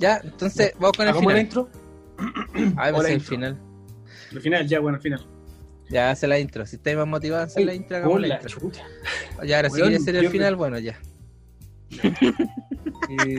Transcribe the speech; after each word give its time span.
Ya, 0.00 0.20
entonces 0.24 0.72
vamos 0.78 0.96
con 0.96 1.04
el 1.06 1.10
¿Hagamos 1.10 1.32
la 1.32 1.38
final. 1.40 1.46
intro? 1.46 1.68
A 2.80 3.00
ser 3.02 3.10
el 3.12 3.20
final. 3.20 3.60
El 4.32 4.40
final, 4.40 4.66
ya, 4.66 4.80
bueno, 4.80 4.96
el 4.96 5.02
final. 5.02 5.26
Ya, 5.90 6.10
hace 6.10 6.26
la 6.26 6.38
intro. 6.38 6.64
Si 6.66 6.76
estáis 6.76 6.96
más 6.96 7.06
motivados 7.06 7.42
a 7.42 7.46
hacer 7.52 7.64
la 7.66 7.74
intro, 7.74 7.96
hagamos 7.96 8.20
la 8.20 8.28
intro. 8.28 8.70
Ya, 9.44 9.56
ahora 9.56 9.68
si 9.70 9.74
Weón, 9.76 9.88
quieres 9.88 10.02
hacer 10.02 10.16
el 10.16 10.28
final, 10.30 10.56
bueno, 10.56 10.78
ya. 10.78 10.98
Eh, 13.12 13.36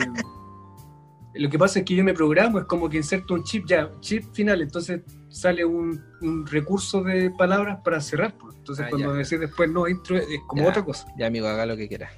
lo 1.36 1.50
que 1.50 1.58
pasa 1.58 1.80
es 1.80 1.86
que 1.86 1.96
yo 1.96 2.04
me 2.04 2.14
programo, 2.14 2.60
es 2.60 2.66
como 2.66 2.90
que 2.90 2.98
inserto 2.98 3.34
un 3.36 3.44
chip 3.46 3.66
ya, 3.66 3.90
chip 4.02 4.26
final, 4.34 4.62
entonces 4.62 5.02
sale 5.30 5.64
un, 5.64 6.04
un 6.22 6.46
recurso 6.46 7.02
de 7.04 7.32
palabras 7.32 7.80
para 7.86 8.02
cerrar. 8.02 8.38
pues. 8.38 8.54
Entonces 8.58 8.86
Ah, 8.86 8.90
cuando 8.90 9.14
decís 9.14 9.40
después 9.40 9.70
no 9.70 9.88
intro 9.88 10.18
es 10.18 10.26
como 10.46 10.64
Ya. 10.64 10.70
otra 10.70 10.84
cosa. 10.84 11.06
Ya, 11.18 11.28
amigo, 11.28 11.48
haga 11.48 11.66
lo 11.66 11.78
que 11.78 11.88
quiera. 11.88 12.10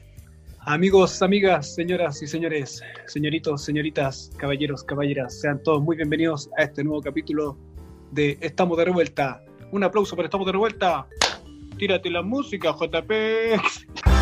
Amigos, 0.65 1.21
amigas, 1.21 1.75
señoras 1.75 2.21
y 2.21 2.27
señores, 2.27 2.81
señoritos, 3.07 3.65
señoritas, 3.65 4.31
caballeros, 4.37 4.81
caballeras, 4.85 5.41
sean 5.41 5.61
todos 5.61 5.81
muy 5.81 5.97
bienvenidos 5.97 6.49
a 6.57 6.63
este 6.63 6.85
nuevo 6.85 7.01
capítulo 7.01 7.57
de 8.11 8.37
Estamos 8.39 8.77
de 8.77 8.85
Revuelta. 8.85 9.43
Un 9.73 9.83
aplauso 9.83 10.15
para 10.15 10.27
Estamos 10.27 10.45
de 10.45 10.53
Revuelta. 10.53 11.05
Tírate 11.77 12.09
la 12.09 12.21
música, 12.21 12.73
JP. 12.79 13.11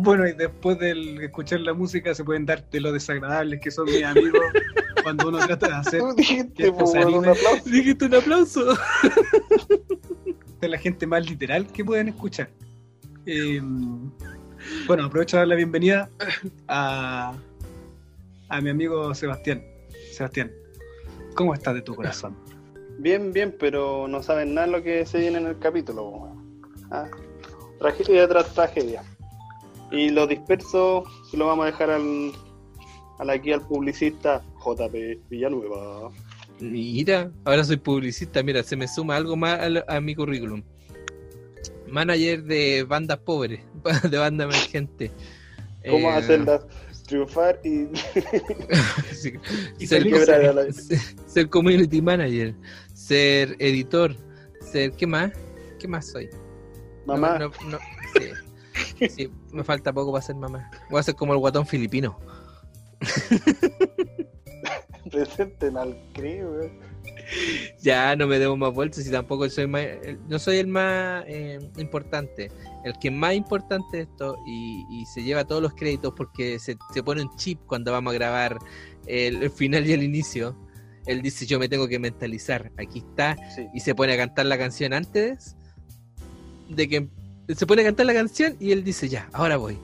Bueno, 0.00 0.28
y 0.28 0.32
después 0.32 0.78
de 0.78 1.24
escuchar 1.24 1.58
la 1.58 1.74
música 1.74 2.14
se 2.14 2.22
pueden 2.22 2.46
dar 2.46 2.70
de 2.70 2.80
lo 2.80 2.92
desagradables 2.92 3.60
que 3.60 3.72
son 3.72 3.86
mis 3.86 4.04
amigos 4.04 4.40
cuando 5.02 5.28
uno 5.28 5.38
trata 5.44 5.66
de 5.66 5.74
hacer 5.74 6.00
Tú 6.00 6.14
dijiste, 6.14 6.52
que 6.54 6.70
pues, 6.70 6.92
un 6.92 7.26
aplauso. 7.26 7.62
Dijiste 7.68 8.04
un 8.04 8.14
aplauso. 8.14 8.78
de 10.60 10.68
la 10.68 10.78
gente 10.78 11.04
más 11.04 11.28
literal 11.28 11.66
que 11.66 11.84
pueden 11.84 12.10
escuchar. 12.10 12.48
Eh, 13.26 13.60
bueno, 14.86 15.04
aprovecho 15.04 15.36
de 15.36 15.40
dar 15.40 15.48
la 15.48 15.56
bienvenida 15.56 16.08
a, 16.68 17.34
a 18.50 18.60
mi 18.60 18.70
amigo 18.70 19.12
Sebastián. 19.16 19.64
Sebastián, 20.12 20.52
¿cómo 21.34 21.54
estás 21.54 21.74
de 21.74 21.82
tu 21.82 21.96
corazón? 21.96 22.36
Bien, 22.98 23.32
bien, 23.32 23.52
pero 23.58 24.06
no 24.06 24.22
saben 24.22 24.54
nada 24.54 24.68
lo 24.68 24.80
que 24.80 25.04
se 25.06 25.18
viene 25.18 25.38
en 25.38 25.46
el 25.46 25.58
capítulo. 25.58 26.08
weón. 26.08 26.62
Ah, 26.92 27.08
tragedia 27.80 28.28
tras 28.28 28.54
tragedia. 28.54 29.02
Y 29.90 30.10
lo 30.10 30.26
disperso 30.26 31.04
se 31.30 31.36
lo 31.36 31.46
vamos 31.46 31.64
a 31.64 31.66
dejar 31.66 31.90
al, 31.90 32.32
al 33.18 33.30
aquí 33.30 33.52
al 33.52 33.66
publicista 33.66 34.42
JP 34.64 34.94
Villanueva. 35.30 36.10
Mira, 36.60 37.30
ahora 37.44 37.64
soy 37.64 37.76
publicista. 37.76 38.42
Mira, 38.42 38.62
se 38.62 38.76
me 38.76 38.86
suma 38.88 39.16
algo 39.16 39.36
más 39.36 39.60
a, 39.60 39.96
a 39.96 40.00
mi 40.00 40.14
currículum. 40.14 40.62
Manager 41.88 42.42
de 42.44 42.84
bandas 42.84 43.18
pobres, 43.18 43.60
de 44.10 44.18
banda 44.18 44.44
emergente. 44.44 45.10
¿Cómo 45.88 46.10
Eh, 46.10 46.14
hacerlas 46.14 46.66
triunfar 47.06 47.58
y 47.64 47.86
sí, 49.14 49.32
Y 49.78 49.86
ser, 49.86 50.04
la... 50.06 50.70
ser- 50.72 50.98
ser 51.26 51.48
community 51.48 52.02
manager, 52.02 52.54
ser 52.92 53.56
editor, 53.58 54.14
ser. 54.60 54.92
¿Qué 54.92 55.06
más? 55.06 55.32
¿Qué 55.78 55.88
más 55.88 56.10
soy? 56.10 56.28
No, 57.06 57.14
Mamá, 57.16 57.38
no, 57.38 57.50
no, 57.70 57.78
sí. 58.18 58.26
Sí, 59.10 59.30
me 59.52 59.64
falta 59.64 59.92
poco 59.92 60.12
para 60.12 60.22
ser 60.24 60.36
mamá. 60.36 60.70
Voy 60.90 61.00
a 61.00 61.02
ser 61.02 61.14
como 61.14 61.32
el 61.32 61.38
guatón 61.38 61.66
filipino. 61.66 62.18
presenten 65.10 65.76
al 65.76 65.96
CRI. 66.12 66.40
Ya 67.80 68.16
no 68.16 68.26
me 68.26 68.38
debo 68.38 68.56
más 68.56 68.72
vueltas 68.72 69.06
y 69.06 69.10
tampoco 69.10 69.48
soy 69.50 69.66
más, 69.66 69.82
el- 69.82 70.18
no 70.28 70.38
soy 70.38 70.58
el 70.58 70.66
más 70.66 71.24
eh, 71.26 71.58
importante. 71.78 72.50
El 72.84 72.98
que 72.98 73.08
es 73.08 73.14
más 73.14 73.34
importante 73.34 73.98
de 73.98 74.02
esto 74.04 74.36
y, 74.46 74.84
y 74.90 75.04
se 75.06 75.22
lleva 75.22 75.44
todos 75.44 75.62
los 75.62 75.74
créditos 75.74 76.14
porque 76.16 76.58
se, 76.58 76.76
se 76.94 77.02
pone 77.02 77.22
un 77.22 77.34
chip 77.36 77.60
cuando 77.66 77.92
vamos 77.92 78.12
a 78.12 78.14
grabar 78.14 78.58
el, 79.06 79.42
el 79.42 79.50
final 79.50 79.86
y 79.86 79.92
el 79.92 80.02
inicio. 80.02 80.56
Él 81.06 81.22
dice 81.22 81.46
yo 81.46 81.58
me 81.58 81.68
tengo 81.68 81.88
que 81.88 81.98
mentalizar. 81.98 82.70
Aquí 82.78 83.00
está. 83.00 83.36
Sí. 83.54 83.66
Y 83.74 83.80
se 83.80 83.94
pone 83.94 84.14
a 84.14 84.16
cantar 84.16 84.46
la 84.46 84.58
canción 84.58 84.92
antes 84.92 85.56
de 86.68 86.88
que 86.88 87.08
se 87.54 87.66
pone 87.66 87.82
a 87.82 87.84
cantar 87.86 88.06
la 88.06 88.14
canción 88.14 88.56
y 88.60 88.72
él 88.72 88.84
dice 88.84 89.08
ya, 89.08 89.28
ahora 89.32 89.56
voy. 89.56 89.78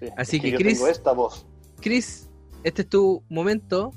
sí. 0.00 0.06
Así 0.16 0.36
Es 0.36 0.42
que, 0.42 0.50
yo 0.52 0.58
Chris- 0.58 0.78
tengo 0.78 0.88
esta 0.88 1.12
voz. 1.12 1.46
Chris, 1.80 2.28
este 2.62 2.82
es 2.82 2.88
tu 2.88 3.22
momento 3.28 3.92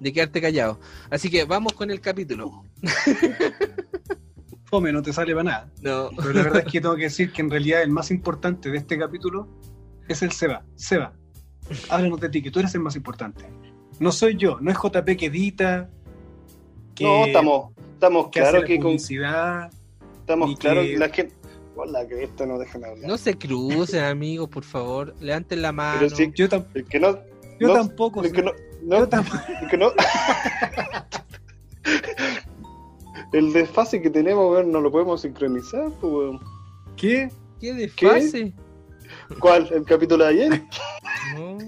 de 0.00 0.12
quedarte 0.12 0.40
callado. 0.40 0.78
Así 1.10 1.30
que 1.30 1.44
vamos 1.44 1.72
con 1.72 1.90
el 1.90 2.00
capítulo. 2.00 2.62
Fome, 4.64 4.92
no 4.92 5.00
te 5.02 5.12
sale 5.12 5.32
para 5.32 5.44
nada. 5.44 5.70
No. 5.80 6.10
Pero 6.16 6.32
la 6.32 6.42
verdad 6.42 6.62
es 6.66 6.72
que 6.72 6.80
tengo 6.80 6.96
que 6.96 7.04
decir 7.04 7.32
que 7.32 7.40
en 7.40 7.50
realidad 7.50 7.82
el 7.82 7.90
más 7.90 8.10
importante 8.10 8.70
de 8.70 8.78
este 8.78 8.98
capítulo 8.98 9.48
es 10.08 10.22
el 10.22 10.32
Seba. 10.32 10.64
Seba, 10.74 11.12
háblanos 11.88 12.20
de 12.20 12.28
ti, 12.28 12.42
que 12.42 12.50
tú 12.50 12.58
eres 12.58 12.74
el 12.74 12.80
más 12.80 12.96
importante. 12.96 13.44
No 14.00 14.10
soy 14.12 14.36
yo, 14.36 14.58
no 14.60 14.70
es 14.70 14.76
JP 14.76 15.16
que 15.16 15.26
edita, 15.26 15.88
que, 16.94 17.04
No, 17.04 17.24
estamos, 17.26 17.72
estamos 17.94 18.28
que 18.30 18.40
hace 18.40 18.50
claros 18.50 18.60
la 18.62 18.66
que 18.66 18.80
con, 18.80 18.92
estamos 20.20 20.58
que- 20.58 20.68
que 20.68 20.98
la 20.98 21.08
gente. 21.10 21.34
Hola, 21.76 22.06
que 22.08 22.22
esto 22.24 22.46
no 22.46 22.58
dejan 22.58 22.84
hablar. 22.84 23.06
No 23.08 23.18
se 23.18 23.36
crucen, 23.36 24.02
amigos, 24.04 24.48
por 24.48 24.64
favor. 24.64 25.14
Levanten 25.20 25.60
la 25.62 25.72
mano. 25.72 25.98
Pero 26.00 26.16
sí, 26.16 26.32
Yo, 26.34 26.48
tam- 26.48 26.64
el 26.74 26.84
que 26.86 26.98
no. 26.98 27.18
yo 27.60 27.68
no- 27.68 27.74
tampoco. 27.74 28.22
el 28.24 28.32
que 28.32 28.42
no, 28.42 28.52
yo 28.82 29.00
no, 29.00 29.08
tam- 29.08 29.62
el 29.62 29.68
que 29.68 29.76
no. 29.76 29.92
el 33.32 33.52
desfase 33.52 34.00
que 34.00 34.08
tenemos, 34.10 34.50
weón, 34.50 34.72
no 34.72 34.80
lo 34.80 34.90
podemos 34.90 35.20
sincronizar, 35.20 35.90
pues, 36.00 36.12
weón. 36.12 36.40
¿Qué? 36.96 37.30
¿Qué 37.60 37.74
desfase? 37.74 38.54
¿Cuál? 39.38 39.68
¿El 39.72 39.84
capítulo 39.84 40.24
de 40.24 40.30
ayer? 40.30 40.62
No. 41.34 41.58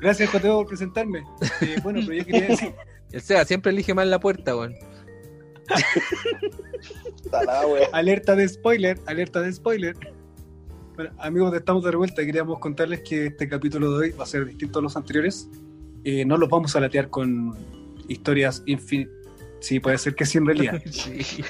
Gracias, 0.00 0.30
JP, 0.32 0.42
por 0.42 0.66
presentarme. 0.68 1.24
Eh, 1.60 1.76
bueno, 1.82 2.00
pero 2.06 2.12
yo 2.18 2.24
quería 2.24 2.46
decir, 2.48 2.74
El 3.12 3.20
Seba 3.20 3.44
siempre 3.44 3.72
elige 3.72 3.92
mal 3.92 4.08
la 4.10 4.20
puerta, 4.20 4.56
weón. 4.56 4.74
Alerta 7.92 8.36
de 8.36 8.48
spoiler, 8.48 8.98
alerta 9.06 9.40
de 9.40 9.52
spoiler. 9.52 9.96
Bueno, 10.94 11.10
amigos 11.18 11.52
de 11.52 11.58
Estamos 11.58 11.82
de 11.84 11.90
Revuelta, 11.90 12.24
queríamos 12.24 12.58
contarles 12.58 13.00
que 13.00 13.26
este 13.26 13.48
capítulo 13.48 13.92
de 13.92 13.98
hoy 13.98 14.10
va 14.12 14.24
a 14.24 14.26
ser 14.26 14.46
distinto 14.46 14.78
a 14.78 14.82
los 14.82 14.96
anteriores. 14.96 15.48
Eh, 16.04 16.24
no 16.24 16.36
los 16.36 16.48
vamos 16.48 16.76
a 16.76 16.80
latear 16.80 17.08
con 17.08 17.56
historias 18.08 18.62
infinitas. 18.66 19.14
Sí, 19.60 19.78
puede 19.78 19.96
ser 19.96 20.14
que 20.14 20.26
sí 20.26 20.38
en 20.38 20.46
realidad. 20.46 20.82
Sí. 20.90 21.42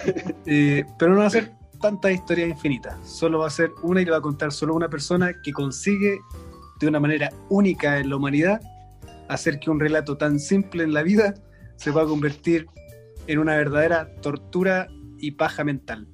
Eh, 0.47 0.85
pero 0.99 1.13
no 1.13 1.21
va 1.21 1.27
a 1.27 1.31
ser 1.31 1.53
tantas 1.81 2.13
historias 2.13 2.49
infinitas. 2.49 2.97
Solo 3.09 3.41
va 3.41 3.47
a 3.47 3.51
ser 3.51 3.71
una 3.83 4.03
y 4.03 4.05
le 4.05 4.11
va 4.11 4.19
a 4.19 4.23
contar 4.23 4.53
solo 4.53 4.75
una 4.75 4.89
persona 4.89 5.35
que 5.43 5.53
consigue 5.53 6.21
de 6.79 6.87
una 6.87 7.01
manera 7.01 7.31
única 7.49 7.99
en 7.99 8.11
la 8.11 8.17
humanidad 8.17 8.61
hacer 9.29 9.59
que 9.59 9.71
un 9.71 9.81
relato 9.81 10.17
tan 10.17 10.39
simple 10.39 10.85
en 10.85 10.93
la 10.93 11.03
vida 11.03 11.35
se 11.77 11.93
pueda 11.93 12.07
convertir 12.07 12.67
en 13.27 13.39
una 13.39 13.57
verdadera 13.57 14.15
tortura 14.17 14.89
y 15.23 15.31
paja 15.31 15.65
mental. 15.65 16.07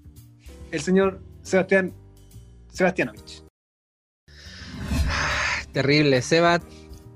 El 0.71 0.81
señor 0.81 1.21
Sebastián 1.43 1.93
Sebastianovich. 2.71 3.43
Terrible, 5.73 6.23
Seba. 6.23 6.61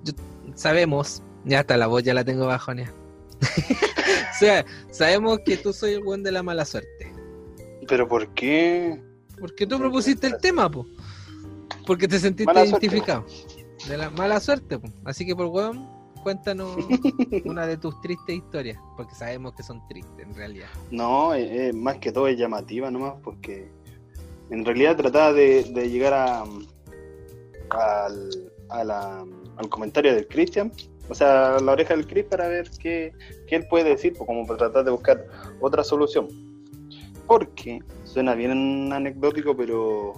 yo- 0.04 0.12
sabemos. 0.54 1.22
Ya 1.44 1.60
hasta 1.60 1.76
la 1.76 1.86
voz 1.88 2.02
ya 2.02 2.14
la 2.14 2.24
tengo 2.24 2.46
bajonea. 2.46 2.92
o 2.92 3.40
sea, 4.38 4.64
sabemos 4.90 5.40
que 5.44 5.56
tú 5.56 5.72
soy 5.72 5.92
el 5.94 6.02
buen 6.04 6.22
de 6.22 6.30
la 6.32 6.42
mala 6.42 6.64
suerte. 6.64 7.12
¿Pero 7.88 8.08
por 8.08 8.32
qué? 8.34 9.02
Porque 9.40 9.66
tú 9.66 9.78
propusiste 9.78 10.28
el 10.28 10.38
tema, 10.38 10.70
po. 10.70 10.86
Porque 11.86 12.06
te 12.06 12.18
sentiste 12.20 12.52
Mala 12.52 12.64
suerte, 12.66 12.86
identificado. 12.86 13.26
De 13.88 13.96
la 13.98 14.08
mala 14.10 14.38
suerte, 14.38 14.78
po. 14.78 14.88
Así 15.04 15.26
que 15.26 15.34
por 15.34 15.46
weón, 15.46 15.88
cuéntanos 16.22 16.76
una 17.44 17.66
de 17.66 17.76
tus 17.76 18.00
tristes 18.00 18.36
historias. 18.36 18.78
Porque 18.96 19.14
sabemos 19.14 19.54
que 19.54 19.62
son 19.62 19.86
tristes 19.88 20.26
en 20.26 20.34
realidad. 20.34 20.68
No, 20.90 21.34
eh, 21.34 21.68
eh, 21.68 21.72
más 21.72 21.98
que 21.98 22.12
todo 22.12 22.28
es 22.28 22.38
llamativa 22.38 22.90
nomás, 22.90 23.14
porque 23.22 23.70
en 24.50 24.64
realidad 24.64 24.96
trataba 24.96 25.32
de, 25.32 25.64
de 25.64 25.90
llegar 25.90 26.12
a, 26.14 26.44
al, 27.70 28.50
a 28.68 28.84
la- 28.84 29.24
al 29.56 29.68
comentario 29.68 30.14
del 30.14 30.26
Christian, 30.28 30.72
o 31.08 31.14
sea, 31.14 31.56
a 31.56 31.60
la 31.60 31.72
oreja 31.72 31.94
del 31.94 32.06
Chris 32.06 32.24
para 32.24 32.48
ver 32.48 32.70
qué, 32.78 33.12
qué 33.46 33.56
él 33.56 33.66
puede 33.68 33.90
decir, 33.90 34.14
pues, 34.16 34.26
como 34.26 34.46
para 34.46 34.58
tratar 34.58 34.84
de 34.84 34.90
buscar 34.90 35.26
otra 35.60 35.84
solución. 35.84 36.28
Porque 37.26 37.80
suena 38.04 38.34
bien 38.34 38.92
anecdótico, 38.92 39.56
pero 39.56 40.14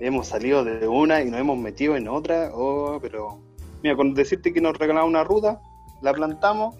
hemos 0.00 0.28
salido 0.28 0.64
de 0.64 0.86
una 0.86 1.22
y 1.22 1.30
nos 1.30 1.40
hemos 1.40 1.58
metido 1.58 1.96
en 1.96 2.08
otra, 2.08 2.50
oh, 2.54 2.98
pero 3.00 3.40
mira, 3.82 3.96
con 3.96 4.14
decirte 4.14 4.52
que 4.52 4.60
nos 4.60 4.76
regalaron 4.78 5.10
una 5.10 5.24
ruta, 5.24 5.60
la 6.02 6.12
plantamos 6.12 6.74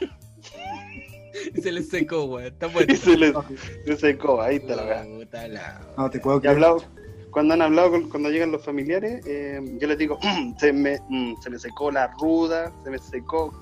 Y 1.54 1.60
se 1.60 1.72
le 1.72 1.82
secó. 1.82 2.38
Está 2.40 2.66
bueno. 2.68 2.92
y 2.92 2.96
se 2.96 3.16
les 3.16 3.34
se 3.86 3.96
secó, 3.96 4.40
ahí 4.40 4.56
está 4.56 4.76
la 4.76 4.84
verdad. 4.84 5.48
La- 5.50 5.80
No 5.96 6.10
te 6.10 6.20
puedo 6.20 6.40
creer. 6.40 6.54
hablado, 6.56 6.82
cuando 7.30 7.54
han 7.54 7.62
hablado, 7.62 7.90
con- 7.90 8.08
cuando 8.10 8.30
llegan 8.30 8.52
los 8.52 8.64
familiares, 8.64 9.24
eh, 9.26 9.60
yo 9.80 9.88
les 9.88 9.98
digo, 9.98 10.18
se, 10.58 10.72
me, 10.72 10.98
mm, 11.08 11.34
se 11.42 11.50
me 11.50 11.58
secó 11.58 11.90
la 11.90 12.08
ruda, 12.20 12.72
se 12.84 12.90
me 12.90 12.98
secó 12.98 13.52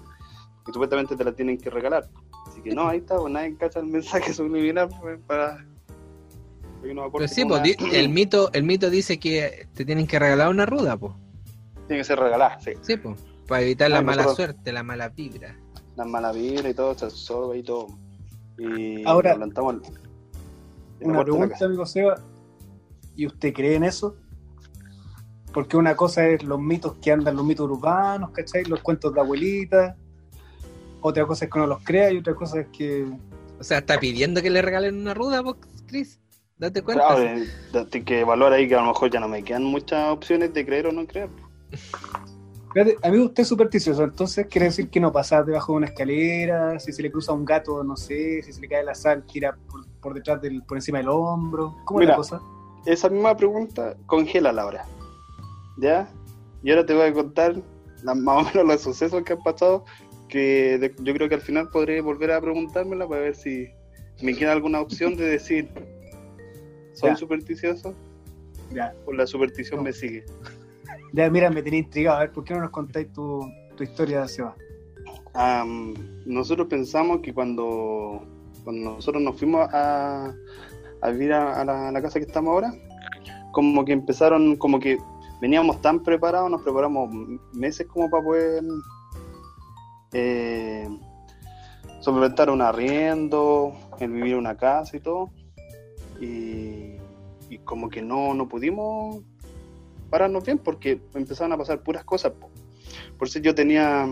y 0.69 0.73
supuestamente 0.73 1.17
te 1.17 1.25
la 1.25 1.33
tienen 1.33 1.59
que 1.59 1.71
regalar. 1.71 2.09
Así 2.49 2.61
que 2.63 2.75
no, 2.75 2.89
ahí 2.89 2.99
está, 2.99 3.17
pues 3.17 3.33
nadie 3.33 3.57
cacha 3.57 3.81
el 3.81 3.87
mensaje 3.87 4.33
subliminal 4.35 4.89
pues, 5.01 5.19
para... 5.27 5.65
Pero 6.83 7.29
sí, 7.29 7.43
con 7.43 7.49
pues, 7.63 7.77
una- 7.79 7.93
el 7.93 8.09
mito, 8.09 8.51
el 8.55 8.63
mito 8.65 8.89
dice 8.91 9.19
que 9.21 9.69
te 9.75 9.85
tienen 9.85 10.07
que 10.07 10.19
regalar 10.19 10.49
una 10.49 10.65
ruda, 10.67 10.97
pues. 10.97 11.13
Tiene 11.91 12.03
que 12.03 12.05
ser 12.05 12.21
regalada, 12.21 12.57
sí. 12.61 12.71
Sí, 12.83 12.97
pues. 12.99 13.19
Para 13.49 13.63
evitar 13.63 13.91
la 13.91 14.01
mala 14.01 14.23
nosotros- 14.23 14.37
suerte, 14.37 14.73
la 14.73 14.85
mala 14.85 15.09
vibra. 15.09 15.57
Las 15.97 16.07
malas 16.07 16.37
vibras 16.37 16.71
y 16.71 16.75
todo, 16.75 16.95
se 16.97 17.07
absorbe 17.07 17.59
y 17.59 17.65
todo. 17.65 17.89
Y 18.57 19.05
Ahora, 19.05 19.35
plantamos 19.35 19.75
la 19.75 19.81
Una 21.01 21.19
la 21.19 21.25
pregunta, 21.25 21.65
amigo 21.65 21.85
Seba. 21.85 22.15
¿Y 23.17 23.27
usted 23.27 23.53
cree 23.53 23.75
en 23.75 23.83
eso? 23.83 24.15
Porque 25.53 25.77
una 25.77 25.97
cosa 25.97 26.29
es 26.29 26.45
los 26.45 26.61
mitos 26.61 26.95
que 27.03 27.11
andan, 27.11 27.35
los 27.35 27.45
mitos 27.45 27.69
urbanos, 27.69 28.31
¿cachai? 28.31 28.67
Los 28.67 28.83
cuentos 28.83 29.13
de 29.13 29.21
abuelita. 29.21 29.97
Otra 31.01 31.27
cosa 31.27 31.47
es 31.47 31.51
que 31.51 31.59
uno 31.59 31.67
los 31.67 31.83
crea 31.83 32.13
y 32.13 32.19
otra 32.19 32.37
cosa 32.37 32.61
es 32.61 32.69
que... 32.69 33.05
O 33.59 33.65
sea, 33.65 33.79
está 33.79 33.99
pidiendo 33.99 34.41
que 34.43 34.51
le 34.51 34.63
regalen 34.63 34.97
una 34.97 35.13
ruda, 35.13 35.41
vos, 35.41 35.57
Chris. 35.89 36.21
Date 36.57 36.83
cuenta. 36.83 37.05
Claro, 37.05 37.25
eh, 37.25 37.49
hay 37.93 38.03
que 38.05 38.21
evaluar 38.21 38.53
ahí 38.53 38.69
que 38.69 38.77
a 38.77 38.81
lo 38.81 38.87
mejor 38.87 39.11
ya 39.11 39.19
no 39.19 39.27
me 39.27 39.43
quedan 39.43 39.65
muchas 39.65 40.09
opciones 40.13 40.55
de 40.55 40.65
creer 40.65 40.87
o 40.87 40.93
no 40.93 41.05
creer. 41.05 41.29
Fíjate, 42.73 42.97
amigo, 43.03 43.25
usted 43.25 43.43
es 43.43 43.49
supersticioso, 43.49 44.05
entonces 44.05 44.47
quiere 44.47 44.67
decir 44.67 44.89
que 44.91 45.01
no 45.01 45.11
pasar 45.11 45.45
debajo 45.45 45.73
de 45.73 45.79
una 45.79 45.87
escalera, 45.87 46.79
si 46.79 46.93
se 46.93 47.03
le 47.03 47.11
cruza 47.11 47.33
un 47.33 47.45
gato, 47.45 47.83
no 47.83 47.97
sé, 47.97 48.43
si 48.45 48.53
se 48.53 48.61
le 48.61 48.69
cae 48.69 48.85
la 48.85 48.95
sal, 48.95 49.25
tira 49.27 49.57
por, 49.69 49.85
por 50.01 50.15
detrás 50.15 50.41
del, 50.41 50.63
por 50.63 50.77
encima 50.77 50.99
del 50.99 51.09
hombro. 51.09 51.75
¿Cómo 51.85 51.99
es 52.01 52.05
Mira. 52.05 52.13
la 52.13 52.17
cosa? 52.17 52.41
Esa 52.87 53.09
misma 53.09 53.37
pregunta 53.37 53.97
congela 54.07 54.53
la 54.53 54.67
hora. 54.67 54.85
¿Ya? 55.79 56.09
Y 56.63 56.71
ahora 56.71 56.87
te 56.87 56.95
voy 56.95 57.07
a 57.09 57.13
contar 57.13 57.57
la- 58.05 58.15
más 58.15 58.47
o 58.47 58.49
menos 58.51 58.67
los 58.69 58.81
sucesos 58.83 59.23
que 59.25 59.33
han 59.33 59.43
pasado 59.43 59.85
que 60.29 60.79
de- 60.79 60.95
yo 61.03 61.13
creo 61.13 61.29
que 61.29 61.35
al 61.35 61.41
final 61.41 61.69
podré 61.71 62.01
volver 62.01 62.31
a 62.31 62.41
preguntármela 62.41 63.09
para 63.09 63.23
ver 63.23 63.35
si 63.35 63.67
me 64.23 64.37
queda 64.37 64.53
alguna 64.53 64.81
opción 64.81 65.17
de 65.17 65.25
decir 65.25 65.69
soy 66.95 67.11
Ya. 67.11 67.17
supersticioso 67.17 67.95
Ya, 68.73 68.95
o 69.07 69.13
la 69.13 69.27
superstición 69.27 69.79
No. 69.79 69.83
me 69.85 69.93
sigue. 69.93 70.25
Ya 71.13 71.31
mira, 71.31 71.51
me 71.51 71.63
tenía 71.63 71.81
intrigado. 71.81 72.19
A 72.19 72.21
ver, 72.21 72.33
¿por 72.33 72.45
qué 72.45 72.55
no 72.55 72.61
nos 72.61 72.71
contáis 72.71 73.13
tu, 73.13 73.41
tu 73.77 73.83
historia, 73.83 74.27
Seba? 74.29 74.55
Nosotros 76.27 76.67
pensamos 76.69 77.21
que 77.21 77.33
cuando, 77.33 78.23
cuando 78.65 78.95
nosotros 78.97 79.23
nos 79.23 79.39
fuimos 79.39 79.69
a, 79.73 80.35
vivir 81.09 81.33
a, 81.33 81.65
la, 81.65 82.03
casa 82.03 82.19
que 82.19 82.27
estamos 82.27 82.53
ahora, 82.53 82.75
como 83.53 83.85
que 83.85 83.93
empezaron, 83.93 84.57
como 84.57 84.79
que 84.79 84.99
veníamos 85.41 85.81
tan 85.81 86.03
preparados, 86.03 86.51
nos 86.51 86.63
preparamos 86.63 87.11
meses 87.53 87.87
como 87.87 88.11
para 88.11 88.23
poder 88.23 88.65
eh, 90.13 90.89
solventar 92.01 92.51
un 92.51 92.61
arriendo, 92.61 93.73
el 93.99 94.11
vivir 94.11 94.37
una 94.37 94.57
casa 94.57 94.97
y 94.97 95.01
todo. 95.01 95.31
Y, 96.21 96.97
y 97.49 97.59
como 97.65 97.89
que 97.89 98.03
no, 98.03 98.35
no 98.35 98.47
pudimos 98.47 99.23
pararnos 100.11 100.45
bien 100.45 100.59
porque 100.59 101.01
empezaron 101.15 101.53
a 101.53 101.59
pasar 101.59 101.83
puras 101.83 102.05
cosas. 102.05 102.33
po. 102.33 102.51
Por 103.19 103.29
eso 103.29 103.39
yo 103.39 103.55
tenía 103.55 104.07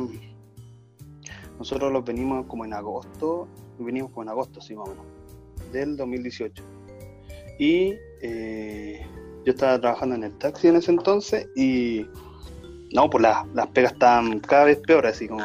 nosotros 1.59 1.93
los 1.93 2.05
venimos 2.05 2.47
como 2.47 2.65
en 2.65 2.73
agosto, 2.73 3.49
venimos 3.79 4.11
como 4.11 4.23
en 4.23 4.29
agosto, 4.29 4.61
sí, 4.61 4.75
más 4.75 4.89
o 4.89 4.91
menos, 4.93 5.07
del 5.73 5.97
2018. 5.97 6.63
Y 7.59 7.95
eh, 8.23 9.05
yo 9.45 9.53
estaba 9.53 9.81
trabajando 9.81 10.15
en 10.15 10.25
el 10.25 10.39
taxi 10.39 10.69
en 10.69 10.77
ese 10.77 10.93
entonces 10.93 11.49
y 11.57 12.07
no, 12.95 13.11
pues 13.11 13.23
las, 13.23 13.47
las 13.55 13.67
pegas 13.69 13.93
estaban 13.93 14.39
cada 14.39 14.67
vez 14.67 14.79
peores, 14.79 15.17
así 15.17 15.27
como 15.27 15.43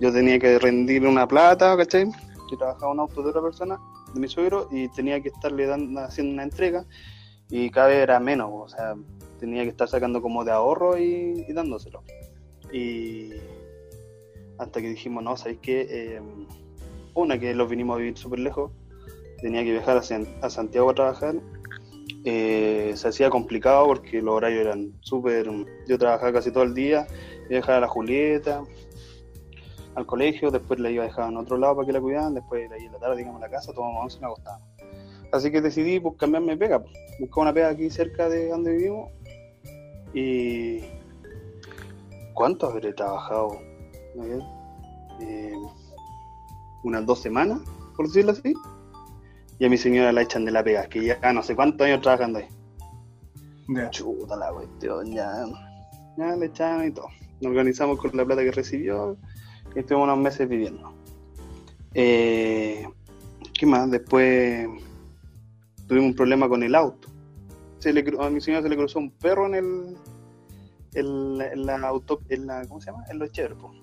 yo 0.00 0.12
tenía 0.12 0.38
que 0.38 0.58
rendir 0.58 1.06
una 1.06 1.28
plata, 1.28 1.76
¿cachai? 1.76 2.06
Yo 2.50 2.56
trabajaba 2.56 2.92
en 2.92 2.92
un 2.92 3.00
auto 3.00 3.22
de 3.22 3.28
otra 3.28 3.42
persona, 3.42 3.78
de 4.14 4.20
mi 4.20 4.28
suegro, 4.28 4.68
y 4.70 4.88
tenía 4.88 5.20
que 5.20 5.28
estarle 5.28 5.66
dando, 5.66 6.00
haciendo 6.00 6.32
una 6.32 6.44
entrega 6.44 6.84
y 7.50 7.70
cada 7.70 7.88
vez 7.88 7.98
era 7.98 8.18
menos, 8.18 8.50
o 8.52 8.68
sea, 8.68 8.94
tenía 9.38 9.62
que 9.62 9.70
estar 9.70 9.88
sacando 9.88 10.22
como 10.22 10.44
de 10.44 10.52
ahorro 10.52 10.98
y, 10.98 11.44
dándoselo. 11.52 12.02
Y 12.72 13.30
hasta 14.58 14.80
que 14.80 14.88
dijimos, 14.88 15.22
no, 15.22 15.36
¿sabéis 15.36 15.58
qué? 15.60 15.86
Eh, 15.88 16.20
una, 17.14 17.38
que 17.38 17.54
los 17.54 17.68
vinimos 17.68 17.96
a 17.96 17.98
vivir 17.98 18.16
súper 18.16 18.40
lejos, 18.40 18.70
tenía 19.40 19.64
que 19.64 19.72
viajar 19.72 19.98
a 20.42 20.50
Santiago 20.50 20.90
a 20.90 20.94
trabajar, 20.94 21.36
eh, 22.24 22.92
se 22.96 23.08
hacía 23.08 23.30
complicado 23.30 23.86
porque 23.86 24.20
los 24.20 24.34
horarios 24.34 24.62
eran 24.62 24.92
súper... 25.00 25.48
Yo 25.86 25.98
trabajaba 25.98 26.32
casi 26.32 26.50
todo 26.50 26.64
el 26.64 26.74
día, 26.74 27.06
iba 27.48 27.58
a 27.58 27.60
dejar 27.60 27.74
a 27.76 27.80
la 27.80 27.88
Julieta 27.88 28.62
al 29.94 30.06
colegio, 30.06 30.50
después 30.50 30.78
la 30.78 30.90
iba 30.90 31.04
a 31.04 31.06
dejar 31.06 31.30
en 31.30 31.38
otro 31.38 31.56
lado 31.56 31.76
para 31.76 31.86
que 31.86 31.92
la 31.92 32.00
cuidaran, 32.00 32.34
después 32.34 32.68
la 32.68 32.78
iba 32.78 32.90
a 32.90 32.92
la 32.94 32.98
tarde, 32.98 33.16
digamos, 33.16 33.42
a 33.42 33.46
la 33.46 33.50
casa, 33.50 33.72
tomamos 33.72 34.02
once 34.02 34.18
y 34.18 34.20
me 34.20 34.26
acostaba. 34.26 34.60
Así 35.32 35.50
que 35.50 35.60
decidí 35.60 36.00
pues, 36.00 36.16
cambiarme 36.16 36.52
de 36.52 36.58
pega, 36.58 36.82
pues. 36.82 36.92
buscar 37.18 37.42
una 37.42 37.54
pega 37.54 37.68
aquí 37.68 37.88
cerca 37.88 38.28
de 38.28 38.48
donde 38.48 38.72
vivimos 38.72 39.10
y... 40.16 40.80
¿Cuánto 42.34 42.66
habré 42.66 42.92
trabajado? 42.92 43.58
Eh, 45.20 45.54
unas 46.84 47.06
dos 47.06 47.20
semanas, 47.20 47.60
por 47.96 48.06
decirlo 48.06 48.32
así. 48.32 48.54
Y 49.58 49.64
a 49.64 49.70
mi 49.70 49.78
señora 49.78 50.12
la 50.12 50.22
echan 50.22 50.44
de 50.44 50.50
la 50.50 50.62
pega, 50.62 50.86
que 50.86 51.04
ya 51.04 51.32
no 51.32 51.42
sé 51.42 51.56
cuántos 51.56 51.86
años 51.86 52.02
trabajando 52.02 52.40
ahí. 52.40 52.48
Chuta 53.90 54.36
la 54.36 54.52
cuestión, 54.52 55.12
ya. 55.12 55.44
Ya 56.18 56.36
le 56.36 56.46
echaron 56.46 56.86
y 56.86 56.90
todo. 56.90 57.08
Nos 57.40 57.50
organizamos 57.50 57.98
con 57.98 58.10
la 58.14 58.24
plata 58.24 58.42
que 58.42 58.52
recibió 58.52 59.16
y 59.74 59.78
estuvimos 59.78 60.04
unos 60.04 60.18
meses 60.18 60.48
viviendo. 60.48 60.92
Eh, 61.94 62.86
¿Qué 63.58 63.66
más? 63.66 63.90
Después 63.90 64.68
tuvimos 65.86 66.10
un 66.10 66.14
problema 66.14 66.48
con 66.48 66.62
el 66.62 66.74
auto. 66.74 67.08
Se 67.86 67.92
le, 67.92 68.04
a 68.18 68.30
mi 68.30 68.40
señora 68.40 68.64
se 68.64 68.68
le 68.68 68.76
cruzó 68.76 68.98
un 68.98 69.12
perro 69.12 69.46
en 69.46 69.54
el. 69.54 69.96
En 70.94 71.38
la, 71.38 71.52
en 71.52 71.66
la 71.66 71.86
auto. 71.86 72.18
En 72.28 72.48
la, 72.48 72.66
¿Cómo 72.66 72.80
se 72.80 72.90
llama? 72.90 73.04
En 73.08 73.20
los 73.20 73.30
Cherpos. 73.30 73.76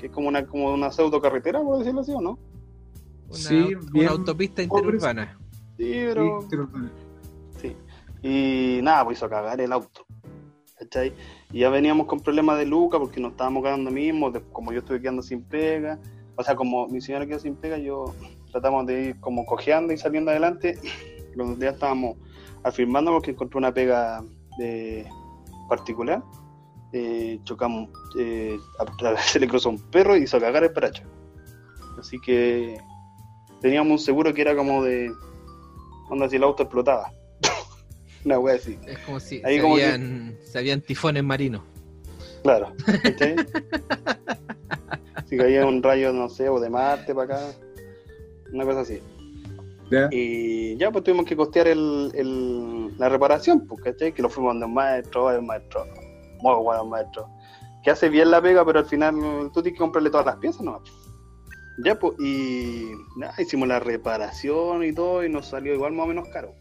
Que 0.00 0.06
es 0.06 0.12
como 0.12 0.26
una, 0.26 0.44
como 0.44 0.74
una 0.74 0.90
pseudo 0.90 1.20
carretera, 1.20 1.62
por 1.62 1.78
decirlo 1.78 2.00
así, 2.00 2.12
¿o 2.12 2.20
no? 2.20 2.38
Una, 3.28 3.34
Sí, 3.36 3.74
una 3.94 4.10
autopista 4.10 4.62
interurbana. 4.64 5.38
Sí, 5.76 5.92
pero. 6.08 6.40
Sí. 7.60 7.76
Y 8.22 8.80
nada, 8.82 9.04
pues 9.04 9.18
hizo 9.18 9.28
cagar 9.28 9.60
el 9.60 9.70
auto. 9.72 10.04
¿Cachai? 10.76 11.12
Y 11.52 11.60
ya 11.60 11.70
veníamos 11.70 12.08
con 12.08 12.18
problemas 12.18 12.58
de 12.58 12.66
Luca 12.66 12.98
porque 12.98 13.20
nos 13.20 13.30
estábamos 13.30 13.62
quedando 13.62 13.92
mismos, 13.92 14.32
de- 14.32 14.42
como 14.52 14.72
yo 14.72 14.80
estuve 14.80 15.00
quedando 15.00 15.22
sin 15.22 15.42
pega. 15.44 16.00
O 16.34 16.42
sea, 16.42 16.56
como 16.56 16.88
mi 16.88 17.00
señora 17.00 17.26
quedó 17.26 17.38
sin 17.38 17.54
pega, 17.54 17.78
yo 17.78 18.12
tratamos 18.50 18.86
de 18.86 19.02
ir 19.10 19.20
como 19.20 19.46
cojeando 19.46 19.92
y 19.92 19.98
saliendo 19.98 20.32
adelante. 20.32 20.80
Los 21.36 21.58
días 21.60 21.74
estábamos 21.74 22.16
afirmando 22.66 23.12
porque 23.12 23.30
encontré 23.30 23.58
una 23.58 23.72
pega 23.72 24.22
de 24.58 25.06
particular. 25.68 26.22
Eh, 26.92 27.38
chocamos, 27.44 27.88
eh, 28.18 28.56
a- 28.78 29.16
se 29.22 29.38
le 29.40 29.48
cruzó 29.48 29.70
un 29.70 29.78
perro 29.90 30.16
y 30.16 30.22
hizo 30.24 30.38
cagar 30.40 30.64
el 30.64 30.72
paracho. 30.72 31.02
Así 31.98 32.18
que 32.20 32.78
teníamos 33.60 33.92
un 33.92 33.98
seguro 33.98 34.32
que 34.34 34.42
era 34.42 34.56
como 34.56 34.82
de 34.82 35.10
onda 36.10 36.28
si 36.28 36.36
el 36.36 36.44
auto 36.44 36.62
explotaba. 36.64 37.10
Una 38.24 38.38
wea 38.38 38.56
así, 38.56 38.78
Es 38.86 38.98
como 39.00 39.20
si 39.20 39.42
Ahí 39.44 39.56
se, 39.56 39.62
como 39.62 39.76
que- 39.76 40.36
habían 40.58 40.80
tifones 40.80 41.22
marinos. 41.24 41.62
claro. 42.42 42.72
si 45.28 45.36
caía 45.36 45.66
un 45.66 45.82
rayo, 45.82 46.12
no 46.12 46.28
sé, 46.28 46.48
o 46.48 46.60
de 46.60 46.70
Marte 46.70 47.14
para 47.14 47.36
acá, 47.36 47.46
una 48.52 48.64
cosa 48.64 48.80
así. 48.80 49.00
Ya. 49.90 50.08
Y 50.10 50.76
ya 50.76 50.90
pues 50.90 51.04
tuvimos 51.04 51.26
que 51.26 51.36
costear 51.36 51.68
el, 51.68 52.10
el- 52.14 52.96
la 52.98 53.08
reparación, 53.08 53.66
pues, 53.66 53.80
¿cachai? 53.82 54.12
Que 54.12 54.22
lo 54.22 54.28
fuimos 54.30 54.52
donde 54.54 54.66
un 54.66 54.74
maestro, 54.74 55.30
el 55.30 55.42
maestro, 55.42 55.84
muy 56.40 56.54
bueno 56.62 56.82
el 56.84 56.88
maestro, 56.88 57.28
que 57.84 57.90
hace 57.90 58.08
bien 58.08 58.30
la 58.30 58.40
pega, 58.42 58.64
pero 58.64 58.78
al 58.80 58.86
final 58.86 59.14
tú 59.52 59.62
tienes 59.62 59.74
que 59.74 59.78
comprarle 59.84 60.10
todas 60.10 60.26
las 60.26 60.36
piezas, 60.36 60.62
¿no? 60.62 60.82
Ya 61.84 61.98
pues, 61.98 62.14
y 62.18 62.90
nada, 63.16 63.34
hicimos 63.38 63.68
la 63.68 63.78
reparación 63.80 64.82
y 64.82 64.92
todo, 64.94 65.24
y 65.24 65.28
nos 65.28 65.46
salió 65.46 65.74
igual 65.74 65.92
más 65.92 66.04
o 66.04 66.08
menos 66.08 66.28
caro. 66.28 66.54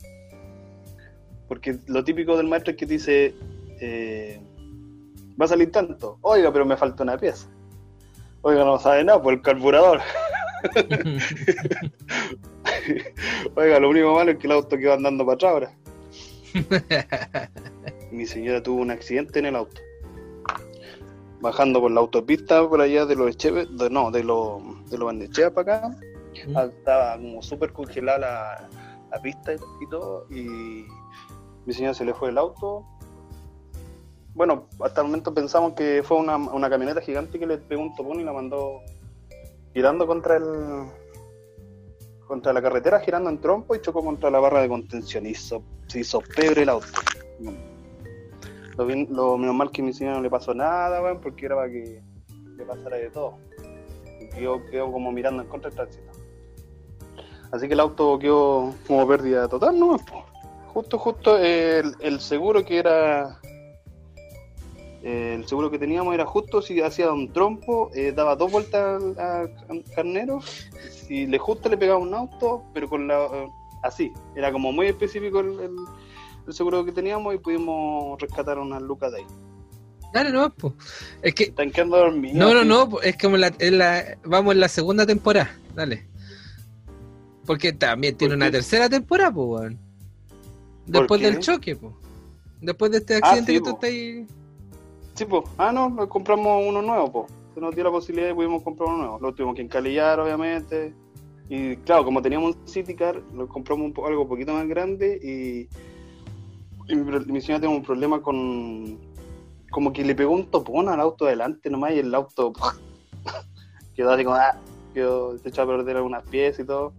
Porque 1.47 1.79
lo 1.87 2.03
típico 2.03 2.35
del 2.35 2.47
maestro 2.47 2.71
es 2.71 2.77
que 2.77 2.85
dice, 2.85 3.33
eh, 3.79 4.41
va 5.39 5.45
a 5.45 5.49
salir 5.49 5.71
tanto, 5.71 6.17
oiga, 6.21 6.51
pero 6.51 6.65
me 6.65 6.75
falta 6.75 7.03
una 7.03 7.17
pieza. 7.17 7.47
Oiga, 8.41 8.63
no 8.65 8.77
sabe 8.77 9.03
nada, 9.03 9.21
por 9.21 9.33
el 9.33 9.41
carburador. 9.41 10.01
Oiga, 13.55 13.79
lo 13.79 13.89
único 13.89 14.13
malo 14.13 14.31
es 14.31 14.37
que 14.37 14.47
el 14.47 14.53
auto 14.53 14.77
quedó 14.77 14.93
andando 14.93 15.25
para 15.25 15.35
atrás 15.35 15.51
ahora. 15.51 15.71
Mi 18.11 18.25
señora 18.25 18.61
tuvo 18.63 18.81
un 18.81 18.91
accidente 18.91 19.39
en 19.39 19.45
el 19.47 19.55
auto. 19.55 19.81
Bajando 21.41 21.79
por 21.81 21.91
la 21.91 21.99
autopista 21.99 22.67
por 22.67 22.81
allá 22.81 23.05
de 23.05 23.15
los 23.15 23.29
Echeves, 23.29 23.67
de- 23.77 23.89
no, 23.89 24.09
de 24.11 24.23
los 24.23 24.61
de 24.89 24.97
los 24.97 25.05
Bandechea 25.07 25.53
para 25.53 25.77
acá. 25.77 25.89
Mm. 26.47 26.57
Ah, 26.57 26.63
Estaba 26.65 27.15
como 27.17 27.41
súper 27.41 27.71
congelada 27.73 28.17
la, 28.19 28.69
la 29.11 29.21
pista 29.21 29.53
y, 29.53 29.57
y 29.57 29.89
todo. 29.89 30.25
Y 30.31 30.85
mi 31.65 31.73
señora 31.73 31.93
se 31.93 32.05
le 32.05 32.13
fue 32.13 32.29
el 32.29 32.37
auto. 32.37 32.85
Bueno, 34.33 34.67
hasta 34.81 35.01
el 35.01 35.07
momento 35.07 35.33
pensamos 35.33 35.73
que 35.73 36.01
fue 36.03 36.17
una, 36.17 36.35
una 36.37 36.69
camioneta 36.69 36.99
gigante 37.01 37.39
que 37.39 37.45
le 37.47 37.57
pegó 37.57 37.81
un 37.81 37.95
topón 37.95 38.19
y 38.19 38.23
la 38.23 38.33
mandó 38.33 38.81
girando 39.73 40.05
contra 40.07 40.37
el 40.37 40.43
contra 42.27 42.51
la 42.53 42.61
carretera, 42.61 42.99
girando 42.99 43.29
en 43.29 43.39
trompo 43.39 43.75
y 43.75 43.81
chocó 43.81 44.03
contra 44.03 44.29
la 44.29 44.39
barra 44.39 44.61
de 44.61 44.69
contención. 44.69 45.25
Hizo, 45.25 45.63
se 45.87 45.99
hizo 45.99 46.21
pebre 46.35 46.63
el 46.63 46.69
auto. 46.69 46.87
Lo, 48.77 48.85
bien- 48.85 49.07
lo 49.11 49.37
menos 49.37 49.55
mal 49.55 49.71
que 49.71 49.81
a 49.81 49.85
mi 49.85 49.93
señora 49.93 50.17
no 50.17 50.23
le 50.23 50.29
pasó 50.29 50.53
nada, 50.53 51.01
weón, 51.01 51.21
porque 51.21 51.45
era 51.45 51.55
para 51.55 51.69
que 51.69 52.01
le 52.57 52.65
pasara 52.65 52.97
de 52.97 53.09
todo. 53.09 53.37
Y 54.19 54.27
quedó, 54.29 54.65
quedó 54.65 54.91
como 54.91 55.11
mirando 55.11 55.43
en 55.43 55.49
contra 55.49 55.69
del 55.69 55.77
tránsito. 55.77 56.11
Así 57.51 57.67
que 57.67 57.73
el 57.73 57.79
auto 57.79 58.19
quedó 58.19 58.73
como 58.87 59.07
pérdida 59.07 59.47
total, 59.47 59.79
¿no? 59.79 59.97
Justo, 60.73 60.97
justo, 60.97 61.37
el, 61.37 61.95
el 62.01 62.19
seguro 62.19 62.65
que 62.65 62.79
era. 62.79 63.39
Eh, 65.05 65.35
el 65.37 65.47
seguro 65.47 65.69
que 65.69 65.77
teníamos 65.79 66.13
era 66.15 66.25
justo 66.25 66.61
si 66.61 66.81
hacía 66.81 67.11
un 67.13 67.31
trompo, 67.31 67.91
eh, 67.93 68.11
daba 68.11 68.35
dos 68.35 68.51
vueltas 68.51 69.01
al- 69.03 69.19
a, 69.19 69.41
a 69.43 69.95
Carnero, 69.95 70.39
si 70.89 71.27
le 71.27 71.37
justo 71.37 71.69
le 71.69 71.77
pegaba 71.77 71.99
un 71.99 72.13
auto, 72.13 72.63
pero 72.73 72.89
con 72.89 73.07
la. 73.07 73.23
eh, 73.25 73.47
así, 73.83 74.11
era 74.35 74.51
como 74.51 74.71
muy 74.71 74.87
específico 74.87 75.39
el, 75.41 75.59
el- 75.59 75.75
el 76.47 76.53
seguro 76.53 76.83
que 76.83 76.91
teníamos 76.91 77.33
y 77.35 77.37
pudimos 77.37 78.19
rescatar 78.19 78.57
unas 78.59 78.81
lucas 78.81 79.11
de 79.11 79.19
ahí. 79.19 79.25
Dale, 80.13 80.31
no, 80.31 80.49
pues. 80.53 80.73
Es 81.21 81.35
que. 81.35 81.43
Están 81.45 81.71
quedando 81.71 81.97
dormidos. 81.97 82.37
No, 82.37 82.53
no, 82.53 82.61
sí. 82.61 82.67
no, 82.67 82.89
po, 82.89 83.01
es 83.01 83.17
como 83.17 83.37
la, 83.37 83.51
Vamos 84.23 84.53
en 84.53 84.59
la 84.59 84.67
segunda 84.69 85.05
temporada. 85.05 85.55
Dale. 85.75 86.05
Porque 87.45 87.73
también 87.73 88.15
tiene 88.15 88.31
¿Por 88.33 88.37
una 88.37 88.49
tercera 88.51 88.89
temporada, 88.89 89.31
pues, 89.31 89.47
weón. 89.47 89.77
¿Por 90.85 90.93
Después 91.01 91.21
del 91.21 91.39
choque, 91.39 91.75
pues. 91.75 91.93
Después 92.61 92.91
de 92.91 92.97
este 92.99 93.15
Ah, 93.15 93.19
accidente 93.23 93.51
sí, 93.51 93.57
que 93.57 93.63
tú 93.63 93.69
po. 93.71 93.75
estás 93.75 93.89
ahí. 93.89 94.25
Sí, 95.15 95.25
pues. 95.25 95.43
Ah, 95.57 95.71
no, 95.71 96.07
compramos 96.09 96.63
uno 96.67 96.81
nuevo, 96.81 97.11
pues. 97.11 97.31
Se 97.53 97.61
nos 97.61 97.73
dio 97.73 97.83
la 97.85 97.91
posibilidad 97.91 98.29
y 98.29 98.33
pudimos 98.33 98.61
comprar 98.63 98.89
uno 98.89 98.97
nuevo. 98.97 99.19
Lo 99.19 99.33
tuvimos 99.33 99.55
que 99.55 99.61
encalillar, 99.61 100.19
obviamente. 100.19 100.93
Y 101.47 101.77
claro, 101.77 102.03
como 102.03 102.21
teníamos 102.21 102.55
un 102.55 102.67
City 102.67 102.95
Car, 102.95 103.21
lo 103.33 103.47
compramos 103.47 103.85
un 103.85 103.93
po- 103.93 104.05
algo 104.07 104.23
un 104.23 104.27
poquito 104.27 104.53
más 104.53 104.67
grande 104.67 105.15
y, 105.23 106.93
mi, 106.93 107.39
señora 107.41 107.61
tiene 107.61 107.75
un 107.75 107.83
problema 107.83 108.21
con. 108.21 108.99
Como 109.71 109.91
que 109.93 110.03
le 110.03 110.15
pegó 110.15 110.33
un 110.33 110.45
topón 110.51 110.89
al 110.89 110.99
auto 110.99 111.25
adelante 111.25 111.69
nomás 111.69 111.91
y 111.93 111.99
el 111.99 112.13
auto 112.13 112.51
quedó 113.95 114.11
así 114.11 114.23
como. 114.23 114.35
Ah, 114.37 114.57
quedó, 114.93 115.37
se 115.37 115.49
echó 115.49 115.61
a 115.61 115.67
perder 115.67 115.97
algunas 115.97 116.23
piezas 116.27 116.61
y 116.61 116.67
todo. 116.67 116.93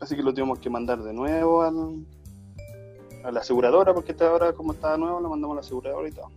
Así 0.00 0.16
que 0.16 0.22
lo 0.22 0.32
tuvimos 0.34 0.58
que 0.58 0.70
mandar 0.70 1.02
de 1.02 1.12
nuevo 1.12 1.62
al, 1.62 2.04
a 3.24 3.30
la 3.30 3.40
aseguradora, 3.40 3.94
porque 3.94 4.12
esta 4.12 4.28
ahora 4.28 4.52
como 4.52 4.72
estaba 4.72 4.96
nuevo, 4.96 5.20
lo 5.20 5.28
mandamos 5.28 5.54
a 5.54 5.60
la 5.60 5.60
aseguradora 5.60 6.08
y 6.08 6.12
todo. 6.12 6.30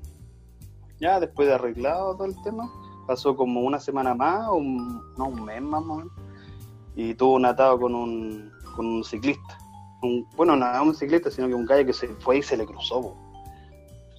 Ya 1.00 1.20
después 1.20 1.48
de 1.48 1.54
arreglado 1.56 2.16
todo 2.16 2.25
el 2.25 2.42
tema, 2.42 2.72
pasó 3.06 3.36
como 3.36 3.62
una 3.62 3.80
semana 3.80 4.13
más, 4.13 4.50
un, 4.50 5.01
no, 5.18 5.27
un 5.27 5.46
mes 5.46 5.62
más, 5.62 5.82
o 5.82 5.96
menos, 5.96 6.13
y 6.96 7.13
tuvo 7.13 7.36
un 7.36 7.46
atado 7.46 7.80
con 7.80 7.94
un, 7.94 8.51
con 8.75 8.86
un 8.86 9.04
ciclista. 9.04 9.58
Bueno, 10.36 10.56
no 10.56 10.84
un 10.84 10.96
ciclista, 10.96 11.30
sino 11.32 11.48
que 11.48 11.54
un 11.56 11.66
gallo 11.66 11.86
que 11.86 11.94
se 11.94 12.08
fue 12.20 12.38
y 12.38 12.44
se 12.44 12.58
le 12.58 12.66
cruzó. 12.66 13.16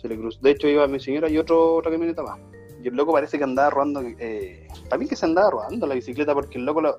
Se 0.01 0.09
le 0.09 0.19
cruzó. 0.19 0.39
De 0.41 0.51
hecho, 0.53 0.69
iba 0.69 0.87
mi 0.87 1.01
señora 1.01 1.29
y 1.29 1.39
otro, 1.39 1.75
otra 1.77 1.91
camioneta 1.91 2.23
más. 2.23 2.39
Y 2.83 2.89
el 2.89 2.95
loco 2.95 3.13
parece 3.13 3.39
que 3.39 3.45
andaba 3.45 3.71
rodando. 3.71 4.03
Eh, 4.03 4.69
para 4.89 4.99
mí 4.99 5.07
que 5.09 5.17
se 5.17 5.27
andaba 5.27 5.51
rodando 5.51 5.87
la 5.87 5.95
bicicleta 5.95 6.35
porque 6.35 6.59
el 6.59 6.65
loco 6.65 6.81
lo- 6.81 6.97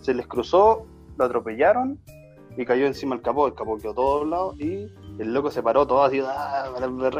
se 0.00 0.14
les 0.14 0.26
cruzó, 0.26 0.86
lo 1.16 1.24
atropellaron 1.24 2.00
y 2.56 2.64
cayó 2.64 2.86
encima 2.86 3.14
el 3.14 3.22
capó. 3.22 3.46
El 3.46 3.54
capó 3.54 3.76
quedó 3.78 3.94
todo 3.94 4.18
doblado 4.20 4.54
y 4.58 4.88
el 5.18 5.32
loco 5.32 5.50
se 5.50 5.62
paró 5.62 5.86
todo 5.86 6.02
así, 6.02 6.20
ah, 6.24 6.66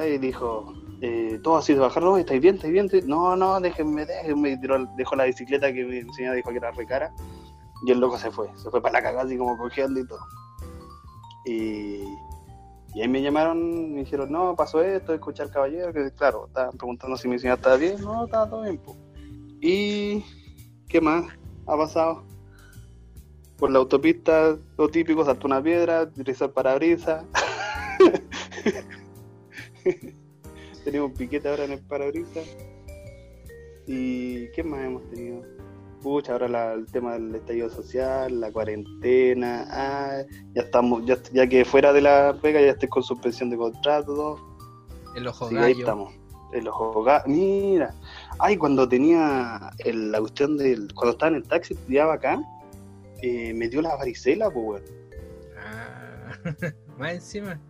y 0.09 0.19
dijo, 0.19 0.73
eh, 1.01 1.41
todo 1.43 1.57
así 1.57 1.73
de 1.73 1.81
bajar, 1.81 2.03
no, 2.03 2.19
¿estáis 2.19 2.41
bien? 2.41 2.57
¿Estáis 2.57 2.73
bien? 2.73 2.87
¿Estáis-?" 2.87 3.07
No, 3.07 3.37
no, 3.37 3.61
déjenme, 3.61 4.05
déjenme. 4.05 4.59
Dejó 4.97 5.17
la 5.17 5.25
bicicleta 5.25 5.73
que 5.73 5.85
mi 5.85 6.15
señora 6.15 6.35
dijo 6.35 6.51
que 6.51 6.57
era 6.57 6.71
recara. 6.73 7.13
Y 7.87 7.93
el 7.93 8.01
loco 8.01 8.19
se 8.19 8.31
fue, 8.31 8.49
se 8.57 8.71
fue 8.71 8.83
para 8.83 8.95
la 8.95 9.03
cagada 9.03 9.25
así 9.25 9.39
como 9.39 9.57
cojeando 9.57 10.01
y 10.01 10.07
todo. 10.07 10.21
Y, 11.47 12.05
y 12.95 13.01
ahí 13.01 13.09
me 13.09 13.23
llamaron, 13.23 13.95
me 13.95 14.01
dijeron, 14.01 14.31
no, 14.31 14.55
pasó 14.55 14.83
esto, 14.83 15.15
escuchar 15.15 15.51
caballero, 15.51 15.93
que 15.93 16.11
claro, 16.13 16.47
estaban 16.49 16.77
preguntando 16.77 17.17
si 17.17 17.29
mi 17.29 17.39
señora 17.39 17.57
estaba 17.57 17.77
bien, 17.77 18.01
no, 18.03 18.25
estaba 18.25 18.51
todo 18.51 18.63
bien. 18.63 18.81
Y, 19.63 20.25
¿qué 20.89 21.01
más 21.01 21.25
ha 21.67 21.77
pasado? 21.77 22.25
Por 23.57 23.71
la 23.71 23.79
autopista, 23.79 24.57
lo 24.77 24.89
típico, 24.89 25.25
saltó 25.25 25.47
una 25.47 25.63
piedra, 25.63 26.03
utilizó 26.03 26.47
el 26.47 26.51
parabrisas. 26.51 27.25
Tenemos 30.91 31.13
un 31.13 31.17
piquete 31.17 31.49
ahora 31.49 31.67
en 31.67 31.71
el 31.73 31.79
parabrisas. 31.79 32.45
¿Y 33.87 34.49
qué 34.51 34.65
más 34.65 34.81
hemos 34.85 35.09
tenido? 35.09 35.43
Pucha, 36.03 36.33
ahora 36.33 36.49
la- 36.49 36.73
el 36.73 36.87
tema 36.87 37.13
del 37.13 37.33
estallido 37.33 37.71
social, 37.71 38.41
la 38.41 38.51
cuarentena, 38.51 39.67
ah, 39.71 40.23
ya 40.53 40.63
estamos, 40.63 41.07
ya, 41.07 41.17
ya 41.33 41.47
que 41.47 41.65
fuera 41.65 41.93
de 41.93 42.01
la 42.01 42.37
pega 42.43 42.61
ya 42.61 42.73
estoy 42.73 42.89
con 42.89 43.05
suspensión 43.05 43.51
de 43.51 43.57
contrato. 43.57 44.37
El 45.15 45.29
ojo 45.29 45.49
Sí, 45.49 45.57
ahí 45.59 45.75
estamos. 45.79 46.13
El 46.53 46.67
ojo 46.67 47.05
Mira, 47.27 47.95
ay, 48.41 48.57
cuando 48.57 48.89
tenía 48.89 49.71
el- 49.79 50.11
la 50.11 50.19
cuestión 50.19 50.57
del. 50.57 50.93
Cuando 50.93 51.13
estaba 51.13 51.31
en 51.31 51.37
el 51.37 51.45
taxi, 51.45 51.75
estudiaba 51.75 52.15
acá, 52.15 52.43
eh, 53.23 53.55
me 53.55 53.69
dio 53.69 53.81
la 53.81 53.95
varicela, 53.95 54.51
pues, 54.51 54.67
weón. 54.67 54.83
Ah, 55.57 56.33
más 56.99 57.13
encima. 57.13 57.61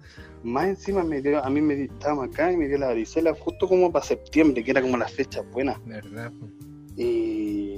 Más 0.43 0.69
encima 0.69 1.05
me 1.05 1.21
dio, 1.21 1.45
a 1.45 1.51
mí 1.51 1.61
me 1.61 1.85
estábamos 1.85 2.29
acá 2.29 2.51
y 2.51 2.57
me 2.57 2.67
dio 2.67 2.79
la 2.79 2.87
varicela 2.89 3.35
justo 3.35 3.69
como 3.69 3.93
para 3.93 4.05
septiembre, 4.05 4.65
que 4.65 4.71
era 4.71 4.81
como 4.81 4.97
la 4.97 5.07
fecha 5.09 5.43
buena. 5.43 5.79
¿Verdad? 5.85 6.33
Y 6.97 7.77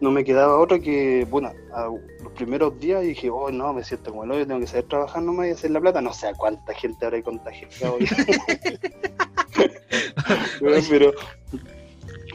no 0.00 0.10
me 0.10 0.24
quedaba 0.24 0.58
otra 0.58 0.80
que, 0.80 1.24
bueno, 1.30 1.52
a 1.72 1.84
los 2.22 2.32
primeros 2.34 2.78
días 2.80 3.02
dije, 3.02 3.30
oh 3.30 3.52
no, 3.52 3.72
me 3.72 3.84
siento 3.84 4.10
como 4.10 4.24
el 4.24 4.32
hoyo, 4.32 4.46
tengo 4.46 4.58
que 4.58 4.66
saber 4.66 4.86
trabajar 4.88 5.22
nomás 5.22 5.46
y 5.46 5.50
hacer 5.50 5.70
la 5.70 5.80
plata. 5.80 6.00
No 6.00 6.12
sé 6.12 6.26
a 6.26 6.34
cuánta 6.34 6.74
gente 6.74 7.06
habrá 7.06 7.22
contagiado. 7.22 7.98
Weón, 10.60 10.82
pero 10.90 11.12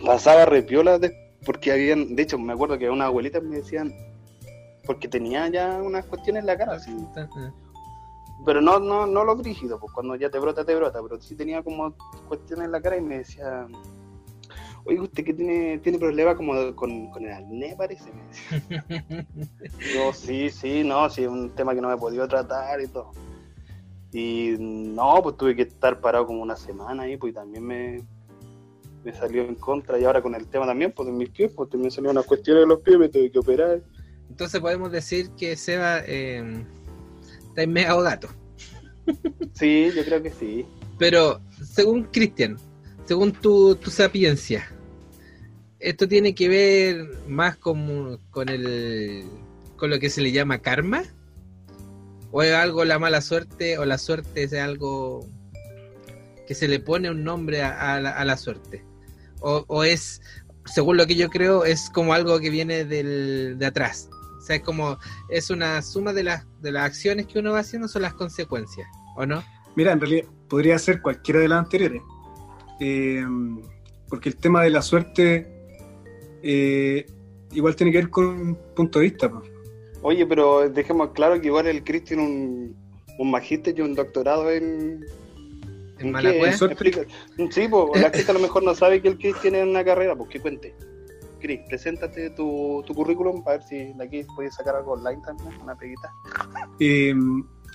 pasaba 0.06 0.46
repiola 0.46 0.98
de- 0.98 1.14
porque 1.46 1.72
habían, 1.72 2.16
de 2.16 2.24
hecho 2.24 2.40
me 2.40 2.54
acuerdo 2.54 2.78
que 2.78 2.90
unas 2.90 3.08
abuelitas 3.08 3.44
me 3.44 3.58
decían, 3.58 3.94
porque 4.86 5.08
tenía 5.10 5.48
ya 5.50 5.82
unas 5.82 6.06
cuestiones 6.06 6.42
en 6.42 6.48
la 6.48 6.58
cara, 6.58 6.74
así, 6.76 6.92
pero 8.46 8.62
no, 8.62 8.80
no, 8.80 9.06
no 9.06 9.24
lo 9.24 9.36
brígido, 9.36 9.80
pues 9.80 9.92
cuando 9.94 10.16
ya 10.16 10.30
te 10.30 10.40
brota, 10.40 10.64
te 10.64 10.76
brota, 10.76 11.02
pero 11.02 11.20
sí 11.22 11.36
tenía 11.36 11.64
como 11.64 11.94
cuestiones 12.28 12.66
en 12.66 12.72
la 12.72 12.82
cara 12.82 12.98
y 12.98 13.02
me 13.02 13.20
decía, 13.20 13.68
oye, 14.86 15.00
usted 15.00 15.24
que 15.24 15.34
tiene, 15.34 15.80
tiene 15.80 16.00
problema 16.00 16.36
como 16.36 16.76
con, 16.76 17.10
con 17.12 17.26
el 17.26 17.34
acné, 17.34 17.76
parece. 17.78 18.10
Yo, 19.94 20.14
sí, 20.14 20.50
sí, 20.50 20.84
no, 20.84 21.10
sí, 21.10 21.24
es 21.24 21.30
un 21.30 21.50
tema 21.52 21.76
que 21.76 21.82
no 21.82 21.90
me 21.90 21.96
he 21.96 21.98
podido 21.98 22.28
tratar 22.28 22.82
y 22.82 22.88
todo. 22.88 23.12
Y 24.14 24.56
no, 24.58 25.22
pues 25.22 25.36
tuve 25.38 25.56
que 25.56 25.64
estar 25.64 26.00
parado 26.00 26.26
como 26.26 26.42
una 26.42 26.56
semana 26.56 27.04
ahí, 27.04 27.18
pues 27.18 27.32
y 27.32 27.36
también 27.36 27.66
me, 27.66 28.02
me 29.04 29.14
salió 29.14 29.44
en 29.44 29.56
contra. 29.56 30.00
Y 30.00 30.06
ahora 30.06 30.22
con 30.22 30.34
el 30.34 30.48
tema 30.48 30.66
también, 30.66 30.94
pues 30.94 31.08
de 31.08 31.14
mis 31.14 31.30
pies, 31.30 31.52
pues 31.54 31.70
también 31.70 31.92
salió 31.92 32.12
una 32.12 32.24
cuestión 32.24 32.58
de 32.58 32.66
los 32.66 32.80
pies, 32.80 32.98
me 32.98 33.10
tuve 33.10 33.30
que 33.30 33.40
operar. 33.40 33.82
Entonces 34.30 34.62
podemos 34.62 34.92
decir 34.92 35.32
que 35.32 35.56
Seba 35.56 36.00
eh, 36.06 36.66
está 37.58 37.64
en 37.64 37.74
mega 37.74 38.00
gato. 38.00 38.30
Sí, 39.54 39.90
yo 39.96 40.06
creo 40.06 40.22
que 40.22 40.30
sí. 40.30 40.66
Pero 41.00 41.42
según 41.64 42.04
Cristian, 42.04 42.58
según 43.06 43.32
tu, 43.32 43.76
tu 43.76 43.90
sapiencia, 43.90 44.70
¿esto 45.80 46.08
tiene 46.08 46.36
que 46.36 46.50
ver 46.50 47.08
más 47.28 47.58
con, 47.58 48.20
con, 48.30 48.50
el, 48.50 49.26
con 49.76 49.90
lo 49.90 49.98
que 49.98 50.12
se 50.12 50.22
le 50.22 50.32
llama 50.32 50.60
karma? 50.60 51.04
¿O 52.32 52.44
es 52.44 52.54
algo 52.54 52.86
la 52.86 53.00
mala 53.00 53.22
suerte 53.22 53.80
o 53.80 53.86
la 53.86 53.98
suerte 53.98 54.44
es 54.44 54.54
algo 54.54 55.28
que 56.46 56.54
se 56.54 56.68
le 56.68 56.80
pone 56.80 57.10
un 57.10 57.24
nombre 57.24 57.64
a, 57.64 57.96
a 57.96 58.02
la, 58.02 58.12
a 58.12 58.24
la 58.24 58.38
suerte? 58.38 58.84
O, 59.40 59.66
o 59.68 59.84
es, 59.84 60.22
según 60.66 60.98
lo 60.98 61.08
que 61.08 61.16
yo 61.16 61.30
creo, 61.30 61.66
es 61.66 61.90
como 61.90 62.14
algo 62.14 62.40
que 62.40 62.52
viene 62.52 62.86
del, 62.86 63.58
de 63.58 63.66
atrás? 63.66 64.10
O 64.48 64.50
sea, 64.50 64.56
es 64.56 64.62
como, 64.62 64.98
es 65.28 65.50
una 65.50 65.82
suma 65.82 66.14
de 66.14 66.24
las, 66.24 66.46
de 66.62 66.72
las 66.72 66.86
acciones 66.86 67.28
que 67.28 67.40
uno 67.40 67.52
va 67.52 67.60
haciendo, 67.60 67.90
son 67.90 68.04
las 68.04 68.14
consecuencias, 68.14 68.88
¿o 69.18 69.26
no? 69.26 69.44
Mira, 69.76 69.92
en 69.92 70.00
realidad 70.00 70.26
podría 70.48 70.80
ser 70.80 71.02
cualquiera 71.02 71.42
de 71.42 71.50
las 71.50 71.60
anteriores. 71.60 72.02
Eh, 72.80 73.26
porque 74.08 74.30
el 74.30 74.38
tema 74.38 74.64
de 74.64 74.70
la 74.70 74.82
suerte 74.82 75.52
eh, 76.44 77.06
igual 77.52 77.76
tiene 77.76 77.92
que 77.92 77.98
ver 77.98 78.10
con 78.10 78.26
un 78.26 78.58
punto 78.74 79.00
de 79.00 79.06
vista. 79.06 79.30
pues. 79.30 79.52
Oye, 80.02 80.26
pero 80.26 80.70
dejemos 80.70 81.10
claro 81.12 81.42
que 81.42 81.48
igual 81.48 81.68
el 81.68 81.84
Chris 81.84 82.06
tiene 82.06 82.24
un, 82.24 82.76
un 83.20 83.30
magíster 83.30 83.78
y 83.78 83.82
un 83.82 83.96
doctorado 83.96 84.50
en... 84.50 85.06
En 86.00 86.16
¿en. 86.16 87.52
Sí, 87.52 87.68
pues 87.68 88.02
la 88.02 88.12
gente 88.12 88.32
a 88.32 88.34
lo 88.34 88.40
mejor 88.40 88.64
no 88.64 88.74
sabe 88.74 89.02
que 89.02 89.10
el 89.10 89.18
Chris 89.18 89.36
tiene 89.42 89.62
una 89.62 89.84
carrera, 89.84 90.16
pues 90.16 90.30
que 90.30 90.40
cuente. 90.40 90.74
Chris, 91.40 91.62
preséntate 91.68 92.30
tu, 92.32 92.84
tu 92.86 92.94
currículum 92.94 93.44
para 93.44 93.58
ver 93.58 93.68
si 93.68 93.94
de 93.94 94.04
aquí 94.04 94.24
puedes 94.36 94.56
sacar 94.56 94.76
algo 94.76 94.94
online 94.94 95.22
también, 95.26 95.62
una 95.62 95.76
peguita. 95.76 96.12
Eh, 96.80 97.14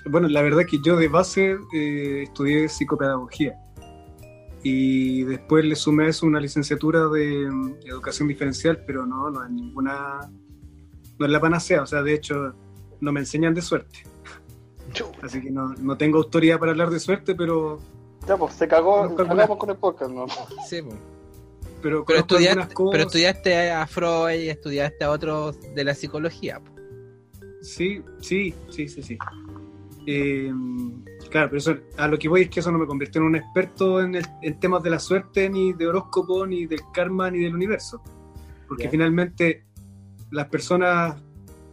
bueno, 0.05 0.27
la 0.27 0.41
verdad 0.41 0.63
que 0.69 0.79
yo 0.81 0.95
de 0.95 1.07
base 1.07 1.57
eh, 1.73 2.23
estudié 2.23 2.67
psicopedagogía. 2.69 3.57
Y 4.63 5.23
después 5.23 5.65
le 5.65 5.75
sumé 5.75 6.05
a 6.05 6.07
eso 6.09 6.25
una 6.25 6.39
licenciatura 6.39 7.07
de 7.07 7.49
mm, 7.49 7.75
educación 7.85 8.27
diferencial, 8.29 8.83
pero 8.85 9.05
no, 9.05 9.29
no 9.29 9.43
es 9.43 9.51
ninguna, 9.51 10.19
no 11.19 11.25
es 11.25 11.31
la 11.31 11.39
panacea, 11.39 11.81
o 11.81 11.85
sea, 11.85 12.01
de 12.01 12.13
hecho, 12.13 12.53
no 13.01 13.11
me 13.11 13.19
enseñan 13.19 13.53
de 13.53 13.61
suerte. 13.61 14.03
Así 15.21 15.41
que 15.41 15.51
no, 15.51 15.73
no 15.73 15.97
tengo 15.97 16.17
autoridad 16.17 16.59
para 16.59 16.71
hablar 16.71 16.89
de 16.89 16.99
suerte, 16.99 17.35
pero 17.35 17.79
Ya, 18.27 18.37
pues 18.37 18.53
se 18.53 18.67
cagó, 18.67 19.13
cagamos 19.15 19.57
con 19.57 19.69
el 19.69 19.77
podcast, 19.77 20.11
¿no? 20.11 20.25
Sí, 20.67 20.81
po. 20.81 20.91
Pero, 21.83 22.03
pero, 22.05 22.19
estudiaste, 22.19 22.73
cosas. 22.73 22.91
pero 22.91 23.03
estudiaste 23.07 23.71
a 23.71 23.85
Freud 23.85 24.39
y 24.39 24.49
estudiaste 24.49 25.03
a 25.03 25.11
otros 25.11 25.59
de 25.75 25.83
la 25.83 25.93
psicología. 25.93 26.59
Sí, 27.61 28.01
sí, 28.19 28.53
sí, 28.71 28.87
sí, 28.87 29.03
sí. 29.03 29.17
Eh, 30.05 30.51
claro, 31.29 31.49
pero 31.49 31.57
eso, 31.57 31.75
a 31.97 32.07
lo 32.07 32.17
que 32.17 32.27
voy 32.27 32.41
es 32.41 32.49
que 32.49 32.59
eso 32.59 32.71
no 32.71 32.77
me 32.77 32.87
convirtió 32.87 33.21
en 33.21 33.27
un 33.27 33.35
experto 33.35 34.01
en, 34.01 34.15
el- 34.15 34.25
en 34.41 34.59
temas 34.59 34.83
de 34.83 34.89
la 34.89 34.99
suerte, 34.99 35.49
ni 35.49 35.73
de 35.73 35.87
horóscopo, 35.87 36.45
ni 36.45 36.65
del 36.65 36.81
karma, 36.93 37.29
ni 37.31 37.39
del 37.39 37.53
universo. 37.55 38.01
Porque 38.67 38.85
Ya. 38.85 38.89
finalmente 38.89 39.65
las 40.31 40.47
personas 40.47 41.21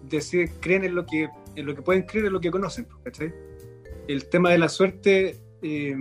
deciden, 0.09 0.53
creen 0.61 0.85
en 0.85 0.95
lo 0.95 1.07
que 1.07 1.29
en 1.57 1.67
lo 1.67 1.75
que 1.75 1.83
pueden 1.83 2.03
creer, 2.05 2.27
en 2.27 2.33
lo 2.33 2.41
que 2.41 2.51
conocen. 2.51 2.87
¿cachai? 3.05 3.35
El 4.07 4.29
tema 4.29 4.51
de 4.51 4.59
la 4.59 4.69
suerte, 4.69 5.37
eh, 5.63 5.97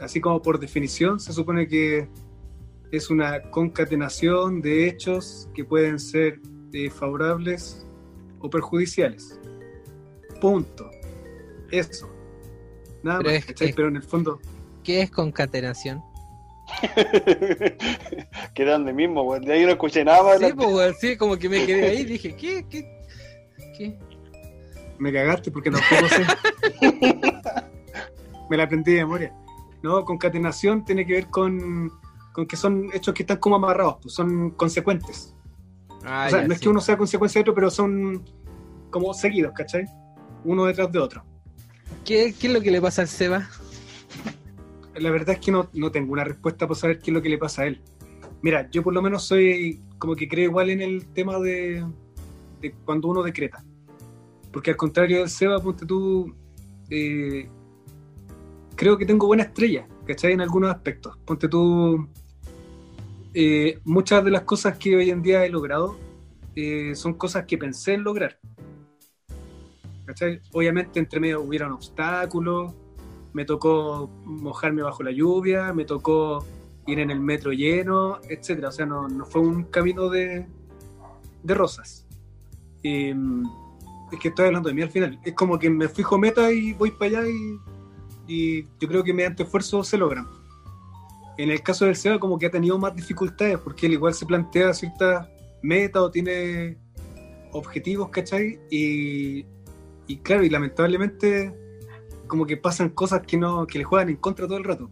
así 0.00 0.20
como 0.20 0.42
por 0.42 0.58
definición, 0.58 1.20
se 1.20 1.32
supone 1.32 1.68
que 1.68 2.08
es 2.92 3.10
una 3.10 3.42
concatenación 3.50 4.60
de 4.60 4.88
hechos 4.88 5.48
que 5.54 5.64
pueden 5.64 5.98
ser 5.98 6.40
eh, 6.72 6.90
favorables 6.90 7.86
o 8.40 8.48
perjudiciales. 8.50 9.38
Punto. 10.40 10.90
Eso. 11.70 12.08
Nada 13.02 13.18
Pero 13.18 13.30
más, 13.30 13.38
es- 13.38 13.46
¿cachai? 13.46 13.68
es- 13.68 13.76
Pero 13.76 13.88
en 13.88 13.96
el 13.96 14.02
fondo, 14.02 14.40
¿Qué 14.82 15.02
es 15.02 15.10
concatenación? 15.10 16.02
que 18.54 18.62
eran 18.62 18.84
de 18.84 18.92
mismo, 18.92 19.24
güey. 19.24 19.40
De 19.44 19.52
ahí 19.52 19.64
no 19.64 19.70
escuché 19.72 20.04
nada 20.04 20.22
más. 20.22 20.38
Sí, 20.38 20.52
pues, 20.54 20.68
weón, 20.68 20.94
sí, 21.00 21.16
como 21.16 21.36
que 21.36 21.48
me 21.48 21.66
quedé 21.66 21.88
ahí 21.90 21.98
y 22.00 22.04
dije, 22.04 22.34
¿qué? 22.36 22.64
¿Qué? 22.68 22.88
¿Qué? 23.76 23.98
me 24.98 25.12
cagaste 25.12 25.50
porque 25.50 25.70
tampoco 25.70 26.08
sé. 26.08 26.24
me 28.50 28.56
la 28.56 28.64
aprendí 28.64 28.92
de 28.92 28.98
memoria. 28.98 29.34
No, 29.82 30.04
concatenación 30.04 30.84
tiene 30.84 31.06
que 31.06 31.14
ver 31.14 31.26
con, 31.28 31.90
con 32.32 32.46
que 32.46 32.56
son 32.56 32.90
hechos 32.92 33.14
que 33.14 33.22
están 33.22 33.38
como 33.38 33.56
amarrados, 33.56 33.96
pues 34.02 34.14
son 34.14 34.50
consecuentes. 34.50 35.34
Ah, 36.04 36.24
o 36.26 36.30
sea, 36.30 36.40
ya, 36.42 36.46
no 36.46 36.52
es 36.52 36.58
sí. 36.58 36.64
que 36.64 36.68
uno 36.68 36.80
sea 36.80 36.96
consecuencia 36.96 37.38
de 37.38 37.42
otro, 37.42 37.54
pero 37.54 37.70
son 37.70 38.24
como 38.90 39.12
seguidos, 39.14 39.52
¿cachai? 39.54 39.84
Uno 40.44 40.64
detrás 40.64 40.90
de 40.90 40.98
otro. 40.98 41.24
¿Qué, 42.04 42.34
¿Qué 42.38 42.46
es 42.46 42.52
lo 42.52 42.60
que 42.60 42.70
le 42.70 42.80
pasa 42.80 43.02
al 43.02 43.08
Seba? 43.08 43.48
La 44.94 45.10
verdad 45.10 45.36
es 45.36 45.40
que 45.40 45.52
no, 45.52 45.68
no 45.72 45.90
tengo 45.90 46.12
una 46.12 46.24
respuesta 46.24 46.66
para 46.66 46.78
saber 46.78 46.98
qué 46.98 47.10
es 47.10 47.14
lo 47.14 47.22
que 47.22 47.28
le 47.28 47.38
pasa 47.38 47.62
a 47.62 47.66
él. 47.66 47.80
Mira, 48.42 48.68
yo 48.70 48.82
por 48.82 48.94
lo 48.94 49.02
menos 49.02 49.24
soy 49.24 49.82
como 49.98 50.16
que 50.16 50.28
creo 50.28 50.46
igual 50.46 50.70
en 50.70 50.80
el 50.80 51.06
tema 51.08 51.38
de, 51.38 51.84
de 52.60 52.72
cuando 52.84 53.08
uno 53.08 53.22
decreta. 53.22 53.62
Porque 54.52 54.70
al 54.70 54.76
contrario 54.76 55.20
del 55.20 55.28
Seba, 55.28 55.60
ponte 55.60 55.86
tú, 55.86 56.34
eh, 56.88 57.48
creo 58.74 58.96
que 58.98 59.06
tengo 59.06 59.26
buena 59.26 59.44
estrella, 59.44 59.86
¿cachai? 60.06 60.32
En 60.32 60.40
algunos 60.40 60.70
aspectos. 60.70 61.16
Ponte 61.24 61.48
tú, 61.48 62.08
eh, 63.34 63.78
muchas 63.84 64.24
de 64.24 64.30
las 64.30 64.42
cosas 64.42 64.76
que 64.78 64.96
hoy 64.96 65.10
en 65.10 65.22
día 65.22 65.44
he 65.44 65.50
logrado 65.50 65.96
eh, 66.56 66.94
son 66.94 67.14
cosas 67.14 67.44
que 67.46 67.58
pensé 67.58 67.94
en 67.94 68.02
lograr. 68.02 68.38
¿Cachai? 70.04 70.40
Obviamente 70.52 70.98
entre 70.98 71.20
medio 71.20 71.40
hubieron 71.40 71.72
obstáculos, 71.72 72.74
me 73.32 73.44
tocó 73.44 74.10
mojarme 74.24 74.82
bajo 74.82 75.02
la 75.04 75.12
lluvia, 75.12 75.72
me 75.72 75.84
tocó 75.84 76.44
ir 76.86 76.98
en 76.98 77.10
el 77.10 77.20
metro 77.20 77.52
lleno, 77.52 78.18
etcétera. 78.28 78.68
O 78.68 78.72
sea, 78.72 78.86
no, 78.86 79.08
no 79.08 79.24
fue 79.24 79.40
un 79.40 79.64
camino 79.64 80.08
de, 80.08 80.46
de 81.42 81.54
rosas. 81.54 82.06
Eh, 82.82 83.14
es 84.10 84.18
que 84.18 84.28
estoy 84.28 84.46
hablando 84.46 84.68
de 84.68 84.74
mí 84.74 84.82
al 84.82 84.90
final. 84.90 85.20
Es 85.24 85.34
como 85.34 85.58
que 85.58 85.70
me 85.70 85.88
fijo 85.88 86.18
meta 86.18 86.50
y 86.52 86.72
voy 86.72 86.90
para 86.90 87.20
allá 87.20 87.28
y, 87.28 87.60
y 88.26 88.62
yo 88.80 88.88
creo 88.88 89.04
que 89.04 89.14
mediante 89.14 89.44
esfuerzo 89.44 89.84
se 89.84 89.96
logran. 89.96 90.39
En 91.38 91.50
el 91.50 91.62
caso 91.62 91.86
del 91.86 91.96
Seba 91.96 92.18
como 92.18 92.38
que 92.38 92.46
ha 92.46 92.50
tenido 92.50 92.78
más 92.78 92.94
dificultades 92.94 93.58
porque 93.58 93.86
él 93.86 93.92
igual 93.92 94.14
se 94.14 94.26
plantea 94.26 94.74
ciertas 94.74 95.28
metas 95.62 96.02
o 96.02 96.10
tiene 96.10 96.78
objetivos, 97.52 98.10
¿cachai? 98.10 98.58
Y, 98.70 99.46
y 100.06 100.16
claro, 100.18 100.44
y 100.44 100.50
lamentablemente 100.50 101.54
como 102.26 102.46
que 102.46 102.56
pasan 102.56 102.90
cosas 102.90 103.22
que 103.26 103.36
no 103.36 103.66
que 103.66 103.78
le 103.78 103.84
juegan 103.84 104.08
en 104.08 104.16
contra 104.16 104.46
todo 104.46 104.58
el 104.58 104.64
rato. 104.64 104.90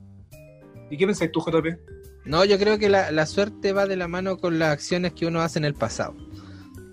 ¿Y 0.90 0.96
qué 0.96 1.06
pensáis 1.06 1.30
tú, 1.30 1.40
JP? 1.40 1.78
No, 2.24 2.44
yo 2.44 2.58
creo 2.58 2.78
que 2.78 2.88
la, 2.88 3.10
la 3.10 3.26
suerte 3.26 3.72
va 3.72 3.86
de 3.86 3.96
la 3.96 4.08
mano 4.08 4.38
con 4.38 4.58
las 4.58 4.70
acciones 4.70 5.12
que 5.12 5.26
uno 5.26 5.40
hace 5.40 5.58
en 5.58 5.64
el 5.64 5.74
pasado. 5.74 6.14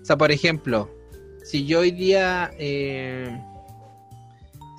O 0.00 0.04
sea, 0.04 0.16
por 0.16 0.30
ejemplo, 0.30 0.90
si 1.42 1.64
yo 1.66 1.80
hoy 1.80 1.90
día 1.90 2.50
eh, 2.58 3.28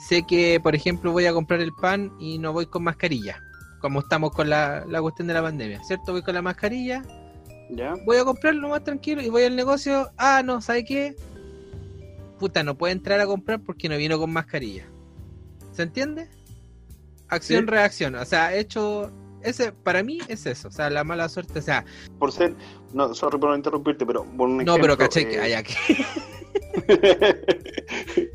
sé 0.08 0.24
que, 0.28 0.60
por 0.62 0.76
ejemplo, 0.76 1.12
voy 1.12 1.26
a 1.26 1.34
comprar 1.34 1.62
el 1.62 1.74
pan 1.74 2.12
y 2.20 2.40
no 2.40 2.54
voy 2.54 2.66
con 2.66 2.84
mascarilla, 2.84 3.42
como 3.80 4.00
estamos 4.00 4.32
con 4.32 4.50
la, 4.50 4.86
la 4.88 5.02
cuestión 5.02 5.28
de 5.28 5.34
la 5.34 5.42
pandemia, 5.42 5.84
¿cierto? 5.84 6.12
Voy 6.12 6.22
con 6.22 6.34
la 6.36 6.42
mascarilla, 6.42 7.04
¿Ya? 7.70 7.94
voy 8.06 8.18
a 8.18 8.26
comprarlo 8.26 8.70
más 8.70 8.84
tranquilo 8.84 9.22
y 9.22 9.30
voy 9.30 9.44
al 9.44 9.56
negocio, 9.56 10.10
ah, 10.18 10.42
no, 10.44 10.62
¿sabe 10.62 10.84
qué? 10.86 11.16
Puta, 12.40 12.64
no 12.64 12.78
puede 12.78 12.94
entrar 12.94 13.20
a 13.20 13.26
comprar 13.26 13.60
porque 13.62 13.90
no 13.90 13.98
vino 13.98 14.18
con 14.20 14.32
mascarilla. 14.32 14.86
¿Se 15.72 15.84
entiende? 15.84 16.30
Acción, 17.30 17.66
Sí. 17.66 17.72
reacción. 17.72 18.16
O 18.16 18.26
sea, 18.26 18.56
hecho. 18.56 19.12
Ese, 19.42 19.72
para 19.72 20.02
mí 20.04 20.20
es 20.28 20.46
eso. 20.46 20.68
O 20.68 20.72
sea, 20.72 20.90
la 20.90 21.04
mala 21.04 21.30
suerte. 21.30 21.60
O 21.60 21.62
sea, 21.62 21.84
Por 22.20 22.32
ser. 22.32 22.56
No, 22.94 23.14
sorry 23.14 23.38
por 23.38 23.56
interrumpirte, 23.56 24.06
pero 24.06 24.24
por 24.24 24.50
un 24.50 24.58
no, 24.64 24.76
pero 24.78 24.98
caché 24.98 25.28
que. 25.28 25.36
eh, 25.36 25.42
ay, 25.42 25.54
aquí. 25.54 25.74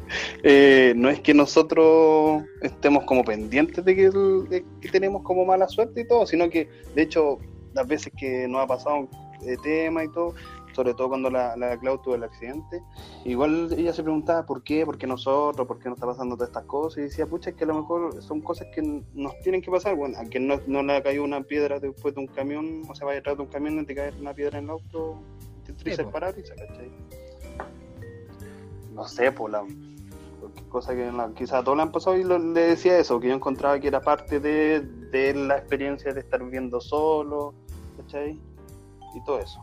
Eh, 0.44 0.92
no 0.96 1.08
es 1.08 1.20
que 1.20 1.34
nosotros 1.34 2.42
estemos 2.62 3.04
como 3.04 3.22
pendientes 3.24 3.84
de 3.84 3.94
que, 3.94 4.04
el- 4.06 4.48
de 4.48 4.64
que 4.80 4.88
tenemos 4.88 5.22
como 5.22 5.44
mala 5.44 5.68
suerte 5.68 6.00
y 6.00 6.06
todo, 6.06 6.26
sino 6.26 6.50
que 6.50 6.68
de 6.94 7.02
hecho 7.02 7.38
las 7.74 7.86
veces 7.86 8.12
que 8.18 8.48
nos 8.48 8.62
ha 8.62 8.66
pasado 8.66 9.08
eh, 9.46 9.56
tema 9.62 10.02
y 10.04 10.08
todo, 10.08 10.34
sobre 10.74 10.94
todo 10.94 11.10
cuando 11.10 11.30
la, 11.30 11.56
la 11.56 11.78
Clau 11.78 11.98
tuvo 12.02 12.14
el 12.16 12.24
accidente, 12.24 12.82
igual 13.24 13.72
ella 13.76 13.92
se 13.92 14.02
preguntaba 14.02 14.44
por 14.46 14.62
qué, 14.64 14.84
por 14.84 14.98
qué 14.98 15.06
nosotros, 15.06 15.66
por 15.66 15.78
qué 15.78 15.88
nos 15.88 15.96
está 15.96 16.06
pasando 16.06 16.34
todas 16.34 16.48
estas 16.48 16.64
cosas 16.64 16.98
y 16.98 17.02
decía, 17.02 17.26
pucha, 17.26 17.50
es 17.50 17.56
que 17.56 17.64
a 17.64 17.68
lo 17.68 17.74
mejor 17.74 18.22
son 18.22 18.40
cosas 18.40 18.66
que 18.74 18.82
nos 19.14 19.38
tienen 19.42 19.62
que 19.62 19.70
pasar, 19.70 19.94
bueno, 19.94 20.18
a 20.18 20.24
quien 20.24 20.46
no, 20.48 20.60
no 20.66 20.82
le 20.82 20.96
ha 20.96 21.02
caído 21.02 21.22
una 21.24 21.42
piedra 21.42 21.78
después 21.78 22.14
de 22.14 22.20
un 22.20 22.26
camión, 22.26 22.82
o 22.88 22.94
sea, 22.94 23.06
vaya 23.06 23.20
atrás 23.20 23.36
de 23.36 23.42
un 23.42 23.48
camión 23.48 23.78
y 23.80 23.84
te 23.84 23.94
cae 23.94 24.12
una 24.20 24.34
piedra 24.34 24.58
en 24.58 24.64
el 24.64 24.70
auto, 24.70 25.18
te 25.66 25.72
triza 25.72 26.02
el 26.02 26.06
po. 26.06 26.12
parabrisas, 26.12 26.56
¿cachai? 26.56 26.90
no 28.94 29.06
sé, 29.06 29.30
por 29.32 29.50
la 29.50 29.64
cosa 30.68 30.94
que 30.94 31.10
la- 31.12 31.32
quizás 31.34 31.60
a 31.60 31.64
todos 31.64 31.76
le 31.76 31.82
han 31.82 31.92
pasado 31.92 32.16
y 32.16 32.24
lo- 32.24 32.38
le 32.38 32.60
decía 32.60 32.98
eso, 32.98 33.20
que 33.20 33.28
yo 33.28 33.34
encontraba 33.34 33.78
que 33.80 33.88
era 33.88 34.00
parte 34.00 34.40
de, 34.40 34.80
de 34.80 35.34
la 35.34 35.58
experiencia 35.58 36.12
de 36.12 36.20
estar 36.20 36.42
viviendo 36.42 36.80
solo, 36.80 37.54
¿cachai? 37.98 38.38
Y 39.14 39.24
todo 39.24 39.38
eso. 39.40 39.62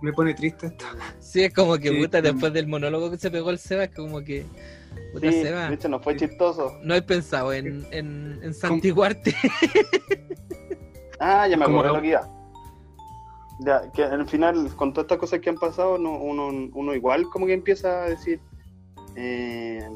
Me 0.00 0.12
pone 0.12 0.34
triste 0.34 0.66
esto. 0.68 0.84
Sí, 1.18 1.44
es 1.44 1.52
como 1.54 1.76
que 1.78 1.88
Sí, 1.88 2.00
puta, 2.00 2.20
después 2.22 2.52
del 2.52 2.66
monólogo 2.66 3.10
que 3.10 3.18
se 3.18 3.30
pegó 3.30 3.50
el 3.50 3.58
Seba, 3.58 3.84
es 3.84 3.94
como 3.94 4.20
que. 4.22 4.44
Puta, 5.12 5.30
Sí, 5.30 5.42
Seba. 5.42 5.68
de 5.68 5.74
hecho 5.74 5.88
no 5.88 6.00
fue 6.00 6.12
Sí. 6.18 6.26
chistoso. 6.26 6.72
No 6.82 6.94
he 6.94 7.02
pensado 7.02 7.52
en, 7.52 7.86
en, 7.90 8.38
en 8.42 8.54
santiguarte. 8.54 9.34
Ah, 11.20 11.46
ya 11.48 11.56
me 11.56 11.66
no. 11.66 11.82
lo 11.82 12.00
que 12.02 12.08
iba. 12.08 12.28
Ya, 13.60 13.90
que 13.92 14.02
al 14.02 14.26
final, 14.28 14.68
con 14.76 14.92
todas 14.92 15.04
estas 15.04 15.18
cosas 15.18 15.40
que 15.40 15.48
han 15.48 15.56
pasado, 15.56 15.96
no- 15.96 16.18
uno, 16.18 16.48
uno 16.74 16.94
igual 16.94 17.24
como 17.30 17.46
que 17.46 17.52
empieza 17.54 18.02
a 18.02 18.08
decir, 18.08 18.40
eh, 19.14 19.88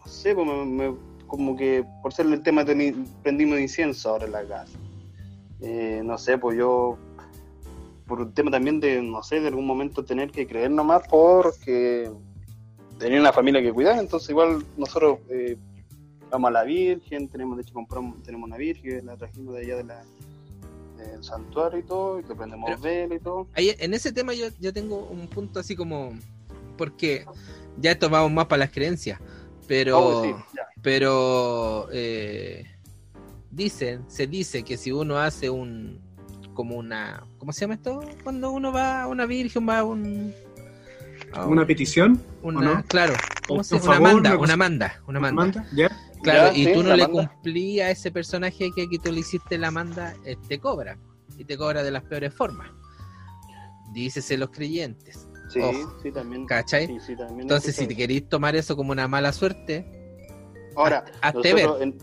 no 0.00 0.06
sé, 0.10 0.34
pues 0.34 0.46
me- 0.46 0.64
me- 0.64 0.96
como 1.26 1.56
que 1.56 1.84
por 2.02 2.12
ser 2.12 2.26
el 2.26 2.42
tema 2.42 2.64
prendimos 3.22 3.60
incienso 3.60 4.10
ahora 4.10 4.26
en 4.26 4.32
la 4.32 4.44
casa. 4.44 4.78
Eh, 5.60 6.02
no 6.04 6.18
sé, 6.18 6.38
pues 6.38 6.56
yo, 6.58 6.96
por 8.06 8.20
un 8.20 8.32
tema 8.32 8.50
también 8.50 8.80
de, 8.80 9.00
no 9.02 9.22
sé, 9.22 9.40
de 9.40 9.48
algún 9.48 9.66
momento 9.66 10.04
tener 10.04 10.30
que 10.30 10.46
creer 10.46 10.70
nomás 10.70 11.02
porque 11.08 12.10
tenía 12.98 13.20
una 13.20 13.32
familia 13.32 13.62
que 13.62 13.72
cuidar, 13.72 13.98
entonces 13.98 14.30
igual 14.30 14.64
nosotros 14.76 15.20
eh, 15.28 15.56
vamos 16.30 16.48
a 16.48 16.52
la 16.52 16.64
Virgen, 16.64 17.28
tenemos, 17.28 17.56
de 17.56 17.62
hecho 17.62 17.74
compramos, 17.74 18.22
tenemos 18.22 18.46
una 18.48 18.56
Virgen, 18.56 19.06
la 19.06 19.16
trajimos 19.16 19.54
de 19.54 19.60
allá 19.60 19.76
de 19.76 19.84
la, 19.84 20.02
del 20.96 21.22
santuario 21.22 21.78
y 21.78 21.82
todo, 21.82 22.20
y 22.20 22.24
que 22.24 22.34
prendemos 22.34 22.80
vela 22.80 23.14
y 23.14 23.20
todo. 23.20 23.46
Ahí, 23.54 23.74
en 23.78 23.94
ese 23.94 24.12
tema 24.12 24.34
yo, 24.34 24.46
yo 24.58 24.72
tengo 24.72 24.96
un 25.06 25.28
punto 25.28 25.60
así 25.60 25.76
como. 25.76 26.12
Porque 26.76 27.24
ya 27.78 27.92
esto 27.92 28.08
vamos 28.08 28.32
más 28.32 28.46
para 28.46 28.60
las 28.60 28.70
creencias. 28.70 29.20
Pero. 29.70 29.98
Oh, 30.00 30.24
sí. 30.24 30.34
Pero. 30.82 31.88
eh, 31.92 32.64
dicen, 33.52 34.04
se 34.10 34.26
dice 34.26 34.64
que 34.64 34.76
si 34.76 34.90
uno 34.90 35.16
hace 35.16 35.48
un. 35.48 36.00
Como 36.54 36.74
una. 36.76 37.22
¿Cómo 37.38 37.52
se 37.52 37.60
llama 37.60 37.74
esto? 37.74 38.00
Cuando 38.24 38.50
uno 38.50 38.72
va 38.72 39.02
a 39.02 39.06
una 39.06 39.26
virgen, 39.26 39.68
va 39.68 39.78
a 39.78 39.84
un. 39.84 40.34
a 41.32 41.46
¿Una 41.46 41.60
un- 41.60 41.66
petición? 41.68 42.20
una- 42.42 42.58
¿o 42.58 42.62
no? 42.74 42.84
Claro, 42.88 43.14
¿cómo 43.46 43.60
Un 43.60 43.64
se 43.64 43.78
llama? 43.78 43.94
favor, 43.94 44.00
Una 44.00 44.12
manda, 44.12 44.30
una 44.34 44.42
una 44.44 44.56
manda, 44.56 45.00
una 45.06 45.20
manda. 45.20 45.42
¿Manda? 45.44 45.66
¿Ya? 45.72 45.88
Claro, 46.24 46.52
Ya, 46.52 46.58
y 46.58 46.64
sí, 46.64 46.72
tú 46.74 46.82
no 46.82 46.96
le 46.96 47.06
manda. 47.06 47.28
cumplías 47.30 47.86
a 47.86 47.90
ese 47.92 48.10
personaje 48.10 48.70
que, 48.74 48.88
que 48.90 48.98
tú 48.98 49.12
le 49.12 49.20
hiciste 49.20 49.56
la 49.56 49.70
manda, 49.70 50.14
eh, 50.24 50.36
te 50.48 50.58
cobra. 50.58 50.98
Y 51.38 51.44
te 51.44 51.56
cobra 51.56 51.84
de 51.84 51.92
las 51.92 52.02
peores 52.02 52.34
formas. 52.34 52.68
Dícese 53.92 54.36
los 54.36 54.50
creyentes. 54.50 55.28
Sí, 55.52 55.60
Ojo. 55.60 55.94
sí, 56.02 56.12
también. 56.12 56.46
¿Cachai? 56.46 56.86
Sí, 56.86 56.98
sí, 57.00 57.16
también 57.16 57.40
Entonces, 57.42 57.74
si 57.76 57.86
te 57.86 57.96
queréis 57.96 58.28
tomar 58.28 58.54
eso 58.56 58.76
como 58.76 58.92
una 58.92 59.08
mala 59.08 59.32
suerte, 59.32 59.84
Ahora, 60.76 61.04
hazte 61.20 61.52
ver. 61.54 61.68
en- 61.80 61.98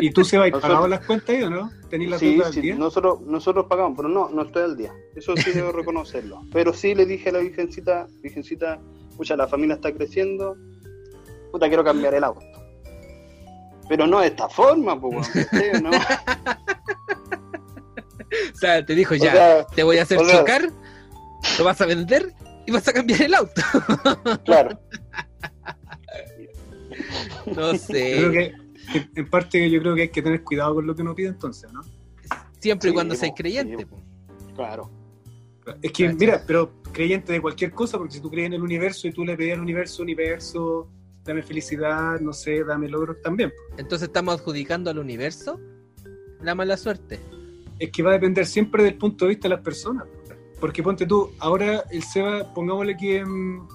¿Y, 0.00 0.06
y 0.06 0.10
tú 0.12 0.24
se 0.24 0.38
vas 0.38 0.46
Nosotros- 0.50 0.62
pagado 0.70 0.86
las 0.86 1.04
cuentas 1.04 1.30
ahí 1.30 1.42
o 1.42 1.50
no? 1.50 1.70
¿Tenís 1.90 2.08
la 2.10 2.18
sí, 2.20 2.40
al 2.40 2.52
sí, 2.52 2.60
día? 2.60 2.76
nosotros, 2.76 3.20
nosotros 3.22 3.66
pagamos, 3.68 3.96
pero 3.96 4.08
no, 4.08 4.28
no 4.28 4.42
estoy 4.42 4.62
al 4.62 4.76
día. 4.76 4.94
Eso 5.16 5.36
sí 5.36 5.50
debo 5.54 5.72
reconocerlo. 5.72 6.42
Pero 6.52 6.72
sí 6.72 6.94
le 6.94 7.04
dije 7.04 7.30
a 7.30 7.32
la 7.32 7.38
virgencita, 7.40 8.06
virgencita, 8.22 8.78
escucha, 9.10 9.34
la 9.36 9.48
familia 9.48 9.74
está 9.74 9.92
creciendo, 9.92 10.56
puta, 11.50 11.66
quiero 11.66 11.82
cambiar 11.82 12.14
el 12.14 12.22
auto. 12.22 12.46
Pero 13.88 14.06
no 14.06 14.20
de 14.20 14.28
esta 14.28 14.48
forma, 14.48 15.00
pues. 15.00 15.28
O 18.54 18.56
sea, 18.60 18.84
te 18.86 18.94
dijo 18.94 19.14
O 19.14 19.16
ya, 19.16 19.32
sea, 19.32 19.66
te 19.66 19.82
voy 19.82 19.98
a 19.98 20.02
hacer 20.02 20.18
o 20.18 20.24
sea- 20.24 20.38
chocar, 20.38 20.70
lo 21.58 21.64
vas 21.64 21.80
a 21.80 21.86
vender 21.86 22.32
y 22.66 22.72
vas 22.72 22.86
a 22.88 22.92
cambiar 22.92 23.22
el 23.22 23.34
auto. 23.34 23.62
claro. 24.44 24.78
No 27.46 27.74
sé. 27.76 28.16
creo 28.16 28.32
que, 28.32 28.52
que 28.92 29.20
en 29.20 29.30
parte 29.30 29.70
yo 29.70 29.80
creo 29.80 29.94
que 29.94 30.02
hay 30.02 30.08
que 30.08 30.22
tener 30.22 30.42
cuidado 30.42 30.74
con 30.76 30.86
lo 30.86 30.94
que 30.94 31.02
uno 31.02 31.14
pide 31.14 31.28
entonces, 31.28 31.72
¿no? 31.72 31.82
Siempre 32.60 32.88
y 32.88 32.90
Sí, 32.90 32.94
cuando 32.94 33.14
seas 33.14 33.32
creyente. 33.36 33.86
sí. 33.88 34.54
Claro. 34.54 34.90
Es 35.82 35.92
que, 35.92 36.12
mira, 36.12 36.42
pero 36.46 36.72
creyente 36.92 37.32
de 37.32 37.40
cualquier 37.40 37.70
cosa, 37.72 37.96
porque 37.98 38.14
si 38.14 38.20
tú 38.20 38.30
crees 38.30 38.46
en 38.46 38.54
el 38.54 38.62
universo 38.62 39.06
y 39.08 39.12
tú 39.12 39.24
le 39.24 39.36
pedías 39.36 39.56
al 39.56 39.62
universo, 39.62 40.02
universo, 40.02 40.88
dame 41.24 41.42
felicidad, 41.42 42.18
no 42.20 42.32
sé, 42.32 42.64
dame 42.64 42.88
logros 42.88 43.20
también. 43.22 43.52
Entonces 43.78 44.08
estamos 44.08 44.34
adjudicando 44.40 44.90
al 44.90 44.98
universo 44.98 45.60
la 46.42 46.54
mala 46.54 46.76
suerte. 46.76 47.20
Es 47.78 47.90
que 47.90 48.02
va 48.02 48.10
a 48.10 48.14
depender 48.14 48.46
siempre 48.46 48.82
del 48.82 48.96
punto 48.96 49.24
de 49.24 49.30
vista 49.30 49.48
de 49.48 49.54
las 49.54 49.64
personas. 49.64 50.06
Porque 50.60 50.82
ponte 50.82 51.06
tú, 51.06 51.30
ahora 51.38 51.84
el 51.90 52.02
Seba, 52.02 52.52
pongámosle 52.52 52.96
que 52.96 53.24
mm, 53.24 53.68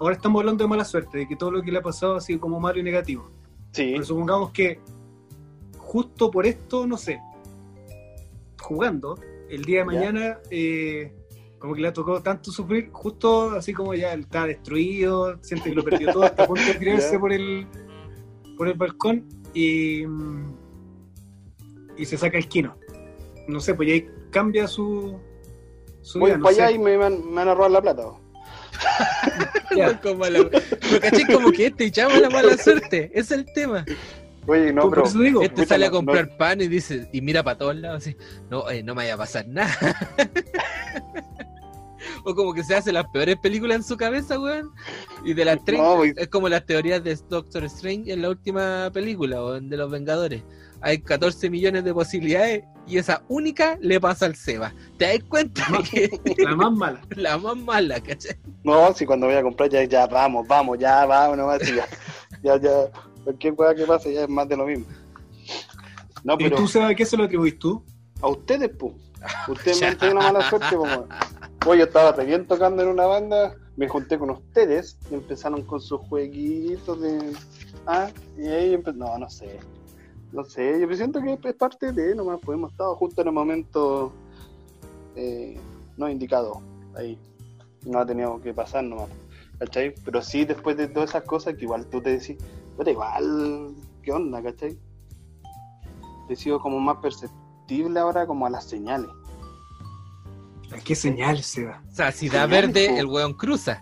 ahora 0.00 0.14
estamos 0.14 0.40
hablando 0.40 0.64
de 0.64 0.68
mala 0.68 0.84
suerte, 0.84 1.18
de 1.18 1.28
que 1.28 1.36
todo 1.36 1.50
lo 1.50 1.62
que 1.62 1.72
le 1.72 1.78
ha 1.78 1.82
pasado 1.82 2.16
ha 2.16 2.20
sido 2.20 2.40
como 2.40 2.60
malo 2.60 2.78
y 2.78 2.82
negativo. 2.82 3.28
Sí, 3.72 3.90
Pero 3.92 4.04
supongamos 4.04 4.50
que 4.52 4.80
justo 5.78 6.30
por 6.30 6.46
esto, 6.46 6.86
no 6.86 6.96
sé, 6.96 7.20
jugando, 8.60 9.18
el 9.50 9.64
día 9.64 9.80
de 9.80 9.84
mañana, 9.84 10.38
eh, 10.50 11.12
como 11.58 11.74
que 11.74 11.82
le 11.82 11.88
ha 11.88 11.92
tocado 11.92 12.22
tanto 12.22 12.50
sufrir, 12.50 12.90
justo 12.92 13.50
así 13.50 13.72
como 13.72 13.94
ya 13.94 14.12
él 14.12 14.20
está 14.20 14.46
destruido, 14.46 15.38
siente 15.42 15.70
que 15.70 15.76
lo 15.76 15.84
perdió 15.84 16.12
todo, 16.12 16.24
está 16.24 16.44
a 16.44 16.46
punto 16.46 16.64
de 16.64 16.74
tirarse 16.78 17.18
por 17.18 17.32
el, 17.32 17.66
por 18.56 18.68
el 18.68 18.74
balcón 18.74 19.26
y, 19.52 20.06
mm, 20.06 20.56
y 21.96 22.04
se 22.04 22.16
saca 22.16 22.38
el 22.38 22.48
quino. 22.48 22.76
No 23.48 23.60
sé, 23.60 23.74
pues 23.74 23.88
ya 23.88 23.94
ahí 23.94 24.08
cambia 24.30 24.66
su, 24.66 25.18
voy 26.14 26.32
no 26.32 26.44
para 26.44 26.56
allá 26.66 26.70
y 26.70 26.78
me 26.78 26.96
van, 26.96 27.24
me 27.28 27.34
van 27.36 27.48
a 27.48 27.54
robar 27.54 27.70
la 27.70 27.82
plata. 27.82 28.02
Como 30.02 30.24
la- 30.26 30.48
Pero 30.50 31.00
caché 31.00 31.26
como 31.32 31.52
que 31.52 31.66
este 31.66 31.90
llama 31.90 32.18
la 32.18 32.30
mala 32.30 32.56
suerte. 32.56 33.10
Es 33.14 33.30
el 33.30 33.44
tema. 33.54 33.84
Oye, 34.46 34.72
no, 34.72 34.90
pero 34.90 35.04
digo, 35.08 35.42
Este 35.42 35.64
sale 35.64 35.86
a 35.86 35.88
no- 35.88 35.96
comprar 35.96 36.36
pan 36.36 36.60
y 36.60 36.68
dice, 36.68 37.08
y 37.12 37.20
mira 37.20 37.42
para 37.44 37.58
todos 37.58 37.76
lados 37.76 38.02
así, 38.02 38.16
no, 38.50 38.68
eh, 38.70 38.82
no 38.82 38.94
me 38.94 39.02
vaya 39.02 39.14
a 39.14 39.18
pasar 39.18 39.46
nada. 39.46 39.72
o 42.24 42.34
como 42.34 42.52
que 42.52 42.64
se 42.64 42.74
hace 42.74 42.92
las 42.92 43.06
peores 43.12 43.36
películas 43.40 43.76
en 43.78 43.82
su 43.84 43.96
cabeza, 43.96 44.40
weón. 44.40 44.70
Y 45.24 45.34
de 45.34 45.44
las 45.44 45.64
30, 45.64 45.84
No, 45.84 45.96
voy- 45.96 46.14
es 46.16 46.28
como 46.28 46.48
las 46.48 46.66
teorías 46.66 47.02
de 47.04 47.16
Doctor 47.28 47.64
Strange 47.64 48.12
en 48.12 48.22
la 48.22 48.30
última 48.30 48.90
película, 48.92 49.42
o 49.42 49.60
de 49.60 49.76
los 49.76 49.90
Vengadores. 49.90 50.42
Hay 50.82 51.00
14 51.00 51.48
millones 51.48 51.84
de 51.84 51.94
posibilidades 51.94 52.64
y 52.86 52.98
esa 52.98 53.22
única 53.28 53.78
le 53.80 54.00
pasa 54.00 54.26
al 54.26 54.34
Seba. 54.34 54.74
¿Te 54.98 55.06
das 55.06 55.24
cuenta? 55.28 55.62
Ma- 55.70 55.82
que 55.82 56.10
la 56.38 56.56
más 56.56 56.72
mala. 56.72 57.00
la 57.16 57.38
más 57.38 57.56
mala, 57.56 58.00
¿cachai? 58.00 58.36
No, 58.64 58.92
si 58.92 59.06
cuando 59.06 59.26
voy 59.26 59.36
a 59.36 59.42
comprar 59.42 59.68
ya, 59.70 59.84
ya 59.84 60.06
vamos, 60.06 60.46
vamos, 60.46 60.78
ya 60.78 61.06
vamos, 61.06 61.36
nomás, 61.36 61.60
ya, 61.60 61.86
ya, 62.42 62.60
ya, 62.60 62.90
cualquier 63.24 63.54
cosa 63.54 63.74
que 63.74 63.84
pase 63.86 64.12
ya 64.12 64.22
es 64.24 64.28
más 64.28 64.48
de 64.48 64.56
lo 64.56 64.66
mismo. 64.66 64.86
No, 66.24 66.36
¿Y 66.38 66.50
tú, 66.50 66.66
Seba, 66.68 66.94
qué 66.94 67.04
se 67.06 67.16
lo 67.16 67.24
atribuís 67.24 67.58
tú? 67.58 67.84
a 68.20 68.28
ustedes, 68.28 68.70
pues, 68.78 68.94
ustedes 69.48 69.80
me 69.80 69.86
han 69.88 69.98
tenido 69.98 70.18
una 70.20 70.32
mala 70.32 70.48
suerte, 70.48 70.76
como, 70.76 71.08
oye, 71.66 71.80
yo 71.80 71.84
estaba 71.86 72.12
re 72.12 72.24
bien 72.24 72.46
tocando 72.46 72.82
en 72.82 72.88
una 72.88 73.04
banda, 73.04 73.56
me 73.76 73.88
junté 73.88 74.16
con 74.16 74.30
ustedes, 74.30 74.96
y 75.10 75.14
empezaron 75.14 75.62
con 75.62 75.80
sus 75.80 76.00
jueguitos 76.02 77.00
de, 77.00 77.32
ah, 77.86 78.08
y 78.38 78.46
ahí 78.46 78.74
empezó, 78.74 78.96
no, 78.96 79.18
no 79.18 79.28
sé, 79.28 79.58
no 80.32 80.44
sé, 80.44 80.80
yo 80.80 80.96
siento 80.96 81.20
que 81.20 81.38
es 81.48 81.54
parte 81.54 81.92
de, 81.92 82.14
nomás, 82.14 82.40
pues 82.42 82.56
hemos 82.56 82.72
estado 82.72 82.96
justo 82.96 83.20
en 83.20 83.28
el 83.28 83.34
momento 83.34 84.12
eh, 85.14 85.58
no 85.96 86.08
indicado, 86.08 86.62
ahí, 86.96 87.18
no 87.84 87.98
ha 87.98 88.06
tenido 88.06 88.40
que 88.40 88.54
pasar 88.54 88.84
nomás. 88.84 89.08
¿cachai? 89.58 89.94
Pero 90.04 90.20
sí, 90.22 90.44
después 90.44 90.76
de 90.76 90.88
todas 90.88 91.10
esas 91.10 91.22
cosas, 91.22 91.54
que 91.54 91.62
igual 91.62 91.86
tú 91.86 92.00
te 92.00 92.10
decís, 92.18 92.36
pero 92.76 92.90
igual, 92.90 93.74
¿qué 94.02 94.10
onda, 94.10 94.42
cachai? 94.42 94.76
He 96.28 96.34
sido 96.34 96.58
como 96.60 96.80
más 96.80 96.96
perceptible 96.96 98.00
ahora 98.00 98.26
como 98.26 98.46
a 98.46 98.50
las 98.50 98.64
señales. 98.64 99.10
¿Qué 100.84 100.94
señal, 100.96 101.42
Seba? 101.42 101.82
O 101.92 101.94
sea, 101.94 102.10
si 102.10 102.28
da 102.28 102.46
verde, 102.46 102.88
po. 102.88 102.96
el 102.96 103.06
weón 103.06 103.34
cruza. 103.34 103.80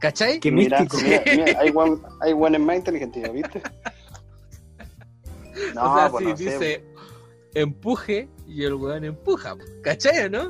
¿Cachai? 0.00 0.40
Qué 0.40 0.50
mira, 0.50 0.80
místico. 0.80 1.02
mira, 1.02 1.22
mira, 1.24 1.60
hay 1.60 1.70
buen, 1.70 2.02
hay 2.20 2.58
más 2.58 2.76
inteligentes, 2.76 3.32
¿viste? 3.32 3.62
No, 5.74 5.92
o 5.92 5.96
sea, 5.98 6.10
pues 6.10 6.24
si 6.24 6.30
no 6.30 6.36
sé, 6.36 6.44
dice 6.44 6.84
empuje 7.54 8.28
y 8.46 8.64
el 8.64 8.74
weón 8.74 9.04
empuja. 9.04 9.56
¿cachai 9.82 10.26
o 10.26 10.30
no? 10.30 10.42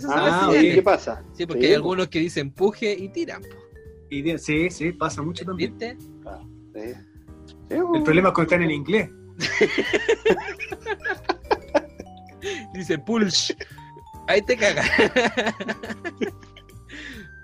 Son 0.00 0.10
Ah, 0.12 0.40
Ah, 0.44 0.48
oye. 0.50 0.74
¿qué 0.74 0.82
pasa? 0.82 1.22
Sí, 1.32 1.46
porque 1.46 1.62
Sí, 1.62 1.66
hay 1.68 1.72
po. 1.74 1.78
algunos 1.78 2.08
que 2.08 2.18
dicen 2.20 2.48
empuje 2.48 2.92
y 2.92 3.08
tiran, 3.10 3.42
po. 3.42 3.56
Y 4.10 4.22
de- 4.22 4.38
sí, 4.38 4.70
sí, 4.70 4.92
pasa 4.92 5.22
mucho 5.22 5.44
también. 5.44 5.76
¿viste? 5.76 5.96
Sí. 6.74 6.92
Sí, 7.68 7.74
El 7.94 8.02
problema 8.02 8.28
es 8.28 8.34
cuando 8.34 8.42
están 8.42 8.62
en 8.62 8.70
inglés. 8.70 9.10
Dice 12.74 12.98
pulsh. 12.98 13.52
Ahí 14.28 14.42
te 14.42 14.56
caga. 14.56 14.82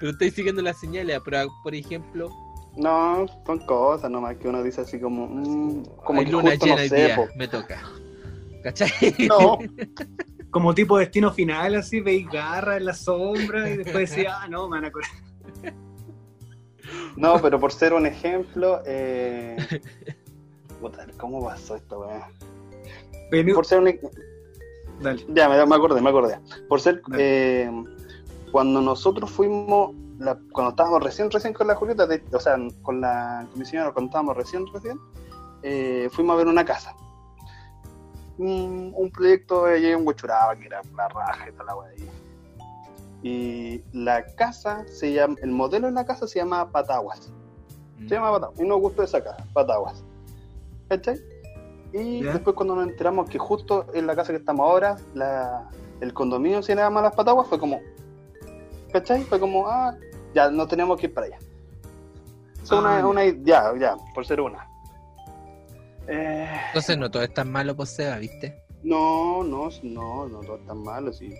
Pero 0.00 0.12
estoy 0.12 0.30
siguiendo 0.32 0.62
las 0.62 0.80
señales, 0.80 1.20
pero 1.24 1.46
por 1.62 1.74
ejemplo, 1.76 2.28
No, 2.76 3.26
son 3.46 3.58
cosas 3.60 4.10
nomás 4.10 4.36
que 4.36 4.48
uno 4.48 4.62
dice 4.62 4.80
así 4.80 4.98
como, 4.98 5.26
mm, 5.26 5.84
como 6.04 6.20
hay 6.20 6.26
que 6.26 6.32
luna 6.32 6.50
justo 6.50 6.66
llena 6.66 6.82
no 6.82 6.88
sé, 6.88 6.96
día, 6.96 7.16
po. 7.16 7.28
me 7.36 7.48
toca. 7.48 7.82
¿Cachai? 8.62 8.90
No, 9.28 9.58
Como 10.52 10.74
tipo 10.74 10.98
destino 10.98 11.32
final, 11.32 11.76
así, 11.76 12.00
veis 12.00 12.30
garra 12.30 12.76
en 12.76 12.84
la 12.84 12.92
sombra 12.92 13.70
y 13.70 13.78
después 13.78 14.10
decís, 14.10 14.30
ah, 14.30 14.46
no, 14.48 14.68
me 14.68 14.76
van 14.76 14.84
a 14.84 14.92
correr. 14.92 15.08
no, 17.16 17.40
pero 17.40 17.58
por 17.58 17.72
ser 17.72 17.94
un 17.94 18.04
ejemplo, 18.04 18.82
eh... 18.84 19.56
¿cómo 21.16 21.42
pasó 21.42 21.76
esto, 21.76 22.00
weón? 22.00 22.22
Vení- 23.30 23.54
Por 23.54 23.64
ser 23.64 23.78
un, 23.78 23.98
Dale. 25.00 25.24
Ya, 25.28 25.48
me, 25.48 25.64
me 25.64 25.74
acordé, 25.74 26.02
me 26.02 26.10
acordé. 26.10 26.38
Por 26.68 26.80
ser, 26.82 27.00
eh, 27.16 27.70
cuando 28.50 28.82
nosotros 28.82 29.30
fuimos, 29.30 29.96
la- 30.22 30.38
cuando 30.52 30.70
estábamos 30.70 31.02
recién, 31.02 31.30
recién 31.30 31.52
con 31.52 31.66
la 31.66 31.74
Julieta, 31.74 32.06
de- 32.06 32.22
o 32.32 32.40
sea, 32.40 32.56
con 32.82 33.00
la 33.00 33.46
con 33.50 33.58
mi 33.58 33.64
señora, 33.64 33.92
cuando 33.92 34.08
estábamos 34.10 34.36
recién, 34.36 34.64
recién, 34.72 34.98
eh, 35.62 36.08
fuimos 36.12 36.34
a 36.34 36.36
ver 36.38 36.46
una 36.46 36.64
casa. 36.64 36.94
Un, 38.38 38.92
un 38.96 39.10
proyecto 39.10 39.64
de 39.66 39.74
allí 39.74 39.88
en 39.88 40.06
Huachuraba, 40.06 40.56
que 40.56 40.66
era 40.66 40.80
la 40.96 41.08
raja 41.08 41.48
y 41.48 41.52
toda 41.52 41.64
la 41.64 41.76
wea. 41.76 41.90
Y 43.22 43.82
la 43.92 44.24
casa 44.34 44.84
se 44.86 45.12
llama, 45.12 45.36
el 45.42 45.50
modelo 45.50 45.86
de 45.86 45.92
la 45.92 46.04
casa 46.04 46.26
se 46.26 46.38
llama 46.40 46.70
Pataguas. 46.70 47.30
Se 47.98 48.14
llama 48.14 48.32
Pataguas. 48.32 48.58
Y 48.58 48.64
nos 48.64 48.80
gustó 48.80 49.02
esa 49.04 49.22
casa, 49.22 49.46
Pataguas. 49.52 50.02
¿Cachai? 50.88 51.20
Y 51.92 52.22
después 52.22 52.56
cuando 52.56 52.74
nos 52.74 52.88
enteramos 52.88 53.28
que 53.28 53.38
justo 53.38 53.86
en 53.92 54.06
la 54.06 54.16
casa 54.16 54.32
que 54.32 54.38
estamos 54.38 54.66
ahora, 54.66 54.96
la, 55.14 55.68
el 56.00 56.12
condominio 56.14 56.62
se 56.62 56.74
llama 56.74 57.02
Las 57.02 57.14
Pataguas, 57.14 57.46
fue 57.46 57.60
como, 57.60 57.80
¿cachai? 58.92 59.22
Fue 59.24 59.38
como, 59.38 59.68
ah, 59.68 59.94
ya, 60.34 60.50
no 60.50 60.66
tenemos 60.66 60.98
que 61.00 61.06
ir 61.06 61.14
para 61.14 61.26
allá. 61.26 61.38
Es 62.62 62.70
Ah, 62.72 62.78
una, 62.78 62.98
ya. 63.00 63.06
una, 63.06 63.24
ya, 63.26 63.72
ya, 63.78 63.96
por 64.14 64.24
ser 64.26 64.40
una. 64.40 64.66
Eh, 66.08 66.48
Entonces 66.68 66.98
no 66.98 67.10
todo 67.10 67.22
es 67.22 67.32
tan 67.32 67.50
malo 67.50 67.76
por 67.76 67.86
Seba, 67.86 68.18
¿viste? 68.18 68.58
no, 68.82 69.44
no, 69.44 69.68
no, 69.84 70.28
no 70.28 70.40
todo 70.40 70.56
es 70.56 70.66
tan 70.66 70.82
malo, 70.82 71.12
sí. 71.12 71.32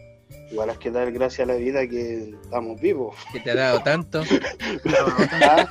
Igual 0.53 0.71
es 0.71 0.79
que 0.79 0.91
dar 0.91 1.11
gracias 1.11 1.49
a 1.49 1.53
la 1.53 1.59
vida 1.59 1.87
que 1.89 2.31
estamos 2.43 2.81
vivos. 2.81 3.17
Que 3.33 3.41
te 3.41 3.51
ha 3.51 3.55
dado 3.57 3.83
tanto. 3.83 4.23
Ah, 5.33 5.67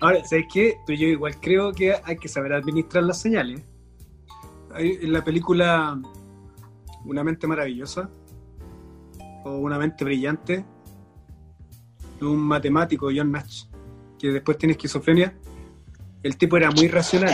Ahora, 0.00 0.22
¿sabes 0.24 0.44
qué? 0.52 0.76
Pues 0.84 0.98
yo 0.98 1.06
igual 1.06 1.40
creo 1.40 1.72
que 1.72 1.94
hay 2.04 2.16
que 2.18 2.28
saber 2.28 2.52
administrar 2.52 3.04
las 3.04 3.20
señales. 3.20 3.62
Hay- 4.74 4.98
en 5.00 5.12
la 5.12 5.22
película 5.24 5.98
Una 7.06 7.24
mente 7.24 7.46
maravillosa 7.46 8.10
o 9.44 9.56
Una 9.58 9.78
mente 9.78 10.04
brillante 10.04 10.64
de 12.20 12.26
un 12.26 12.38
matemático, 12.40 13.08
John 13.14 13.32
Nash, 13.32 13.64
que 14.18 14.28
después 14.30 14.56
tiene 14.58 14.72
esquizofrenia, 14.72 15.36
el 16.22 16.36
tipo 16.36 16.56
era 16.56 16.70
muy 16.70 16.88
racional. 16.88 17.32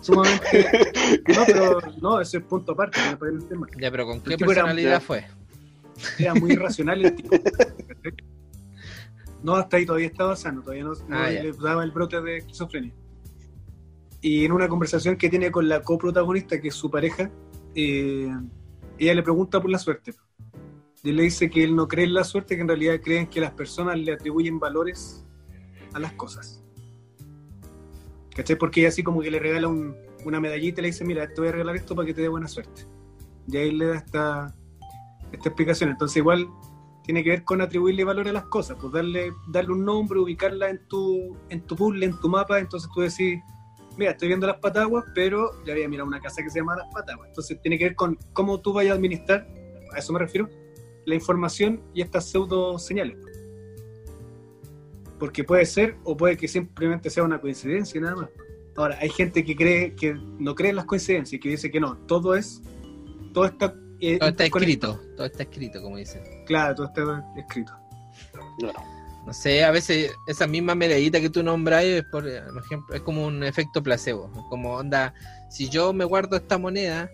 Sumamente. 0.00 0.92
No, 1.28 1.42
pero 1.46 1.78
no, 2.02 2.20
ese 2.20 2.38
es 2.38 2.42
punto 2.44 2.72
aparte. 2.72 2.98
me 3.10 3.16
parece 3.16 3.38
el 3.38 3.48
tema. 3.48 3.66
Ya, 3.78 3.90
pero 3.92 4.06
¿con 4.06 4.20
qué 4.20 4.34
era- 4.34 4.46
personalidad 4.46 5.00
fue? 5.02 5.24
Era 6.18 6.34
muy 6.34 6.54
racional 6.56 7.04
el 7.04 7.14
tipo. 7.14 7.30
No, 9.42 9.54
hasta 9.54 9.76
ahí 9.76 9.86
todavía 9.86 10.08
estaba 10.08 10.34
sano, 10.36 10.62
todavía 10.62 10.84
no, 10.84 10.92
no 10.94 11.16
Ah, 11.16 11.30
le 11.30 11.52
daba 11.52 11.84
el 11.84 11.90
brote 11.92 12.20
de 12.20 12.38
esquizofrenia. 12.38 12.92
Y 14.20 14.44
en 14.44 14.52
una 14.52 14.66
conversación 14.68 15.16
que 15.16 15.28
tiene 15.28 15.50
con 15.52 15.68
la 15.68 15.82
coprotagonista, 15.82 16.60
que 16.60 16.68
es 16.68 16.74
su 16.74 16.90
pareja, 16.90 17.30
eh, 17.74 18.28
ella 18.98 19.14
le 19.14 19.22
pregunta 19.22 19.60
por 19.60 19.70
la 19.70 19.78
suerte. 19.78 20.12
Y 21.02 21.12
le 21.12 21.22
dice 21.24 21.48
que 21.50 21.62
él 21.62 21.76
no 21.76 21.86
cree 21.86 22.04
en 22.04 22.14
la 22.14 22.24
suerte, 22.24 22.56
que 22.56 22.62
en 22.62 22.68
realidad 22.68 23.00
creen 23.02 23.26
que 23.28 23.40
las 23.40 23.52
personas 23.52 23.98
le 23.98 24.12
atribuyen 24.12 24.58
valores 24.58 25.24
a 25.92 25.98
las 26.00 26.12
cosas. 26.12 26.62
¿Cachai? 28.34 28.56
Porque 28.56 28.80
ella 28.80 28.88
así 28.88 29.02
como 29.02 29.20
que 29.20 29.30
le 29.30 29.38
regala 29.38 29.68
un- 29.68 29.94
una 30.24 30.40
medallita 30.40 30.80
y 30.80 30.82
le 30.82 30.88
dice, 30.88 31.04
mira, 31.04 31.26
te 31.28 31.40
voy 31.40 31.48
a 31.48 31.52
regalar 31.52 31.76
esto 31.76 31.94
para 31.94 32.06
que 32.06 32.14
te 32.14 32.22
dé 32.22 32.28
buena 32.28 32.48
suerte. 32.48 32.82
Y 33.48 33.56
ahí 33.56 33.70
le 33.70 33.86
da 33.86 33.94
esta, 33.96 34.54
esta 35.32 35.48
explicación. 35.48 35.90
Entonces 35.90 36.16
igual 36.16 36.48
tiene 37.04 37.22
que 37.22 37.30
ver 37.30 37.44
con 37.44 37.60
atribuirle 37.60 38.02
valor 38.02 38.26
a 38.28 38.32
las 38.32 38.46
cosas, 38.46 38.76
pues 38.80 38.92
darle, 38.92 39.32
darle 39.48 39.72
un 39.72 39.84
nombre, 39.84 40.18
ubicarla 40.18 40.70
en 40.70 40.86
tu, 40.88 41.36
en 41.50 41.60
tu 41.62 41.76
puzzle, 41.76 42.04
en 42.04 42.18
tu 42.18 42.28
mapa, 42.28 42.58
entonces 42.58 42.90
tú 42.92 43.00
decís, 43.00 43.38
mira, 43.96 44.10
estoy 44.10 44.26
viendo 44.26 44.46
las 44.48 44.56
pataguas, 44.58 45.04
pero 45.14 45.52
ya 45.64 45.72
había 45.72 45.88
mirado 45.88 46.08
una 46.08 46.20
casa 46.20 46.42
que 46.42 46.50
se 46.50 46.58
llama 46.58 46.76
Las 46.76 46.92
Pataguas. 46.92 47.28
Entonces 47.28 47.60
tiene 47.62 47.78
que 47.78 47.84
ver 47.84 47.94
con 47.94 48.18
cómo 48.32 48.60
tú 48.60 48.72
vayas 48.72 48.92
a 48.92 48.96
administrar, 48.96 49.46
a 49.94 49.98
eso 49.98 50.12
me 50.12 50.18
refiero, 50.18 50.48
la 51.06 51.14
información 51.14 51.80
y 51.94 52.02
estas 52.02 52.28
pseudo 52.28 52.78
señales. 52.78 53.16
Porque 55.18 55.44
puede 55.44 55.64
ser 55.64 55.96
o 56.04 56.16
puede 56.16 56.36
que 56.36 56.46
simplemente 56.46 57.08
sea 57.08 57.22
una 57.22 57.40
coincidencia 57.40 57.98
nada 58.00 58.16
más. 58.16 58.28
Ahora, 58.76 58.98
hay 59.00 59.08
gente 59.08 59.42
que 59.42 59.56
cree 59.56 59.94
que 59.94 60.14
no 60.38 60.54
cree 60.54 60.70
en 60.70 60.76
las 60.76 60.84
coincidencias 60.84 61.32
y 61.32 61.40
que 61.40 61.48
dice 61.48 61.70
que 61.70 61.80
no, 61.80 61.96
todo 62.06 62.34
es, 62.34 62.60
todo 63.32 63.46
está, 63.46 63.74
eh, 64.00 64.18
Todo 64.18 64.28
está 64.28 64.44
escrito, 64.44 65.00
todo 65.16 65.26
está 65.26 65.44
escrito, 65.44 65.80
como 65.80 65.96
dicen. 65.96 66.22
Claro, 66.44 66.74
todo 66.74 66.86
está 66.88 67.24
escrito. 67.38 67.72
No 69.26 69.32
sé, 69.32 69.64
a 69.64 69.70
veces 69.70 70.12
esa 70.26 70.46
misma 70.46 70.74
medallita 70.74 71.20
que 71.20 71.30
tú 71.30 71.42
nombras 71.42 71.84
es, 71.84 72.04
por 72.04 72.28
ejemplo, 72.28 72.94
es 72.94 73.00
como 73.00 73.26
un 73.26 73.42
efecto 73.42 73.82
placebo. 73.82 74.30
Como 74.50 74.74
onda, 74.74 75.14
si 75.50 75.68
yo 75.70 75.92
me 75.92 76.04
guardo 76.04 76.36
esta 76.36 76.58
moneda 76.58 77.10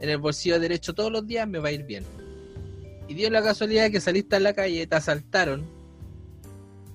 en 0.00 0.08
el 0.08 0.18
bolsillo 0.18 0.60
derecho 0.60 0.94
todos 0.94 1.10
los 1.10 1.26
días, 1.26 1.48
me 1.48 1.58
va 1.58 1.68
a 1.68 1.72
ir 1.72 1.84
bien. 1.84 2.04
Y 3.10 3.14
dio 3.14 3.28
la 3.28 3.42
casualidad 3.42 3.90
que 3.90 4.00
saliste 4.00 4.36
a 4.36 4.38
la 4.38 4.52
calle, 4.52 4.86
te 4.86 4.94
asaltaron 4.94 5.66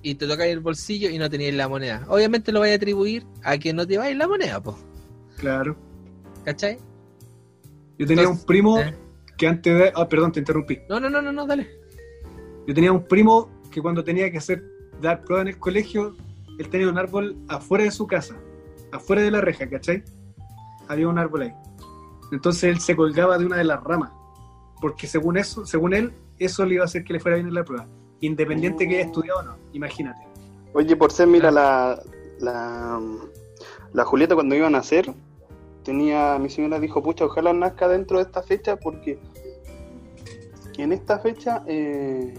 y 0.00 0.14
te 0.14 0.26
toca 0.26 0.46
el 0.46 0.60
bolsillo 0.60 1.10
y 1.10 1.18
no 1.18 1.28
tenías 1.28 1.52
la 1.52 1.68
moneda. 1.68 2.06
Obviamente 2.08 2.52
lo 2.52 2.60
vais 2.60 2.72
a 2.72 2.76
atribuir 2.76 3.26
a 3.42 3.58
que 3.58 3.74
no 3.74 3.86
te 3.86 3.98
vaya 3.98 4.16
la 4.16 4.26
moneda, 4.26 4.62
po. 4.62 4.78
Claro. 5.36 5.76
¿Cachai? 6.42 6.78
Yo 7.98 8.06
tenía 8.06 8.22
Entonces, 8.22 8.40
un 8.40 8.46
primo 8.46 8.80
eh. 8.80 8.94
que 9.36 9.46
antes 9.46 9.78
de... 9.78 9.92
Ah, 9.94 10.08
perdón, 10.08 10.32
te 10.32 10.38
interrumpí. 10.38 10.78
No, 10.88 10.98
no, 10.98 11.10
no, 11.10 11.20
no, 11.20 11.32
no, 11.32 11.46
dale. 11.46 11.68
Yo 12.66 12.72
tenía 12.72 12.92
un 12.92 13.04
primo 13.04 13.50
que 13.70 13.82
cuando 13.82 14.02
tenía 14.02 14.30
que 14.30 14.38
hacer 14.38 14.64
dar 15.02 15.22
prueba 15.22 15.42
en 15.42 15.48
el 15.48 15.58
colegio, 15.58 16.16
él 16.58 16.70
tenía 16.70 16.88
un 16.88 16.96
árbol 16.96 17.36
afuera 17.46 17.84
de 17.84 17.90
su 17.90 18.06
casa, 18.06 18.34
afuera 18.90 19.20
de 19.20 19.30
la 19.30 19.42
reja, 19.42 19.68
¿cachai? 19.68 20.02
Había 20.88 21.08
un 21.08 21.18
árbol 21.18 21.42
ahí. 21.42 21.52
Entonces 22.32 22.64
él 22.64 22.80
se 22.80 22.96
colgaba 22.96 23.36
de 23.36 23.44
una 23.44 23.58
de 23.58 23.64
las 23.64 23.84
ramas, 23.84 24.12
porque 24.80 25.06
según 25.06 25.36
eso, 25.36 25.66
según 25.66 25.94
él, 25.94 26.12
eso 26.38 26.64
le 26.64 26.74
iba 26.74 26.82
a 26.82 26.86
hacer 26.86 27.04
que 27.04 27.12
le 27.12 27.20
fuera 27.20 27.36
bien 27.36 27.48
en 27.48 27.54
la 27.54 27.64
prueba, 27.64 27.86
independiente 28.20 28.86
que 28.86 28.96
haya 28.96 29.04
estudiado 29.06 29.40
o 29.40 29.42
no, 29.42 29.56
imagínate. 29.72 30.20
Oye, 30.74 30.96
por 30.96 31.10
ser, 31.12 31.26
mira, 31.26 31.50
la, 31.50 32.00
la, 32.38 33.00
la 33.92 34.04
Julieta 34.04 34.34
cuando 34.34 34.54
iban 34.54 34.74
a 34.74 34.78
nacer, 34.78 35.12
tenía, 35.82 36.38
mi 36.38 36.50
señora 36.50 36.78
dijo, 36.78 37.02
pucha, 37.02 37.24
ojalá 37.24 37.52
nazca 37.52 37.88
dentro 37.88 38.18
de 38.18 38.24
esta 38.24 38.42
fecha, 38.42 38.76
porque 38.76 39.18
en 40.76 40.92
esta 40.92 41.18
fecha, 41.18 41.62
eh, 41.66 42.34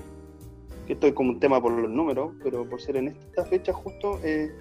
que 0.86 0.94
esto 0.94 1.08
es 1.08 1.14
como 1.14 1.32
un 1.32 1.40
tema 1.40 1.62
por 1.62 1.72
los 1.72 1.90
números, 1.90 2.34
pero 2.44 2.68
por 2.70 2.82
ser 2.82 2.98
en 2.98 3.08
esta 3.08 3.46
fecha 3.46 3.74
justo, 3.74 4.20
eh, 4.24 4.52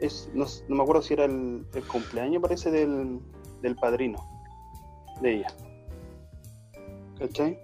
es, 0.00 0.30
no, 0.34 0.46
no 0.68 0.76
me 0.76 0.82
acuerdo 0.82 1.02
si 1.02 1.14
era 1.14 1.24
el, 1.24 1.66
el 1.74 1.84
cumpleaños, 1.84 2.40
parece, 2.40 2.70
del, 2.70 3.20
del 3.60 3.76
padrino 3.76 4.18
de 5.20 5.36
ella. 5.36 5.48
¿Cachai? 7.18 7.58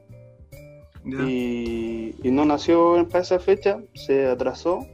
y, 1.04 2.14
y 2.22 2.30
no 2.30 2.44
nació 2.46 3.06
para 3.10 3.22
esa 3.22 3.38
fecha, 3.38 3.78
se 3.94 4.26
atrasó 4.26 4.86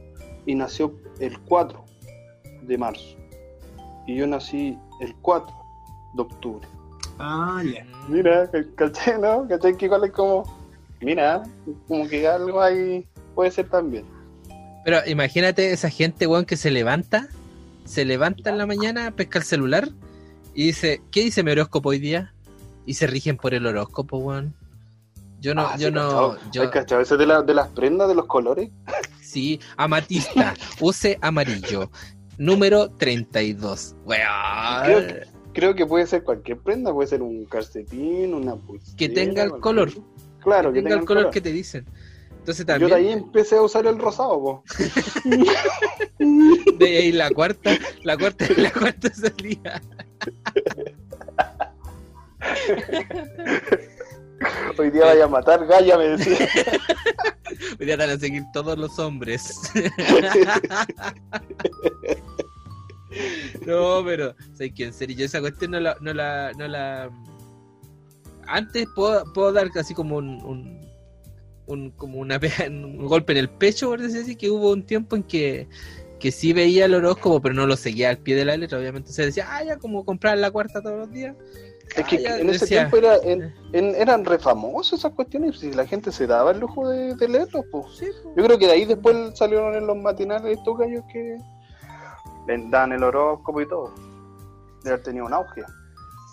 y 0.45 0.55
nació 0.55 0.93
el 1.19 1.39
4 1.39 1.83
de 2.63 2.77
marzo. 2.77 3.17
Y 4.07 4.17
yo 4.17 4.27
nací 4.27 4.77
el 4.99 5.15
4 5.21 5.53
de 6.15 6.21
octubre. 6.21 6.67
Ah, 7.19 7.61
ya. 7.63 7.85
Mira, 8.09 8.49
¿cachai? 8.75 9.19
¿No? 9.21 9.47
¿Cachai? 9.47 9.77
Que 9.77 9.85
igual 9.85 10.03
es 10.05 10.11
como, 10.11 10.43
mira, 11.01 11.43
como 11.87 12.07
que 12.07 12.27
algo 12.27 12.61
ahí 12.61 13.07
puede 13.35 13.51
ser 13.51 13.69
también. 13.69 14.05
Pero 14.83 14.97
imagínate 15.05 15.71
esa 15.71 15.89
gente, 15.89 16.25
weón, 16.25 16.45
que 16.45 16.57
se 16.57 16.71
levanta, 16.71 17.27
se 17.85 18.03
levanta 18.05 18.49
en 18.49 18.57
la 18.57 18.65
mañana, 18.65 19.11
pesca 19.11 19.39
el 19.39 19.45
celular 19.45 19.89
y 20.55 20.67
dice, 20.67 21.01
¿qué 21.11 21.21
dice 21.21 21.43
mi 21.43 21.51
horóscopo 21.51 21.89
hoy 21.89 21.99
día? 21.99 22.33
Y 22.85 22.93
se 22.95 23.07
rigen 23.07 23.37
por 23.37 23.53
el 23.53 23.65
horóscopo, 23.65 24.17
weón. 24.17 24.55
Yo 25.39 25.55
no, 25.55 25.61
Ah, 25.67 25.75
yo 25.77 25.87
sí, 25.87 25.93
no, 25.93 26.51
yo, 26.51 26.61
Ay, 26.63 26.69
cachao, 26.69 26.99
ese 27.01 27.17
de, 27.17 27.25
la- 27.25 27.41
de 27.41 27.53
las 27.55 27.67
prendas, 27.69 28.07
de 28.07 28.13
los 28.15 28.25
colores. 28.27 28.69
sí, 29.21 29.59
amatista, 29.77 30.53
use 30.79 31.17
amarillo, 31.21 31.89
número 32.37 32.89
32, 32.91 33.95
weón. 34.05 34.21
Creo 34.83 35.31
Creo 35.53 35.75
que 35.75 35.85
puede 35.85 36.07
ser 36.07 36.23
cualquier 36.23 36.59
prenda, 36.59 36.93
puede 36.93 37.09
ser 37.09 37.21
un 37.21 37.43
calcetín, 37.45 38.33
una 38.33 38.55
pulsera. 38.55 38.95
Que 38.97 39.09
tenga 39.09 39.43
el 39.43 39.51
color. 39.59 39.91
Claro, 40.39 40.71
que 40.71 40.81
tenga 40.81 40.95
el 40.95 41.03
color 41.05 41.29
que 41.29 41.41
te 41.41 41.51
dicen. 41.51 41.85
Entonces 42.37 42.65
también, 42.65 42.89
Yo 42.89 42.95
de 42.95 43.01
ahí 43.01 43.11
empecé 43.11 43.57
a 43.57 43.61
usar 43.61 43.85
el 43.85 43.99
rosado, 43.99 44.39
po. 44.41 44.63
de 46.19 46.97
ahí 46.97 47.11
la 47.11 47.29
cuarta, 47.31 47.71
la 48.03 48.17
cuarta, 48.17 48.45
la 48.57 48.71
cuarta 48.71 49.13
salida. 49.13 49.81
Hoy 54.77 54.89
día 54.89 55.05
vaya 55.05 55.25
a 55.25 55.27
matar 55.27 55.65
Gaya, 55.67 55.97
me 55.97 56.07
decía. 56.09 56.37
Hoy 57.79 57.85
día 57.85 57.97
te 57.97 58.05
van 58.05 58.15
a 58.15 58.19
seguir 58.19 58.43
todos 58.53 58.77
los 58.77 58.97
hombres. 58.99 59.59
No, 63.65 64.01
pero 64.05 64.33
sé 64.53 64.73
que 64.73 64.85
en 64.85 64.93
serio, 64.93 65.17
yo 65.17 65.25
esa 65.25 65.41
cuestión 65.41 65.71
no 65.71 65.79
la, 65.81 65.97
no 65.99 66.13
la, 66.13 66.51
no 66.57 66.65
la... 66.67 67.09
Antes 68.47 68.87
puedo, 68.95 69.23
puedo 69.33 69.51
dar 69.51 69.69
casi 69.69 69.93
como 69.93 70.15
un, 70.17 70.41
un, 70.45 70.79
un- 71.67 71.91
como 71.91 72.19
una 72.19 72.39
pega- 72.39 72.69
un 72.69 73.05
golpe 73.05 73.33
en 73.33 73.39
el 73.39 73.49
pecho, 73.49 73.89
por 73.89 74.01
decir 74.01 74.21
así, 74.21 74.35
que 74.37 74.49
hubo 74.49 74.71
un 74.71 74.85
tiempo 74.85 75.17
en 75.17 75.23
que, 75.23 75.67
que 76.21 76.31
sí 76.31 76.53
veía 76.53 76.85
el 76.85 76.93
horóscopo, 76.93 77.41
pero 77.41 77.53
no 77.53 77.67
lo 77.67 77.75
seguía 77.75 78.09
al 78.09 78.17
pie 78.17 78.35
de 78.35 78.45
la 78.45 78.55
letra, 78.55 78.79
obviamente 78.79 79.11
se 79.11 79.25
decía, 79.25 79.45
ah, 79.49 79.61
ya 79.63 79.77
como 79.77 80.05
comprar 80.05 80.37
la 80.37 80.49
cuarta 80.49 80.81
todos 80.81 80.97
los 80.99 81.11
días. 81.11 81.35
Es 81.95 82.05
que 82.05 82.27
Ah, 82.27 82.37
en 82.39 82.49
ese 82.49 82.59
decía. 82.65 82.79
tiempo 82.89 82.97
era, 82.97 83.17
en- 83.17 83.53
en- 83.73 83.95
eran 83.95 84.23
re 84.23 84.39
famosos 84.39 84.99
esas 84.99 85.11
cuestiones 85.13 85.61
y 85.63 85.71
la 85.73 85.85
gente 85.85 86.11
se 86.11 86.25
daba 86.27 86.51
el 86.51 86.59
lujo 86.59 86.87
de, 86.89 87.15
de 87.15 87.27
leerlos, 87.27 87.65
pues. 87.71 87.85
Sí. 87.97 88.05
Yo 88.37 88.43
creo 88.45 88.57
que 88.57 88.67
de 88.67 88.73
ahí 88.73 88.85
después 88.85 89.15
salieron 89.37 89.75
en 89.75 89.87
los 89.87 89.97
matinales 89.97 90.57
estos 90.57 90.77
gallos 90.77 91.03
que 91.11 91.37
dan 92.69 92.91
el 92.91 93.03
horóscopo 93.03 93.61
y 93.61 93.67
todo. 93.67 93.93
De 94.83 94.89
haber 94.91 95.03
tenido 95.03 95.25
un 95.25 95.33
auge. 95.33 95.61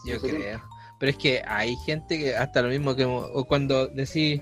Yo 0.07 0.21
creo. 0.21 0.61
Pero 0.99 1.11
es 1.11 1.17
que 1.19 1.43
hay 1.47 1.77
gente 1.87 2.19
que 2.19 2.37
hasta 2.37 2.63
lo 2.63 2.69
mismo 2.69 2.95
que 2.97 3.05
o 3.05 3.45
cuando 3.45 3.87
decís, 3.89 4.41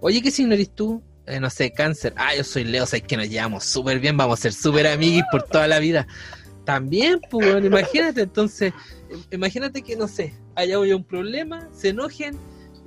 oye, 0.00 0.22
¿qué 0.22 0.30
signo 0.30 0.54
eres 0.54 0.74
tú? 0.74 1.02
Eh, 1.26 1.40
no 1.40 1.50
sé, 1.50 1.70
cáncer. 1.72 2.14
Ah, 2.16 2.34
yo 2.34 2.44
soy 2.44 2.64
Leo, 2.64 2.86
sabes 2.86 3.02
que 3.06 3.16
nos 3.16 3.28
llevamos 3.28 3.64
súper 3.64 3.98
bien, 4.00 4.16
vamos 4.16 4.38
a 4.38 4.42
ser 4.42 4.52
súper 4.54 4.86
amiguis 4.86 5.24
por 5.30 5.42
toda 5.42 5.66
la 5.66 5.78
vida. 5.78 6.06
También, 6.64 7.20
pues, 7.30 7.50
bueno, 7.52 7.66
imagínate, 7.66 8.22
entonces, 8.22 8.72
imagínate 9.30 9.82
que, 9.82 9.96
no 9.96 10.08
sé, 10.08 10.34
haya 10.54 10.78
hoy 10.78 10.92
un 10.92 11.04
problema, 11.04 11.68
se 11.72 11.90
enojen 11.90 12.36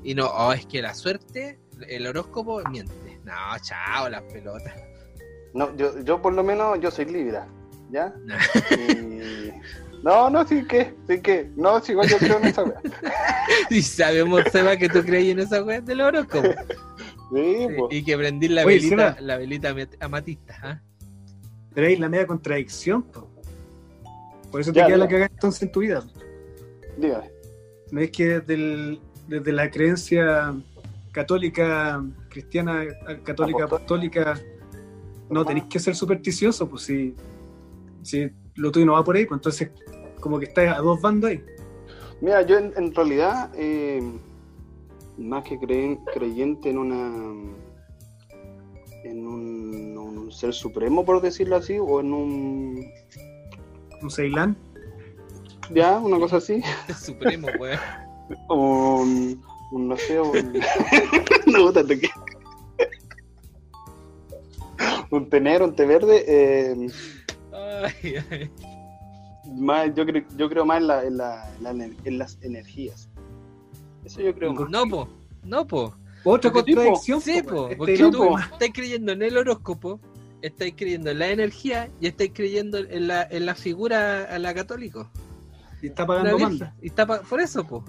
y 0.03 0.13
no, 0.15 0.27
oh, 0.27 0.53
es 0.53 0.65
que 0.65 0.81
la 0.81 0.93
suerte, 0.93 1.60
el 1.88 2.07
horóscopo 2.07 2.62
miente. 2.69 3.19
No, 3.23 3.34
chao, 3.62 4.10
las 4.10 4.21
pelotas. 4.23 4.73
No, 5.53 5.75
yo, 5.77 6.01
yo 6.03 6.21
por 6.21 6.34
lo 6.34 6.43
menos, 6.43 6.79
yo 6.79 6.89
soy 6.91 7.05
Libra, 7.05 7.47
¿ya? 7.91 8.13
No. 8.25 8.36
Y- 8.88 9.51
No, 10.03 10.31
no, 10.31 10.47
sí 10.47 10.63
que, 10.67 10.95
sí 11.07 11.21
que, 11.21 11.51
no, 11.55 11.79
sí, 11.79 11.91
igual 11.91 12.10
yo 12.10 12.17
creo 12.17 12.38
en 12.39 12.45
esa 12.45 12.63
wea. 12.63 12.81
Y 13.69 13.81
sabemos, 13.84 14.41
Seba, 14.51 14.75
que 14.75 14.89
tú 14.89 15.03
crees 15.03 15.29
en 15.29 15.39
esa 15.39 15.62
wea 15.63 15.79
del 15.81 16.01
horóscopo. 16.01 16.47
Sí, 16.47 16.55
Sí, 17.34 17.67
pues. 17.77 17.93
y 17.95 18.03
que 18.03 18.17
prendí 18.17 18.47
la 18.47 18.65
Oye, 18.65 18.77
velita, 18.77 19.13
Seba. 19.13 19.21
la 19.21 19.38
velita 19.38 19.69
amat- 19.75 19.95
amatista, 19.99 20.57
¿ah? 20.63 20.81
Pero 21.75 21.88
ahí 21.88 21.95
la 21.97 22.10
media 22.10 22.25
contradicción, 22.25 23.03
po. 23.03 23.29
Por 24.51 24.61
eso 24.61 24.71
te 24.73 24.79
Ya, 24.79 24.87
queda 24.87 24.97
la 24.97 25.07
cagada 25.07 25.29
entonces 25.31 25.63
en 25.63 25.71
tu 25.71 25.79
vida. 25.79 26.03
Dígame. 26.97 27.31
No 27.91 28.01
es 28.01 28.11
que 28.11 28.39
desde, 28.39 28.53
el- 28.53 28.99
desde 29.27 29.51
la 29.51 29.69
creencia 29.71 30.53
católica, 31.11 32.03
cristiana, 32.29 32.85
católica, 33.23 33.65
Apostólica. 33.65 34.39
no 35.29 35.45
tenéis 35.45 35.65
que 35.69 35.79
ser 35.79 35.95
supersticioso, 35.95 36.69
pues 36.69 36.83
si, 36.83 37.15
si 38.01 38.29
lo 38.55 38.71
tuyo 38.71 38.85
no 38.85 38.93
va 38.93 39.03
por 39.03 39.15
ahí, 39.15 39.25
pues 39.25 39.37
entonces 39.39 39.69
como 40.19 40.37
que 40.39 40.45
estás 40.45 40.77
a 40.77 40.81
dos 40.81 41.01
bandas 41.01 41.31
ahí. 41.31 41.43
Mira, 42.21 42.41
yo 42.43 42.57
en, 42.57 42.73
en 42.77 42.93
realidad, 42.93 43.49
eh, 43.55 44.01
más 45.17 45.43
que 45.43 45.57
creen- 45.57 45.99
creyente 46.13 46.69
en 46.69 46.77
una. 46.77 47.07
en 49.03 49.27
un, 49.27 49.97
un 49.97 50.31
ser 50.31 50.53
supremo, 50.53 51.03
por 51.03 51.21
decirlo 51.21 51.55
así, 51.55 51.77
o 51.79 51.99
en 51.99 52.13
un. 52.13 52.85
Un 54.01 54.09
Ceilán. 54.09 54.57
ya, 55.73 55.97
una 55.99 56.17
cosa 56.19 56.37
así, 56.37 56.61
Supremo, 57.03 57.47
weón. 57.59 57.79
o 58.47 59.01
un. 59.01 59.41
un, 59.71 59.87
no 59.87 59.97
sé, 59.97 60.19
un. 60.19 60.59
no, 61.47 61.71
te 61.71 61.99
que- 61.99 62.09
un 65.11 65.29
té 65.29 65.39
negro, 65.41 65.65
un 65.65 65.75
té 65.75 65.85
verde, 65.85 66.23
eh, 66.27 66.87
Ay, 67.53 68.15
ay. 68.31 68.51
más, 69.53 69.93
yo, 69.93 70.05
creo, 70.05 70.23
yo 70.37 70.49
creo 70.49 70.65
más 70.65 70.77
en, 70.81 70.87
la, 70.87 71.03
en, 71.05 71.17
la, 71.17 71.49
en, 71.59 71.63
la 71.63 71.85
en 72.05 72.17
las 72.17 72.37
energías. 72.41 73.09
Eso 74.05 74.21
yo 74.21 74.33
creo 74.33 74.53
más. 74.53 74.69
No, 74.69 74.85
po. 74.87 75.07
No, 75.43 75.67
po. 75.67 75.93
Otra 76.23 76.51
contradicción. 76.51 77.19
Sí, 77.21 77.41
po, 77.43 77.65
este 77.65 77.75
Porque 77.77 77.97
tú 77.97 78.37
estás 78.37 78.69
creyendo 78.73 79.11
en 79.11 79.21
el 79.23 79.37
horóscopo, 79.37 79.99
estáis 80.41 80.73
creyendo 80.75 81.12
en 81.12 81.19
la 81.19 81.30
energía 81.30 81.89
y 81.99 82.08
estáis 82.08 82.32
creyendo 82.34 82.77
en 82.77 83.08
la, 83.08 83.23
en 83.30 83.45
la 83.45 83.56
figura 83.56 84.23
a 84.23 84.39
la 84.39 84.54
católica. 84.54 85.10
y 85.82 85.88
está 85.88 86.06
pagando 86.06 86.38
manda. 86.39 86.75
Y 86.82 86.88
está 86.88 87.06
pa- 87.06 87.21
por 87.21 87.39
eso, 87.41 87.65
po. 87.65 87.84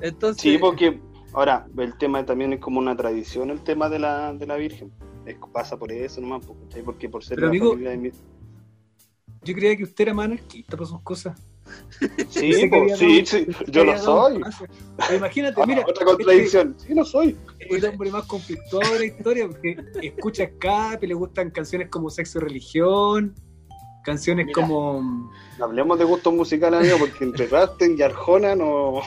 Entonces, 0.00 0.42
Sí, 0.42 0.58
porque 0.58 1.00
ahora 1.32 1.66
el 1.76 1.96
tema 1.98 2.24
también 2.24 2.52
es 2.52 2.60
como 2.60 2.78
una 2.78 2.96
tradición, 2.96 3.50
el 3.50 3.60
tema 3.62 3.88
de 3.88 3.98
la, 3.98 4.32
de 4.32 4.46
la 4.46 4.56
Virgen. 4.56 4.92
Es, 5.26 5.36
pasa 5.52 5.76
por 5.78 5.92
eso 5.92 6.20
nomás, 6.20 6.46
porque 6.84 7.08
por 7.08 7.22
ser 7.24 7.36
Pero, 7.36 7.46
la 7.46 7.50
amigo, 7.50 7.70
familia 7.70 7.90
de 7.90 7.96
mi... 7.98 8.10
Yo 9.42 9.54
creía 9.54 9.76
que 9.76 9.84
usted 9.84 10.02
era 10.04 10.14
más 10.14 10.26
anarquista 10.26 10.76
para 10.76 10.88
sus 10.88 11.00
cosas. 11.02 11.38
Sí, 12.30 12.68
po, 12.68 12.86
sí, 12.96 13.24
yo 13.68 13.84
lo 13.84 13.98
soy. 13.98 14.40
imagínate, 15.16 15.60
Ah, 15.60 15.66
mira, 15.66 15.84
otra 15.86 16.04
contradicción, 16.04 16.76
sí 16.78 16.94
lo 16.94 17.04
soy. 17.04 17.36
este 17.58 17.76
es 17.76 17.82
el 17.82 17.90
hombre 17.90 18.10
más 18.10 18.24
conflictuado 18.26 18.92
de 18.92 18.98
la 19.00 19.04
historia 19.06 19.48
porque 19.48 19.76
escucha 20.02 20.44
escape, 20.44 21.06
le 21.06 21.14
gustan 21.14 21.50
canciones 21.50 21.88
como 21.88 22.08
Sexo 22.10 22.38
y 22.38 22.42
Religión, 22.42 23.34
canciones 24.04 24.46
Mira. 24.46 24.54
como... 24.54 25.30
Hablemos 25.60 25.98
de 25.98 26.04
gustos 26.04 26.32
musicales, 26.32 26.80
amigo, 26.80 26.98
porque 26.98 27.24
entre 27.24 27.46
Rasten 27.48 27.96
y 27.98 28.02
Arjona 28.02 28.54
no... 28.54 29.00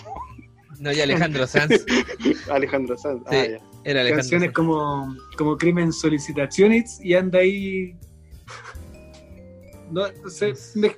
no, 0.80 0.92
y 0.92 1.00
Alejandro 1.00 1.48
Sanz. 1.48 1.86
Alejandro 2.52 2.98
Sanz. 2.98 3.22
Sí. 3.30 3.36
Ah, 3.36 3.46
ya. 3.48 3.60
Era 3.84 4.02
Alejandro 4.02 4.16
canciones 4.18 4.48
Sanz. 4.48 4.54
como, 4.56 5.16
como 5.38 5.58
Crimen 5.58 5.94
Solicitaciones 5.94 7.00
y 7.02 7.14
anda 7.16 7.40
ahí. 7.40 7.96
No, 9.92 10.04
no 10.24 10.30
sé, 10.30 10.54
me, 10.76 10.96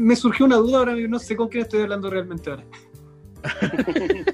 me 0.00 0.16
surgió 0.16 0.46
una 0.46 0.56
duda 0.56 0.78
ahora, 0.78 0.96
no 0.96 1.18
sé 1.18 1.36
con 1.36 1.48
quién 1.48 1.64
estoy 1.64 1.82
hablando 1.82 2.10
realmente 2.10 2.50
ahora. 2.50 2.64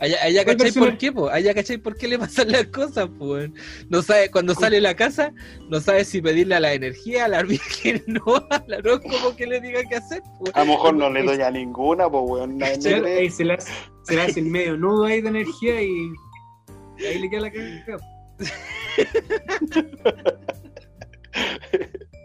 Allá, 0.00 0.16
allá 0.22 0.44
¿Cuál 0.44 0.56
cachai 0.56 0.64
versión 0.64 0.84
por 0.84 0.98
qué, 0.98 1.12
po. 1.12 1.28
Allá 1.28 1.54
cachai 1.54 1.78
por 1.78 1.96
qué 1.96 2.08
le 2.08 2.18
pasan 2.18 2.50
las 2.50 2.66
cosas, 2.66 3.08
po. 3.18 3.32
weón. 3.32 3.54
No 3.88 4.02
sabe, 4.02 4.30
cuando 4.30 4.54
sale 4.54 4.78
a 4.78 4.80
la 4.80 4.96
casa, 4.96 5.32
no 5.70 5.80
sabe 5.80 6.04
si 6.04 6.20
pedirle 6.20 6.54
a 6.54 6.60
la 6.60 6.72
energía, 6.72 7.26
a 7.26 7.28
la 7.28 7.42
virgen, 7.42 8.02
no, 8.06 8.22
al 8.50 8.74
horóscopo 8.74 9.36
que 9.36 9.46
le 9.46 9.60
diga 9.60 9.80
qué 9.88 9.96
hacer, 9.96 10.22
po. 10.38 10.50
A 10.54 10.64
lo 10.64 10.72
mejor 10.72 10.94
no 10.94 11.10
le 11.10 11.22
doy 11.22 11.40
a 11.40 11.50
ninguna, 11.50 12.10
pues, 12.10 12.24
weón. 12.26 12.58
se 12.80 13.00
le, 13.44 13.52
hace, 13.52 14.40
el 14.40 14.46
medio 14.46 14.76
nudo 14.76 15.04
ahí 15.04 15.20
de 15.20 15.28
energía 15.28 15.82
y, 15.82 16.10
y 16.98 17.04
ahí 17.04 17.18
le 17.18 17.30
queda 17.30 17.40
la 17.42 17.52
cagada. 17.52 17.98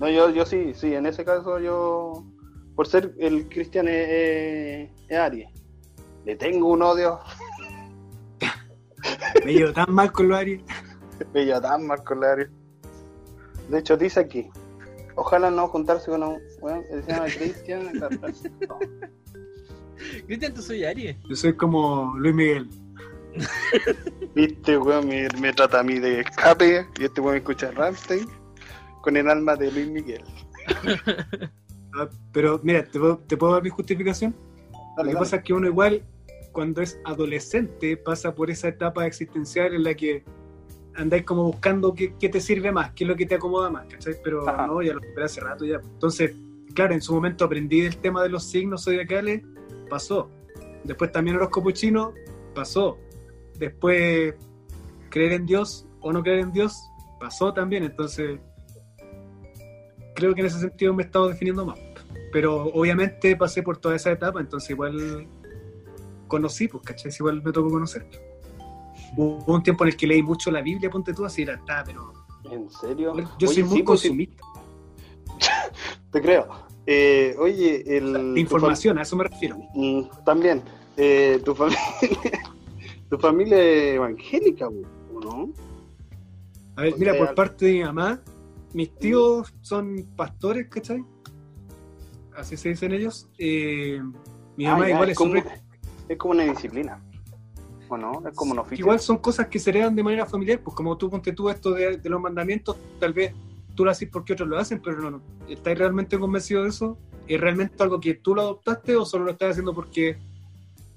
No, 0.00 0.08
yo, 0.10 0.30
yo 0.30 0.44
sí, 0.44 0.72
sí, 0.74 0.94
en 0.94 1.06
ese 1.06 1.24
caso 1.24 1.58
yo, 1.58 2.24
por 2.74 2.86
ser 2.86 3.14
el 3.18 3.48
cristiano 3.48 3.88
es, 3.88 4.08
es- 4.08 4.90
es 5.08 5.16
Aries, 5.18 5.48
le 6.24 6.36
tengo 6.36 6.68
un 6.68 6.82
odio, 6.82 7.18
Me 9.44 9.52
llevo 9.52 9.72
tan 9.72 9.92
mal 9.94 10.10
con 10.12 10.28
los 10.28 10.38
Aries. 10.38 10.62
me 11.34 11.44
lleva 11.44 11.60
tan 11.60 11.86
mal 11.86 12.02
con 12.04 12.20
la 12.20 12.32
Aries. 12.32 12.48
De 13.70 13.78
hecho, 13.78 13.96
dice 13.96 14.20
aquí, 14.20 14.48
ojalá 15.14 15.50
no 15.50 15.68
juntarse 15.68 16.10
con 16.10 16.22
un 16.22 16.38
que 16.90 17.02
se 17.02 17.12
llama 17.12 17.26
Cristian. 17.26 17.92
No. 17.98 18.08
Cristian, 20.26 20.54
tú 20.54 20.62
soy 20.62 20.84
Aries. 20.84 21.16
Yo 21.28 21.36
soy 21.36 21.54
como 21.56 22.14
Luis 22.18 22.34
Miguel. 22.34 22.68
Viste, 24.34 24.76
weón, 24.78 25.08
me, 25.08 25.28
me 25.40 25.52
trata 25.52 25.80
a 25.80 25.82
mí 25.82 25.98
de 25.98 26.20
escape 26.20 26.86
y 26.98 27.04
este 27.04 27.20
weón 27.20 27.34
me 27.34 27.38
escucha 27.38 27.70
Ramstein 27.70 28.26
con 29.06 29.16
el 29.16 29.28
alma 29.30 29.54
de 29.54 29.70
Luis 29.70 29.86
Miguel. 29.86 30.24
Ah, 31.94 32.08
Pero 32.32 32.58
mira, 32.64 32.84
¿te 32.84 32.98
puedo, 32.98 33.18
te 33.18 33.36
puedo 33.36 33.52
dar 33.52 33.62
mi 33.62 33.70
justificación? 33.70 34.34
Lo 34.98 35.04
que 35.04 35.14
pasa 35.14 35.36
es 35.36 35.44
que 35.44 35.52
uno 35.52 35.68
igual, 35.68 36.02
cuando 36.50 36.82
es 36.82 36.98
adolescente, 37.04 37.96
pasa 37.96 38.34
por 38.34 38.50
esa 38.50 38.66
etapa 38.66 39.06
existencial 39.06 39.74
en 39.74 39.84
la 39.84 39.94
que 39.94 40.24
andáis 40.96 41.22
como 41.22 41.44
buscando 41.44 41.94
qué, 41.94 42.14
qué 42.18 42.28
te 42.28 42.40
sirve 42.40 42.72
más, 42.72 42.90
qué 42.94 43.04
es 43.04 43.08
lo 43.08 43.14
que 43.14 43.26
te 43.26 43.36
acomoda 43.36 43.70
más, 43.70 43.86
¿cachai? 43.86 44.16
Pero 44.24 44.48
Ajá. 44.48 44.66
no, 44.66 44.82
ya 44.82 44.92
lo 44.92 45.00
superé 45.00 45.24
hace 45.24 45.40
rato 45.40 45.64
ya. 45.64 45.76
Entonces, 45.76 46.34
claro, 46.74 46.92
en 46.92 47.00
su 47.00 47.14
momento 47.14 47.44
aprendí 47.44 47.82
del 47.82 47.98
tema 47.98 48.24
de 48.24 48.28
los 48.28 48.42
signos 48.42 48.82
zodiacales, 48.82 49.40
pasó. 49.88 50.28
Después 50.82 51.12
también 51.12 51.36
horóscopo 51.36 51.70
chino, 51.70 52.12
pasó. 52.56 52.98
Después, 53.56 54.34
creer 55.10 55.32
en 55.32 55.46
Dios 55.46 55.86
o 56.00 56.12
no 56.12 56.24
creer 56.24 56.40
en 56.40 56.52
Dios, 56.52 56.76
pasó 57.20 57.54
también. 57.54 57.84
Entonces, 57.84 58.40
creo 60.16 60.34
que 60.34 60.40
en 60.40 60.48
ese 60.48 60.58
sentido 60.58 60.92
me 60.92 61.04
he 61.04 61.06
estado 61.06 61.28
definiendo 61.28 61.64
más. 61.64 61.78
Pero 62.32 62.64
obviamente 62.64 63.36
pasé 63.36 63.62
por 63.62 63.76
toda 63.76 63.94
esa 63.94 64.10
etapa, 64.10 64.40
entonces 64.40 64.70
igual 64.70 65.28
conocí, 66.26 66.66
pues, 66.66 66.82
¿cachai? 66.82 67.12
Igual 67.16 67.42
me 67.42 67.52
tocó 67.52 67.70
conocer. 67.70 68.04
Hubo 69.16 69.54
un 69.54 69.62
tiempo 69.62 69.84
en 69.84 69.88
el 69.88 69.96
que 69.96 70.06
leí 70.06 70.22
mucho 70.22 70.50
la 70.50 70.60
Biblia, 70.60 70.90
ponte 70.90 71.12
tú 71.12 71.24
así, 71.24 71.42
era, 71.42 71.54
está, 71.54 71.84
pero 71.84 72.12
¿En 72.50 72.68
serio? 72.70 73.14
yo 73.38 73.48
soy 73.48 73.62
muy 73.62 73.78
sí, 73.78 73.82
pues, 73.82 74.00
consumista 74.02 74.42
te 76.12 76.20
creo. 76.20 76.48
Eh, 76.86 77.34
oye, 77.38 77.96
el... 77.96 78.12
tu 78.12 78.36
información, 78.36 78.98
a 78.98 79.02
eso 79.02 79.16
me 79.16 79.24
refiero. 79.24 79.58
Mm, 79.74 80.02
también, 80.24 80.62
eh, 80.96 81.40
tu 81.44 81.54
familia, 81.54 81.80
tu 83.10 83.18
familia 83.18 83.58
es 83.58 83.94
evangélica, 83.96 84.68
¿o 84.68 85.20
¿no? 85.20 85.52
A 86.76 86.82
ver, 86.82 86.94
mira, 86.98 87.14
por 87.14 87.34
parte 87.34 87.66
de 87.66 87.72
mi 87.72 87.84
mamá, 87.84 88.20
mis 88.72 88.94
tíos 88.96 89.54
son 89.62 90.06
pastores, 90.16 90.68
¿cachai? 90.68 91.04
Así 92.36 92.56
se 92.56 92.70
dicen 92.70 92.92
ellos. 92.92 93.28
Eh, 93.38 94.00
mi 94.56 94.66
Ah, 94.66 94.72
mamá 94.72 94.88
ya, 94.88 94.94
igual 94.94 95.08
es, 95.08 95.12
es 95.12 95.18
como, 95.18 95.36
súper 95.36 95.60
es 96.08 96.18
como 96.18 96.34
una 96.34 96.44
disciplina, 96.44 97.02
¿o 97.88 97.96
no? 97.96 98.22
Es 98.28 98.34
como 98.34 98.52
un 98.52 98.58
oficio. 98.58 98.82
Igual 98.84 99.00
son 99.00 99.18
cosas 99.18 99.48
que 99.48 99.58
se 99.58 99.70
heredan 99.70 99.96
de 99.96 100.02
manera 100.02 100.26
familiar, 100.26 100.60
pues 100.62 100.76
como 100.76 100.96
tú 100.96 101.10
ponte 101.10 101.32
tú 101.32 101.48
esto 101.50 101.72
de, 101.72 101.96
de 101.96 102.08
los 102.10 102.20
mandamientos, 102.20 102.76
tal 103.00 103.12
vez 103.12 103.32
tú 103.74 103.84
lo 103.84 103.90
haces 103.90 104.08
porque 104.10 104.32
otros 104.32 104.48
lo 104.48 104.58
hacen, 104.58 104.80
pero 104.82 105.00
no, 105.00 105.10
no. 105.10 105.22
¿Estás 105.48 105.76
realmente 105.78 106.18
convencido 106.18 106.62
de 106.62 106.70
eso? 106.70 106.98
¿Es 107.26 107.40
realmente 107.40 107.82
algo 107.82 108.00
que 108.00 108.14
tú 108.14 108.34
lo 108.34 108.42
adoptaste 108.42 108.96
o 108.96 109.04
solo 109.04 109.24
lo 109.24 109.32
estás 109.32 109.50
haciendo 109.52 109.74
porque 109.74 110.16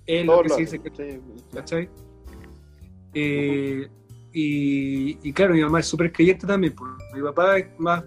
es 0.06 0.26
lo 0.26 0.42
que 0.42 0.50
lo 0.50 0.56
se 0.56 0.62
dice 0.62 0.80
que 0.80 0.90
sí. 0.90 1.20
¿cachai? 1.54 1.90
Eh, 3.14 3.90
y, 4.32 5.34
claro, 5.34 5.54
mi 5.54 5.62
mamá 5.62 5.80
es 5.80 5.88
súper 5.88 6.12
creyente 6.12 6.46
también, 6.46 6.74
pues. 6.76 6.92
mi 7.14 7.22
papá 7.22 7.58
es 7.58 7.68
más, 7.80 8.04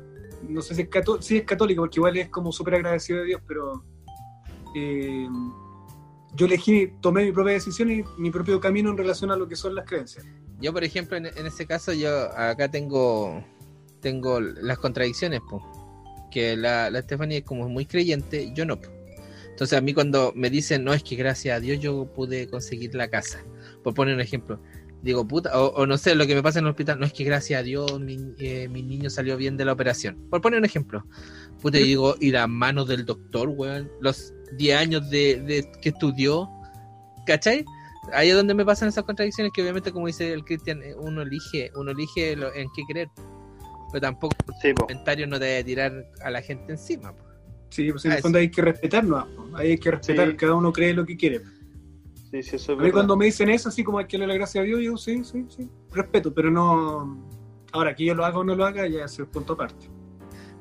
no 0.49 0.62
sé 0.62 0.75
si 0.75 0.83
es 0.83 0.89
católico, 0.89 1.23
sí 1.23 1.39
es 1.39 1.45
católico, 1.45 1.83
porque 1.83 1.99
igual 1.99 2.16
es 2.16 2.29
como 2.29 2.53
súper 2.53 2.77
agradecido 2.77 3.20
de 3.20 3.27
Dios, 3.27 3.41
pero 3.47 3.85
eh, 4.77 5.29
yo 6.35 6.47
elegí, 6.47 6.93
tomé 7.01 7.25
mi 7.25 7.33
propia 7.33 7.55
decisión 7.55 7.91
y 7.91 8.05
mi 8.18 8.31
propio 8.31 8.61
camino 8.61 8.91
en 8.91 8.97
relación 8.97 9.31
a 9.31 9.37
lo 9.37 9.49
que 9.49 9.57
son 9.57 9.75
las 9.75 9.87
creencias. 9.87 10.25
Yo, 10.61 10.73
por 10.73 10.85
ejemplo, 10.85 11.16
en, 11.16 11.27
en 11.27 11.47
ese 11.47 11.66
caso, 11.66 11.93
yo 11.93 12.31
acá 12.39 12.70
tengo 12.70 13.43
tengo 14.03 14.41
las 14.41 14.79
contradicciones, 14.79 15.41
po. 15.49 15.62
que 16.31 16.57
la, 16.57 16.91
la 16.91 17.01
Stephanie 17.01 17.39
es 17.39 17.45
como 17.45 17.70
muy 17.70 17.87
creyente, 17.87 18.53
yo 18.53 18.66
no. 18.66 18.79
po. 18.79 18.91
Entonces 19.49 19.79
a 19.79 19.81
mí 19.81 19.95
cuando 19.95 20.33
me 20.35 20.51
dicen, 20.51 20.85
no, 20.85 20.93
es 20.93 21.03
que 21.03 21.16
gracias 21.16 21.57
a 21.57 21.61
Dios 21.61 21.79
yo 21.81 22.05
pude 22.12 22.49
conseguir 22.49 22.95
la 22.95 23.09
casa, 23.09 23.43
por 23.83 23.95
poner 23.95 24.14
un 24.14 24.20
ejemplo, 24.20 24.61
digo, 25.03 25.26
puta, 25.26 25.61
o, 25.61 25.68
o 25.74 25.86
no 25.86 25.98
sé, 25.98 26.14
lo 26.14 26.26
que 26.26 26.34
me 26.34 26.42
pasa 26.42 26.61
en 26.61 26.64
el 26.66 26.70
hospital, 26.70 26.98
no 27.00 27.07
es 27.07 27.12
que 27.12 27.24
gracias 27.24 27.61
a 27.61 27.62
Dios 27.62 27.98
mi, 28.00 28.16
eh, 28.38 28.68
mi 28.68 28.82
niño 28.82 29.11
salió 29.11 29.36
bien 29.36 29.57
de 29.57 29.64
la 29.64 29.72
operación, 29.72 30.16
por 30.30 30.40
poner 30.40 30.59
un 30.61 30.64
ejemplo. 30.64 31.05
Puta, 31.61 31.78
y 31.78 31.84
digo, 31.84 32.14
y 32.20 32.30
las 32.30 32.48
manos 32.48 32.88
del 32.88 33.05
doctor, 33.05 33.48
weón, 33.48 33.90
los 34.00 34.32
10 34.57 34.76
años 34.78 35.11
de, 35.11 35.40
de 35.42 35.68
que 35.80 35.88
estudió, 35.90 36.48
¿cachai? 37.26 37.64
Ahí 38.12 38.30
es 38.30 38.34
donde 38.36 38.55
me 38.55 38.64
pasan 38.64 38.88
esas 38.88 39.05
contradicciones 39.05 39.53
que 39.53 39.62
obviamente 39.62 39.92
como 39.92 40.07
dice 40.09 40.32
el 40.32 40.44
Cristian, 40.44 40.82
eh, 40.82 40.94
uno 40.96 41.22
elige, 41.22 41.70
uno 41.76 41.92
elige 41.92 42.34
lo- 42.36 42.53
en 42.55 42.68
qué 42.74 42.82
creer, 42.88 43.09
pero 43.92 44.00
tampoco 44.00 44.34
Sí, 44.61 44.72
po. 44.74 44.86
comentario 44.86 45.26
no 45.26 45.38
te 45.38 45.44
debe 45.46 45.64
tirar 45.64 46.07
a 46.22 46.30
la 46.30 46.42
gente 46.42 46.72
encima. 46.72 47.12
po. 47.14 47.22
Sí, 47.70 47.90
pues 47.90 48.05
en 48.05 48.12
Ah, 48.12 48.16
el 48.16 48.22
fondo 48.22 48.38
hay 48.38 48.50
que 48.50 48.61
respetarnos, 48.61 49.24
hay 49.55 49.78
que 49.78 49.90
respetar, 49.92 50.30
Sí. 50.30 50.36
cada 50.36 50.55
uno 50.55 50.72
cree 50.72 50.92
lo 50.94 51.07
que 51.07 51.16
quiere. 51.16 51.40
Sí, 52.33 52.43
sí, 52.43 52.57
eso 52.57 52.57
es 52.57 52.68
A 52.70 52.72
mí 52.72 52.78
verdad. 52.78 52.93
cuando 52.95 53.16
me 53.16 53.26
dicen 53.26 53.49
eso, 53.51 53.68
así 53.68 53.85
como 53.85 53.99
hay 53.99 54.07
que 54.07 54.18
darle 54.18 54.35
la 54.35 54.39
gracia 54.39 54.61
a 54.61 54.64
Dios, 54.64 54.80
yo 54.83 54.97
sí, 54.97 55.22
sí, 55.22 55.47
sí, 55.49 55.68
respeto, 55.93 56.35
pero 56.35 56.51
no, 56.51 57.22
Ahora, 57.72 57.95
que 57.95 58.05
yo 58.05 58.14
lo 58.14 58.24
haga 58.24 58.39
o 58.39 58.45
no 58.45 58.55
lo 58.55 58.66
haga, 58.66 58.87
ya 58.87 59.07
es 59.07 59.18
el 59.18 59.26
punto 59.26 59.55
aparte. 59.55 59.89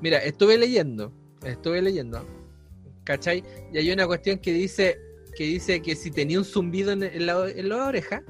Mira, 0.02 0.18
estuve 0.20 0.58
leyendo, 0.58 1.14
estuve 1.44 1.82
leyendo, 1.82 2.26
¿cachai? 3.04 3.44
Y 3.72 3.78
hay 3.78 3.92
una 3.92 4.08
cuestión 4.08 4.40
que 4.40 4.54
dice 4.54 4.98
que 5.36 5.44
dice 5.46 5.82
que 5.82 5.96
si 5.96 6.12
tenía 6.12 6.40
un 6.40 6.46
zumbido 6.46 6.92
en, 6.92 7.04
en 7.04 7.26
la, 7.26 7.50
en 7.50 7.70
la 7.70 7.86
oreja, 7.86 8.24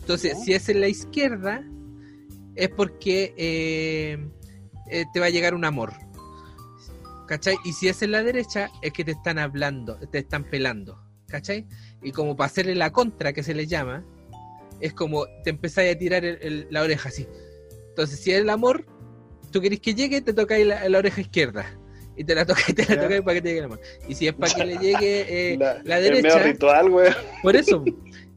entonces 0.00 0.42
si 0.44 0.52
es 0.52 0.68
en 0.68 0.80
la 0.80 0.88
izquierda, 0.88 1.64
es 2.54 2.68
porque 2.68 3.34
eh, 3.36 4.18
eh, 4.90 5.04
te 5.12 5.20
va 5.20 5.26
a 5.26 5.30
llegar 5.30 5.54
un 5.54 5.64
amor. 5.64 5.92
¿Cachai? 7.26 7.56
Y 7.64 7.72
si 7.72 7.88
es 7.88 8.02
en 8.02 8.12
la 8.12 8.22
derecha, 8.22 8.70
es 8.82 8.92
que 8.92 9.04
te 9.04 9.12
están 9.12 9.38
hablando, 9.38 9.98
te 10.10 10.18
están 10.18 10.44
pelando. 10.44 10.98
¿Cachai? 11.28 11.66
Y 12.02 12.12
como 12.12 12.36
para 12.36 12.46
hacerle 12.46 12.74
la 12.74 12.90
contra 12.92 13.32
que 13.32 13.42
se 13.42 13.54
le 13.54 13.66
llama, 13.66 14.04
es 14.80 14.92
como 14.92 15.26
te 15.44 15.50
empezáis 15.50 15.94
a 15.94 15.98
tirar 15.98 16.24
el- 16.24 16.38
el- 16.42 16.66
la 16.70 16.82
oreja 16.82 17.08
así. 17.08 17.26
Entonces, 17.90 18.18
si 18.20 18.32
es 18.32 18.40
el 18.40 18.50
amor, 18.50 18.84
tú 19.50 19.60
querés 19.60 19.80
que 19.80 19.94
llegue, 19.94 20.20
te 20.20 20.32
tocáis 20.32 20.66
la, 20.66 20.88
la 20.88 20.98
oreja 20.98 21.20
izquierda. 21.20 21.78
Y 22.16 22.24
te 22.24 22.34
la 22.34 22.44
tocáis, 22.44 22.74
te 22.74 22.84
la 22.94 23.02
tocáis 23.02 23.22
para 23.22 23.34
que 23.34 23.42
te 23.42 23.48
llegue 23.48 23.58
el 23.60 23.64
amor. 23.66 23.80
Y 24.08 24.14
si 24.14 24.26
es 24.28 24.34
para 24.34 24.52
que 24.52 24.64
le 24.64 24.76
llegue 24.78 25.52
eh, 25.52 25.56
la, 25.58 25.80
medio 25.84 26.00
derecha, 26.12 26.38
ritual, 26.42 26.90
güey. 26.90 27.10
por 27.42 27.56
eso. 27.56 27.84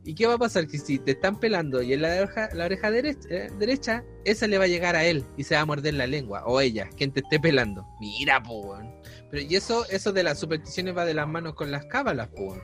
¿Y 0.07 0.13
qué 0.13 0.27
va 0.27 0.35
a 0.35 0.37
pasar? 0.37 0.67
Que 0.67 0.77
si 0.77 0.99
te 0.99 1.11
están 1.11 1.39
pelando 1.39 1.81
y 1.81 1.93
es 1.93 1.99
la 1.99 2.09
oreja, 2.21 2.49
la 2.53 2.65
oreja 2.65 2.91
derecha, 2.91 3.27
eh, 3.31 3.49
derecha, 3.57 4.03
esa 4.23 4.45
le 4.45 4.59
va 4.59 4.65
a 4.65 4.67
llegar 4.67 4.95
a 4.95 5.03
él 5.03 5.25
y 5.35 5.43
se 5.45 5.55
va 5.55 5.61
a 5.61 5.65
morder 5.65 5.95
la 5.95 6.05
lengua. 6.05 6.43
O 6.45 6.61
ella, 6.61 6.87
quien 6.95 7.11
te 7.11 7.21
esté 7.21 7.39
pelando. 7.39 7.87
Mira, 7.99 8.43
po. 8.43 8.77
Pero 9.31 9.41
y 9.43 9.55
eso, 9.55 9.83
eso 9.89 10.13
de 10.13 10.21
las 10.21 10.37
supersticiones 10.39 10.95
va 10.95 11.05
de 11.05 11.15
las 11.15 11.27
manos 11.27 11.55
con 11.55 11.71
las 11.71 11.85
cábalas, 11.87 12.27
po. 12.27 12.55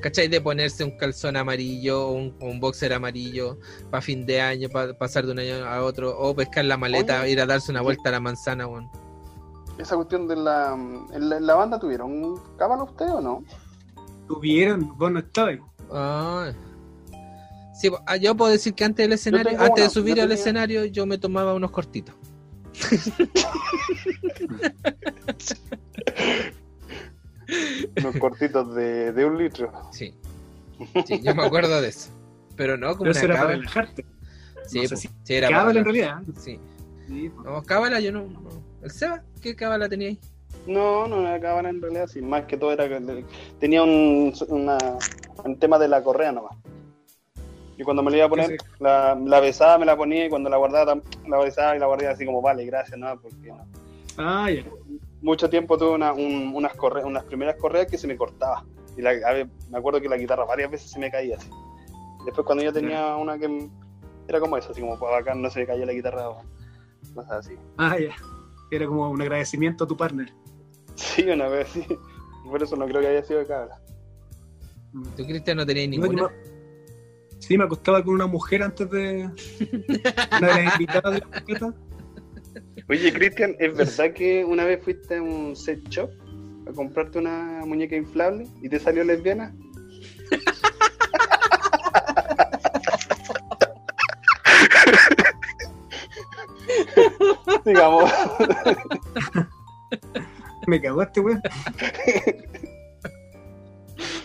¿Cachai? 0.00 0.28
De 0.28 0.40
ponerse 0.40 0.84
un 0.84 0.96
calzón 0.96 1.36
amarillo 1.36 2.08
o 2.08 2.12
un, 2.12 2.60
boxer 2.60 2.92
amarillo 2.92 3.58
para 3.90 4.02
fin 4.02 4.26
de 4.26 4.40
año, 4.40 4.68
para 4.68 4.96
pasar 4.96 5.26
de 5.26 5.32
un 5.32 5.38
año 5.38 5.64
a 5.64 5.82
otro, 5.82 6.16
o 6.18 6.34
pescar 6.34 6.64
la 6.64 6.76
maleta, 6.76 7.22
Oye, 7.22 7.32
ir 7.32 7.40
a 7.40 7.46
darse 7.46 7.70
una 7.70 7.80
vuelta 7.80 8.10
a 8.10 8.12
la 8.12 8.20
manzana, 8.20 8.66
weón. 8.66 8.88
Esa 9.78 9.96
cuestión 9.96 10.28
de 10.28 10.36
la. 10.36 10.74
¿En 11.12 11.28
la, 11.28 11.36
en 11.38 11.46
la 11.46 11.54
banda 11.54 11.80
tuvieron 11.80 12.40
cábala 12.56 12.84
usted 12.84 13.06
o 13.06 13.20
no? 13.20 13.44
Tuvieron, 14.28 14.96
vos 14.96 15.10
no 15.10 15.18
estabas. 15.18 15.58
Ah. 15.90 16.52
Sí, 17.74 17.90
yo 18.20 18.36
puedo 18.36 18.52
decir 18.52 18.72
que 18.74 18.84
antes 18.84 19.04
del 19.04 19.14
escenario, 19.14 19.60
antes 19.60 19.84
de 19.84 19.90
subir 19.90 20.20
al 20.20 20.28
tenía- 20.28 20.40
escenario, 20.40 20.84
yo 20.84 21.06
me 21.06 21.18
tomaba 21.18 21.54
unos 21.54 21.72
cortitos. 21.72 22.14
Unos 27.98 28.16
cortitos 28.16 28.74
de, 28.74 29.12
de 29.12 29.24
un 29.24 29.38
litro. 29.38 29.72
Sí. 29.92 30.14
Sí, 31.06 31.20
yo 31.22 31.34
me 31.34 31.44
acuerdo 31.44 31.80
de 31.80 31.88
eso. 31.88 32.10
Pero 32.56 32.76
no, 32.76 32.96
como 32.96 33.04
Pero 33.04 33.10
una 33.10 33.18
eso 33.18 33.24
era 33.26 33.34
para 33.34 33.40
cábala. 33.46 33.58
relajarte. 33.58 34.04
Sí, 34.66 34.78
no 34.82 34.88
sé 34.88 34.94
po, 34.94 35.00
si 35.00 35.08
sí, 35.24 35.34
era 35.34 35.48
Cábala 35.48 35.78
en 35.80 35.84
para- 35.84 35.92
realidad. 35.92 36.22
Sí. 36.38 36.58
Sí, 37.06 37.28
pues. 37.34 37.44
No, 37.46 37.62
cábala 37.62 38.00
yo 38.00 38.12
no, 38.12 38.22
no. 38.26 38.40
¿El 38.82 38.90
Seba? 38.90 39.22
¿Qué 39.42 39.54
cábala 39.54 39.88
tenía 39.88 40.08
ahí? 40.08 40.18
No, 40.66 41.06
no 41.06 41.20
era 41.20 41.38
cábala 41.40 41.68
en 41.68 41.82
realidad, 41.82 42.06
sí, 42.06 42.22
más 42.22 42.44
que 42.46 42.56
todo 42.56 42.72
era 42.72 42.88
que 42.88 43.24
tenía 43.60 43.82
un, 43.82 44.32
una, 44.48 44.78
un 45.44 45.58
tema 45.58 45.78
de 45.78 45.88
la 45.88 46.02
correa 46.02 46.32
nomás. 46.32 46.56
Y 47.76 47.82
cuando 47.82 48.02
me 48.02 48.10
la 48.10 48.16
iba 48.18 48.26
a 48.26 48.30
poner, 48.30 48.56
la, 48.78 49.14
la 49.22 49.40
besaba, 49.40 49.78
me 49.78 49.84
la 49.84 49.96
ponía 49.96 50.24
y 50.26 50.28
cuando 50.30 50.48
la 50.48 50.56
guardaba, 50.56 50.98
la 51.28 51.38
besaba 51.38 51.76
y 51.76 51.80
la 51.80 51.86
guardaba 51.86 52.12
así 52.12 52.24
como, 52.24 52.40
vale, 52.40 52.64
gracias, 52.64 52.98
no, 52.98 53.20
porque 53.20 53.36
no. 53.48 53.66
Ah, 54.16 54.48
ya. 54.50 54.62
Mucho 55.24 55.48
tiempo 55.50 55.76
tuve 55.78 55.90
una, 55.90 56.12
un- 56.12 56.52
unas, 56.54 56.74
corre- 56.76 57.02
unas 57.04 57.24
primeras 57.24 57.56
correas 57.56 57.86
que 57.86 57.98
se 57.98 58.06
me 58.06 58.16
cortaba. 58.16 58.64
Y 58.96 59.02
la, 59.02 59.10
a 59.10 59.32
ver, 59.32 59.48
me 59.70 59.78
acuerdo 59.78 60.00
que 60.00 60.08
la 60.08 60.16
guitarra 60.16 60.44
varias 60.44 60.70
veces 60.70 60.90
se 60.90 60.98
me 61.00 61.10
caía 61.10 61.36
así. 61.36 61.48
Después 62.24 62.46
cuando 62.46 62.62
yo 62.62 62.72
tenía 62.72 63.16
una 63.16 63.38
que 63.38 63.68
era 64.28 64.38
como 64.40 64.56
eso, 64.56 64.70
así 64.70 64.80
como 64.80 64.98
para 64.98 65.12
bacán, 65.16 65.42
no 65.42 65.50
se 65.50 65.60
me 65.60 65.66
caía 65.66 65.84
la 65.86 65.92
guitarra 65.92 66.28
o 66.30 66.42
cosas 67.14 67.32
así. 67.46 67.54
Ah, 67.78 67.98
ya. 67.98 68.14
Era 68.70 68.86
como 68.86 69.10
un 69.10 69.20
agradecimiento 69.20 69.84
a 69.84 69.86
tu 69.88 69.96
partner. 69.96 70.32
Sí, 70.94 71.22
una 71.28 71.48
vez 71.48 71.68
sí. 71.68 71.84
Por 72.48 72.62
eso 72.62 72.76
no 72.76 72.86
creo 72.86 73.00
que 73.00 73.08
haya 73.08 73.24
sido 73.24 73.40
de 73.40 73.46
cabra. 73.46 73.80
¿Tú, 75.16 75.24
Cristian, 75.26 75.56
no 75.56 75.66
tenías 75.66 75.88
No, 75.88 76.06
ninguna? 76.06 76.28
me- 76.28 76.54
Sí, 77.40 77.58
me 77.58 77.64
acostaba 77.64 78.02
con 78.02 78.14
una 78.14 78.26
mujer 78.26 78.62
antes 78.62 78.88
de. 78.90 79.28
Una 80.38 80.48
de 80.48 80.64
las 80.64 80.74
invitadas 80.80 81.14
de 81.14 81.20
la. 81.20 81.74
Oye, 82.88 83.12
Cristian, 83.12 83.56
¿es 83.58 83.76
verdad 83.76 84.12
que 84.12 84.44
una 84.44 84.64
vez 84.64 84.82
fuiste 84.82 85.16
a 85.16 85.22
un 85.22 85.56
set 85.56 85.88
shop 85.88 86.10
a 86.68 86.72
comprarte 86.72 87.18
una 87.18 87.62
muñeca 87.64 87.96
inflable 87.96 88.46
y 88.62 88.68
te 88.68 88.78
salió 88.78 89.02
lesbiana? 89.04 89.54
Digamos. 97.64 98.10
Me 100.66 100.80
cagó 100.80 101.02
este 101.02 101.20
weón. 101.20 101.42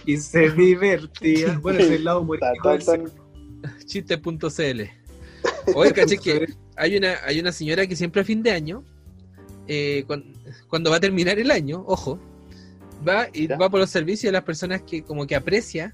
Y 0.05 0.15
se 0.17 0.49
divertía. 0.51 1.59
Bueno, 1.59 1.79
ese 1.79 1.89
es 1.89 1.95
el 1.99 2.05
lado 2.05 2.25
sexo. 2.79 3.13
Chiste.cl. 3.85 4.98
Oye, 5.75 5.93
caché 5.93 6.17
que 6.17 6.47
hay 6.75 6.97
una, 6.97 7.15
hay 7.25 7.39
una 7.39 7.51
señora 7.51 7.85
que 7.87 7.95
siempre 7.95 8.21
a 8.21 8.25
fin 8.25 8.41
de 8.43 8.51
año, 8.51 8.83
eh, 9.67 10.03
cuan- 10.07 10.33
cuando, 10.67 10.89
va 10.89 10.97
a 10.97 10.99
terminar 10.99 11.37
el 11.39 11.51
año, 11.51 11.83
ojo, 11.87 12.19
va 13.07 13.27
y 13.33 13.47
Ya. 13.47 13.57
va 13.57 13.69
por 13.69 13.79
los 13.79 13.89
servicios 13.89 14.29
de 14.29 14.33
las 14.33 14.43
personas 14.43 14.81
que 14.83 15.03
como 15.03 15.25
que 15.27 15.35
aprecia, 15.35 15.93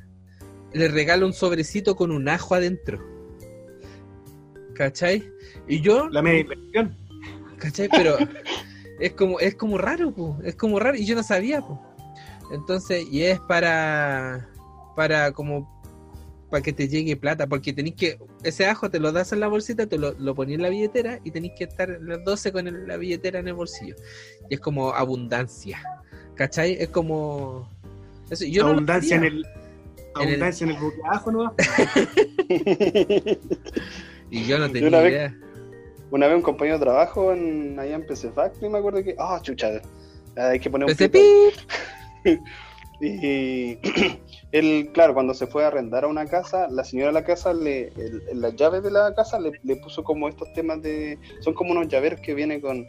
le 0.73 0.87
regala 0.87 1.25
un 1.25 1.33
sobrecito 1.33 1.95
con 1.95 2.11
un 2.11 2.27
ajo 2.29 2.55
adentro. 2.55 2.99
¿Cachai? 4.73 5.29
Y 5.67 5.81
yo, 5.81 6.09
La 6.09 6.21
media 6.21 6.41
inversión. 6.41 6.97
¿cachai? 7.57 7.87
Pero 7.89 8.17
es 8.99 9.13
como, 9.13 9.39
es 9.39 9.55
como 9.55 9.77
raro, 9.77 10.13
po, 10.13 10.37
es 10.43 10.55
como 10.55 10.79
raro, 10.79 10.97
y 10.97 11.05
yo 11.05 11.15
no 11.15 11.23
sabía, 11.23 11.61
po. 11.61 11.81
Entonces, 12.51 13.05
y 13.11 13.23
es 13.23 13.39
para, 13.47 14.49
para 14.95 15.31
como, 15.31 15.74
para 16.49 16.61
que 16.61 16.71
te 16.73 16.87
llegue 16.87 17.15
plata, 17.17 17.47
porque 17.47 17.73
tenéis 17.73 17.95
que, 17.95 18.19
ese 18.43 18.65
ajo 18.67 18.89
te 18.89 18.99
lo 18.99 19.11
das 19.11 19.31
en 19.33 19.39
la 19.39 19.47
bolsita, 19.47 19.87
te 19.87 19.97
lo, 19.97 20.13
lo 20.13 20.35
pones 20.35 20.55
en 20.55 20.61
la 20.61 20.69
billetera 20.69 21.19
y 21.23 21.31
tenéis 21.31 21.53
que 21.57 21.63
estar 21.65 21.89
las 22.01 22.23
12 22.23 22.51
con 22.51 22.67
el- 22.67 22.87
la 22.87 22.97
billetera 22.97 23.39
en 23.39 23.47
el 23.47 23.53
bolsillo. 23.55 23.95
Y 24.49 24.53
es 24.55 24.59
como 24.59 24.93
abundancia, 24.93 25.81
¿cachai? 26.35 26.73
Es 26.79 26.89
como... 26.89 27.69
Eso, 28.29 28.45
yo 28.45 28.61
no 28.63 28.67
lo 28.69 28.73
abundancia 28.75 29.15
en 29.17 29.23
el. 29.23 29.45
Abundancia 30.15 30.65
en 30.65 30.71
el 30.71 30.77
boqueajo, 30.81 31.31
¿no? 31.31 31.53
Y 34.31 34.45
yo 34.45 34.57
no 34.57 34.69
tenía 34.71 34.87
una 34.89 34.99
vez- 35.01 35.11
idea. 35.13 35.35
Una 36.11 36.27
vez 36.27 36.35
un 36.37 36.41
compañero 36.41 36.77
de 36.77 36.85
trabajo 36.85 37.33
en, 37.33 37.77
allá 37.79 37.95
en 37.95 38.05
PC 38.05 38.31
Factory, 38.31 38.69
me 38.69 38.77
acuerdo 38.79 39.03
que. 39.03 39.15
Ah, 39.19 39.39
chucha. 39.41 39.81
Hay 40.35 40.59
que 40.59 40.69
poner 40.69 40.87
un 40.89 40.95
Y 43.01 43.77
él, 44.51 44.89
claro, 44.93 45.13
cuando 45.13 45.33
se 45.33 45.47
fue 45.47 45.63
a 45.63 45.67
arrendar 45.67 46.05
a 46.05 46.07
una 46.07 46.25
casa, 46.25 46.67
la 46.69 46.83
señora 46.83 47.07
de 47.07 47.13
la 47.13 47.23
casa, 47.25 47.53
le, 47.53 47.87
el- 47.89 48.23
en 48.29 48.41
las 48.41 48.55
llaves 48.55 48.83
de 48.83 48.91
la 48.91 49.13
casa 49.13 49.39
le, 49.39 49.51
le 49.63 49.75
puso 49.77 50.03
como 50.03 50.29
estos 50.29 50.51
temas 50.53 50.81
de. 50.81 51.17
Son 51.41 51.53
como 51.53 51.71
unos 51.71 51.87
llaveros 51.87 52.21
que 52.21 52.33
vienen 52.33 52.61
con. 52.61 52.85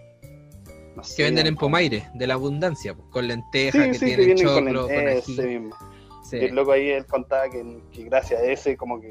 no 0.94 1.02
sé, 1.02 1.16
que 1.16 1.22
venden 1.24 1.46
en 1.48 1.56
Pomaire, 1.56 2.04
de 2.14 2.26
la 2.26 2.34
abundancia, 2.34 2.94
po, 2.94 3.08
con 3.10 3.22
Sí, 3.24 3.28
lentejas, 3.28 3.86
que 3.88 3.94
sí, 3.94 4.06
que 4.06 4.16
tienen 4.16 4.36
con, 4.36 4.46
choclo, 4.46 4.82
con, 4.86 4.92
el, 4.94 5.08
ají. 5.18 5.32
ese 5.32 5.46
mismo. 5.46 5.76
Sí. 6.22 6.36
Y 6.38 6.48
loco 6.50 6.72
ahí 6.72 6.90
él 6.90 7.06
contaba 7.06 7.48
que, 7.48 7.64
que 7.92 8.04
gracias 8.04 8.40
a 8.40 8.44
ese, 8.44 8.76
como 8.76 9.00
que. 9.00 9.10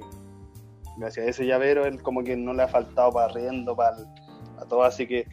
Gracias 0.97 1.27
a 1.27 1.29
ese 1.29 1.45
llavero, 1.45 1.85
él 1.85 2.01
como 2.01 2.23
que 2.23 2.37
no 2.37 2.53
le 2.53 2.63
ha 2.63 2.67
faltado 2.69 3.11
para 3.11 3.25
arriendo, 3.25 3.75
para 3.75 3.97
a 4.59 4.65
todo, 4.65 4.83
así 4.83 5.05
que. 5.07 5.27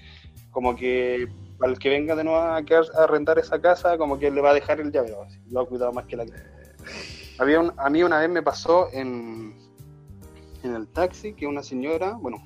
Como 0.50 0.76
que 0.76 1.28
para 1.62 1.74
el 1.74 1.78
que 1.78 1.90
venga 1.90 2.16
de 2.16 2.24
nuevo 2.24 2.40
a, 2.40 2.60
quedar- 2.64 2.90
a 2.98 3.04
arrendar 3.04 3.38
esa 3.38 3.60
casa, 3.60 3.96
como 3.96 4.18
que 4.18 4.32
le 4.32 4.40
va 4.40 4.50
a 4.50 4.54
dejar 4.54 4.80
el 4.80 4.90
llavero. 4.90 5.22
así, 5.22 5.38
lo 5.48 5.60
ha 5.60 5.66
cuidado 5.68 5.92
más 5.92 6.06
que 6.06 6.16
la 6.16 6.24
Había 7.38 7.60
un- 7.60 7.72
a 7.76 7.88
mí 7.88 8.02
una 8.02 8.18
vez 8.18 8.28
me 8.28 8.42
pasó 8.42 8.88
en, 8.92 9.54
en 10.64 10.74
el 10.74 10.88
taxi 10.88 11.34
que 11.34 11.46
una 11.46 11.62
señora, 11.62 12.14
bueno, 12.14 12.38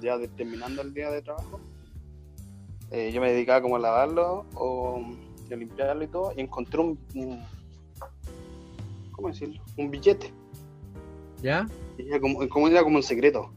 ya 0.00 0.16
de- 0.16 0.28
terminando 0.28 0.80
el 0.80 0.94
día 0.94 1.10
de 1.10 1.20
trabajo, 1.20 1.60
eh, 2.90 3.10
yo 3.12 3.20
me 3.20 3.30
dedicaba 3.32 3.60
como 3.60 3.76
a 3.76 3.80
lavarlo 3.80 4.46
o 4.54 5.04
a 5.52 5.54
limpiarlo 5.54 6.02
y 6.02 6.08
todo, 6.08 6.32
y 6.34 6.40
encontré 6.40 6.80
un, 6.80 6.98
un- 7.14 7.44
¿cómo 9.12 9.28
decirlo? 9.28 9.62
Un 9.76 9.90
billete. 9.90 10.32
¿Ya? 11.42 11.66
Y 11.98 12.08
era 12.08 12.18
como, 12.18 12.48
como 12.48 12.66
era 12.68 12.82
como 12.82 12.96
un 12.96 13.02
secreto. 13.02 13.52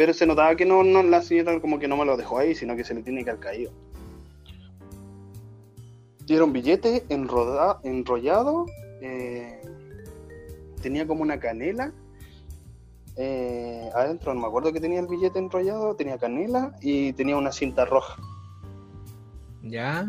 Pero 0.00 0.14
se 0.14 0.24
notaba 0.24 0.56
que 0.56 0.64
no, 0.64 0.82
no, 0.82 1.02
la 1.02 1.20
señora 1.20 1.60
como 1.60 1.78
que 1.78 1.86
no 1.86 1.94
me 1.94 2.06
lo 2.06 2.16
dejó 2.16 2.38
ahí, 2.38 2.54
sino 2.54 2.74
que 2.74 2.84
se 2.84 2.94
le 2.94 3.02
tiene 3.02 3.22
que 3.22 3.28
haber 3.32 3.42
caído. 3.42 3.70
Un 6.42 6.52
billete 6.54 7.04
enroda- 7.10 7.80
enrollado, 7.84 8.64
eh, 9.02 9.60
tenía 10.80 11.06
como 11.06 11.20
una 11.20 11.38
canela. 11.38 11.92
eh, 13.16 13.90
adentro, 13.94 14.32
no 14.32 14.40
me 14.40 14.46
acuerdo 14.46 14.72
que 14.72 14.80
tenía 14.80 15.00
el 15.00 15.06
billete 15.06 15.38
enrollado, 15.38 15.94
tenía 15.96 16.16
canela 16.16 16.74
y 16.80 17.12
tenía 17.12 17.36
una 17.36 17.52
cinta 17.52 17.84
roja. 17.84 18.16
¿Ya? 19.62 20.04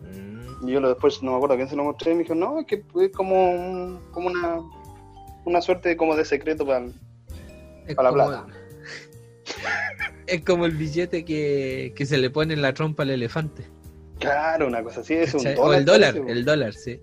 Mm. 0.00 0.66
Y 0.66 0.72
yo 0.72 0.80
lo 0.80 0.88
después 0.88 1.22
no 1.22 1.32
me 1.32 1.36
acuerdo 1.36 1.56
a 1.56 1.58
quién 1.58 1.68
se 1.68 1.76
lo 1.76 1.84
mostré 1.84 2.12
y 2.12 2.14
me 2.14 2.22
dijo, 2.22 2.34
no, 2.34 2.58
es 2.60 2.66
que 2.66 2.82
es 3.02 3.12
como, 3.12 3.50
un- 3.50 4.00
como 4.12 4.28
una, 4.28 4.60
una 5.44 5.60
suerte 5.60 5.94
como 5.98 6.16
de 6.16 6.24
secreto 6.24 6.64
para, 6.64 6.86
Para 7.94 8.08
la 8.10 8.14
plata. 8.14 8.46
Es 10.26 10.44
como 10.44 10.66
el 10.66 10.72
billete 10.72 11.24
que, 11.24 11.92
que 11.96 12.06
se 12.06 12.18
le 12.18 12.30
pone 12.30 12.54
en 12.54 12.62
la 12.62 12.72
trompa 12.74 13.02
al 13.04 13.10
elefante. 13.10 13.64
Claro, 14.18 14.66
una 14.66 14.82
cosa 14.82 15.00
así, 15.00 15.14
es 15.14 15.34
un 15.34 15.42
dólar. 15.44 15.58
o 15.60 15.74
el 15.74 15.84
dólar, 15.84 16.14
parece, 16.14 16.32
el 16.32 16.44
dólar, 16.44 16.74
sí. 16.74 16.98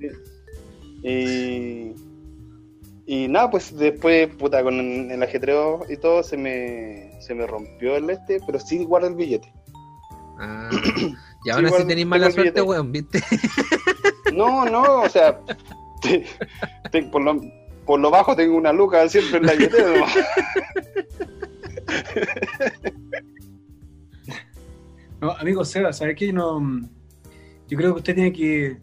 Y, 1.03 1.93
y 3.05 3.27
nada, 3.27 3.51
pues 3.51 3.75
después, 3.77 4.27
puta, 4.35 4.63
con 4.63 4.79
el 5.11 5.21
ajetreo 5.21 5.85
y 5.89 5.97
todo, 5.97 6.23
se 6.23 6.37
me, 6.37 7.11
se 7.21 7.35
me 7.35 7.45
rompió 7.45 7.95
el 7.97 8.09
este, 8.09 8.39
pero 8.45 8.59
sí 8.59 8.83
guardo 8.85 9.07
el 9.07 9.15
billete. 9.15 9.51
Ah, 10.39 10.69
y 11.45 11.49
así 11.49 11.61
igual 11.65 11.87
tenéis 11.87 12.07
mala 12.07 12.31
suerte, 12.31 12.61
weón, 12.61 12.91
¿viste? 12.91 13.21
No, 14.33 14.65
no, 14.65 15.01
o 15.01 15.09
sea, 15.09 15.39
te- 16.01 16.25
te- 16.91 17.03
por, 17.03 17.21
lo, 17.21 17.39
por 17.85 17.99
lo 17.99 18.09
bajo 18.11 18.35
tengo 18.35 18.55
una 18.57 18.71
luca 18.73 19.07
siempre 19.09 19.37
en 19.39 19.45
la 19.45 19.53
billetera. 19.53 19.99
¿no? 19.99 20.05
No, 25.21 25.31
amigo 25.31 25.63
Seba, 25.63 25.93
¿sabes 25.93 26.15
qué? 26.17 26.33
No, 26.33 26.59
yo 27.69 27.77
creo 27.77 27.93
que 27.93 27.99
usted 27.99 28.15
tiene 28.15 28.33
que. 28.33 28.77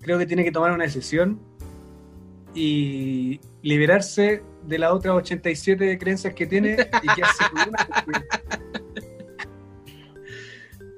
Creo 0.00 0.18
que 0.18 0.26
tiene 0.26 0.44
que 0.44 0.52
tomar 0.52 0.70
una 0.72 0.84
decisión 0.84 1.40
y 2.54 3.40
liberarse 3.62 4.42
de 4.66 4.78
las 4.78 4.92
otras 4.92 5.14
87 5.16 5.98
creencias 5.98 6.34
que 6.34 6.46
tiene 6.46 6.76
y 7.02 7.08
una. 7.68 7.88
porque- 8.04 8.22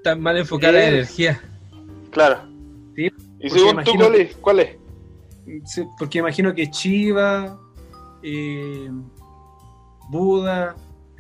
Tan 0.03 0.21
mal 0.21 0.37
enfocada 0.37 0.73
la 0.75 0.81
Bien. 0.81 0.93
energía. 0.95 1.41
Claro. 2.11 2.43
Sí, 2.95 3.07
¿Y 3.07 3.11
porque 3.11 3.49
según 3.49 3.67
tú 3.67 3.71
imagino 3.73 4.05
cuál 4.05 4.13
que- 4.17 4.23
es? 4.23 4.37
¿Cuál 4.37 4.61
es? 4.61 4.77
Porque 5.99 6.19
imagino 6.19 6.55
que 6.55 6.71
Chiva, 6.71 7.59
eh, 8.23 8.91
Buda, 10.09 10.75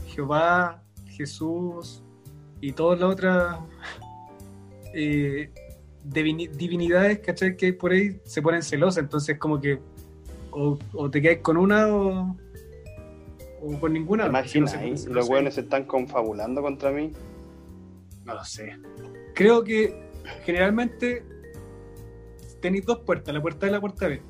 Jehová, 0.07 0.83
Jesús 1.07 2.03
y 2.61 2.73
todas 2.73 3.01
las 3.01 3.11
otras 3.11 3.59
eh, 4.95 5.51
divini- 6.05 6.51
divinidades, 6.51 7.19
¿cachai? 7.21 7.57
Que 7.57 7.67
hay 7.67 7.73
por 7.73 7.93
ahí 7.93 8.21
se 8.25 8.43
ponen 8.43 8.63
celosas, 8.63 9.03
entonces 9.05 9.39
como 9.39 9.61
que 9.61 9.79
o, 10.51 10.79
o 10.93 11.11
te 11.11 11.21
quedas 11.21 11.39
con 11.43 11.57
una 11.57 11.89
o, 11.89 12.37
o 13.61 13.81
con 13.81 13.93
ninguna. 13.93 14.25
¿Te 14.25 14.31
porque 14.31 14.49
si 14.49 14.61
no 14.61 14.67
ahí? 14.69 14.95
Los 15.09 15.29
hueones 15.29 15.55
se 15.55 15.63
están 15.63 15.85
confabulando 15.85 16.63
contra 16.63 16.91
mí. 16.91 17.11
No 18.25 18.35
lo 18.35 18.45
sé. 18.45 18.79
Creo 19.35 19.65
que 19.65 20.09
generalmente 20.45 21.25
tenéis 22.65 22.87
dos 22.87 23.01
puertas, 23.01 23.35
la 23.35 23.43
puerta 23.43 23.67
A 23.67 23.69
y 23.69 23.73
la 23.73 23.81
puerta 23.81 24.09
B. 24.09 24.23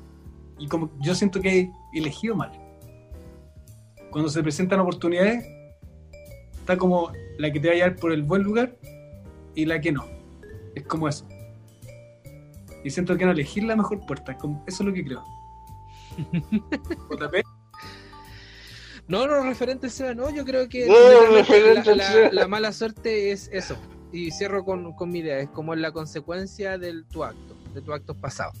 Y 0.59 0.67
como 0.67 0.91
yo 0.99 1.15
siento 1.15 1.39
que 1.39 1.59
he 1.61 1.71
elegido 1.97 2.35
mal. 2.35 2.51
Cuando 4.11 4.29
se 4.29 4.43
presentan 4.43 4.81
oportunidades, 4.81 5.45
está 6.57 6.77
como 6.77 7.13
la 7.37 7.49
que 7.49 7.61
te 7.61 7.67
va 7.69 7.73
a 7.73 7.77
llevar 7.77 7.95
por 7.95 8.11
el 8.11 8.23
buen 8.23 8.43
lugar 8.43 8.75
y 9.55 9.65
la 9.65 9.79
que 9.79 9.93
no. 9.93 10.05
Es 10.75 10.83
como 10.83 11.07
eso. 11.07 11.25
Y 12.83 12.89
siento 12.89 13.15
que 13.15 13.23
no 13.25 13.31
elegir 13.31 13.63
la 13.63 13.77
mejor 13.77 14.05
puerta. 14.05 14.33
eso 14.33 14.59
es 14.67 14.79
lo 14.81 14.93
que 14.93 15.05
creo. 15.05 15.23
JP, 17.09 17.35
No, 19.07 19.27
no, 19.27 19.43
referente 19.43 19.89
Seba, 19.89 20.13
no, 20.13 20.29
yo 20.29 20.43
creo 20.43 20.67
que 20.67 20.87
No, 20.87 21.93
la- 21.95 22.31
la 22.31 22.47
mala 22.49 22.73
suerte 22.73 23.31
es 23.31 23.49
eso. 23.53 23.77
Y 24.11 24.31
cierro 24.31 24.63
con, 24.65 24.93
con 24.93 25.09
mi 25.09 25.19
idea, 25.19 25.39
es 25.39 25.49
como 25.49 25.73
la 25.75 25.91
consecuencia 25.91 26.77
de 26.77 27.03
tu 27.11 27.23
acto, 27.23 27.54
de 27.75 27.81
tu 27.81 27.93
acto 27.93 28.15
pasado. 28.15 28.51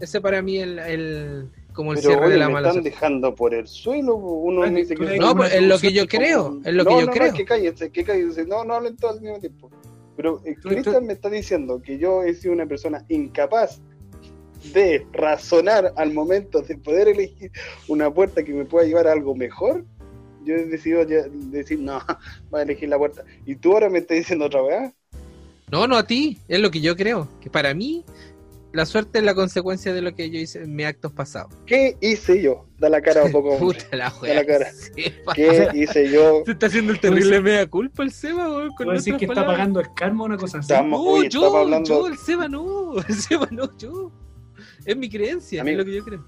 Ese 0.00 0.20
para 0.20 0.42
mí 0.42 0.58
es 0.58 0.64
el, 0.64 0.78
el- 0.80 1.50
como 1.72 1.92
el 1.92 1.98
Pero 1.98 2.10
cierre 2.10 2.24
oye, 2.26 2.32
de 2.34 2.38
la 2.38 2.46
me 2.48 2.52
mala 2.54 2.68
están 2.68 2.82
suerte. 2.82 2.90
dejando 2.90 3.34
por 3.34 3.54
el 3.54 3.66
suelo. 3.66 4.14
Uno 4.16 4.64
dice 4.70 4.94
que 4.94 5.18
No, 5.18 5.32
una 5.32 5.46
es 5.48 5.62
lo 5.62 5.78
que 5.78 5.92
yo 5.92 6.06
creo, 6.06 6.60
es 6.64 6.72
lo 6.74 6.84
que 6.84 6.90
no, 6.92 7.00
yo 7.00 7.06
no, 7.06 7.12
creo. 7.12 7.30
No, 7.32 7.36
que 7.36 7.44
cállense, 7.44 7.90
que 7.90 8.04
cállense. 8.04 8.44
No, 8.46 8.64
no 8.64 8.74
hablen 8.74 8.96
todos 8.96 9.16
al 9.16 9.22
mismo 9.22 9.38
tiempo. 9.40 9.70
Pero 10.16 10.40
eh, 10.44 10.54
Cristian 10.62 11.04
me 11.06 11.14
está 11.14 11.28
diciendo 11.30 11.82
que 11.82 11.98
yo 11.98 12.22
he 12.22 12.32
sido 12.34 12.52
una 12.54 12.66
persona 12.66 13.04
incapaz 13.08 13.80
de 14.72 15.04
razonar 15.12 15.92
al 15.96 16.12
momento 16.12 16.62
de 16.62 16.76
poder 16.78 17.08
elegir 17.08 17.50
una 17.88 18.08
puerta 18.12 18.44
que 18.44 18.52
me 18.52 18.64
pueda 18.64 18.86
llevar 18.86 19.08
a 19.08 19.12
algo 19.12 19.34
mejor. 19.34 19.84
Yo 20.44 20.54
he 20.54 20.66
decidido 20.66 21.02
ya 21.04 21.24
decir, 21.28 21.80
no, 21.80 21.98
voy 22.50 22.60
a 22.60 22.62
elegir 22.62 22.88
la 22.88 22.98
puerta. 22.98 23.24
Y 23.46 23.56
tú 23.56 23.72
ahora 23.72 23.90
me 23.90 23.98
estás 23.98 24.16
diciendo 24.18 24.44
otra 24.46 24.62
vez. 24.62 24.92
No, 25.74 25.88
no 25.88 25.96
a 25.96 26.06
ti, 26.06 26.38
es 26.46 26.60
lo 26.60 26.70
que 26.70 26.80
yo 26.80 26.94
creo. 26.94 27.26
Que 27.40 27.50
para 27.50 27.74
mí, 27.74 28.04
la 28.72 28.86
suerte 28.86 29.18
es 29.18 29.24
la 29.24 29.34
consecuencia 29.34 29.92
de 29.92 30.02
lo 30.02 30.14
que 30.14 30.30
yo 30.30 30.38
hice 30.38 30.62
en 30.62 30.76
mis 30.76 30.86
actos 30.86 31.10
pasados. 31.10 31.52
¿Qué 31.66 31.96
hice 32.00 32.40
yo? 32.40 32.68
Da 32.78 32.88
la 32.88 33.02
cara 33.02 33.24
un 33.24 33.32
poco. 33.32 33.58
Puta 33.58 33.84
la 33.96 34.08
Da 34.22 34.34
la 34.34 34.44
cara. 34.46 34.68
¿Qué 35.34 35.68
hice 35.74 36.08
yo? 36.12 36.42
Se 36.46 36.52
está 36.52 36.66
haciendo 36.66 36.92
el 36.92 37.00
terrible 37.00 37.40
mea 37.40 37.66
culpa 37.66 38.04
el 38.04 38.12
Seba, 38.12 38.48
weón, 38.48 38.68
con 38.68 38.84
¿puedo 38.84 38.92
decir 38.92 39.16
que 39.16 39.24
está 39.24 39.44
pagando 39.44 39.80
el 39.80 39.88
karma 39.96 40.22
o 40.22 40.26
una 40.26 40.36
cosa 40.36 40.58
así? 40.58 40.72
Estamos- 40.72 40.92
No, 41.00 41.10
Oye, 41.10 41.28
yo, 41.28 41.40
estamos 41.40 41.60
hablando- 41.62 41.88
yo, 41.88 42.06
el 42.06 42.18
Seba 42.18 42.46
no, 42.48 42.94
el 43.08 43.14
Seba 43.16 43.48
no, 43.50 43.76
yo. 43.76 44.12
Es 44.86 44.96
mi 44.96 45.10
creencia, 45.10 45.62
Amigo. 45.62 45.80
es 45.80 45.86
lo 45.86 45.90
que 45.90 45.96
yo 45.96 46.04
creo. 46.04 46.24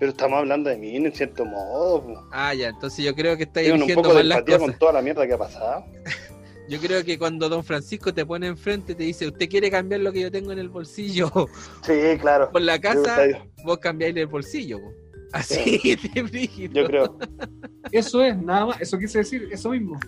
Pero 0.00 0.12
estamos 0.12 0.38
hablando 0.38 0.70
de 0.70 0.78
mí, 0.78 0.96
en 0.96 1.12
cierto 1.12 1.44
modo. 1.44 2.26
Ah, 2.32 2.54
ya, 2.54 2.68
entonces 2.68 3.04
yo 3.04 3.14
creo 3.14 3.36
que 3.36 3.42
está 3.42 3.60
Tengo 3.60 3.84
un 3.84 3.94
poco 3.94 4.08
de 4.08 4.14
mal 4.14 4.28
las 4.30 4.38
empatía 4.38 4.58
cosas. 4.58 4.70
con 4.72 4.78
toda 4.78 4.92
la 4.94 5.02
mierda 5.02 5.26
que 5.26 5.34
ha 5.34 5.38
pasado. 5.38 5.84
Yo 6.68 6.80
creo 6.80 7.04
que 7.04 7.18
cuando 7.18 7.48
Don 7.48 7.62
Francisco 7.62 8.14
te 8.14 8.24
pone 8.24 8.46
enfrente, 8.46 8.94
te 8.94 9.02
dice, 9.02 9.26
¿usted 9.26 9.48
quiere 9.48 9.70
cambiar 9.70 10.00
lo 10.00 10.12
que 10.12 10.20
yo 10.20 10.30
tengo 10.30 10.50
en 10.52 10.58
el 10.58 10.70
bolsillo 10.70 11.30
Sí, 11.82 11.92
claro. 12.20 12.50
por 12.50 12.62
la 12.62 12.80
casa? 12.80 13.18
Vos 13.64 13.78
cambiáis 13.78 14.16
el 14.16 14.26
bolsillo. 14.26 14.78
po. 14.80 14.92
Así 15.32 15.96
de 16.14 16.22
brígido. 16.22 16.72
yo 16.72 16.86
creo. 16.86 17.18
Eso 17.92 18.22
es, 18.24 18.36
nada 18.36 18.66
más, 18.66 18.80
eso 18.80 18.98
quise 18.98 19.18
decir, 19.18 19.48
eso 19.52 19.70
mismo. 19.70 19.98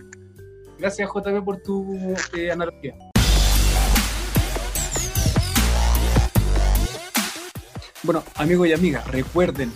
Gracias 0.79 1.07
JP 1.13 1.43
por 1.45 1.61
tu 1.61 1.95
eh, 2.35 2.51
analogía. 2.51 2.95
Bueno, 8.03 8.23
amigos 8.35 8.67
y 8.67 8.73
amigas, 8.73 9.07
recuerden 9.07 9.71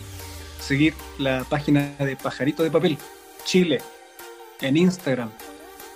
seguir 0.60 0.94
la 1.20 1.44
página 1.44 1.96
de 2.00 2.16
Pajarito 2.16 2.64
de 2.64 2.72
Papel 2.72 2.98
Chile 3.46 3.82
en 4.62 4.78
Instagram. 4.78 5.32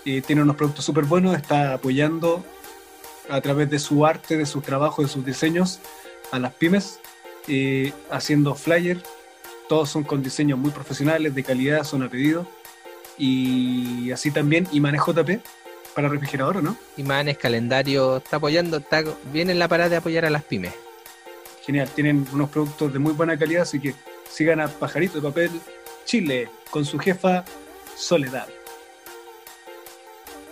Eh, 0.06 0.22
tiene 0.22 0.44
unos 0.44 0.56
productos 0.56 0.86
súper 0.86 1.06
buenos, 1.06 1.36
está 1.36 1.74
apoyando 1.74 2.46
a 3.30 3.42
través 3.42 3.70
de 3.70 3.80
su 3.80 4.06
arte, 4.06 4.38
de 4.38 4.46
sus 4.46 4.64
trabajos, 4.64 5.06
de 5.06 5.12
sus 5.12 5.26
diseños 5.26 5.80
a 6.32 6.40
las 6.40 6.54
pymes, 6.54 7.00
eh, 7.48 7.92
haciendo 8.12 8.54
flyers. 8.56 9.02
Todos 9.68 9.90
son 9.90 10.04
con 10.04 10.22
diseños 10.22 10.60
muy 10.60 10.70
profesionales, 10.70 11.34
de 11.34 11.44
calidad, 11.44 11.84
son 11.84 12.04
a 12.04 12.10
pedido. 12.10 12.48
Y 13.18 14.12
así 14.12 14.30
también, 14.30 14.68
y 14.72 14.80
manejo 14.80 15.14
JP 15.14 15.42
para 15.96 16.10
refrigerador, 16.10 16.58
¿o 16.58 16.62
no? 16.62 16.78
Imanes, 16.98 17.38
calendario, 17.38 18.18
está 18.18 18.38
apoyando, 18.38 18.78
está, 18.78 19.04
viene 19.32 19.54
en 19.54 19.60
la 19.60 19.68
parada 19.68 19.90
de 19.90 19.96
apoyar 19.96 20.26
a 20.26 20.30
las 20.30 20.44
pymes. 20.44 20.74
Genial, 21.66 21.90
tienen 21.96 22.28
unos 22.32 22.50
productos 22.50 22.94
de 22.94 23.00
muy 23.00 23.14
buena 23.14 23.40
calidad, 23.40 23.64
así 23.64 23.80
que 23.80 23.96
sigan 24.30 24.60
a 24.60 24.68
Pajarito 24.68 25.16
de 25.16 25.22
Papel 25.22 25.52
Chile 26.06 26.50
con 26.70 26.86
su 26.86 27.00
jefa 27.00 27.44
Soledad. 27.96 28.48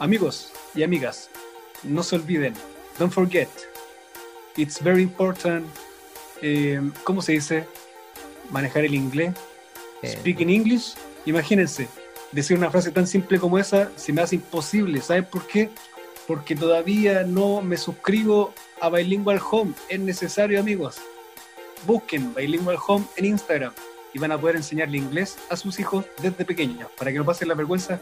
Amigos 0.03 0.51
y 0.75 0.83
amigas, 0.83 1.29
no 1.81 2.03
se 2.03 2.17
olviden, 2.17 2.53
don't 2.99 3.13
forget, 3.13 3.47
it's 4.57 4.83
very 4.83 5.01
important, 5.01 5.65
eh, 6.41 6.81
¿cómo 7.05 7.21
se 7.21 7.31
dice? 7.31 7.65
Manejar 8.51 8.83
el 8.83 8.95
inglés, 8.95 9.33
Eh, 10.01 10.17
speak 10.19 10.41
in 10.41 10.49
English. 10.49 10.95
Imagínense, 11.25 11.87
decir 12.33 12.57
una 12.57 12.69
frase 12.69 12.91
tan 12.91 13.07
simple 13.07 13.39
como 13.39 13.57
esa 13.57 13.89
se 13.95 14.11
me 14.11 14.21
hace 14.21 14.35
imposible. 14.35 14.99
¿Saben 15.01 15.23
por 15.23 15.47
qué? 15.47 15.69
Porque 16.27 16.53
todavía 16.53 17.23
no 17.23 17.61
me 17.61 17.77
suscribo 17.77 18.53
a 18.81 18.89
Bilingual 18.89 19.39
Home. 19.51 19.71
Es 19.87 20.01
necesario, 20.01 20.59
amigos. 20.59 20.97
Busquen 21.87 22.35
Bilingual 22.35 22.77
Home 22.87 23.05
en 23.15 23.23
Instagram 23.23 23.71
y 24.13 24.19
van 24.19 24.33
a 24.33 24.37
poder 24.37 24.57
enseñarle 24.57 24.97
inglés 24.97 25.37
a 25.49 25.55
sus 25.55 25.79
hijos 25.79 26.03
desde 26.21 26.43
pequeños 26.43 26.91
para 26.97 27.09
que 27.09 27.19
no 27.19 27.23
pasen 27.23 27.47
la 27.47 27.53
vergüenza 27.53 28.01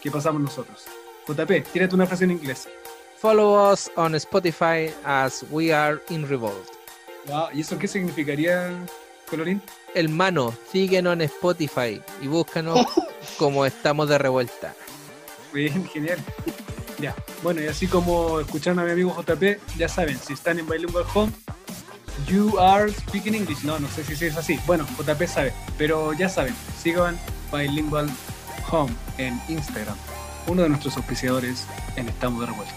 que 0.00 0.10
pasamos 0.10 0.40
nosotros. 0.40 0.86
JP, 1.26 1.72
tírate 1.72 1.94
una 1.94 2.06
frase 2.06 2.24
en 2.24 2.32
inglés. 2.32 2.68
Follow 3.18 3.72
us 3.72 3.90
on 3.96 4.14
Spotify 4.16 4.92
as 5.04 5.44
we 5.50 5.72
are 5.72 6.00
in 6.10 6.28
revolt. 6.28 6.68
Wow, 7.26 7.48
¿Y 7.52 7.60
eso 7.60 7.78
qué 7.78 7.86
significaría, 7.86 8.72
Colorín? 9.30 9.62
Hermano, 9.94 10.52
síguenos 10.72 11.12
en 11.12 11.20
Spotify 11.22 12.00
y 12.20 12.26
búscanos 12.26 12.84
como 13.38 13.64
estamos 13.64 14.08
de 14.08 14.18
revuelta. 14.18 14.74
Bien, 15.52 15.86
genial. 15.86 16.18
Ya, 16.98 17.14
bueno, 17.42 17.60
y 17.60 17.66
así 17.66 17.86
como 17.86 18.40
escucharon 18.40 18.78
a 18.80 18.84
mi 18.84 18.90
amigo 18.90 19.14
JP, 19.16 19.76
ya 19.76 19.88
saben, 19.88 20.18
si 20.18 20.32
están 20.32 20.58
en 20.58 20.68
Bilingual 20.68 21.04
Home, 21.14 21.32
you 22.26 22.58
are 22.58 22.90
speaking 22.90 23.34
English. 23.34 23.62
No, 23.62 23.78
no 23.78 23.88
sé 23.88 24.04
si 24.04 24.24
es 24.24 24.36
así. 24.36 24.58
Bueno, 24.66 24.86
JP 24.98 25.22
sabe, 25.28 25.52
pero 25.78 26.12
ya 26.12 26.28
saben, 26.28 26.54
sigan 26.80 27.18
Bilingual 27.52 28.10
Home 28.70 28.92
en 29.18 29.40
Instagram. 29.48 29.96
Uno 30.48 30.62
de 30.62 30.68
nuestros 30.68 30.96
auspiciadores 30.96 31.66
en 31.96 32.08
Estamos 32.08 32.40
de 32.40 32.46
Revuelta. 32.46 32.74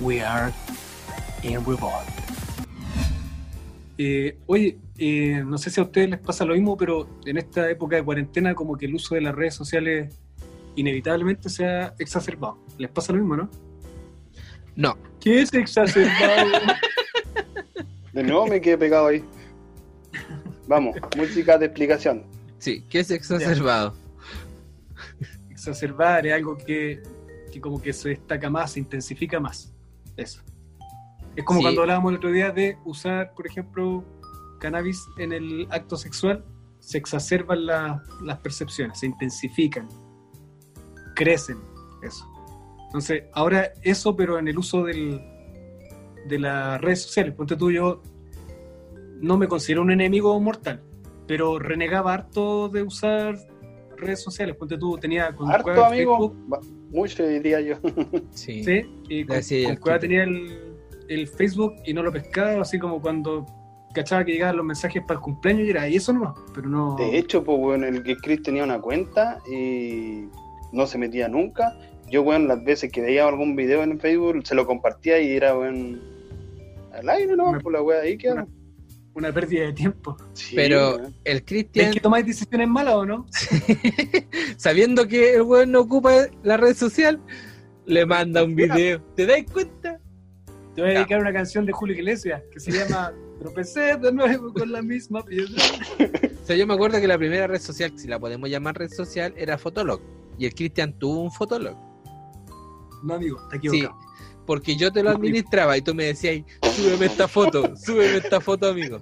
We 0.00 0.22
are 0.22 0.52
in 1.42 1.64
revolt. 1.64 2.08
Eh, 3.98 4.38
oye, 4.46 4.78
eh, 4.98 5.42
no 5.44 5.58
sé 5.58 5.70
si 5.70 5.80
a 5.80 5.84
ustedes 5.84 6.10
les 6.10 6.20
pasa 6.20 6.44
lo 6.44 6.54
mismo, 6.54 6.76
pero 6.76 7.08
en 7.24 7.38
esta 7.38 7.68
época 7.70 7.96
de 7.96 8.04
cuarentena 8.04 8.54
como 8.54 8.76
que 8.76 8.86
el 8.86 8.94
uso 8.94 9.14
de 9.14 9.20
las 9.20 9.34
redes 9.34 9.54
sociales 9.54 10.14
inevitablemente 10.76 11.48
se 11.48 11.66
ha 11.66 11.94
exacerbado. 11.98 12.58
¿Les 12.78 12.90
pasa 12.90 13.12
lo 13.12 13.18
mismo, 13.18 13.36
no? 13.36 13.50
No. 14.74 14.96
¿Qué 15.20 15.42
es 15.42 15.52
exacerbado? 15.52 16.50
De 18.12 18.22
nuevo 18.22 18.46
me 18.46 18.60
quedé 18.60 18.78
pegado 18.78 19.06
ahí. 19.06 19.24
Vamos, 20.66 20.96
música 21.16 21.58
de 21.58 21.66
explicación. 21.66 22.24
Sí, 22.58 22.84
¿qué 22.88 23.00
es 23.00 23.10
exacerbado? 23.10 23.94
Exacerbar 25.68 26.26
es 26.26 26.32
algo 26.34 26.56
que, 26.56 27.00
que 27.52 27.60
como 27.60 27.80
que 27.80 27.92
se 27.92 28.10
destaca 28.10 28.50
más, 28.50 28.72
se 28.72 28.80
intensifica 28.80 29.38
más. 29.38 29.72
Eso. 30.16 30.42
Es 31.36 31.44
como 31.44 31.60
Sí. 31.60 31.64
cuando 31.64 31.82
hablábamos 31.82 32.10
el 32.10 32.16
otro 32.18 32.30
día 32.32 32.50
de 32.50 32.76
usar, 32.84 33.32
por 33.34 33.46
ejemplo, 33.46 34.04
cannabis 34.58 35.06
en 35.18 35.32
el 35.32 35.66
acto 35.70 35.96
sexual, 35.96 36.44
se 36.80 36.98
exacerban 36.98 37.64
la- 37.66 38.02
las 38.24 38.38
percepciones, 38.38 38.98
se 38.98 39.06
intensifican, 39.06 39.88
crecen, 41.14 41.58
eso. 42.02 42.28
Entonces, 42.86 43.24
ahora 43.32 43.72
eso, 43.82 44.16
pero 44.16 44.38
en 44.38 44.48
el 44.48 44.58
uso 44.58 44.82
del, 44.84 45.20
de 46.28 46.38
las 46.38 46.80
redes 46.80 47.02
sociales. 47.02 47.34
Ponte 47.34 47.56
tú, 47.56 47.70
yo 47.70 48.02
no 49.20 49.38
me 49.38 49.46
considero 49.48 49.82
un 49.82 49.90
enemigo 49.92 50.38
mortal, 50.40 50.82
pero 51.26 51.58
renegaba 51.58 52.12
harto 52.12 52.68
de 52.68 52.82
usar 52.82 53.38
redes 54.02 54.22
sociales. 54.22 54.56
Ponte 54.56 54.76
tú, 54.78 54.98
tenía 54.98 55.34
con 55.34 55.50
Harto, 55.50 55.64
Cueva 55.64 55.88
amigo. 55.88 56.34
Facebook, 56.48 56.66
Mucho 56.90 57.26
diría 57.26 57.60
yo. 57.60 57.76
Sí. 58.30 58.62
Sí, 58.64 58.82
y 59.08 59.24
con, 59.24 59.36
con 59.40 59.52
el 59.52 59.80
Cueva 59.80 59.98
tenía 59.98 60.24
el, 60.24 60.74
el 61.08 61.26
Facebook 61.28 61.74
y 61.86 61.94
no 61.94 62.02
lo 62.02 62.12
pescaba, 62.12 62.60
así 62.60 62.78
como 62.78 63.00
cuando 63.00 63.46
cachaba 63.94 64.24
que 64.24 64.32
llegaban 64.32 64.56
los 64.56 64.64
mensajes 64.66 65.02
para 65.02 65.14
el 65.18 65.20
cumpleaños 65.20 65.66
y 65.66 65.70
era, 65.70 65.86
y 65.88 65.96
eso 65.96 66.12
nomás, 66.14 66.34
pero 66.54 66.66
no... 66.68 66.96
De 66.96 67.18
hecho, 67.18 67.44
pues, 67.44 67.58
bueno, 67.58 67.86
el 67.86 68.02
que 68.02 68.16
Chris 68.16 68.42
tenía 68.42 68.64
una 68.64 68.80
cuenta 68.80 69.38
y 69.50 70.24
no 70.72 70.86
se 70.86 70.96
metía 70.96 71.28
nunca. 71.28 71.76
Yo, 72.10 72.22
bueno, 72.22 72.46
las 72.46 72.64
veces 72.64 72.90
que 72.90 73.02
veía 73.02 73.26
algún 73.28 73.54
video 73.54 73.82
en 73.82 74.00
Facebook, 74.00 74.46
se 74.46 74.54
lo 74.54 74.66
compartía 74.66 75.20
y 75.20 75.32
era, 75.32 75.52
bueno, 75.52 75.98
al 76.94 77.08
aire, 77.10 77.36
¿no? 77.36 77.50
Una- 77.50 77.60
Por 77.60 77.72
la 77.74 77.82
wea 77.82 78.00
ahí 78.00 78.16
queda. 78.16 78.32
una- 78.34 78.46
una 79.14 79.32
pérdida 79.32 79.64
de 79.64 79.72
tiempo. 79.72 80.16
Sí, 80.32 80.54
Pero 80.56 80.96
el 80.98 81.12
¿Ves 81.24 81.42
Cristian, 81.44 81.92
que 81.92 82.00
tomáis 82.00 82.26
decisiones 82.26 82.68
malas 82.68 82.94
o 82.94 83.04
no? 83.06 83.26
sabiendo 84.56 85.06
que 85.06 85.34
el 85.34 85.42
weón 85.42 85.72
no 85.72 85.80
ocupa 85.80 86.26
la 86.42 86.56
red 86.56 86.74
social, 86.76 87.20
le 87.86 88.06
manda 88.06 88.44
un 88.44 88.54
video. 88.54 89.02
¿Te 89.16 89.26
das 89.26 89.42
cuenta? 89.52 89.98
Te 90.74 90.80
voy 90.80 90.90
a 90.92 90.94
dedicar 90.94 91.20
una 91.20 91.32
canción 91.32 91.66
de 91.66 91.72
Julio 91.72 91.94
Iglesias 91.96 92.42
que 92.50 92.58
se 92.60 92.70
llama 92.72 93.12
Tropecé 93.38 93.96
de 93.96 94.12
nuevo 94.12 94.52
con 94.52 94.70
la 94.72 94.80
misma 94.82 95.22
piedra. 95.24 95.62
O 96.42 96.46
sea, 96.46 96.56
yo 96.56 96.66
me 96.66 96.74
acuerdo 96.74 97.00
que 97.00 97.06
la 97.08 97.18
primera 97.18 97.46
red 97.46 97.60
social, 97.60 97.92
si 97.98 98.08
la 98.08 98.18
podemos 98.18 98.48
llamar 98.48 98.78
red 98.78 98.90
social, 98.90 99.34
era 99.36 99.58
Fotolog. 99.58 100.00
Y 100.38 100.46
el 100.46 100.54
Cristian 100.54 100.98
tuvo 100.98 101.20
un 101.22 101.30
Fotolog. 101.32 101.76
No, 103.02 103.14
amigo, 103.14 103.38
está 103.42 103.60
Sí, 103.60 103.66
equivocado. 103.66 103.98
porque 104.46 104.76
yo 104.76 104.92
te 104.92 105.02
lo 105.02 105.10
administraba 105.10 105.76
y 105.76 105.82
tú 105.82 105.92
me 105.94 106.04
decías, 106.04 106.42
súbeme 106.76 107.06
esta 107.06 107.28
foto, 107.28 107.76
súbeme 107.76 108.16
esta 108.18 108.40
foto, 108.40 108.68
amigo. 108.68 109.00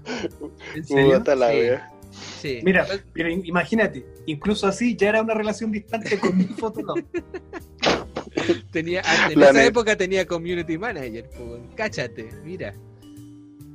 ¿En 0.74 0.84
serio? 0.84 1.22
La 1.36 1.90
Sí. 2.40 2.60
Mira, 2.64 2.86
pero 3.12 3.28
im- 3.28 3.42
imagínate, 3.44 4.04
incluso 4.26 4.66
así 4.66 4.96
ya 4.96 5.10
era 5.10 5.22
una 5.22 5.34
relación 5.34 5.70
distante 5.70 6.18
con 6.18 6.36
mi 6.36 6.44
foto. 6.44 6.80
No. 6.82 6.94
tenía, 8.72 9.00
antes, 9.04 9.32
en 9.34 9.40
La 9.40 9.46
esa 9.50 9.58
net. 9.58 9.66
época 9.68 9.96
tenía 9.96 10.26
community 10.26 10.76
manager, 10.78 11.28
pues, 11.36 11.60
cáchate, 11.76 12.28
mira. 12.44 12.74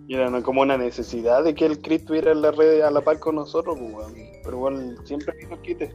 Y 0.07 0.15
era 0.15 0.27
una- 0.27 0.43
como 0.43 0.61
una 0.61 0.77
necesidad 0.77 1.43
de 1.43 1.55
que 1.55 1.65
el 1.65 1.79
Chris 1.79 2.05
tuviera 2.05 2.31
en 2.31 2.41
la 2.41 2.51
red 2.51 2.81
a 2.81 2.91
la 2.91 3.01
par 3.01 3.19
con 3.19 3.35
nosotros, 3.35 3.77
pues. 3.79 4.07
Sí. 4.13 4.23
Pero 4.43 4.57
igual 4.57 4.97
siempre 5.05 5.33
que 5.39 5.47
nos 5.47 5.59
quite. 5.59 5.91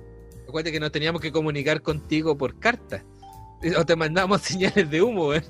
Acuérdate 0.48 0.72
que 0.72 0.80
nos 0.80 0.90
teníamos 0.90 1.20
que 1.20 1.30
comunicar 1.30 1.80
contigo 1.82 2.36
por 2.36 2.59
carta. 2.59 3.05
O 3.78 3.84
te 3.84 3.96
mandamos 3.96 4.42
señales 4.42 4.90
de 4.90 5.02
humo, 5.02 5.34
¿eh? 5.34 5.42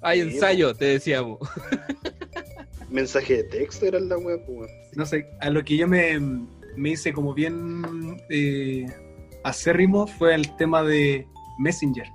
Hay 0.00 0.22
Sí, 0.22 0.34
ensayo, 0.34 0.74
te 0.74 0.84
decíamos. 0.86 1.38
Mensaje 2.90 3.38
de 3.38 3.44
texto 3.44 3.86
era 3.86 4.00
la 4.00 4.16
wea, 4.16 4.38
pues. 4.46 4.70
No 4.94 5.04
sé, 5.04 5.26
a 5.40 5.50
lo 5.50 5.62
que 5.62 5.76
yo 5.76 5.86
me, 5.86 6.18
me 6.76 6.90
hice 6.90 7.12
como 7.12 7.34
bien 7.34 8.16
eh, 8.30 8.86
acérrimo 9.44 10.06
fue 10.06 10.34
el 10.34 10.56
tema 10.56 10.82
de 10.82 11.26
Messenger. 11.58 12.06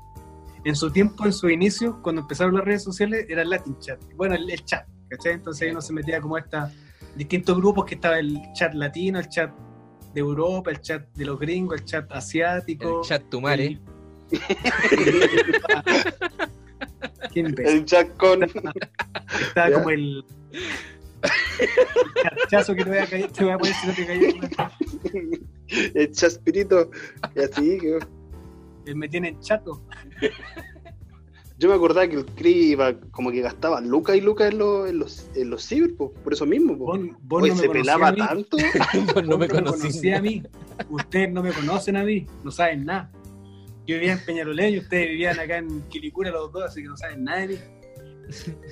En 0.66 0.76
su 0.76 0.92
tiempo, 0.92 1.26
en 1.26 1.34
su 1.34 1.50
inicio, 1.50 2.02
cuando 2.02 2.22
empezaron 2.22 2.56
las 2.56 2.64
redes 2.64 2.84
sociales, 2.84 3.26
era 3.30 3.44
el 3.44 3.50
Latin 3.50 3.78
Chat. 3.80 4.02
Bueno, 4.16 4.34
el, 4.34 4.50
el 4.50 4.64
chat, 4.66 4.88
¿cachai? 5.10 5.34
Entonces 5.34 5.64
ahí 5.64 5.72
uno 5.72 5.82
se 5.82 5.94
metía 5.94 6.22
como 6.22 6.38
a 6.38 6.40
esta 6.40 6.72
distintos 7.16 7.58
grupos 7.58 7.86
que 7.86 7.96
estaba 7.96 8.18
el 8.18 8.40
chat 8.54 8.74
latino, 8.74 9.20
el 9.20 9.28
chat 9.30 9.52
de 10.14 10.20
Europa, 10.20 10.72
el 10.72 10.82
chat 10.82 11.08
de 11.14 11.26
los 11.26 11.40
gringos, 11.40 11.80
el 11.80 11.86
chat 11.86 12.12
asiático. 12.12 13.02
El 13.02 13.08
chat 13.08 13.24
Tumare. 13.30 13.80
El 17.36 17.86
con. 18.18 18.44
Estaba 18.44 19.70
Ya. 19.70 19.74
como 19.76 19.90
el. 19.90 20.24
el 21.60 21.70
chachazo 22.50 22.76
que 22.76 22.84
te 22.84 22.90
voy 22.90 23.00
a, 23.00 23.06
caer, 23.08 23.32
te 23.32 23.44
voy 23.44 23.54
a 23.54 23.58
poner 23.58 23.74
si 23.76 23.88
no 23.88 23.94
te 23.94 24.06
callas. 24.06 24.34
el 25.96 26.12
Chaspirito. 26.12 26.92
Y 27.36 27.40
así, 27.42 27.78
que- 27.80 28.00
Eh, 28.86 28.96
Me 28.96 29.08
tienen 29.08 29.40
chato. 29.40 29.82
Yo 31.58 31.70
me 31.70 31.76
acordaba 31.76 32.06
que 32.08 32.16
el 32.18 32.26
Chris 32.26 32.72
iba 32.72 32.94
como 33.12 33.32
que 33.32 33.40
gastaba 33.40 33.80
lucas 33.80 34.18
y 34.18 34.22
lucas 34.22 34.52
en 34.52 34.58
los, 34.58 34.90
en 34.90 35.00
los, 35.00 35.26
en 35.36 35.50
los 35.50 35.66
ciber, 35.66 35.96
po, 35.96 36.12
por 36.12 36.34
eso 36.34 36.46
mismo. 36.46 36.78
Po. 36.78 36.86
Vos, 36.88 37.00
vos 37.22 37.44
Oye, 37.44 37.52
no 37.52 37.56
me 37.56 37.62
se 37.62 37.70
pelaba 37.70 38.14
tanto. 38.14 38.58
No 39.24 39.38
me 39.38 39.48
conocí. 39.48 39.80
conocía 39.84 40.18
a 40.18 40.22
mí. 40.22 40.44
Ustedes 40.90 41.32
no 41.32 41.42
me 41.42 41.52
conocen 41.54 41.96
a 41.96 42.04
mí, 42.04 42.26
no 42.44 42.52
saben 42.52 42.84
nada. 42.86 43.10
Yo 43.86 43.96
vivía 43.96 44.14
en 44.14 44.20
Peñalolén 44.26 44.74
y 44.76 44.78
ustedes 44.80 45.10
vivían 45.10 45.40
acá 45.40 45.58
en 45.58 45.82
Quilicura 45.90 46.32
los 46.32 46.52
dos, 46.52 46.64
así 46.64 46.82
que 46.82 46.88
no 46.88 46.96
saben 46.98 47.24
nada 47.24 47.40
de 47.40 47.48
mí. 47.48 47.60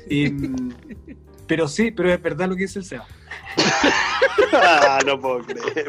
Em, 0.09 0.69
pero 1.47 1.67
sí, 1.67 1.91
pero 1.91 2.11
es 2.13 2.21
verdad 2.21 2.47
lo 2.47 2.55
que 2.55 2.61
dice 2.61 2.79
el 2.79 2.85
Seba. 2.85 3.05
ah, 4.53 4.99
no 5.05 5.19
puedo 5.19 5.39
creer. 5.43 5.87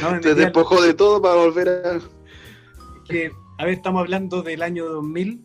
No, 0.00 0.10
metía- 0.12 0.34
despojó 0.34 0.80
de 0.82 0.94
todo 0.94 1.20
para 1.20 1.34
volver 1.34 1.68
a. 1.68 2.00
que, 3.08 3.32
a 3.58 3.64
ver, 3.64 3.74
estamos 3.74 4.00
hablando 4.00 4.42
del 4.42 4.62
año 4.62 4.84
2000. 4.86 5.42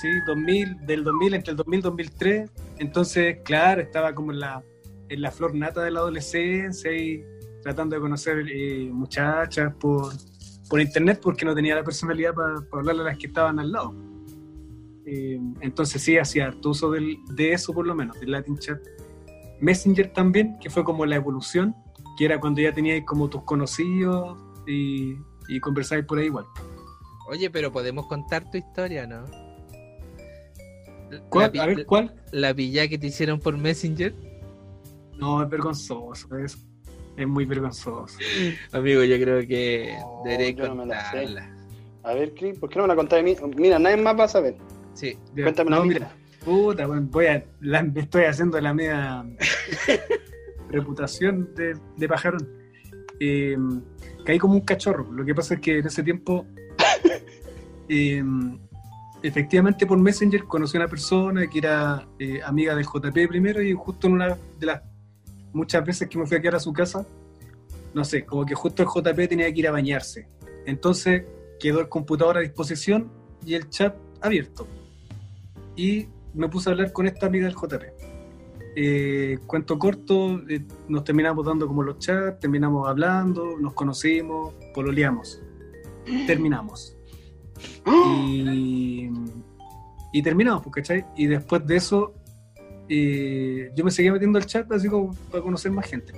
Sí, 0.00 0.08
2000, 0.26 0.86
del 0.86 1.02
2000, 1.04 1.34
entre 1.34 1.50
el 1.52 1.56
2000 1.56 1.78
y 1.78 1.82
2003. 1.82 2.50
Entonces, 2.78 3.38
claro, 3.44 3.80
estaba 3.80 4.14
como 4.14 4.32
en 4.32 4.40
la, 4.40 4.62
en 5.08 5.22
la 5.22 5.30
flor 5.30 5.54
nata 5.54 5.82
de 5.82 5.90
la 5.92 6.00
adolescencia 6.00 6.92
y 6.92 7.24
tratando 7.64 7.96
de 7.96 8.00
conocer 8.00 8.44
eh, 8.48 8.88
muchachas 8.92 9.74
por, 9.80 10.12
por 10.68 10.80
internet 10.80 11.18
porque 11.20 11.44
no 11.44 11.54
tenía 11.54 11.74
la 11.74 11.82
personalidad 11.82 12.32
para 12.34 12.54
hablarle 12.72 13.02
a 13.02 13.04
las 13.06 13.18
que 13.18 13.26
estaban 13.26 13.58
al 13.58 13.72
lado. 13.72 13.92
Eh, 15.06 15.40
entonces 15.60 16.00
sí, 16.00 16.16
hacía 16.18 16.46
harto 16.46 16.70
uso 16.70 16.90
del- 16.90 17.16
de 17.34 17.52
eso 17.52 17.72
por 17.72 17.86
lo 17.86 17.94
menos, 17.94 18.20
del 18.20 18.30
Latin 18.30 18.56
Chat. 18.58 18.78
Messenger 19.60 20.12
también, 20.12 20.56
que 20.60 20.68
fue 20.70 20.84
como 20.84 21.04
la 21.06 21.16
evolución, 21.16 21.74
que 22.18 22.26
era 22.26 22.38
cuando 22.38 22.60
ya 22.60 22.72
teníais 22.72 23.04
como 23.04 23.28
tus 23.28 23.42
conocidos 23.44 24.38
y, 24.66 25.14
y 25.48 25.58
conversáis 25.60 26.04
por 26.04 26.18
ahí 26.18 26.26
igual. 26.26 26.44
Oye, 27.28 27.48
pero 27.50 27.72
podemos 27.72 28.06
contar 28.06 28.50
tu 28.50 28.58
historia, 28.58 29.06
¿no? 29.06 29.24
¿Cuál? 31.30 31.50
La, 31.54 31.62
A 31.62 31.66
ver, 31.66 31.86
¿cuál? 31.86 32.14
la 32.32 32.52
pilla 32.54 32.88
que 32.88 32.98
te 32.98 33.06
hicieron 33.06 33.40
por 33.40 33.56
Messenger. 33.56 34.14
No, 35.16 35.42
es 35.42 35.48
vergonzoso 35.48 36.36
eso. 36.38 36.58
Es 37.16 37.26
muy 37.28 37.44
vergonzoso. 37.44 38.18
Amigo, 38.72 39.04
yo 39.04 39.16
creo 39.16 39.40
que 39.46 39.96
debería 40.24 40.66
no 40.68 40.76
contarla. 40.78 41.50
A 42.02 42.12
ver, 42.14 42.34
Chris, 42.34 42.58
¿por 42.58 42.68
qué 42.70 42.76
no 42.76 42.82
me 42.82 42.88
la 42.88 42.96
contaste 42.96 43.20
a 43.20 43.22
mí? 43.22 43.36
Mira, 43.56 43.78
nadie 43.78 43.96
más 43.96 44.18
va 44.18 44.24
a 44.24 44.28
saber. 44.28 44.56
Sí, 44.94 45.16
Ya, 45.34 45.44
Cuéntamela 45.44 45.76
no, 45.78 45.84
mira, 45.84 46.12
puta, 46.44 46.86
bueno, 46.86 47.06
voy 47.10 47.26
a, 47.26 47.44
la- 47.60 47.82
me 47.82 48.00
estoy 48.00 48.24
haciendo 48.24 48.60
la 48.60 48.74
media 48.74 49.24
reputación 50.68 51.54
de, 51.54 51.76
de 51.96 52.08
pajarón. 52.08 52.48
Eh, 53.20 53.56
caí 54.24 54.38
como 54.38 54.54
un 54.54 54.60
cachorro. 54.62 55.10
Lo 55.12 55.24
que 55.24 55.34
pasa 55.34 55.54
es 55.54 55.60
que 55.60 55.78
en 55.78 55.86
ese 55.86 56.02
tiempo, 56.02 56.46
eh, 57.88 58.22
efectivamente 59.22 59.86
por 59.86 59.98
Messenger 59.98 60.44
conocí 60.44 60.76
a 60.76 60.80
una 60.80 60.88
persona 60.88 61.46
que 61.48 61.58
era 61.58 62.06
eh, 62.18 62.40
amiga 62.44 62.74
del 62.74 62.84
JP 62.84 63.28
primero 63.28 63.62
y 63.62 63.72
justo 63.72 64.06
en 64.08 64.14
una 64.14 64.36
de 64.58 64.66
las 64.66 64.82
muchas 65.54 65.84
veces 65.86 66.08
que 66.08 66.18
me 66.18 66.26
fui 66.26 66.36
a 66.36 66.40
quedar 66.40 66.56
a 66.56 66.60
su 66.60 66.72
casa, 66.72 67.06
no 67.94 68.04
sé, 68.04 68.26
como 68.26 68.44
que 68.44 68.54
justo 68.54 68.82
el 68.82 68.88
JP 68.88 69.28
tenía 69.28 69.52
que 69.52 69.60
ir 69.60 69.68
a 69.68 69.70
bañarse. 69.70 70.28
Entonces 70.66 71.24
quedó 71.58 71.80
el 71.80 71.88
computador 71.88 72.36
a 72.36 72.40
disposición 72.40 73.10
y 73.46 73.54
el 73.54 73.70
chat 73.70 73.96
abierto. 74.20 74.66
Y 75.76 76.08
me 76.34 76.48
puse 76.48 76.68
a 76.68 76.72
hablar 76.72 76.92
con 76.92 77.06
esta 77.06 77.26
amiga 77.26 77.46
del 77.46 77.54
JP. 77.54 77.82
Eh, 78.76 79.38
cuento 79.46 79.78
corto, 79.78 80.40
eh, 80.48 80.64
nos 80.88 81.04
terminamos 81.04 81.46
dando 81.46 81.68
como 81.68 81.84
los 81.84 81.98
chats, 82.00 82.40
terminamos 82.40 82.88
hablando, 82.88 83.56
nos 83.56 83.72
conocimos, 83.72 84.52
pololeamos, 84.74 85.40
terminamos. 86.26 86.96
Y, 88.26 89.10
y 90.12 90.22
terminamos, 90.22 90.62
pues, 90.62 90.74
¿cachai? 90.76 91.04
Y 91.16 91.26
después 91.26 91.66
de 91.66 91.76
eso, 91.76 92.14
eh, 92.88 93.70
yo 93.74 93.84
me 93.84 93.90
seguía 93.90 94.12
metiendo 94.12 94.38
al 94.38 94.46
chat 94.46 94.70
así 94.72 94.88
como 94.88 95.14
para 95.30 95.42
conocer 95.42 95.72
más 95.72 95.86
gente. 95.86 96.12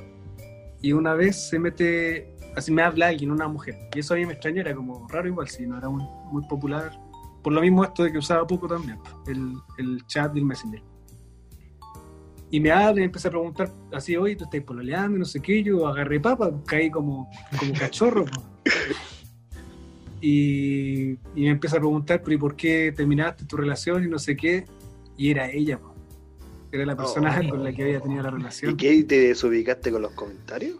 Y 0.83 0.93
una 0.93 1.15
vez 1.15 1.49
se 1.49 1.59
mete 1.59 2.37
así 2.57 2.73
me 2.73 2.83
habla 2.83 3.09
alguien, 3.09 3.31
una 3.31 3.47
mujer. 3.47 3.77
Y 3.95 4.01
eso 4.01 4.15
a 4.15 4.17
mí 4.17 4.27
me 4.27 4.33
extrañó, 4.33 4.63
era 4.63 4.75
como 4.75 5.07
raro 5.09 5.29
igual, 5.29 5.49
si 5.49 5.67
no 5.67 5.79
era 5.79 5.89
muy, 5.89 6.03
muy 6.33 6.43
popular. 6.49 6.91
Por 7.43 7.53
lo 7.53 7.61
mismo 7.61 7.85
esto 7.85 8.03
de 8.03 8.11
que 8.11 8.19
usaba 8.19 8.47
poco 8.47 8.67
también, 8.67 8.99
el, 9.29 9.55
el 9.79 10.05
chat 10.07 10.33
del 10.33 10.45
Messenger. 10.45 10.83
Y 12.51 12.61
me 12.61 12.71
habla 12.71 13.03
y 13.03 13.05
empieza 13.05 13.29
a 13.29 13.31
preguntar 13.31 13.71
así, 13.93 14.17
oye, 14.17 14.37
tú 14.37 14.45
estás 14.45 14.63
pololeando, 14.63 15.19
no 15.19 15.25
sé 15.25 15.41
qué, 15.41 15.63
yo 15.63 15.87
agarré 15.87 16.19
papa, 16.19 16.51
caí 16.67 16.91
como, 16.91 17.31
como 17.59 17.73
cachorro. 17.75 18.25
Y, 20.21 21.11
y 21.11 21.43
me 21.43 21.51
empieza 21.51 21.77
a 21.77 21.81
preguntar, 21.81 22.23
pero 22.23 22.35
¿y 22.35 22.39
por 22.39 22.57
qué 22.57 22.93
terminaste 22.97 23.45
tu 23.45 23.57
relación 23.57 24.03
y 24.05 24.09
no 24.09 24.19
sé 24.19 24.35
qué? 24.35 24.65
Y 25.17 25.31
era 25.31 25.51
ella, 25.51 25.79
po. 25.79 25.95
Era 26.77 26.87
la 26.87 26.97
persona 26.97 27.41
Oh. 27.45 27.49
con 27.51 27.65
la 27.65 27.73
que 27.73 27.83
había 27.83 28.01
tenido 28.01 28.23
la 28.23 28.29
¿Y 28.29 28.33
relación. 28.33 28.77
qué? 28.77 29.05
¿Te 29.05 29.19
desubicaste 29.29 29.91
con 29.91 30.03
los 30.03 30.13
comentarios? 30.13 30.77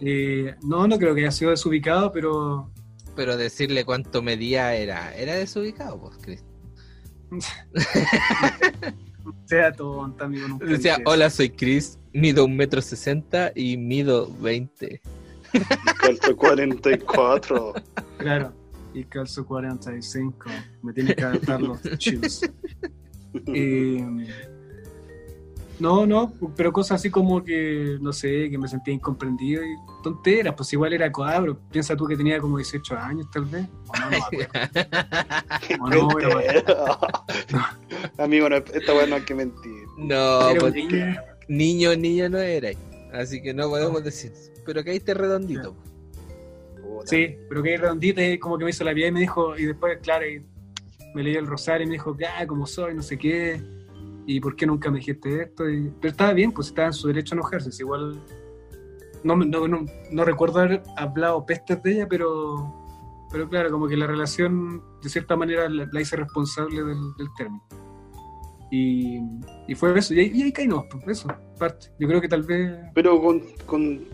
Eh, 0.00 0.54
no, 0.62 0.86
no 0.88 0.98
creo 0.98 1.14
que 1.14 1.22
haya 1.22 1.30
sido 1.30 1.50
desubicado, 1.52 2.12
pero 2.12 2.70
Pero 3.14 3.36
decirle 3.36 3.84
cuánto 3.84 4.22
medía 4.22 4.74
era, 4.74 5.14
era 5.16 5.34
desubicado, 5.34 5.98
pues, 6.00 6.18
Chris. 6.22 6.44
sea 9.46 9.72
tonta, 9.72 10.24
amigo. 10.26 10.48
nunca 10.48 10.64
Decía, 10.66 10.92
dije 10.92 11.02
eso. 11.02 11.10
hola, 11.10 11.30
soy 11.30 11.50
Chris, 11.50 11.98
mido 12.12 12.44
un 12.44 12.56
metro 12.56 12.80
sesenta 12.82 13.52
y 13.54 13.76
mido 13.76 14.30
20. 14.40 15.00
Calzo 16.00 16.36
44. 16.36 17.74
Claro. 18.18 18.52
Y 18.94 19.04
calzo 19.04 19.44
45. 19.46 20.50
Me 20.82 20.92
tiene 20.92 21.14
que 21.14 21.24
adaptar 21.24 21.60
los 21.62 21.82
shoes. 21.82 22.40
Eh, 23.48 24.02
no, 25.78 26.06
no, 26.06 26.32
pero 26.56 26.72
cosas 26.72 27.00
así 27.00 27.10
como 27.10 27.44
que, 27.44 27.98
no 28.00 28.12
sé, 28.12 28.48
que 28.50 28.56
me 28.56 28.66
sentía 28.66 28.94
incomprendido 28.94 29.62
y 29.62 29.76
tonteras, 30.02 30.54
pues 30.54 30.72
igual 30.72 30.92
era 30.94 31.12
cabro. 31.12 31.58
Piensa 31.70 31.96
tú 31.96 32.06
que 32.06 32.16
tenía 32.16 32.40
como 32.40 32.56
18 32.56 32.96
años, 32.96 33.30
tal 33.30 33.44
vez. 33.44 33.66
O 33.88 33.96
no, 33.96 34.04
no 34.04 34.10
me 34.10 34.16
acuerdo. 34.16 34.48
O 35.80 35.90
no, 35.90 36.08
pero 36.08 36.32
bueno. 36.32 36.62
Amigo, 38.18 38.48
no, 38.48 38.56
esta 38.56 38.94
weá 38.94 39.06
no 39.06 39.16
hay 39.16 39.22
que 39.22 39.34
mentir. 39.34 39.84
No, 39.98 40.40
pues, 40.58 40.62
un 40.62 40.72
niño. 40.72 41.16
niño, 41.48 41.96
niño 41.96 42.28
no 42.30 42.38
era. 42.38 42.70
Así 43.12 43.42
que 43.42 43.52
no 43.52 43.68
podemos 43.68 44.02
decir. 44.02 44.32
Pero 44.64 44.82
caíste 44.82 45.12
redondito. 45.14 45.76
Puta. 46.80 47.06
Sí, 47.06 47.36
pero 47.48 47.62
que 47.62 47.76
redondita 47.76 48.24
y 48.24 48.38
como 48.38 48.56
que 48.56 48.64
me 48.64 48.70
hizo 48.70 48.84
la 48.84 48.92
vida 48.92 49.08
y 49.08 49.12
me 49.12 49.20
dijo, 49.20 49.56
y 49.58 49.66
después, 49.66 49.98
claro, 50.02 50.26
y 50.26 50.42
me 51.14 51.22
leí 51.22 51.34
el 51.34 51.46
rosario 51.46 51.84
y 51.84 51.88
me 51.88 51.94
dijo, 51.94 52.16
ah, 52.38 52.46
como 52.46 52.66
soy, 52.66 52.94
no 52.94 53.02
sé 53.02 53.18
qué, 53.18 53.60
y 54.26 54.40
por 54.40 54.56
qué 54.56 54.66
nunca 54.66 54.90
me 54.90 54.98
dijiste 54.98 55.42
esto. 55.42 55.68
Y, 55.70 55.92
pero 56.00 56.10
estaba 56.10 56.32
bien, 56.32 56.52
pues 56.52 56.68
estaba 56.68 56.88
en 56.88 56.92
su 56.92 57.08
derecho 57.08 57.34
a 57.34 57.38
enojarse. 57.38 57.72
si 57.72 57.82
igual 57.82 58.20
no, 59.24 59.36
no, 59.36 59.68
no, 59.68 59.84
no 60.10 60.24
recuerdo 60.24 60.60
haber 60.60 60.82
hablado 60.96 61.44
pestes 61.46 61.82
de 61.82 61.92
ella, 61.92 62.06
pero, 62.08 62.72
pero 63.30 63.48
claro, 63.48 63.70
como 63.70 63.88
que 63.88 63.96
la 63.96 64.06
relación 64.06 64.82
de 65.02 65.08
cierta 65.08 65.36
manera 65.36 65.68
la, 65.68 65.88
la 65.90 66.00
hice 66.00 66.16
responsable 66.16 66.82
del, 66.82 67.14
del 67.16 67.28
término. 67.36 67.62
Y, 68.70 69.20
y 69.68 69.74
fue 69.76 69.96
eso, 69.96 70.12
y 70.12 70.20
ahí, 70.20 70.32
y 70.34 70.42
ahí 70.42 70.52
caímos, 70.52 70.86
pues, 70.90 71.18
eso, 71.18 71.28
parte. 71.58 71.88
Yo 72.00 72.08
creo 72.08 72.20
que 72.20 72.28
tal 72.28 72.42
vez 72.42 72.76
Pero 72.94 73.20
con, 73.22 73.42
con. 73.64 74.04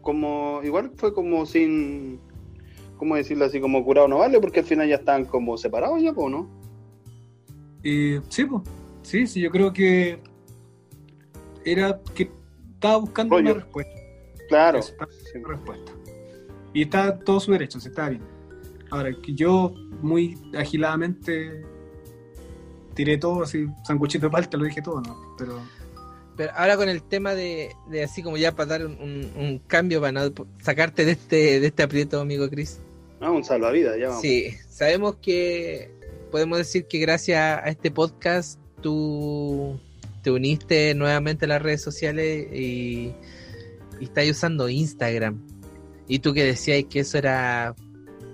Como. 0.00 0.60
Igual 0.62 0.92
fue 0.96 1.12
como 1.12 1.44
sin. 1.44 2.20
¿Cómo 2.96 3.16
decirlo 3.16 3.44
así? 3.44 3.60
Como 3.60 3.84
curado 3.84 4.08
no 4.08 4.18
vale, 4.18 4.40
porque 4.40 4.60
al 4.60 4.66
final 4.66 4.88
ya 4.88 4.96
estaban 4.96 5.26
como 5.26 5.58
separados 5.58 6.00
ya, 6.00 6.12
pues, 6.14 6.30
¿no? 6.30 6.48
Eh, 7.82 8.20
sí, 8.28 8.44
pues. 8.44 8.62
Sí, 9.04 9.26
sí, 9.26 9.40
yo 9.40 9.50
creo 9.50 9.72
que 9.72 10.18
era 11.64 12.00
que 12.14 12.30
estaba 12.74 12.96
buscando 12.98 13.36
Rollo. 13.36 13.52
una 13.52 13.60
respuesta. 13.62 13.92
Claro. 14.48 14.78
Eso, 14.78 14.94
Sí. 15.32 15.38
una 15.38 15.48
respuesta. 15.48 15.92
Y 16.72 16.82
está 16.82 17.18
todo 17.20 17.38
su 17.40 17.52
derecho, 17.52 17.78
se 17.80 17.88
está 17.90 18.08
bien. 18.08 18.22
Ahora, 18.90 19.10
que 19.22 19.32
yo 19.34 19.74
muy 20.02 20.36
agiladamente 20.56 21.64
tiré 22.94 23.16
todo 23.18 23.42
así, 23.42 23.66
sanguchito 23.86 24.26
de 24.26 24.30
palta, 24.30 24.56
lo 24.56 24.64
dije 24.64 24.82
todo, 24.82 25.00
¿no? 25.00 25.34
Pero 25.38 25.60
Pero 26.36 26.50
ahora 26.56 26.76
con 26.76 26.88
el 26.88 27.02
tema 27.02 27.32
de, 27.34 27.70
de 27.88 28.02
así 28.02 28.20
como 28.22 28.36
ya 28.36 28.52
para 28.56 28.66
dar 28.78 28.86
un, 28.86 28.92
un- 29.00 29.32
un 29.36 29.58
cambio 29.60 30.00
para 30.00 30.10
no 30.12 30.32
sacarte 30.60 31.04
de 31.04 31.12
este, 31.12 31.60
de 31.60 31.66
este 31.68 31.82
aprieto, 31.84 32.20
amigo 32.20 32.48
Chris. 32.50 32.80
Ah, 33.20 33.30
un 33.30 33.44
salvavidas, 33.44 33.96
ya 33.98 34.08
vamos. 34.08 34.20
Sí, 34.20 34.50
sabemos 34.68 35.16
que 35.16 35.90
podemos 36.32 36.58
decir 36.58 36.86
que 36.88 36.98
gracias 36.98 37.40
a 37.62 37.68
este 37.68 37.90
podcast 37.92 38.58
tú 38.84 39.80
te 40.22 40.30
uniste 40.30 40.94
nuevamente 40.94 41.46
a 41.46 41.48
las 41.48 41.62
redes 41.62 41.80
sociales 41.82 42.46
y, 42.52 43.12
y 43.98 44.04
estás 44.04 44.28
usando 44.28 44.68
Instagram. 44.68 45.40
Y 46.06 46.18
tú 46.18 46.34
que 46.34 46.44
decías 46.44 46.84
que 46.90 47.00
eso 47.00 47.16
era 47.16 47.74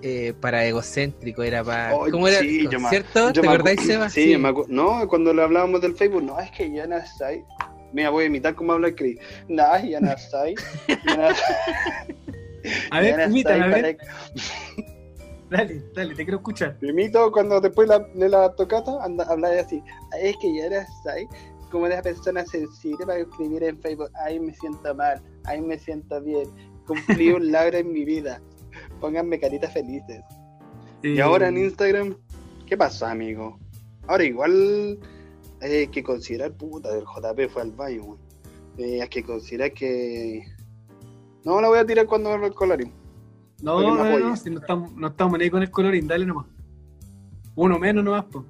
eh, 0.01 0.33
para 0.41 0.65
egocéntrico, 0.65 1.41
era 1.41 1.63
para... 1.63 1.91
Ay, 1.91 2.11
¿Cómo 2.11 2.27
era? 2.27 2.39
sí, 2.39 2.67
yo 2.69 2.81
me- 2.81 2.89
¿Cierto? 2.89 3.31
Yo 3.31 3.41
¿Te 3.41 3.47
acordáis, 3.47 3.79
acu- 3.79 3.85
Seba? 3.85 4.09
Sí, 4.09 4.35
me 4.37 4.49
acu- 4.49 4.67
no, 4.67 5.07
cuando 5.07 5.33
le 5.33 5.41
hablábamos 5.41 5.79
del 5.81 5.95
Facebook, 5.95 6.23
no, 6.23 6.37
es 6.39 6.51
que 6.51 6.69
ya 6.69 6.85
no. 6.85 6.97
Mira, 7.93 8.09
voy 8.09 8.25
a 8.25 8.27
imitar 8.27 8.55
cómo 8.55 8.73
habla 8.73 8.89
el 8.89 8.95
Chris. 8.95 9.19
No, 9.47 9.63
ya 9.85 10.01
no 10.01 10.11
a 12.91 12.99
ver, 12.99 13.17
no 13.17 13.23
imítame, 13.29 13.63
a 13.63 13.73
sé, 13.75 13.81
ver, 13.81 13.97
para- 13.97 14.11
dale, 15.51 15.83
dale, 15.93 16.15
te 16.15 16.23
quiero 16.23 16.37
escuchar. 16.37 16.77
Te 16.79 16.87
imito 16.87 17.31
cuando 17.31 17.61
después 17.61 17.87
la- 17.87 17.99
de 17.99 18.29
la 18.29 18.53
tocata 18.55 19.03
anda, 19.03 19.23
habla 19.25 19.49
así. 19.59 19.83
Es 20.19 20.35
que 20.41 20.55
ya 20.55 20.69
no 20.69 20.85
sé. 21.03 21.27
Como 21.69 21.85
una 21.85 22.01
persona 22.01 22.43
sensible 22.45 23.05
para 23.05 23.19
escribir 23.19 23.63
en 23.63 23.79
Facebook. 23.79 24.09
Ay, 24.25 24.39
me 24.39 24.53
siento 24.55 24.93
mal. 24.95 25.21
Ay, 25.45 25.61
me 25.61 25.77
siento 25.77 26.19
bien. 26.21 26.49
Cumplí 26.87 27.29
un 27.31 27.49
logro 27.51 27.77
en 27.77 27.93
mi 27.93 28.03
vida. 28.03 28.41
Pónganme 28.99 29.39
caritas 29.39 29.71
felices. 29.71 30.21
Y 31.03 31.17
Eh, 31.17 31.21
ahora 31.21 31.47
en 31.47 31.57
Instagram, 31.57 32.15
¿qué 32.65 32.75
pasó, 32.77 33.05
amigo? 33.05 33.57
Ahora 34.07 34.23
igual 34.23 34.99
hay 35.61 35.87
que 35.87 36.03
considerar, 36.03 36.51
puta, 36.53 36.89
el 36.97 37.03
JP 37.05 37.47
fue 37.49 37.61
al 37.61 37.71
baño. 37.71 38.17
Eh, 38.77 39.01
hay 39.01 39.07
que 39.09 39.23
considerar 39.23 39.71
que... 39.73 40.43
No, 41.45 41.59
la 41.61 41.69
voy 41.69 41.79
a 41.79 41.85
tirar 41.85 42.05
cuando 42.05 42.31
abra 42.31 42.47
el 42.47 42.53
colarín. 42.53 42.91
No, 43.61 43.81
no, 43.81 44.19
no, 44.19 44.35
si 44.37 44.49
no 44.49 44.59
estamos, 44.59 44.91
no 44.93 45.07
estamos 45.07 45.37
ni 45.37 45.45
ahí 45.45 45.49
con 45.51 45.61
el 45.61 45.69
colorín, 45.71 46.07
dale 46.07 46.25
nomás. 46.25 46.47
Uno 47.55 47.77
menos 47.77 48.03
nomás, 48.03 48.25
po. 48.25 48.45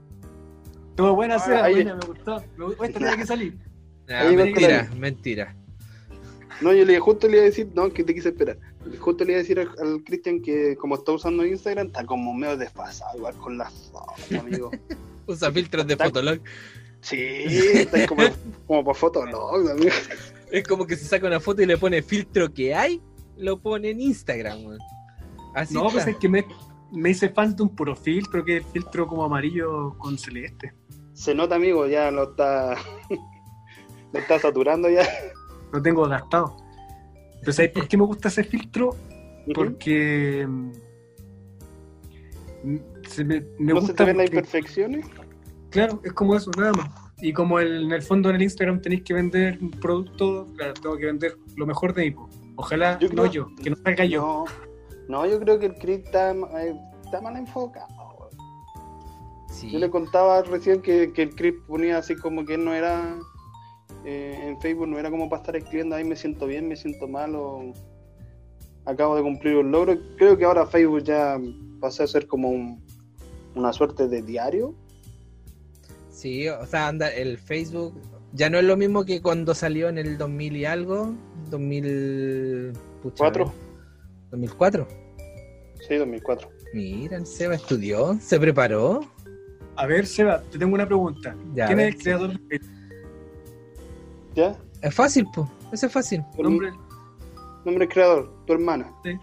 Todo 0.95 1.15
buena 1.15 1.35
Ah, 1.35 1.39
sea, 1.39 1.63
ahí- 1.65 1.75
buena, 1.75 1.95
me 1.95 2.05
gustó. 2.05 2.43
Me 2.57 2.65
gustó, 2.65 2.83
esta 2.83 2.99
tiene 2.99 3.17
que 3.17 3.25
salir. 3.25 3.57
Ah, 4.09 4.29
mentira, 4.35 4.89
mentira. 4.97 5.55
No, 6.61 6.73
yo 6.73 6.85
le 6.85 6.99
justo 6.99 7.27
le 7.27 7.33
iba 7.33 7.41
a 7.41 7.45
decir, 7.45 7.69
no, 7.73 7.89
que 7.91 8.03
te 8.03 8.13
quise 8.13 8.29
esperar. 8.29 8.57
Justo 8.99 9.23
le 9.23 9.31
iba 9.31 9.39
a 9.39 9.41
decir 9.41 9.59
al, 9.59 9.69
al 9.79 10.03
Cristian 10.03 10.41
que 10.41 10.75
como 10.75 10.95
está 10.95 11.11
usando 11.13 11.45
Instagram, 11.45 11.87
está 11.87 12.05
como 12.05 12.33
medio 12.33 12.55
desfasado, 12.57 13.17
igual 13.17 13.33
con 13.35 13.57
las 13.57 13.73
fotos, 13.91 14.31
amigo. 14.39 14.69
Usa 15.27 15.51
filtros 15.51 15.87
de 15.87 15.93
Está- 15.93 16.05
Fotolog. 16.05 16.39
Sí, 17.01 17.17
está 17.17 18.05
como, 18.05 18.21
como 18.67 18.83
por 18.83 18.95
fotos, 18.95 19.25
no, 19.31 19.49
amigo. 19.71 19.89
Es 20.51 20.67
como 20.67 20.85
que 20.85 20.95
se 20.95 21.05
saca 21.05 21.25
una 21.27 21.39
foto 21.39 21.63
y 21.63 21.65
le 21.65 21.77
pone 21.77 22.01
filtro 22.03 22.53
que 22.53 22.75
hay, 22.75 23.01
lo 23.37 23.59
pone 23.59 23.89
en 23.89 24.01
Instagram, 24.01 24.63
weón. 24.65 24.79
Así 25.53 25.73
No, 25.73 25.81
está. 25.87 25.93
pues 25.93 26.07
es 26.07 26.17
que 26.17 26.29
me, 26.29 26.45
me 26.91 27.09
hice 27.09 27.29
falta 27.29 27.63
un 27.63 27.75
puro 27.75 27.95
filtro, 27.95 28.43
que 28.43 28.57
es 28.57 28.65
el 28.65 28.71
filtro 28.71 29.07
como 29.07 29.23
amarillo 29.23 29.97
con 29.97 30.17
celeste. 30.17 30.73
Se 31.13 31.35
nota, 31.35 31.55
amigo, 31.55 31.87
ya 31.87 32.09
lo 32.11 32.31
está... 32.31 32.75
lo 34.13 34.19
está 34.19 34.39
saturando 34.39 34.89
ya. 34.89 35.03
Lo 35.71 35.81
tengo 35.81 36.07
gastado. 36.07 36.57
Pero 37.41 37.53
¿sabes 37.53 37.71
por 37.71 37.87
qué 37.87 37.97
me 37.97 38.05
gusta 38.05 38.27
ese 38.27 38.43
filtro? 38.43 38.95
Porque 39.55 40.45
mm, 40.47 40.71
se 43.07 43.23
me, 43.23 43.41
me 43.59 43.73
no 43.73 43.81
se 43.81 43.87
gusta 43.87 43.93
te 43.95 44.03
ven 44.05 44.17
las 44.17 44.27
imperfecciones. 44.27 45.05
Claro, 45.69 45.99
es 46.03 46.13
como 46.13 46.35
eso, 46.35 46.51
nada 46.57 46.71
más. 46.73 46.89
Y 47.21 47.33
como 47.33 47.59
el- 47.59 47.83
en 47.85 47.91
el 47.91 48.01
fondo 48.01 48.29
en 48.29 48.35
el 48.35 48.41
Instagram 48.43 48.81
tenéis 48.81 49.03
que 49.03 49.13
vender 49.13 49.57
un 49.61 49.71
producto, 49.71 50.47
claro, 50.57 50.73
tengo 50.73 50.97
que 50.97 51.05
vender 51.05 51.37
lo 51.55 51.65
mejor 51.65 51.93
de 51.93 52.03
mí. 52.05 52.11
po. 52.11 52.29
Ojalá 52.55 52.99
Yo 52.99 53.07
no 53.09 53.23
creo- 53.23 53.31
yo, 53.31 53.47
que 53.63 53.69
no 53.69 53.75
salga 53.77 54.05
yo. 54.05 54.21
No, 54.21 54.45
no, 55.11 55.25
yo 55.25 55.39
creo 55.39 55.59
que 55.59 55.65
el 55.67 55.75
Chris 55.75 55.99
está, 56.05 56.31
eh, 56.31 56.75
está 57.03 57.19
mal 57.21 57.35
enfocado. 57.37 58.29
Sí. 59.49 59.69
Yo 59.69 59.79
le 59.79 59.89
contaba 59.89 60.41
recién 60.43 60.81
que, 60.81 61.11
que 61.13 61.23
el 61.23 61.35
Chris 61.35 61.53
ponía 61.67 61.97
así 61.97 62.15
como 62.15 62.45
que 62.45 62.57
no 62.57 62.73
era 62.73 63.17
eh, 64.05 64.39
en 64.47 64.59
Facebook, 64.61 64.87
no 64.87 64.97
era 64.97 65.11
como 65.11 65.29
para 65.29 65.41
estar 65.41 65.55
escribiendo 65.57 65.95
ahí 65.95 66.03
me 66.05 66.15
siento 66.15 66.47
bien, 66.47 66.67
me 66.67 66.75
siento 66.77 67.07
mal 67.07 67.35
o 67.35 67.73
acabo 68.85 69.15
de 69.17 69.21
cumplir 69.21 69.57
un 69.57 69.69
logro. 69.71 69.97
Creo 70.17 70.37
que 70.37 70.45
ahora 70.45 70.65
Facebook 70.65 71.03
ya 71.03 71.37
pasó 71.81 72.03
a 72.03 72.07
ser 72.07 72.25
como 72.27 72.49
un- 72.49 72.81
una 73.53 73.73
suerte 73.73 74.07
de 74.07 74.21
diario. 74.21 74.73
Sí, 76.09 76.47
o 76.47 76.65
sea, 76.65 76.87
anda, 76.87 77.09
el 77.09 77.37
Facebook 77.37 77.93
ya 78.33 78.49
no 78.49 78.57
es 78.57 78.63
lo 78.63 78.77
mismo 78.77 79.03
que 79.03 79.21
cuando 79.21 79.53
salió 79.53 79.89
en 79.89 79.97
el 79.97 80.17
2000 80.17 80.55
y 80.55 80.65
algo, 80.65 81.13
2000... 81.49 82.71
pucha, 83.03 83.17
¿Cuatro? 83.17 83.43
a 83.43 83.47
ver, 83.47 83.55
2004. 84.31 84.87
Sí, 85.91 85.97
2004. 85.97 86.49
Mira, 86.73 87.17
el 87.17 87.25
Seba 87.27 87.55
estudió, 87.55 88.17
se 88.21 88.39
preparó. 88.39 89.01
A 89.75 89.85
ver, 89.85 90.07
Seba, 90.07 90.41
te 90.43 90.57
tengo 90.57 90.73
una 90.73 90.85
pregunta. 90.85 91.35
Ya, 91.53 91.67
¿Quién 91.67 91.79
a 91.79 91.83
es 91.83 91.95
el 91.95 92.01
creador 92.01 92.29
de 92.31 92.39
Facebook? 92.47 92.71
¿Ya? 94.33 94.57
Es 94.81 94.95
fácil, 94.95 95.27
pues, 95.35 95.49
eso 95.73 95.87
es 95.87 95.91
fácil. 95.91 96.23
Nombre. 96.39 96.71
Nombre 97.65 97.85
del 97.85 97.89
creador, 97.89 98.33
tu 98.47 98.53
hermana. 98.53 98.89
Sí. 99.03 99.17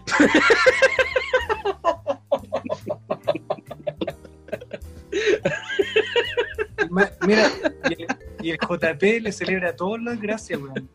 Mira, 7.25 7.51
y 7.89 8.03
el, 8.03 8.07
y 8.43 8.51
el 8.51 8.59
JP 8.59 9.23
le 9.23 9.31
celebra 9.31 9.75
todas 9.75 10.03
las 10.03 10.21
gracias, 10.21 10.61
weón. 10.61 10.87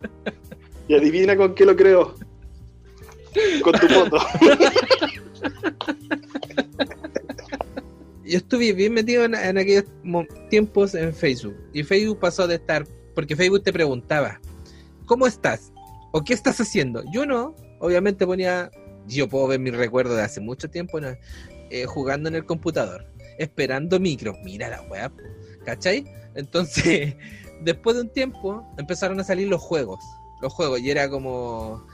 Y 0.87 0.95
adivina 0.95 1.37
con 1.37 1.53
qué 1.53 1.65
lo 1.65 1.75
creó. 1.75 2.15
Con 3.65 3.73
tu 3.73 3.89
foto. 3.89 4.19
Yo 8.25 8.39
estuve 8.39 8.73
bien 8.73 8.95
metido 8.95 9.25
en, 9.25 9.35
en 9.35 9.59
aquellos 9.59 9.85
tiempos 10.51 10.95
en 10.95 11.15
Facebook. 11.15 11.57
Y 11.73 11.83
Facebook 11.83 12.21
pasó 12.21 12.47
de 12.47 12.55
estar, 12.57 12.87
porque 13.15 13.37
Facebook 13.37 13.63
te 13.63 13.73
preguntaba, 13.73 14.41
¿cómo 15.07 15.27
estás? 15.27 15.73
¿O 16.13 16.23
qué 16.23 16.33
estás 16.33 16.61
haciendo? 16.61 17.03
Yo 17.13 17.27
no, 17.27 17.55
obviamente 17.81 18.27
ponía, 18.27 18.71
yo 19.07 19.29
puedo 19.29 19.49
ver 19.49 19.61
mis 19.61 19.77
recuerdos 19.77 20.17
de 20.17 20.23
hace 20.23 20.41
mucho 20.41 20.71
tiempo, 20.71 21.01
¿no? 21.01 21.09
Eh, 21.71 21.87
jugando 21.87 22.29
en 22.29 22.37
el 22.37 22.45
computador, 22.45 23.07
esperando 23.39 23.99
micro. 23.99 24.37
Mira 24.45 24.69
la 24.69 24.87
po, 24.87 25.23
¿cachai? 25.65 26.05
Entonces, 26.35 27.17
después 27.63 27.97
de 27.97 28.03
un 28.03 28.13
tiempo, 28.13 28.65
empezaron 28.79 29.19
a 29.21 29.25
salir 29.25 29.49
los 29.49 29.61
juegos. 29.61 29.99
Los 30.41 30.53
juegos, 30.53 30.81
y 30.81 30.91
era 30.91 31.09
como 31.09 31.87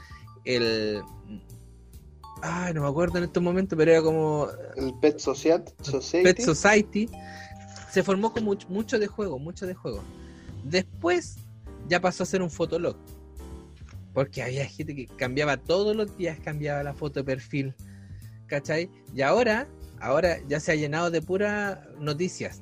el... 0.45 1.01
Ay, 2.41 2.73
no 2.73 2.81
me 2.81 2.87
acuerdo 2.87 3.17
en 3.17 3.25
estos 3.25 3.41
momentos, 3.43 3.77
pero 3.77 3.91
era 3.91 4.01
como 4.01 4.47
El 4.75 4.93
Pet 4.99 5.19
Society. 5.19 5.71
Society. 5.81 6.23
Pet 6.23 6.41
Society 6.41 7.09
se 7.91 8.03
formó 8.03 8.33
con 8.33 8.43
mucho, 8.43 8.67
mucho 8.69 8.97
de 8.97 9.07
juego, 9.07 9.37
mucho 9.37 9.67
de 9.67 9.73
juego. 9.75 10.01
Después 10.63 11.37
ya 11.87 11.99
pasó 11.99 12.23
a 12.23 12.25
ser 12.25 12.41
un 12.41 12.49
fotolog. 12.49 12.95
Porque 14.13 14.41
había 14.43 14.65
gente 14.65 14.93
que 14.95 15.07
cambiaba 15.07 15.57
todos 15.57 15.95
los 15.95 16.17
días, 16.17 16.37
cambiaba 16.43 16.83
la 16.83 16.93
foto 16.93 17.19
de 17.21 17.23
perfil. 17.23 17.73
¿Cachai? 18.47 18.89
Y 19.15 19.21
ahora, 19.21 19.67
ahora 19.99 20.37
ya 20.49 20.59
se 20.59 20.71
ha 20.71 20.75
llenado 20.75 21.09
de 21.11 21.21
puras 21.21 21.79
noticias. 21.99 22.61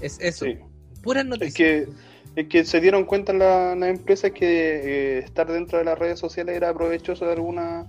Es 0.00 0.18
eso, 0.20 0.46
Sí. 0.46 0.58
puras 1.02 1.22
Es 1.24 1.30
noticias. 1.30 1.54
que, 1.54 1.88
es 2.34 2.48
que 2.48 2.64
se 2.64 2.80
dieron 2.80 3.04
cuenta 3.04 3.32
la- 3.32 3.76
las 3.76 3.88
empresas 3.90 4.32
que 4.32 4.46
eh, 4.46 5.18
estar 5.18 5.50
dentro 5.52 5.78
de 5.78 5.84
las 5.84 5.96
redes 5.98 6.18
sociales 6.18 6.56
era 6.56 6.74
provechoso 6.74 7.24
de 7.26 7.32
alguna, 7.32 7.86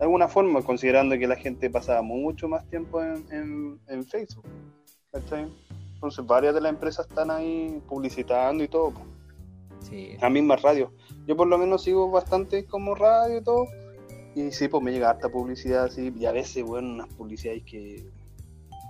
de 0.00 0.04
alguna 0.06 0.26
forma, 0.28 0.62
considerando 0.62 1.16
que 1.18 1.28
la 1.28 1.36
gente 1.36 1.70
pasaba 1.70 2.02
mucho 2.02 2.48
más 2.48 2.66
tiempo 2.68 3.00
en, 3.02 3.24
en- 3.30 3.78
en 3.86 4.04
Facebook. 4.04 4.46
¿cachai? 5.12 5.46
Entonces 5.94 6.24
varias 6.26 6.54
de 6.54 6.60
las 6.62 6.72
empresas 6.72 7.06
están 7.06 7.30
ahí 7.30 7.80
publicitando 7.86 8.64
y 8.64 8.68
todo. 8.68 8.90
po. 8.92 9.00
Sí. 9.80 10.16
La 10.20 10.30
misma 10.30 10.56
radio. 10.56 10.92
Yo 11.26 11.36
por 11.36 11.46
lo 11.48 11.58
menos 11.58 11.82
sigo 11.84 12.10
bastante 12.10 12.64
como 12.64 12.94
radio 12.94 13.38
y 13.38 13.44
todo. 13.44 13.66
Y 14.34 14.50
sí, 14.52 14.68
pues 14.68 14.82
me 14.82 14.90
llega 14.92 15.10
harta 15.10 15.28
publicidad 15.28 15.84
así. 15.84 16.12
Y 16.18 16.24
a 16.24 16.32
veces, 16.32 16.64
bueno, 16.64 16.88
unas 16.94 17.08
publicidades 17.14 17.62
que, 17.64 18.02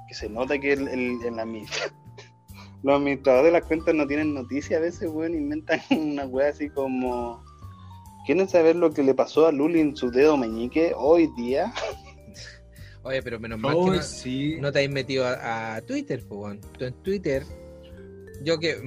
que 0.09 0.15
se 0.15 0.29
nota 0.29 0.59
que 0.61 0.73
el, 0.75 0.87
el, 0.89 1.19
el 1.25 1.35
admi- 1.35 1.67
los 2.85 2.97
administradores 2.97 3.47
de 3.53 3.59
las 3.59 3.67
cuentas 3.67 3.95
no 3.97 4.07
tienen 4.07 4.33
noticia. 4.35 4.77
A 4.77 4.81
veces, 4.81 5.11
bueno, 5.11 5.37
inventan 5.37 5.81
una 5.91 6.25
wea 6.27 6.51
así 6.51 6.69
como... 6.71 7.43
¿Quieren 8.31 8.49
saber 8.49 8.77
lo 8.77 8.93
que 8.93 9.03
le 9.03 9.13
pasó 9.13 9.49
a 9.49 9.51
Luli 9.51 9.81
en 9.81 9.97
su 9.97 10.09
dedo 10.13 10.37
meñique 10.37 10.93
hoy 10.97 11.29
día? 11.37 11.73
Oye, 13.03 13.21
pero 13.25 13.41
menos 13.41 13.59
mal 13.59 13.75
Oh, 13.77 13.91
que 13.91 13.97
no, 13.97 14.03
sí. 14.05 14.57
no 14.61 14.71
te 14.71 14.85
has 14.85 14.89
metido 14.89 15.27
a, 15.27 15.75
a 15.75 15.81
Twitter, 15.81 16.23
pues, 16.29 16.41
weón. 16.41 16.61
Tú 16.79 16.85
en 16.85 16.95
Twitter, 17.03 17.43
yo 18.45 18.61
que 18.61 18.81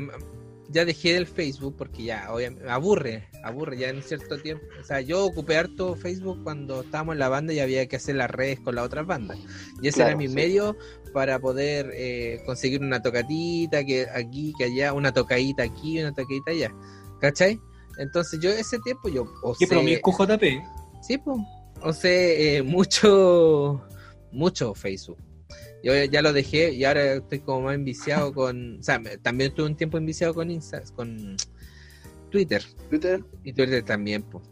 ya 0.69 0.85
dejé 0.85 1.15
del 1.15 1.27
Facebook 1.27 1.75
porque 1.77 2.03
ya, 2.03 2.31
obviamente, 2.31 2.69
aburre, 2.69 3.27
aburre 3.43 3.79
ya 3.79 3.89
en 3.89 4.01
cierto 4.01 4.37
tiempo. 4.41 4.63
O 4.79 4.83
sea, 4.85 5.01
yo 5.01 5.25
ocupé 5.25 5.57
harto 5.57 5.93
Facebook 5.97 6.41
cuando 6.41 6.79
estábamos 6.79 7.15
en 7.15 7.19
la 7.19 7.27
banda 7.27 7.51
y 7.51 7.59
había 7.59 7.85
que 7.87 7.97
hacer 7.97 8.15
las 8.15 8.31
redes 8.31 8.61
con 8.61 8.75
las 8.75 8.85
otras 8.85 9.05
bandas. 9.05 9.37
Y 9.81 9.89
ese 9.89 9.97
Claro, 9.97 10.11
era 10.11 10.17
mi 10.19 10.29
sí. 10.29 10.35
medio 10.35 10.77
para 11.11 11.37
poder 11.39 11.91
eh, 11.93 12.41
conseguir 12.45 12.79
una 12.79 13.01
tocatita 13.01 13.83
que 13.83 14.07
aquí, 14.09 14.53
que 14.57 14.63
allá, 14.63 14.93
una 14.93 15.11
tocadita 15.11 15.63
aquí, 15.63 15.99
una 15.99 16.13
tocadita 16.13 16.51
allá. 16.51 16.73
¿Cachai? 17.19 17.59
Entonces 17.97 18.39
yo 18.39 18.49
ese 18.49 18.79
tiempo 18.79 19.09
yo... 19.09 19.25
O 19.41 19.53
Qué 19.53 19.65
sé- 19.65 19.73
promiscuo 19.73 20.13
JP. 20.17 20.43
Sí, 21.01 21.17
pues. 21.17 21.37
O 21.81 21.91
sea, 21.91 22.11
eh, 22.11 22.61
mucho, 22.63 23.81
mucho 24.31 24.73
Facebook. 24.73 25.17
Yo 25.83 25.93
ya 26.05 26.21
lo 26.21 26.31
dejé 26.31 26.71
y 26.73 26.85
ahora 26.85 27.15
estoy 27.15 27.39
como 27.39 27.61
más 27.63 27.75
enviciado 27.75 28.33
con. 28.33 28.79
O 28.79 28.83
sea, 28.83 29.01
también 29.21 29.49
estuve 29.49 29.65
un 29.65 29.75
tiempo 29.75 29.97
enviciado 29.97 30.33
con 30.33 30.49
Insta, 30.49 30.81
con 30.95 31.35
Twitter. 32.29 32.63
Twitter. 32.89 33.23
Y 33.43 33.51
Twitter 33.53 33.83
también, 33.83 34.23
pues. 34.23 34.43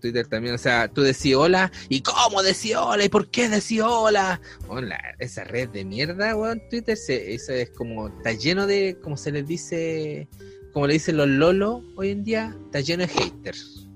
Twitter 0.00 0.26
también, 0.28 0.54
o 0.54 0.58
sea, 0.58 0.86
tú 0.86 1.02
decís 1.02 1.34
hola, 1.34 1.72
¿y 1.88 2.02
cómo 2.02 2.42
decís 2.44 2.76
hola? 2.76 3.04
¿Y 3.04 3.08
por 3.08 3.30
qué 3.30 3.48
decís 3.48 3.80
hola? 3.82 4.40
Hola, 4.68 4.96
esa 5.18 5.42
red 5.42 5.70
de 5.70 5.84
mierda, 5.84 6.36
weón, 6.36 6.62
Twitter, 6.70 6.96
se, 6.96 7.34
eso 7.34 7.52
es 7.52 7.70
como, 7.70 8.06
está 8.06 8.32
lleno 8.32 8.68
de, 8.68 8.96
como 9.02 9.16
se 9.16 9.32
les 9.32 9.44
dice, 9.44 10.28
como 10.72 10.86
le 10.86 10.94
dicen 10.94 11.16
los 11.16 11.28
lolos 11.28 11.82
hoy 11.96 12.10
en 12.10 12.24
día, 12.24 12.56
está 12.64 12.80
lleno 12.80 13.02
de 13.02 13.08
haters. 13.08 13.88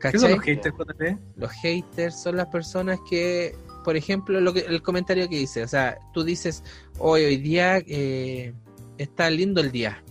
¿Qué 0.00 0.18
son 0.18 0.32
los 0.32 0.40
haters 0.40 0.74
JP? 0.76 1.18
Los 1.36 1.50
haters 1.52 2.22
son 2.22 2.36
las 2.36 2.46
personas 2.46 2.98
que, 3.08 3.54
por 3.84 3.96
ejemplo, 3.96 4.40
lo 4.40 4.54
que, 4.54 4.60
el 4.60 4.82
comentario 4.82 5.28
que 5.28 5.36
dice, 5.36 5.62
o 5.62 5.68
sea, 5.68 5.98
tú 6.14 6.24
dices, 6.24 6.62
hoy, 6.98 7.24
hoy 7.24 7.36
día 7.36 7.78
eh, 7.86 8.54
está 8.98 9.28
lindo 9.28 9.60
el 9.60 9.70
día 9.70 10.02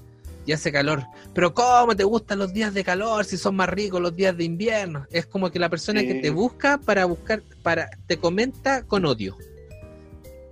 y 0.45 0.51
hace 0.51 0.71
calor, 0.71 1.03
pero 1.33 1.53
¿cómo 1.53 1.95
te 1.95 2.03
gustan 2.03 2.39
los 2.39 2.53
días 2.53 2.73
de 2.73 2.83
calor 2.83 3.25
si 3.25 3.37
son 3.37 3.55
más 3.55 3.69
ricos 3.69 4.01
los 4.01 4.15
días 4.15 4.35
de 4.35 4.43
invierno? 4.43 5.07
Es 5.11 5.25
como 5.25 5.49
que 5.49 5.59
la 5.59 5.69
persona 5.69 6.01
que 6.01 6.15
te 6.15 6.29
busca 6.29 6.77
para 6.77 7.05
buscar, 7.05 7.41
para, 7.63 7.89
te 8.05 8.17
comenta 8.17 8.83
con 8.83 9.05
odio. 9.05 9.37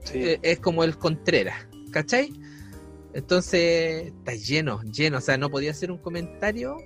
Sí. 0.03 0.19
Eh, 0.19 0.39
es 0.41 0.59
como 0.59 0.84
el 0.84 0.97
Contreras, 0.97 1.67
¿cachai? 1.91 2.32
Entonces, 3.18 4.13
está 4.13 4.36
lleno, 4.36 4.80
lleno, 4.84 5.18
o 5.18 5.22
sea, 5.22 5.39
no 5.39 5.49
podía 5.49 5.72
hacer 5.72 5.91
un 5.91 5.97
comentario. 5.97 6.78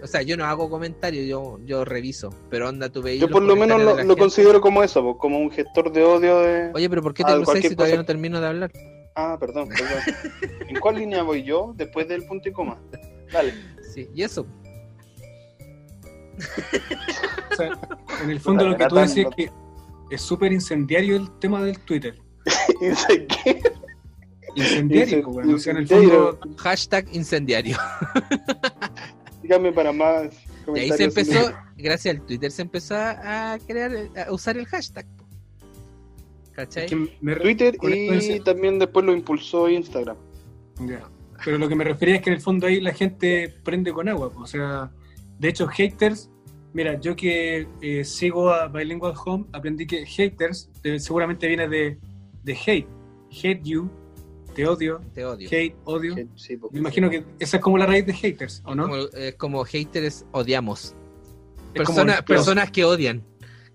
O 0.00 0.06
sea, 0.06 0.22
yo 0.22 0.36
no 0.36 0.44
hago 0.44 0.70
comentarios, 0.70 1.26
yo, 1.26 1.58
yo 1.64 1.84
reviso, 1.84 2.30
pero 2.48 2.68
onda, 2.68 2.88
tú 2.90 3.02
veis 3.02 3.20
Yo 3.20 3.28
por 3.28 3.42
lo 3.42 3.56
menos 3.56 4.04
lo, 4.04 4.16
considero 4.16 4.60
como 4.60 4.84
eso, 4.84 5.18
como 5.18 5.40
un 5.40 5.50
gestor 5.50 5.90
de 5.90 6.04
odio 6.04 6.38
de... 6.42 6.70
Oye, 6.74 6.88
pero 6.88 7.02
¿por 7.02 7.12
qué 7.12 7.24
te 7.24 7.34
cruzáis 7.34 7.66
si 7.66 7.74
todavía 7.74 7.96
cosa- 7.96 8.02
no 8.02 8.06
termino 8.06 8.40
de 8.40 8.46
hablar? 8.46 8.72
Ah, 9.16 9.36
perdón, 9.40 9.68
perdón. 9.68 10.60
¿En 10.68 10.78
cuál 10.78 10.94
línea 10.94 11.24
voy 11.24 11.42
yo 11.42 11.74
después 11.76 12.06
del 12.06 12.24
punto 12.24 12.48
y 12.48 12.52
coma? 12.52 12.80
Dale. 13.32 13.52
Sí, 13.92 14.08
y 14.14 14.22
eso. 14.22 14.46
O 17.50 17.56
sea, 17.56 17.80
en 18.22 18.30
el 18.30 18.38
fondo 18.38 18.68
lo 18.68 18.76
que 18.76 18.86
tú 18.86 18.94
decís 18.94 19.26
es 19.26 19.34
que 19.36 19.50
es 20.08 20.22
súper 20.22 20.52
incendiario 20.52 21.16
el 21.16 21.36
tema 21.40 21.64
del 21.64 21.80
Twitter. 21.80 22.16
Dice 22.80 23.26
que... 23.26 23.79
Incendiario, 24.54 25.18
Incen- 25.22 25.32
bueno. 25.32 25.54
O 25.54 25.58
sea, 25.58 25.70
en 25.72 25.76
el 25.78 25.82
incendiario. 25.84 26.36
fondo, 26.38 26.56
Hashtag 26.58 27.06
incendiario. 27.14 27.76
Dígame 29.42 29.72
para 29.72 29.92
más 29.92 30.28
Y 30.74 30.78
ahí 30.78 30.90
se 30.92 31.04
empezó, 31.04 31.52
gracias 31.76 32.16
al 32.16 32.22
Twitter, 32.26 32.50
se 32.50 32.62
empezó 32.62 32.94
a 32.96 33.58
crear, 33.66 33.90
a 34.26 34.32
usar 34.32 34.56
el 34.56 34.66
hashtag. 34.66 35.06
¿Cachai? 36.52 36.84
es 36.84 36.90
que 36.90 37.08
me- 37.20 37.36
Twitter 37.36 37.76
y 37.82 38.40
también 38.40 38.78
después 38.78 39.04
lo 39.06 39.12
impulsó 39.14 39.68
Instagram. 39.68 40.16
Ya. 40.86 41.00
Pero 41.44 41.56
lo 41.58 41.68
que 41.68 41.74
me 41.74 41.84
refería 41.84 42.16
es 42.16 42.22
que 42.22 42.30
en 42.30 42.36
el 42.36 42.42
fondo 42.42 42.66
ahí 42.66 42.80
la 42.80 42.92
gente 42.92 43.54
prende 43.64 43.92
con 43.92 44.08
agua. 44.08 44.30
O 44.36 44.46
sea, 44.46 44.90
de 45.38 45.48
hecho, 45.48 45.66
haters. 45.68 46.30
Mira, 46.72 47.00
yo 47.00 47.16
que 47.16 47.66
eh, 47.80 48.04
sigo 48.04 48.50
a 48.52 48.68
Bilingual 48.68 49.14
Home, 49.24 49.46
aprendí 49.52 49.86
que 49.86 50.06
haters 50.06 50.70
eh, 50.84 51.00
seguramente 51.00 51.48
viene 51.48 51.66
de, 51.66 51.98
de 52.44 52.52
hate. 52.66 52.86
Hate 53.32 53.62
you, 53.64 53.90
te 54.54 54.66
odio, 54.66 55.00
Te 55.14 55.24
odio. 55.24 55.48
hate, 55.50 55.74
odio. 55.84 56.14
Sí. 56.36 56.58
Me 56.72 56.78
imagino 56.80 57.08
que 57.10 57.24
esa 57.38 57.56
es 57.58 57.62
como 57.62 57.78
la 57.78 57.86
raíz 57.86 58.06
de 58.06 58.12
haters, 58.14 58.62
¿o 58.64 58.74
no? 58.74 58.84
Como, 58.84 58.96
es 58.96 59.34
como 59.36 59.64
haters 59.64 60.24
odiamos. 60.32 60.94
Es 61.74 61.82
como 61.84 61.96
Persona- 61.98 62.16
los- 62.16 62.24
personas 62.24 62.70
que 62.70 62.84
odian. 62.84 63.22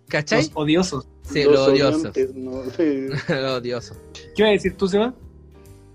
¿Cachai? 0.07 0.43
Los 0.43 0.51
odiosos. 0.55 1.07
Sí, 1.23 1.43
Los 1.43 1.53
lo 1.53 1.63
odioso. 1.65 1.97
odiantes, 1.97 2.36
no, 2.36 2.63
sí. 2.78 3.07
lo 3.34 3.55
odioso. 3.55 3.95
¿Qué 4.13 4.41
iba 4.43 4.49
a 4.49 4.51
decir 4.51 4.76
tú, 4.78 4.88
Seba? 4.88 5.13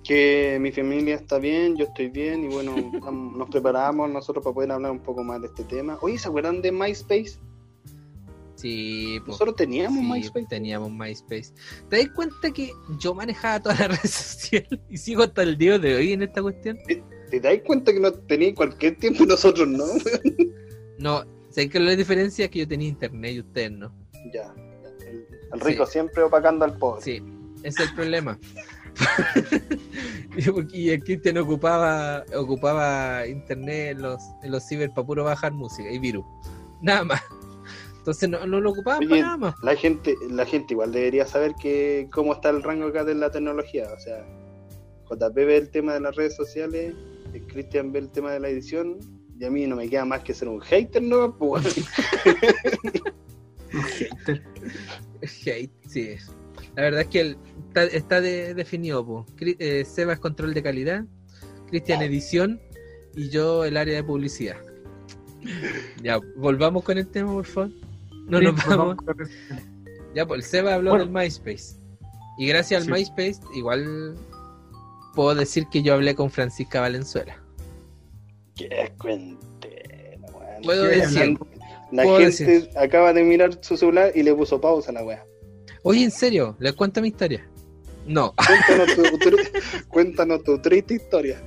que 0.02 0.58
mi 0.60 0.72
familia 0.72 1.14
está 1.16 1.38
bien, 1.38 1.76
yo 1.76 1.84
estoy 1.84 2.08
bien 2.08 2.42
y 2.44 2.48
bueno, 2.48 2.74
nos 3.36 3.48
preparamos 3.50 4.10
nosotros 4.10 4.42
para 4.42 4.54
poder 4.54 4.72
hablar 4.72 4.90
un 4.92 5.00
poco 5.00 5.22
más 5.22 5.40
de 5.42 5.48
este 5.48 5.62
tema. 5.64 5.98
Oye, 6.00 6.18
¿se 6.18 6.26
acuerdan 6.26 6.62
de 6.62 6.72
MySpace? 6.72 7.38
Sí. 8.60 9.18
Nosotros 9.26 9.56
teníamos 9.56 9.98
Sí, 10.00 10.10
MySpace. 10.12 10.46
teníamos 10.48 10.90
MySpace. 10.92 11.52
¿Te 11.88 11.98
das 11.98 12.08
cuenta 12.14 12.50
que 12.50 12.70
yo 12.98 13.14
manejaba 13.14 13.60
todas 13.60 13.78
las 13.80 13.88
redes 14.02 14.10
sociales 14.10 14.80
y 14.88 14.96
sigo 14.98 15.22
hasta 15.22 15.42
el 15.42 15.56
día 15.56 15.78
de 15.78 15.94
hoy 15.96 16.12
en 16.12 16.22
esta 16.22 16.42
cuestión? 16.42 16.78
¿Te 17.30 17.40
das 17.40 17.58
cuenta 17.64 17.92
que 17.92 18.00
no 18.00 18.12
tenía 18.12 18.54
cualquier 18.54 18.96
tiempo 18.96 19.24
y 19.24 19.26
nosotros 19.26 19.66
no? 19.68 19.84
No, 20.98 21.24
sé 21.48 21.68
que 21.70 21.80
la 21.80 21.96
diferencia 21.96 22.44
es 22.44 22.50
que 22.50 22.58
yo 22.58 22.68
tenía 22.68 22.88
internet 22.88 23.32
y 23.36 23.40
ustedes 23.40 23.70
no. 23.72 23.90
ya. 24.34 24.52
El, 25.06 25.26
el 25.54 25.60
rico 25.60 25.86
Sí. 25.86 25.92
siempre 25.92 26.22
opacando 26.22 26.66
al 26.66 26.76
pobre. 26.76 27.00
Sí, 27.00 27.22
ese 27.62 27.82
es 27.84 27.88
el 27.88 27.94
problema. 27.94 28.38
y 30.72 30.90
el 30.90 31.02
Cristian 31.02 31.38
ocupaba, 31.38 32.24
ocupaba 32.36 33.26
internet 33.26 33.92
en 33.96 34.02
los, 34.02 34.20
en 34.42 34.50
los 34.52 34.66
ciber 34.66 34.90
para 34.90 35.06
puro 35.06 35.24
bajar 35.24 35.52
música 35.52 35.90
y 35.90 35.98
virus. 35.98 36.24
Nada 36.82 37.04
más. 37.04 37.22
Entonces 38.00 38.28
no, 38.28 38.46
no 38.46 38.60
lo 38.60 38.70
ocupaban 38.70 39.00
Oye, 39.00 39.08
para 39.08 39.22
nada 39.22 39.36
más. 39.36 39.54
La 39.62 39.76
gente, 39.76 40.14
la 40.30 40.44
gente 40.46 40.72
igual 40.74 40.90
debería 40.90 41.26
saber 41.26 41.52
que 41.60 42.08
cómo 42.12 42.32
está 42.32 42.48
el 42.50 42.62
rango 42.62 42.86
acá 42.88 43.04
de 43.04 43.14
la 43.14 43.30
tecnología. 43.30 43.88
O 43.94 44.00
sea, 44.00 44.24
JP 45.10 45.34
ve 45.34 45.56
el 45.58 45.70
tema 45.70 45.92
de 45.94 46.00
las 46.00 46.16
redes 46.16 46.34
sociales, 46.34 46.94
Cristian 47.48 47.92
ve 47.92 47.98
el 48.00 48.10
tema 48.10 48.32
de 48.32 48.40
la 48.40 48.48
edición, 48.48 48.98
y 49.38 49.44
a 49.44 49.50
mí 49.50 49.66
no 49.66 49.76
me 49.76 49.88
queda 49.88 50.04
más 50.04 50.20
que 50.22 50.32
ser 50.34 50.48
un 50.48 50.60
hater, 50.60 51.02
¿no? 51.02 51.36
Pues, 51.38 51.76
Un 53.72 53.82
hater. 53.82 54.42
Hate, 55.22 55.70
sí. 55.88 56.16
La 56.76 56.82
verdad 56.82 57.02
es 57.02 57.06
que 57.08 57.20
el- 57.20 57.36
está, 57.68 57.84
está 57.84 58.20
de- 58.20 58.54
definido, 58.54 59.04
po. 59.04 59.26
Eh, 59.40 59.84
Seba 59.84 60.14
es 60.14 60.18
control 60.18 60.54
de 60.54 60.62
calidad, 60.62 61.04
Cristian 61.68 62.02
edición 62.02 62.60
y 63.14 63.28
yo 63.28 63.64
el 63.64 63.76
área 63.76 63.94
de 63.96 64.04
publicidad. 64.04 64.56
Ya, 66.02 66.18
volvamos 66.36 66.82
con 66.84 66.98
el 66.98 67.06
tema, 67.06 67.32
por 67.32 67.46
favor. 67.46 67.70
No 68.30 68.38
Sí, 68.38 68.44
nos 68.44 68.66
vamos. 68.66 68.96
Ya, 70.14 70.26
pues 70.26 70.44
el 70.44 70.50
Seba 70.50 70.74
habló 70.74 70.90
Bueno. 70.90 71.04
del 71.04 71.12
MySpace. 71.14 71.76
Y 72.38 72.46
gracias 72.46 72.80
al 72.82 72.86
Sí. 72.86 72.92
MySpace, 72.92 73.40
igual 73.54 74.16
puedo 75.14 75.34
decir 75.34 75.66
que 75.70 75.82
yo 75.82 75.94
hablé 75.94 76.14
con 76.14 76.30
Francisca 76.30 76.80
Valenzuela. 76.80 77.36
qué 78.56 78.92
cuentena, 78.98 80.26
weón. 80.32 80.62
Puedo 80.62 80.84
decir. 80.84 81.18
hablando. 81.18 81.46
La 81.92 82.02
puedo 82.04 82.18
gente 82.30 82.70
acaba 82.78 83.12
de 83.12 83.24
mirar 83.24 83.58
su 83.62 83.76
celular 83.76 84.12
y 84.14 84.22
le 84.22 84.34
puso 84.34 84.60
pausa 84.60 84.90
a 84.90 84.94
la 84.94 85.04
wea. 85.04 85.24
Oye, 85.82 86.04
en 86.04 86.10
serio, 86.10 86.56
¿les 86.60 86.72
cuento 86.74 87.00
mi 87.00 87.08
historia? 87.08 87.46
No. 88.06 88.32
Cuéntanos 88.36 88.94
tu, 88.94 89.02
tri- 89.18 89.86
cuéntanos 89.88 90.44
tu 90.44 90.58
triste 90.60 90.94
historia. 90.94 91.40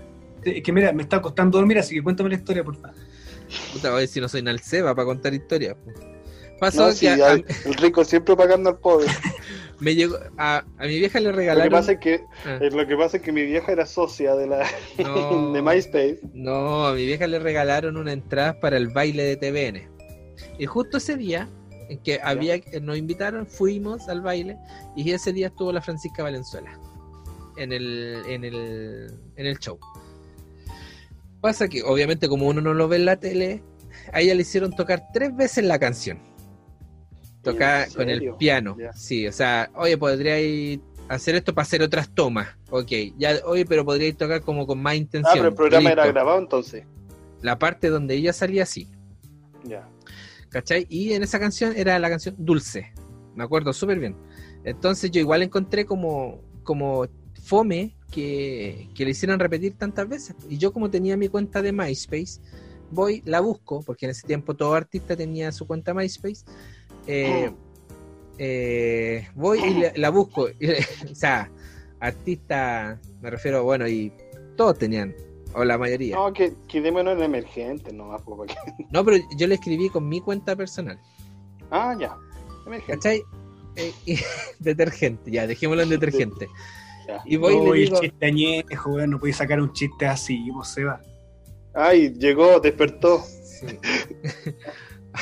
Es 0.44 0.62
que 0.64 0.72
mira, 0.74 0.92
me 0.92 1.04
está 1.04 1.22
costando 1.22 1.58
dormir, 1.60 1.78
así 1.80 1.96
que 1.96 2.04
cuéntame 2.04 2.30
la 2.30 2.36
historia, 2.36 2.64
por 2.64 2.76
favor. 2.76 2.96
Puta, 3.72 3.90
voy 3.90 3.98
a 4.00 4.02
decir, 4.02 4.22
no 4.22 4.28
soy 4.28 4.42
Nalceba 4.42 4.94
para 4.96 5.06
contar 5.06 5.34
historias. 5.34 5.76
Po. 6.54 6.60
Pasó 6.60 6.84
No, 6.84 6.88
que 6.90 6.96
sí, 6.96 7.08
a- 7.08 7.18
ya, 7.18 7.28
a- 7.32 7.34
el 7.34 7.74
rico 7.80 8.04
siempre 8.06 8.36
pagando 8.36 8.70
al 8.72 8.78
pobre. 8.80 9.08
me 9.80 9.96
llegó 9.96 10.18
a, 10.38 10.64
a 10.78 10.86
mi 10.86 10.98
vieja 11.00 11.20
le 11.20 11.26
Lo 11.28 11.32
que, 11.32 11.38
regalaron. 11.38 11.72
pasa 11.72 11.92
es 11.94 12.00
que, 12.00 12.22
Ah, 12.46 12.58
eh, 12.62 12.70
lo 12.72 12.88
que 12.88 12.96
pasa 12.96 13.18
es 13.18 13.24
que 13.24 13.32
mi 13.32 13.44
vieja 13.44 13.72
era 13.72 13.86
socia 13.86 14.36
de 14.36 14.48
la 14.48 14.66
no, 15.00 15.52
de 15.54 15.62
MySpace. 15.62 16.20
no, 16.34 16.88
a 16.88 16.94
mi 16.94 17.06
vieja 17.06 17.28
le 17.28 17.40
regalaron 17.40 17.98
una 17.98 18.14
entrada 18.14 18.60
para 18.60 18.78
el 18.78 18.88
baile 18.90 19.24
de 19.24 19.36
TVN. 19.38 19.90
Y 20.58 20.66
justo 20.66 20.98
ese 20.98 21.18
día 21.18 21.50
en 21.90 21.98
que 22.00 22.20
había 22.24 22.56
eh, 22.56 22.80
nos 22.82 22.98
invitaron, 22.98 23.46
fuimos 23.46 24.08
al 24.08 24.22
baile 24.22 24.58
y 24.96 25.12
ese 25.12 25.34
día 25.34 25.48
estuvo 25.48 25.72
la 25.74 25.82
Francisca 25.82 26.24
Valenzuela 26.24 26.80
en 27.58 27.72
el 27.74 28.22
en 28.28 28.44
el 28.46 29.12
en 29.36 29.46
el 29.46 29.60
show. 29.60 29.78
Pasa 31.42 31.68
que 31.68 31.84
obviamente 31.84 32.30
como 32.30 32.48
uno 32.48 32.62
no 32.62 32.74
lo 32.74 32.88
ve 32.88 32.96
en 32.98 33.06
la 33.06 33.18
tele, 33.18 33.62
a 34.14 34.22
ella 34.22 34.34
le 34.34 34.44
hicieron 34.44 34.72
tocar 34.76 35.04
tres 35.14 35.36
veces 35.36 35.66
la 35.66 35.78
canción. 35.78 36.20
Tocar 37.44 37.88
¿En 37.90 37.94
con 37.94 38.10
el 38.10 38.34
piano. 38.36 38.78
Sí, 38.96 39.28
o 39.28 39.32
sea, 39.32 39.70
oye, 39.76 39.98
podríais 39.98 40.80
hacer 41.10 41.36
esto 41.36 41.54
para 41.54 41.64
hacer 41.64 41.82
otras 41.82 42.10
tomas. 42.10 42.48
Ok, 42.70 42.92
ya, 43.18 43.36
oye, 43.46 43.66
pero 43.66 43.84
podríais 43.86 44.16
tocar 44.18 44.42
como 44.42 44.66
con 44.66 44.82
más 44.82 44.94
Ah, 44.94 44.96
intención. 44.96 45.34
pero 45.36 45.48
el 45.50 45.56
programa 45.56 45.92
era 45.92 46.08
grabado 46.08 46.40
entonces. 46.40 46.86
La 47.42 47.60
parte 47.60 47.90
donde 47.90 48.16
ella 48.16 48.32
salía 48.34 48.64
así, 48.64 48.88
Ya. 49.66 49.88
¿cachai? 50.50 50.86
Y 50.90 51.14
en 51.14 51.24
esa 51.24 51.40
canción 51.40 51.74
era 51.76 52.00
la 52.00 52.10
canción 52.10 52.36
Dulce. 52.38 52.94
Me 53.36 53.44
acuerdo 53.44 53.74
súper 53.74 54.00
bien. 54.00 54.16
Entonces 54.64 55.12
yo 55.12 55.20
igual 55.20 55.42
encontré 55.42 55.86
como, 55.86 56.40
como 56.64 57.06
fome 57.44 57.98
que, 58.12 58.88
que 58.96 59.04
le 59.04 59.12
hicieran 59.12 59.40
repetir 59.40 59.74
tantas 59.78 60.08
veces. 60.08 60.36
Y 60.50 60.58
yo 60.58 60.72
como 60.72 60.90
tenía 60.90 61.18
mi 61.18 61.28
cuenta 61.28 61.62
de 61.62 61.74
MySpace, 61.74 62.40
voy, 62.92 63.22
la 63.26 63.42
busco, 63.42 63.82
porque 63.84 64.06
en 64.06 64.12
ese 64.12 64.26
tiempo 64.26 64.54
todo 64.56 64.74
artista 64.76 65.18
tenía 65.18 65.52
su 65.52 65.68
cuenta 65.68 65.94
MySpace. 65.94 66.46
Eh, 67.08 67.52
eh, 68.38 69.28
voy 69.36 69.60
y 69.60 70.00
la 70.00 70.10
busco. 70.10 70.48
o 71.12 71.16
sea, 71.16 71.50
artista, 72.00 73.00
me 73.22 73.30
refiero, 73.30 73.64
bueno, 73.64 73.88
y 73.88 74.12
todos 74.58 74.78
tenían, 74.78 75.16
o 75.54 75.64
la 75.64 75.78
mayoría. 75.78 76.16
No, 76.16 76.34
que, 76.34 76.54
que 76.68 76.82
démonos 76.82 77.16
en 77.18 77.24
emergente 77.24 77.94
nomás. 77.94 78.22
pues, 78.24 78.38
porque- 78.38 78.56
No, 78.92 79.04
pero 79.06 79.18
yo 79.38 79.48
le 79.48 79.56
escribí 79.56 79.90
con 79.90 80.08
mi 80.08 80.20
cuenta 80.22 80.56
personal. 80.56 81.00
Ah, 81.72 81.96
ya. 82.00 82.16
Emergente. 82.66 82.94
¿Cachai? 82.94 83.24
Eh, 83.76 83.92
y- 84.06 84.20
detergente, 84.60 85.32
ya, 85.32 85.48
dejémoslo 85.48 85.84
en 85.84 85.90
detergente. 85.90 86.48
Ya. 87.08 87.22
Y 87.26 87.36
voy 87.36 87.54
y 87.54 87.58
Uy, 87.58 87.64
le 87.66 87.84
el 87.84 87.90
digo, 87.90 88.02
chiste 88.02 88.26
añejo, 88.26 88.92
weón, 88.92 89.10
no 89.10 89.20
podéis 89.20 89.36
sacar 89.38 89.60
un 89.60 89.74
chiste 89.74 90.06
así, 90.06 90.50
vos 90.52 90.70
se 90.70 90.84
va. 90.86 91.02
Ay, 91.74 92.14
llegó, 92.14 92.60
despertó. 92.60 93.22
sí. 93.24 93.66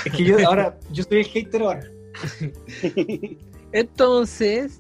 Es 0.06 0.14
que 0.14 0.24
yo 0.24 0.38
ahora, 0.48 0.78
yo 0.92 1.04
soy 1.04 1.20
el 1.20 1.26
hater 1.26 1.62
ahora. 1.62 1.84
entonces 3.72 4.80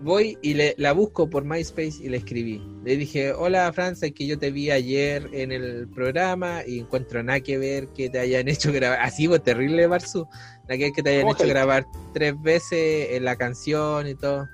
voy 0.00 0.38
y 0.42 0.54
le, 0.54 0.74
la 0.78 0.92
busco 0.92 1.28
por 1.28 1.44
MySpace 1.44 2.02
y 2.02 2.08
le 2.08 2.18
escribí. 2.18 2.62
Le 2.84 2.96
dije, 2.96 3.32
hola 3.32 3.72
Francia, 3.72 4.10
que 4.10 4.26
yo 4.26 4.38
te 4.38 4.50
vi 4.50 4.70
ayer 4.70 5.28
en 5.32 5.52
el 5.52 5.88
programa 5.88 6.62
y 6.66 6.78
encuentro 6.80 7.22
nada 7.22 7.40
que 7.40 7.58
ver 7.58 7.88
que 7.88 8.08
te 8.10 8.18
hayan 8.18 8.48
hecho 8.48 8.72
grabar, 8.72 9.00
así 9.00 9.26
vos 9.26 9.42
terrible 9.42 9.86
Barzu, 9.86 10.26
nada 10.62 10.76
que 10.76 10.84
ver 10.84 10.92
que 10.92 11.02
te 11.02 11.10
hayan 11.10 11.22
¿Cómo 11.22 11.34
hecho 11.34 11.48
grabar 11.48 11.86
tres 12.12 12.34
veces 12.40 13.08
en 13.12 13.24
la 13.24 13.36
canción 13.36 14.06
y 14.08 14.14
todo. 14.14 14.46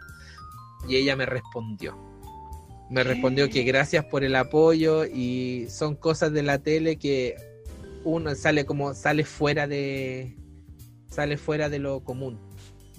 Y 0.88 0.96
ella 0.96 1.16
me 1.16 1.26
respondió. 1.26 1.96
Me 2.90 3.04
respondió 3.04 3.48
que 3.48 3.62
gracias 3.62 4.04
por 4.04 4.22
el 4.22 4.36
apoyo 4.36 5.06
y 5.06 5.66
son 5.70 5.96
cosas 5.96 6.32
de 6.32 6.42
la 6.42 6.58
tele 6.58 6.98
que 6.98 7.36
uno 8.05 8.34
sale 8.34 8.64
como 8.64 8.94
sale 8.94 9.24
fuera 9.24 9.66
de 9.66 10.36
sale 11.09 11.36
fuera 11.36 11.68
de 11.68 11.78
lo 11.78 12.00
común, 12.00 12.38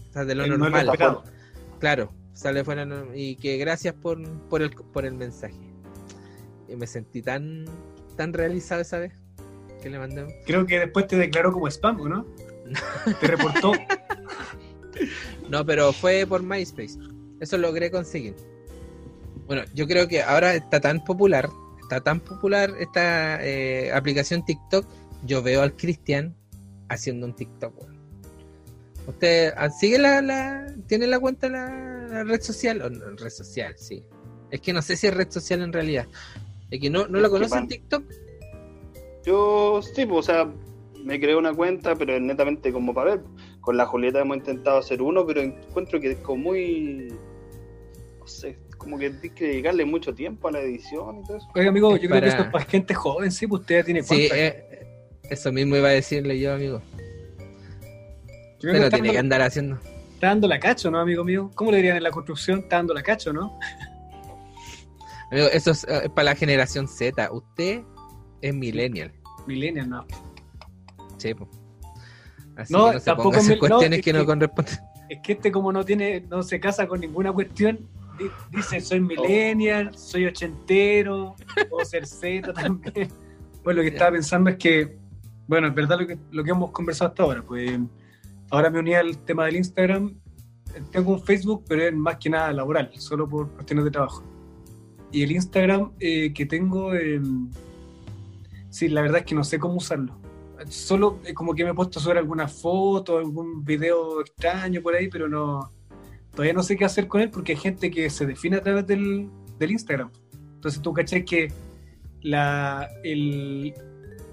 o 0.09 0.13
sea, 0.13 0.25
de 0.25 0.35
lo 0.35 0.43
El 0.43 0.51
no 0.51 0.57
normal. 0.57 0.91
Claro, 1.79 2.13
sale 2.33 2.63
fuera 2.63 2.87
y 3.13 3.35
que 3.35 3.57
gracias 3.57 3.93
por, 3.95 4.21
por 4.49 4.61
el 4.61 4.71
por 4.71 5.05
el 5.05 5.13
mensaje. 5.13 5.59
Y 6.67 6.75
me 6.75 6.87
sentí 6.87 7.21
tan 7.21 7.65
tan 8.15 8.33
realizado 8.33 8.81
esa 8.81 8.99
vez 8.99 9.13
que 9.81 9.89
le 9.89 9.99
mandé. 9.99 10.41
Creo 10.45 10.65
que 10.65 10.79
después 10.79 11.07
te 11.07 11.17
declaró 11.17 11.51
como 11.51 11.67
spam, 11.67 11.99
¿o 11.99 12.07
¿no? 12.07 12.25
Te 13.19 13.27
reportó. 13.27 13.73
No, 15.49 15.65
pero 15.65 15.91
fue 15.91 16.25
por 16.25 16.41
MySpace. 16.41 16.97
Eso 17.39 17.57
logré 17.57 17.91
conseguir. 17.91 18.35
Bueno, 19.45 19.63
yo 19.73 19.85
creo 19.87 20.07
que 20.07 20.21
ahora 20.21 20.55
está 20.55 20.79
tan 20.79 21.03
popular, 21.03 21.49
está 21.83 22.01
tan 22.01 22.19
popular 22.19 22.73
esta 22.79 23.43
eh, 23.45 23.91
aplicación 23.93 24.43
TikTok. 24.43 24.85
Yo 25.25 25.41
veo 25.41 25.61
al 25.61 25.75
Cristian 25.75 26.35
haciendo 26.89 27.27
un 27.27 27.35
TikTok. 27.35 27.73
¿Usted 29.07 29.53
ah, 29.57 29.69
sigue 29.69 29.99
la, 29.99 30.21
la 30.21 30.73
tiene 30.87 31.07
la 31.07 31.19
cuenta 31.19 31.49
la, 31.49 31.67
la 32.09 32.23
red 32.23 32.41
social? 32.41 32.81
O 32.81 32.89
no, 32.89 33.15
red 33.17 33.29
social, 33.29 33.73
sí. 33.77 34.03
Es 34.49 34.61
que 34.61 34.73
no 34.73 34.81
sé 34.81 34.95
si 34.95 35.07
es 35.07 35.13
red 35.13 35.29
social 35.29 35.61
en 35.61 35.73
realidad. 35.73 36.07
Es 36.71 36.79
que 36.79 36.89
no, 36.89 37.07
no 37.07 37.19
la 37.19 37.27
que 37.27 37.31
conocen 37.31 37.59
van- 37.59 37.67
TikTok. 37.67 38.03
Yo, 39.25 39.81
sí, 39.81 40.05
pues, 40.05 40.19
o 40.19 40.23
sea, 40.23 40.53
me 41.03 41.19
creé 41.19 41.35
una 41.35 41.53
cuenta, 41.53 41.95
pero 41.95 42.19
netamente 42.19 42.71
como 42.71 42.93
para 42.93 43.15
ver. 43.15 43.23
Con 43.61 43.77
la 43.77 43.85
Julieta 43.85 44.19
hemos 44.19 44.37
intentado 44.37 44.77
hacer 44.77 45.01
uno, 45.01 45.25
pero 45.25 45.41
encuentro 45.41 45.99
que 45.99 46.11
es 46.11 46.17
como 46.19 46.43
muy. 46.43 47.13
No 48.19 48.27
sé, 48.27 48.57
como 48.83 48.97
que 48.99 49.09
tienes 49.09 49.31
que 49.37 49.47
dedicarle 49.47 49.85
mucho 49.85 50.13
tiempo 50.13 50.47
a 50.47 50.51
la 50.51 50.59
edición 50.59 51.19
y 51.19 51.23
todo 51.25 51.37
eso. 51.37 51.47
Oiga, 51.55 51.69
amigo, 51.69 51.95
Es 51.95 52.01
yo 52.01 52.09
creo 52.09 52.21
que 52.21 52.27
esto 52.27 52.43
es 52.43 52.49
para 52.49 52.65
gente 52.65 52.93
joven, 52.93 53.31
sí, 53.31 53.47
pues 53.47 53.61
usted 53.61 53.85
tiene 53.85 54.03
Sí, 54.03 54.07
cuántas. 54.29 54.37
eh, 54.37 54.87
eso 55.29 55.51
mismo 55.51 55.75
iba 55.75 55.87
a 55.89 55.91
decirle 55.91 56.39
yo, 56.39 56.53
amigo. 56.53 56.81
Yo 58.59 58.71
que 58.71 58.77
está 58.77 58.89
tiene 58.91 59.11
que 59.11 59.17
andar 59.17 59.41
haciendo. 59.41 59.77
está 60.13 60.27
dando 60.27 60.47
la 60.47 60.59
cacho, 60.59 60.89
¿no, 60.91 60.99
amigo 60.99 61.23
mío? 61.23 61.51
¿Cómo 61.55 61.71
le 61.71 61.77
dirían 61.77 61.97
en 61.97 62.03
la 62.03 62.11
construcción? 62.11 62.59
Está 62.59 62.77
dando 62.77 62.93
la 62.93 63.03
cacho, 63.03 63.33
¿no? 63.33 63.59
Amigo, 65.31 65.47
eso 65.51 65.71
es 65.71 65.85
eh, 65.89 66.09
para 66.13 66.25
la 66.25 66.35
generación 66.35 66.87
Z. 66.87 67.31
Usted 67.31 67.81
es 68.41 68.53
millennial. 68.53 69.11
Millennial, 69.47 69.89
no. 69.89 70.05
Sí, 71.17 71.33
po. 71.33 71.49
Así 72.55 72.71
No, 72.71 72.87
que 72.89 72.93
no 72.93 72.99
se 72.99 73.05
tampoco 73.05 73.31
ponga 73.31 73.41
mil- 73.43 73.53
no, 73.55 73.59
cuestiones 73.59 73.99
es 73.99 74.05
que 74.05 74.13
no 74.13 74.19
que- 74.19 74.25
corresponden. 74.25 74.75
Es 75.09 75.19
que 75.21 75.33
este 75.33 75.51
como 75.51 75.71
no 75.73 75.83
tiene, 75.83 76.21
no 76.29 76.41
se 76.43 76.59
casa 76.59 76.87
con 76.87 76.99
ninguna 77.01 77.31
cuestión, 77.33 77.79
dice 78.51 78.81
soy 78.81 78.99
millennial, 78.99 79.95
soy 79.97 80.25
ochentero, 80.25 81.35
puedo 81.69 81.85
ser 81.85 82.05
Z 82.05 82.53
también. 82.53 83.09
Bueno, 83.63 83.77
lo 83.77 83.83
que 83.83 83.93
estaba 83.93 84.11
pensando 84.11 84.49
es 84.49 84.57
que, 84.57 84.97
bueno, 85.47 85.67
es 85.67 85.75
verdad 85.75 85.99
lo 85.99 86.07
que, 86.07 86.17
lo 86.31 86.43
que 86.43 86.51
hemos 86.51 86.71
conversado 86.71 87.09
hasta 87.09 87.23
ahora, 87.23 87.41
pues 87.41 87.79
ahora 88.49 88.69
me 88.69 88.79
uní 88.79 88.93
al 88.93 89.17
tema 89.19 89.45
del 89.45 89.55
Instagram, 89.57 90.15
tengo 90.91 91.13
un 91.13 91.21
Facebook, 91.21 91.63
pero 91.67 91.83
es 91.83 91.93
más 91.93 92.17
que 92.17 92.29
nada 92.29 92.51
laboral, 92.51 92.91
solo 92.97 93.27
por 93.27 93.49
cuestiones 93.51 93.85
de 93.85 93.91
trabajo. 93.91 94.23
Y 95.11 95.23
el 95.23 95.31
Instagram 95.31 95.91
eh, 95.99 96.33
que 96.33 96.45
tengo, 96.45 96.93
eh, 96.95 97.21
sí, 98.69 98.89
la 98.89 99.01
verdad 99.01 99.19
es 99.19 99.25
que 99.25 99.35
no 99.35 99.43
sé 99.43 99.59
cómo 99.59 99.75
usarlo. 99.75 100.17
Solo 100.67 101.19
eh, 101.25 101.33
como 101.33 101.53
que 101.53 101.63
me 101.63 101.71
he 101.71 101.73
puesto 101.73 101.99
a 101.99 102.01
subir 102.01 102.17
alguna 102.17 102.47
foto, 102.47 103.17
algún 103.17 103.63
video 103.63 104.21
extraño 104.21 104.81
por 104.81 104.95
ahí, 104.95 105.09
pero 105.09 105.27
no. 105.27 105.71
Todavía 106.33 106.53
no 106.53 106.63
sé 106.63 106.75
qué 106.75 106.85
hacer 106.85 107.07
con 107.07 107.21
él 107.21 107.29
porque 107.29 107.53
hay 107.53 107.59
gente 107.59 107.91
que 107.91 108.09
se 108.09 108.25
define 108.25 108.57
a 108.57 108.61
través 108.61 108.87
del, 108.87 109.29
del 109.59 109.71
Instagram. 109.71 110.11
Entonces 110.55 110.81
tú 110.81 110.93
caché 110.93 111.23
que 111.23 111.51
la, 112.21 112.89
el, 113.03 113.73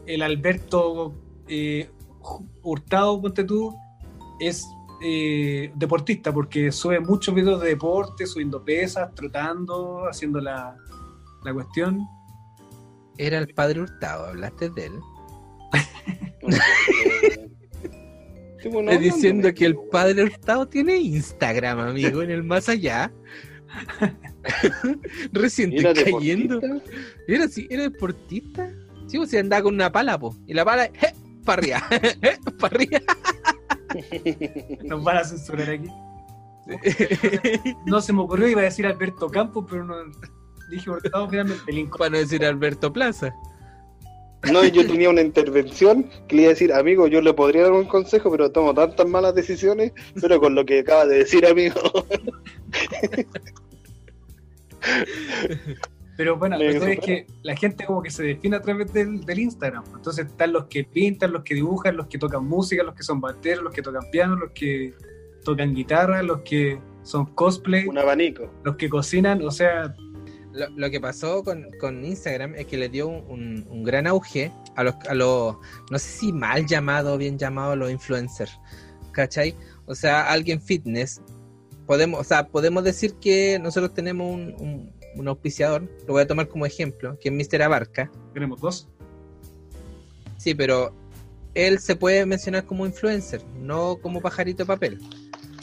el 0.07 0.23
Alberto, 0.23 1.15
eh, 1.49 1.91
Hurtado, 2.63 3.21
ponte 3.21 3.45
tú, 3.45 3.75
es 4.41 4.67
eh, 5.03 5.73
deportista 5.75 6.33
porque 6.33 6.71
sube 6.73 7.01
muchos 7.01 7.35
videos 7.35 7.61
de 7.61 7.69
deporte, 7.69 8.27
subiendo 8.27 8.65
pesas, 8.65 9.15
trotando, 9.15 10.07
haciendo 10.09 10.41
la, 10.41 10.77
la 11.45 11.53
cuestión. 11.53 12.07
Era 13.19 13.39
el 13.39 13.53
padre 13.53 13.81
Hurtado, 13.81 14.27
hablaste 14.27 14.71
de 14.71 14.87
él. 14.87 15.01
Tipo, 18.63 18.83
no, 18.83 18.91
Estás 18.91 19.15
diciendo 19.15 19.53
que 19.55 19.67
el 19.67 19.77
padre 19.91 20.25
Hurtado 20.25 20.69
tiene 20.69 20.97
Instagram, 20.97 21.79
amigo, 21.81 22.23
en 22.23 22.31
el 22.31 22.43
más 22.43 22.69
allá. 22.69 23.13
Recién 25.33 25.73
¿Era 25.73 25.91
estoy 25.91 26.13
cayendo. 26.13 26.61
deportista? 26.61 26.99
Era 27.29 27.45
así, 27.45 27.67
era 27.71 27.83
deportista. 27.85 28.71
Sí, 29.07 29.17
pues 29.17 29.31
se 29.31 29.39
andaba 29.39 29.63
con 29.63 29.75
una 29.75 29.91
pala, 29.91 30.19
po. 30.19 30.37
Y 30.47 30.55
la 30.55 30.65
pala, 30.65 30.87
¡eh! 30.87 31.15
para 31.45 31.61
arriba, 31.61 31.83
¡eh! 31.91 32.39
para 32.59 32.77
arriba. 32.77 33.01
Nos 34.85 35.03
van 35.03 35.17
a 35.17 35.25
censurar 35.25 35.71
aquí. 35.71 35.89
No 37.87 38.01
se 38.01 38.13
me 38.13 38.21
ocurrió, 38.21 38.49
iba 38.49 38.61
a 38.61 38.65
decir 38.65 38.87
Alberto 38.87 39.29
Campos, 39.29 39.67
pero 39.69 39.85
no 39.85 39.97
dije 40.71 40.89
Hurtado 40.89 41.29
finalmente 41.29 41.73
Lincoln. 41.73 41.99
Para 41.99 42.11
no 42.11 42.19
decir 42.19 42.45
Alberto 42.45 42.93
Plaza. 42.93 43.35
No, 44.51 44.65
yo 44.65 44.87
tenía 44.87 45.11
una 45.11 45.21
intervención 45.21 46.09
que 46.27 46.37
le 46.37 46.43
iba 46.43 46.51
a 46.51 46.55
decir, 46.55 46.73
amigo, 46.73 47.07
yo 47.07 47.21
le 47.21 47.35
podría 47.35 47.65
dar 47.65 47.73
un 47.73 47.87
consejo, 47.87 48.31
pero 48.31 48.51
tomo 48.51 48.73
tantas 48.73 49.07
malas 49.07 49.35
decisiones, 49.35 49.93
pero 50.21 50.41
con 50.41 50.55
lo 50.55 50.65
que 50.65 50.81
acaba 50.81 51.05
de 51.07 51.19
decir, 51.19 51.47
amigo. 51.47 51.81
Pero 56.17 56.37
bueno, 56.37 56.59
la 56.59 56.73
cosa 56.75 56.93
es 56.93 57.01
que 57.01 57.27
la 57.43 57.57
gente 57.57 57.87
como 57.87 58.03
que 58.03 58.11
se 58.11 58.23
define 58.23 58.57
a 58.57 58.61
través 58.61 58.93
del, 58.93 59.25
del 59.25 59.39
Instagram. 59.39 59.85
Entonces 59.95 60.27
están 60.27 60.53
los 60.53 60.67
que 60.67 60.85
pintan, 60.85 61.33
los 61.33 61.43
que 61.45 61.55
dibujan, 61.55 61.97
los 61.97 62.09
que 62.09 62.19
tocan 62.19 62.45
música, 62.45 62.83
los 62.83 62.95
que 62.95 63.03
son 63.03 63.23
bateros, 63.23 63.65
los 63.65 63.73
que 63.73 63.81
tocan 63.81 64.03
piano, 64.11 64.37
los 64.37 64.51
que 64.51 64.93
tocan 65.45 65.75
guitarra, 65.75 66.23
los 66.23 66.43
que 66.43 66.79
son 67.05 67.25
cosplay, 67.25 67.87
Un 67.87 67.97
abanico. 67.97 68.53
los 68.65 68.77
que 68.77 68.91
cocinan, 68.91 69.43
o 69.43 69.51
sea, 69.51 69.97
Lo, 70.53 70.69
lo 70.71 70.91
que 70.91 71.01
pasó 71.01 71.43
con, 71.45 71.69
con 71.79 72.05
Instagram 72.05 72.55
es 72.57 72.67
que 72.67 72.77
le 72.77 72.89
dio 72.89 73.07
un, 73.09 73.25
un- 73.29 73.67
un 73.71 73.85
gran 73.85 74.07
auge 74.07 74.53
a 74.77 74.83
los, 74.85 74.95
a 75.09 75.15
los, 75.15 75.57
no 75.91 75.99
sé 75.99 76.09
si 76.19 76.33
mal 76.33 76.67
llamado 76.67 77.15
o 77.15 77.19
bien 77.19 77.39
llamado, 77.39 77.77
los 77.77 77.91
influencers. 77.91 78.59
¿Cachai? 79.13 79.55
O 79.87 79.95
sea, 79.95 80.31
alguien 80.31 80.61
fitness. 80.61 81.21
Podemos, 81.87 82.21
o 82.21 82.25
sea, 82.25 82.47
podemos 82.49 82.85
decir 82.85 83.15
que 83.15 83.59
nosotros 83.61 83.93
tenemos 83.95 84.29
un, 84.61 84.93
auspiciador, 85.27 85.83
lo 86.07 86.15
voy 86.15 86.23
a 86.23 86.27
tomar 86.27 86.49
como 86.49 86.65
ejemplo, 86.67 87.19
que 87.21 87.29
es 87.29 87.35
Mr. 87.53 87.63
Abarca. 87.63 88.11
tenemos 88.33 88.61
dos. 88.61 88.89
Sí, 90.37 90.55
pero 90.55 90.95
él 91.55 91.79
se 91.81 91.97
puede 91.97 92.25
mencionar 92.27 92.65
como 92.65 92.87
influencer, 92.87 93.45
no 93.61 93.97
como 94.01 94.21
pajarito 94.21 94.63
de 94.63 94.67
papel. 94.67 94.99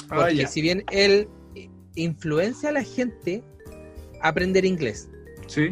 Ah, 0.09 0.17
Porque 0.27 0.45
si 0.47 0.61
bien 0.61 0.83
él 0.91 1.27
influencia 1.95 2.69
a 2.69 2.71
la 2.73 2.83
gente 2.83 3.43
aprender 4.21 4.65
inglés, 4.65 5.09
Sí, 5.47 5.69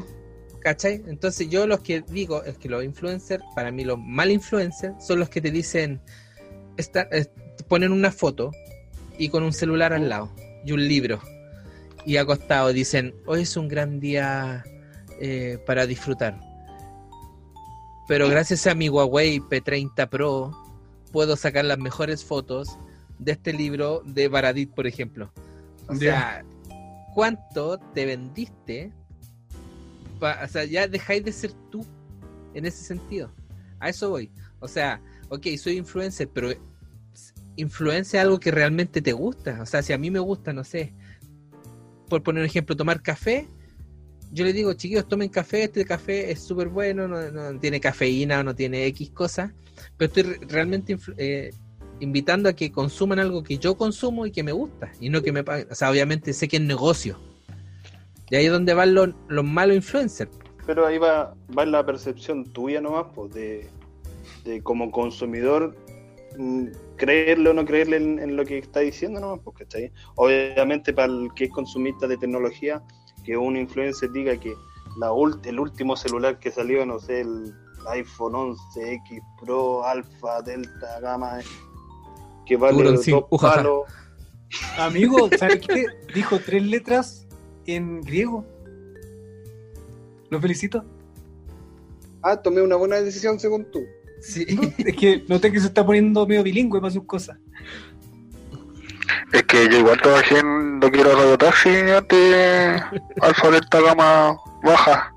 ¿cachai? 0.62 1.02
Entonces 1.08 1.50
yo 1.50 1.68
los 1.68 1.80
que 1.82 2.02
digo 2.02 2.44
es 2.44 2.58
que 2.58 2.70
los 2.70 2.84
influencers, 2.84 3.44
para 3.56 3.72
mí 3.72 3.84
los 3.84 4.00
mal 4.00 4.32
influencers, 4.32 4.96
son 5.06 5.20
los 5.20 5.30
que 5.30 5.42
te 5.42 5.52
dicen, 5.52 6.02
está- 6.78 7.08
eh, 7.12 7.26
ponen 7.68 7.92
una 7.92 8.12
foto 8.12 8.52
y 9.18 9.30
con 9.30 9.44
un 9.44 9.54
celular 9.54 9.94
al 9.94 10.10
lado 10.10 10.32
y 10.66 10.72
un 10.72 10.88
libro 10.88 11.20
y 12.06 12.18
acostado 12.18 12.72
dicen, 12.74 13.16
hoy 13.26 13.42
es 13.42 13.58
un 13.58 13.68
gran 13.68 14.00
día 14.00 14.64
eh, 15.20 15.58
para 15.66 15.86
disfrutar. 15.88 16.40
Pero 18.08 18.30
gracias 18.30 18.68
a 18.68 18.76
mi 18.76 18.90
Huawei 18.90 19.40
P30 19.40 20.08
Pro 20.10 20.52
puedo 21.12 21.36
sacar 21.36 21.66
las 21.66 21.80
mejores 21.80 22.24
fotos 22.24 22.78
de 23.18 23.32
este 23.32 23.54
libro 23.54 24.02
de 24.06 24.28
Baradit, 24.28 24.72
por 24.72 24.86
ejemplo. 24.86 25.32
O 25.88 25.96
sea, 25.96 26.44
¿cuánto 27.16 27.80
te 27.94 28.06
vendiste? 28.06 28.92
O 30.22 30.48
sea, 30.48 30.66
ya 30.66 30.88
dejáis 30.88 31.24
de 31.24 31.32
ser 31.32 31.54
tú 31.72 31.86
en 32.54 32.66
ese 32.66 32.84
sentido. 32.84 33.34
A 33.80 33.90
eso 33.90 34.10
voy. 34.10 34.30
O 34.60 34.68
sea, 34.68 35.02
ok, 35.30 35.48
soy 35.58 35.78
influencer, 35.78 36.30
pero 36.32 36.50
influencia 37.56 38.22
algo 38.22 38.40
que 38.40 38.52
realmente 38.52 39.02
te 39.02 39.14
gusta. 39.14 39.62
O 39.62 39.66
sea, 39.66 39.82
si 39.82 39.94
a 39.94 39.98
mí 39.98 40.12
me 40.12 40.20
gusta, 40.20 40.52
no 40.54 40.64
sé, 40.64 40.94
por 42.10 42.22
poner 42.22 42.42
un 42.42 42.48
ejemplo, 42.48 42.76
tomar 42.76 43.02
café, 43.02 43.48
yo 44.32 44.44
le 44.44 44.52
digo, 44.52 44.74
chiquillos, 44.74 45.08
tomen 45.08 45.30
café, 45.30 45.64
este 45.64 45.86
café 45.86 46.32
es 46.32 46.42
súper 46.42 46.68
bueno, 46.68 47.08
no, 47.08 47.32
no 47.32 47.60
tiene 47.60 47.80
cafeína, 47.80 48.44
no 48.44 48.54
tiene 48.54 48.86
X 48.88 49.12
cosas, 49.12 49.52
pero 49.96 50.08
estoy 50.08 50.24
re- 50.24 50.40
realmente 50.48 50.98
eh, 51.18 51.52
invitando 52.00 52.50
a 52.50 52.54
que 52.54 52.72
consuman 52.72 53.20
algo 53.20 53.44
que 53.44 53.58
yo 53.58 53.78
consumo 53.78 54.26
y 54.26 54.32
que 54.32 54.44
me 54.44 54.52
gusta, 54.52 54.92
y 55.00 55.10
no 55.10 55.22
que 55.22 55.32
me 55.32 55.44
paguen. 55.44 55.68
O 55.72 55.76
sea, 55.76 55.90
obviamente 55.92 56.34
sé 56.34 56.48
que 56.48 56.58
es 56.58 56.64
negocio. 56.64 57.18
Y 58.30 58.36
ahí 58.36 58.46
es 58.48 58.52
donde 58.52 58.74
van 58.74 58.94
los, 58.94 59.10
los 59.28 59.46
malos 59.46 59.76
influencers. 59.76 60.32
Pero 60.66 60.86
ahí 60.86 60.98
va, 60.98 61.36
va 61.58 61.64
en 61.64 61.72
la 61.72 61.86
percepción 61.86 62.44
tuya 62.52 62.82
nomás, 62.82 63.06
pues, 63.14 63.32
de, 63.34 63.70
de 64.44 64.62
como 64.64 64.90
consumidor, 64.92 65.76
mm, 66.38 66.66
creerle 66.98 67.50
o 67.52 67.54
no 67.54 67.66
creerle 67.66 67.98
en, 67.98 68.36
lo 68.36 68.44
que 68.46 68.58
está 68.58 68.80
diciendo 68.80 69.20
nomás, 69.20 69.40
pues, 69.44 69.58
¿cachai? 69.58 69.92
Obviamente 70.16 70.92
para 70.92 71.14
el 71.14 71.30
que 71.36 71.46
es 71.46 71.52
consumista 71.52 72.08
de 72.08 72.18
tecnología, 72.18 72.82
que 73.24 73.38
un 73.38 73.58
influencer 73.58 74.12
diga 74.12 74.36
que 74.38 74.54
la 75.00 75.12
ult- 75.12 75.46
el 75.46 75.60
último 75.60 75.96
celular 75.96 76.40
que 76.40 76.52
salió, 76.52 76.86
no 76.86 77.00
sé, 77.00 77.22
el 77.22 77.54
iPhone 77.90 78.34
11X 78.34 79.22
Pro, 79.40 79.86
Alpha, 79.86 80.42
Delta, 80.42 81.00
Gama, 81.00 81.40
que 82.46 82.58
vale 82.58 82.78
Tiburón 82.78 82.96
dos 82.96 83.26
ujaja. 83.30 83.56
palos. 83.56 83.82
Amigo, 84.78 85.30
¿sabes 85.38 85.66
qué? 85.68 85.86
Dijo 86.14 86.40
tres 86.40 86.64
letras 86.64 87.28
en 87.66 88.02
griego. 88.02 88.46
Lo 90.30 90.40
felicito. 90.40 90.84
Ah, 92.22 92.42
tomé 92.42 92.62
una 92.62 92.76
buena 92.76 92.98
decisión 92.98 93.40
según 93.40 93.70
tú. 93.72 93.84
Sí. 94.22 94.46
Es 94.78 94.96
que 94.96 95.24
noté 95.28 95.52
que 95.52 95.60
se 95.60 95.68
está 95.68 95.86
poniendo 95.86 96.26
medio 96.26 96.44
bilingüe 96.44 96.80
para 96.80 96.92
sus 96.92 97.06
cosas. 97.06 97.38
Es 99.32 99.44
que 99.44 99.70
yo 99.70 99.80
igual 99.80 100.02
trabajé 100.02 100.40
en 100.40 100.80
lo 100.80 100.92
que 100.92 101.02
era 101.02 101.14
Radio 101.14 101.38
Taxi 101.38 101.70
de 101.70 102.82
Alfa 103.22 103.52
Delta 103.52 103.82
Gama 103.82 104.38
Baja. 104.64 105.14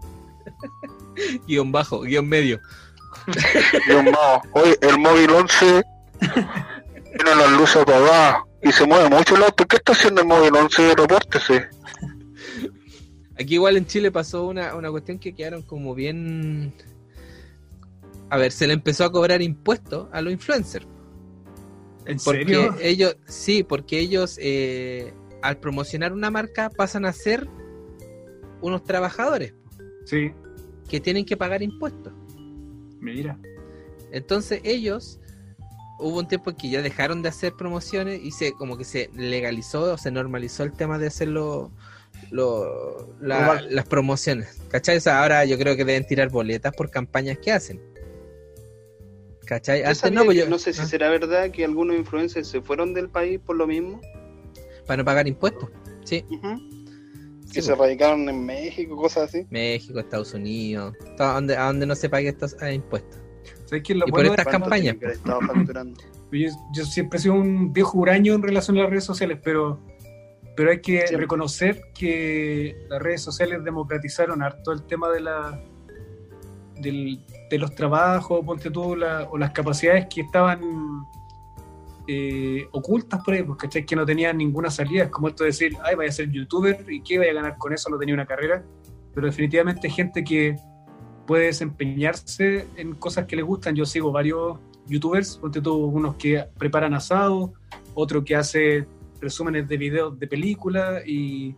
guion 1.46 1.72
bajo, 1.72 2.00
guion 2.00 2.28
medio. 2.28 2.60
Dios 3.86 4.02
mío, 4.02 4.18
oye, 4.52 4.78
el 4.80 4.98
móvil 4.98 5.30
11 5.30 5.82
tiene 7.18 7.36
las 7.36 7.52
luces 7.58 7.76
apagadas 7.82 8.44
y 8.62 8.72
se 8.72 8.86
mueve 8.86 9.08
mucho 9.10 9.36
el 9.36 9.42
auto. 9.42 9.66
¿Qué 9.66 9.76
está 9.76 9.92
haciendo 9.92 10.20
el 10.22 10.26
móvil 10.26 10.54
11? 10.54 10.94
Repórtese. 10.94 11.68
Aquí 13.38 13.54
igual 13.54 13.76
en 13.76 13.86
Chile 13.86 14.10
pasó 14.10 14.46
una, 14.46 14.74
una 14.74 14.90
cuestión 14.90 15.18
que 15.18 15.34
quedaron 15.34 15.62
como 15.62 15.94
bien... 15.94 16.72
A 18.30 18.36
ver, 18.36 18.52
se 18.52 18.66
le 18.66 18.74
empezó 18.74 19.04
a 19.04 19.12
cobrar 19.12 19.40
impuestos 19.40 20.08
a 20.12 20.20
los 20.20 20.32
influencers. 20.32 20.86
¿En 22.04 22.18
Porque 22.18 22.44
serio? 22.44 22.74
ellos, 22.80 23.16
sí, 23.26 23.62
porque 23.62 23.98
ellos 24.00 24.38
eh, 24.40 25.12
al 25.42 25.58
promocionar 25.58 26.12
una 26.12 26.30
marca 26.30 26.68
pasan 26.70 27.04
a 27.06 27.12
ser 27.12 27.46
unos 28.60 28.82
trabajadores 28.84 29.54
Sí, 30.04 30.32
que 30.88 31.00
tienen 31.00 31.24
que 31.24 31.36
pagar 31.36 31.62
impuestos. 31.62 32.12
mira. 33.00 33.38
Entonces 34.10 34.60
ellos 34.64 35.20
hubo 35.98 36.18
un 36.18 36.28
tiempo 36.28 36.50
en 36.50 36.56
que 36.56 36.70
ya 36.70 36.82
dejaron 36.82 37.22
de 37.22 37.28
hacer 37.28 37.52
promociones 37.54 38.20
y 38.22 38.30
se 38.30 38.52
como 38.52 38.76
que 38.78 38.84
se 38.84 39.10
legalizó 39.14 39.94
o 39.94 39.98
se 39.98 40.10
normalizó 40.10 40.62
el 40.62 40.72
tema 40.72 40.98
de 40.98 41.08
hacer 41.08 41.28
lo- 41.28 41.70
lo- 42.30 43.14
la- 43.20 43.60
las 43.68 43.86
promociones. 43.86 44.60
¿Cachai? 44.68 44.96
O 44.98 45.00
sea, 45.00 45.22
ahora 45.22 45.44
yo 45.44 45.58
creo 45.58 45.76
que 45.76 45.84
deben 45.84 46.06
tirar 46.06 46.30
boletas 46.30 46.74
por 46.74 46.90
campañas 46.90 47.38
que 47.38 47.52
hacen. 47.52 47.80
¿Cachai? 49.46 49.82
Antes 49.82 50.12
no, 50.12 50.24
pues 50.24 50.36
yo- 50.36 50.48
no 50.48 50.58
sé 50.58 50.72
si 50.72 50.82
ah, 50.82 50.86
será 50.86 51.08
verdad 51.08 51.50
que 51.50 51.64
algunos 51.64 51.96
influencers 51.96 52.46
se 52.48 52.60
fueron 52.60 52.92
del 52.92 53.08
país 53.08 53.40
por 53.44 53.56
lo 53.56 53.66
mismo. 53.66 54.00
para 54.86 54.98
no 54.98 55.04
pagar 55.04 55.28
impuestos. 55.28 55.68
Sí. 56.04 56.24
Que 57.52 57.60
se 57.62 57.68
pues. 57.68 57.78
radicaron 57.78 58.26
en 58.28 58.44
México, 58.46 58.96
cosas 58.96 59.28
así. 59.28 59.46
México, 59.50 59.98
Estados 59.98 60.32
Unidos, 60.34 60.94
todo- 61.16 61.28
a 61.28 61.34
donde, 61.34 61.56
a 61.56 61.64
donde 61.66 61.84
no 61.86 61.94
se 61.94 62.08
pague 62.08 62.28
estos 62.28 62.56
eh, 62.62 62.72
impuestos. 62.74 63.18
¿Sabes 63.66 63.82
qué 63.84 63.94
lo 63.94 64.06
Y 64.06 64.10
por 64.10 64.20
bueno? 64.20 64.30
estas 64.30 64.44
¿Cuánto 64.46 64.60
campañas, 64.70 64.96
facturando? 65.24 66.00
Yo, 66.32 66.48
yo 66.74 66.84
siempre 66.84 67.18
he 67.18 67.22
sido 67.22 67.34
un 67.34 67.72
viejo 67.72 67.98
huraño 67.98 68.34
en 68.34 68.42
relación 68.42 68.76
a 68.76 68.82
las 68.82 68.90
redes 68.90 69.04
sociales, 69.04 69.38
pero, 69.42 69.80
pero 70.56 70.70
hay 70.70 70.80
que 70.82 70.98
Siempre. 70.98 71.16
reconocer 71.22 71.80
que 71.94 72.76
las 72.90 73.00
redes 73.00 73.22
sociales 73.22 73.64
democratizaron 73.64 74.42
harto 74.42 74.72
el 74.72 74.82
tema 74.84 75.08
de 75.10 75.20
la 75.20 75.58
del- 76.80 77.24
de 77.50 77.58
los 77.58 77.74
trabajos, 77.74 78.44
ponte 78.44 78.70
tú, 78.70 78.94
la- 78.94 79.26
o 79.30 79.38
las 79.38 79.52
capacidades 79.52 80.06
que 80.14 80.20
estaban 80.20 80.60
eh, 82.06 82.66
ocultas 82.72 83.22
por 83.24 83.34
ahí, 83.34 83.42
porque 83.42 83.66
¿cachai? 83.66 83.84
que 83.84 83.96
no 83.96 84.06
tenían 84.06 84.36
ninguna 84.38 84.70
salida. 84.70 85.04
Es 85.04 85.10
como 85.10 85.28
esto 85.28 85.44
de 85.44 85.50
decir, 85.50 85.76
ay, 85.84 85.94
vaya 85.94 86.08
a 86.08 86.12
ser 86.12 86.30
youtuber 86.30 86.84
y 86.88 87.02
qué 87.02 87.18
vaya 87.18 87.32
a 87.32 87.34
ganar 87.34 87.58
con 87.58 87.72
eso, 87.72 87.90
no 87.90 87.98
tenía 87.98 88.14
una 88.14 88.24
carrera. 88.26 88.62
Pero 89.14 89.26
definitivamente 89.26 89.88
hay 89.88 89.92
gente 89.92 90.24
que 90.24 90.56
puede 91.28 91.44
desempeñarse 91.46 92.66
en 92.76 92.94
cosas 92.94 93.26
que 93.26 93.36
le 93.36 93.42
gustan. 93.42 93.76
Yo 93.76 93.84
sigo 93.84 94.10
varios 94.10 94.58
youtubers, 94.86 95.36
ponte 95.36 95.60
tú 95.60 95.74
unos 95.76 96.16
que 96.16 96.44
preparan 96.58 96.94
asado, 96.94 97.52
otro 97.94 98.24
que 98.24 98.34
hace 98.34 98.86
resúmenes 99.20 99.68
de 99.68 99.76
videos 99.76 100.18
de 100.18 100.26
películas 100.26 101.02
y, 101.06 101.54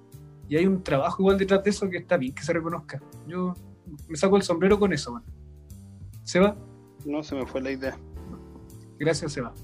y 0.48 0.56
hay 0.56 0.66
un 0.66 0.82
trabajo 0.82 1.22
igual 1.22 1.38
detrás 1.38 1.62
de 1.62 1.70
eso 1.70 1.88
que 1.88 1.98
está 1.98 2.16
bien 2.16 2.34
que 2.34 2.42
se 2.42 2.52
reconozca. 2.52 3.01
Yo 3.28 3.55
me 4.09 4.16
saco 4.16 4.36
el 4.36 4.42
sombrero 4.42 4.78
con 4.78 4.92
eso, 4.92 5.12
man. 5.12 5.22
¿Seba? 6.24 6.56
No, 7.06 7.22
se 7.22 7.34
me 7.36 7.47
fue 7.47 7.60
la 7.62 7.70
idea. 7.70 7.97
Gracias, 8.98 9.32
Seba. 9.32 9.55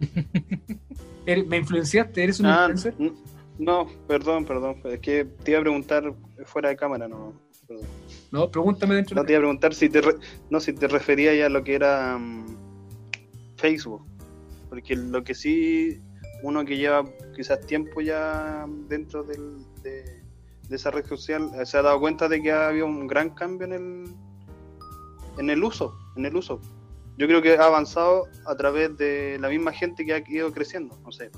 ¿Me 1.48 1.56
influenciaste? 1.58 2.22
¿Eres 2.24 2.40
un 2.40 2.46
Ah, 2.46 2.68
influencer? 2.70 2.94
no, 3.58 3.86
perdón, 4.08 4.44
perdón. 4.44 4.76
Es 4.84 5.00
que 5.00 5.24
te 5.24 5.50
iba 5.52 5.60
a 5.60 5.62
preguntar 5.62 6.14
fuera 6.44 6.68
de 6.70 6.76
cámara, 6.76 7.08
no. 7.08 7.32
perdón. 7.66 7.86
No, 8.32 8.50
pregúntame 8.50 8.94
dentro 8.94 9.16
No 9.16 9.24
te 9.24 9.32
iba 9.32 9.38
a 9.38 9.42
preguntar 9.42 9.74
si 9.74 9.88
te, 9.88 10.00
re- 10.00 10.16
no, 10.50 10.60
si 10.60 10.72
te 10.72 10.86
refería 10.86 11.34
ya 11.34 11.46
a 11.46 11.48
lo 11.48 11.64
que 11.64 11.74
era 11.74 12.16
mm, 12.18 12.46
Facebook. 13.56 14.04
Porque 14.68 14.94
lo 14.94 15.24
que 15.24 15.34
sí, 15.34 16.00
uno 16.42 16.64
que 16.64 16.76
lleva 16.76 17.04
quizás 17.34 17.60
tiempo 17.66 18.00
ya 18.00 18.66
dentro 18.88 19.24
del- 19.24 19.64
de, 19.82 20.22
de 20.68 20.76
esa 20.76 20.90
red 20.92 21.04
social, 21.06 21.50
eh, 21.60 21.66
se 21.66 21.76
ha 21.78 21.82
dado 21.82 21.98
cuenta 21.98 22.28
de 22.28 22.40
que 22.40 22.52
ha 22.52 22.68
habido 22.68 22.86
un 22.86 23.06
gran 23.08 23.30
cambio 23.30 23.66
en 23.66 23.72
el, 23.72 24.04
en 25.38 25.50
el 25.50 25.64
uso, 25.64 25.92
en 26.16 26.26
el 26.26 26.36
uso. 26.36 26.60
Yo 27.18 27.26
creo 27.26 27.42
que 27.42 27.56
ha 27.56 27.64
avanzado 27.66 28.28
a 28.46 28.54
través 28.56 28.96
de 28.96 29.38
la 29.40 29.48
misma 29.48 29.72
gente 29.72 30.06
que 30.06 30.14
ha 30.14 30.22
ido 30.26 30.52
creciendo, 30.52 30.96
no 31.04 31.10
sé. 31.12 31.30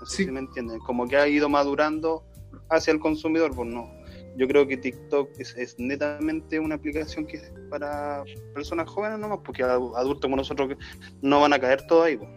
No 0.00 0.06
sé 0.06 0.16
Sí. 0.16 0.24
si 0.24 0.30
me 0.32 0.40
entienden. 0.40 0.78
Como 0.80 1.06
que 1.06 1.16
ha 1.16 1.28
ido 1.28 1.48
madurando 1.48 2.24
hacia 2.70 2.92
el 2.92 2.98
consumidor, 2.98 3.54
pues 3.54 3.68
no. 3.68 3.88
Yo 4.36 4.48
creo 4.48 4.66
que 4.66 4.76
TikTok 4.78 5.28
es, 5.38 5.54
es 5.56 5.78
netamente 5.78 6.58
una 6.58 6.76
aplicación 6.76 7.26
que 7.26 7.36
es 7.36 7.52
para 7.68 8.24
personas 8.54 8.88
jóvenes 8.88 9.18
nomás, 9.18 9.40
porque 9.44 9.62
adu- 9.62 9.94
adultos 9.96 10.22
como 10.22 10.36
nosotros 10.36 10.76
no 11.20 11.40
van 11.40 11.52
a 11.52 11.58
caer 11.58 11.86
todo 11.86 12.04
ahí. 12.04 12.16
pues. 12.16 12.30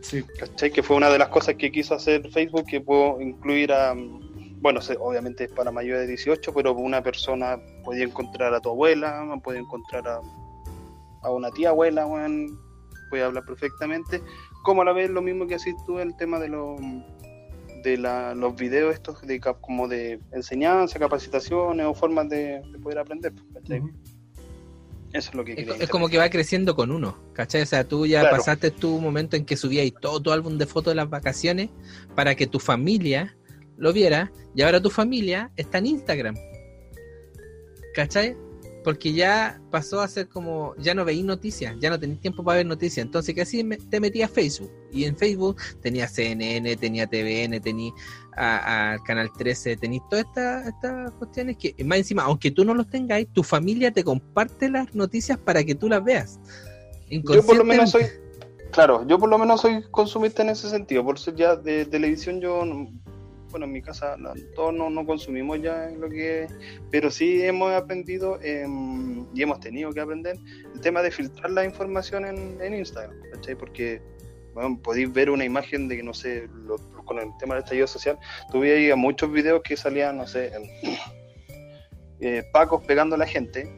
Sí. 0.00 0.22
¿Cachai? 0.38 0.70
Que 0.70 0.82
fue 0.82 0.96
una 0.96 1.10
de 1.10 1.18
las 1.18 1.28
cosas 1.28 1.56
que 1.56 1.70
quiso 1.70 1.94
hacer 1.94 2.28
Facebook, 2.30 2.64
que 2.66 2.80
puedo 2.80 3.20
incluir 3.20 3.72
a, 3.72 3.94
bueno, 4.60 4.80
obviamente 5.00 5.44
es 5.44 5.52
para 5.52 5.70
mayores 5.70 6.02
de 6.02 6.06
18, 6.08 6.54
pero 6.54 6.72
una 6.74 7.02
persona 7.02 7.58
podía 7.84 8.04
encontrar 8.04 8.54
a 8.54 8.60
tu 8.60 8.70
abuela, 8.70 9.24
podía 9.42 9.60
encontrar 9.60 10.06
a, 10.08 10.20
a 11.22 11.30
una 11.30 11.50
tía 11.50 11.70
abuela, 11.70 12.06
weón, 12.06 12.58
puede 13.10 13.24
hablar 13.24 13.44
perfectamente, 13.44 14.22
como 14.62 14.82
a 14.82 14.84
la 14.84 14.92
vez 14.92 15.10
lo 15.10 15.20
mismo 15.20 15.46
que 15.46 15.56
haces 15.56 15.74
tú 15.86 15.98
el 15.98 16.16
tema 16.16 16.38
de 16.38 16.48
los 16.48 16.80
de 17.82 17.96
la- 17.96 18.34
los 18.34 18.56
videos 18.56 18.92
estos 18.94 19.20
de 19.22 19.40
cap- 19.40 19.60
como 19.60 19.88
de 19.88 20.20
enseñanza, 20.32 20.98
capacitaciones 20.98 21.86
o 21.86 21.94
formas 21.94 22.28
de, 22.28 22.60
de 22.72 22.78
poder 22.78 22.98
aprender. 22.98 23.32
pues. 23.32 23.82
Eso 25.12 25.30
es 25.30 25.34
lo 25.34 25.42
que 25.44 25.54
Es, 25.54 25.80
es 25.80 25.88
como 25.88 26.08
que 26.10 26.18
va 26.18 26.28
creciendo 26.28 26.76
con 26.76 26.90
uno, 26.90 27.16
¿cachai? 27.32 27.62
O 27.62 27.66
sea, 27.66 27.82
tú 27.88 28.04
ya 28.06 28.20
Claro. 28.20 28.36
pasaste 28.36 28.70
tu 28.70 29.00
momento 29.00 29.36
en 29.36 29.46
que 29.46 29.56
subías 29.56 29.90
todo 30.02 30.20
tu 30.20 30.30
álbum 30.32 30.58
de 30.58 30.66
fotos 30.66 30.90
de 30.90 30.96
las 30.96 31.08
vacaciones 31.08 31.70
para 32.14 32.34
que 32.34 32.46
tu 32.46 32.58
familia 32.58 33.34
lo 33.78 33.92
viera 33.94 34.30
y 34.54 34.60
ahora 34.62 34.82
tu 34.82 34.90
familia 34.90 35.50
está 35.56 35.78
en 35.78 35.86
Instagram, 35.86 36.36
¿cachai? 37.94 38.36
Porque 38.88 39.12
ya 39.12 39.60
pasó 39.70 40.00
a 40.00 40.08
ser 40.08 40.28
como, 40.28 40.74
ya 40.78 40.94
no 40.94 41.04
veís 41.04 41.22
noticias, 41.22 41.76
ya 41.78 41.90
no 41.90 42.00
tenéis 42.00 42.22
tiempo 42.22 42.42
para 42.42 42.56
ver 42.56 42.64
noticias, 42.64 43.04
entonces 43.04 43.34
que 43.34 43.42
así 43.42 43.62
te 43.90 44.00
metías 44.00 44.30
a 44.30 44.32
Facebook 44.32 44.72
y 44.90 45.04
en 45.04 45.14
Facebook 45.14 45.58
tenías 45.82 46.10
CNN, 46.14 46.74
tenía 46.76 47.06
TVN, 47.06 47.60
tenías 47.60 47.92
al 48.32 48.98
Canal 49.02 49.28
13, 49.36 49.76
tenéis 49.76 50.00
todas 50.08 50.24
estas 50.24 50.68
estas 50.68 51.10
cuestiones 51.18 51.58
que, 51.58 51.74
más 51.84 51.98
encima, 51.98 52.22
aunque 52.22 52.50
tú 52.50 52.64
no 52.64 52.72
los 52.72 52.88
tengáis, 52.88 53.28
tu 53.30 53.42
familia 53.42 53.92
te 53.92 54.02
comparte 54.02 54.70
las 54.70 54.94
noticias 54.94 55.36
para 55.36 55.62
que 55.62 55.74
tú 55.74 55.90
las 55.90 56.02
veas. 56.02 56.40
Yo 57.10 57.44
por 57.44 57.58
lo 57.58 57.64
menos 57.64 57.90
soy, 57.90 58.06
claro, 58.70 59.06
yo 59.06 59.18
por 59.18 59.28
lo 59.28 59.36
menos 59.36 59.60
soy 59.60 59.84
consumista 59.90 60.42
en 60.42 60.48
ese 60.48 60.70
sentido. 60.70 61.04
Por 61.04 61.18
ser 61.18 61.34
ya 61.34 61.56
de 61.56 61.84
televisión, 61.84 62.40
yo, 62.40 62.64
no- 62.64 62.90
bueno, 63.50 63.66
en 63.66 63.72
mi 63.72 63.82
casa 63.82 64.16
todos 64.54 64.74
no, 64.74 64.90
no 64.90 65.04
consumimos 65.06 65.60
ya 65.62 65.88
lo 65.98 66.08
que, 66.08 66.46
pero 66.90 67.10
sí 67.10 67.42
hemos 67.42 67.72
aprendido 67.72 68.38
em, 68.42 69.26
y 69.34 69.42
hemos 69.42 69.60
tenido 69.60 69.92
que 69.92 70.00
aprender 70.00 70.36
el 70.74 70.80
tema 70.80 71.02
de 71.02 71.10
filtrar 71.10 71.50
la 71.50 71.64
información 71.64 72.24
en, 72.26 72.60
en 72.60 72.74
Instagram, 72.74 73.16
¿cachai? 73.32 73.54
Porque 73.54 74.00
bueno, 74.54 74.80
podéis 74.82 75.12
ver 75.12 75.30
una 75.30 75.44
imagen 75.44 75.88
de 75.88 75.96
que, 75.98 76.02
no 76.02 76.12
sé, 76.14 76.48
lo- 76.64 76.76
con 77.04 77.18
el 77.18 77.28
tema 77.38 77.54
del 77.54 77.62
estallido 77.64 77.86
social, 77.86 78.18
tuve 78.50 78.74
ahí 78.90 78.94
muchos 78.96 79.30
videos 79.32 79.62
que 79.62 79.76
salían, 79.76 80.18
no 80.18 80.26
sé, 80.26 80.50
eh, 82.20 82.42
pacos 82.52 82.84
pegando 82.84 83.14
a 83.14 83.18
la 83.18 83.26
gente 83.26 83.70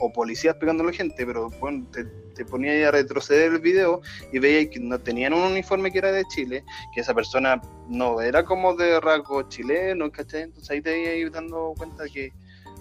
o 0.00 0.12
policías 0.12 0.56
pegando 0.56 0.82
a 0.82 0.86
la 0.86 0.92
gente, 0.92 1.24
pero 1.26 1.50
bueno, 1.60 1.86
te, 1.92 2.04
te 2.34 2.44
ponía 2.44 2.72
ahí 2.72 2.82
a 2.82 2.90
retroceder 2.90 3.52
el 3.52 3.58
video 3.60 4.00
y 4.32 4.38
veía 4.38 4.68
que 4.70 4.80
no 4.80 4.98
tenían 4.98 5.32
un 5.34 5.42
uniforme 5.42 5.92
que 5.92 5.98
era 5.98 6.10
de 6.10 6.24
Chile, 6.24 6.64
que 6.94 7.00
esa 7.02 7.14
persona 7.14 7.60
no 7.88 8.20
era 8.20 8.44
como 8.44 8.74
de 8.74 8.98
rasgo 9.00 9.42
chileno, 9.48 10.10
¿cachai? 10.10 10.42
Entonces 10.42 10.70
ahí 10.70 10.80
te 10.80 11.18
ibas 11.18 11.32
dando 11.32 11.74
cuenta 11.76 12.04
que 12.12 12.32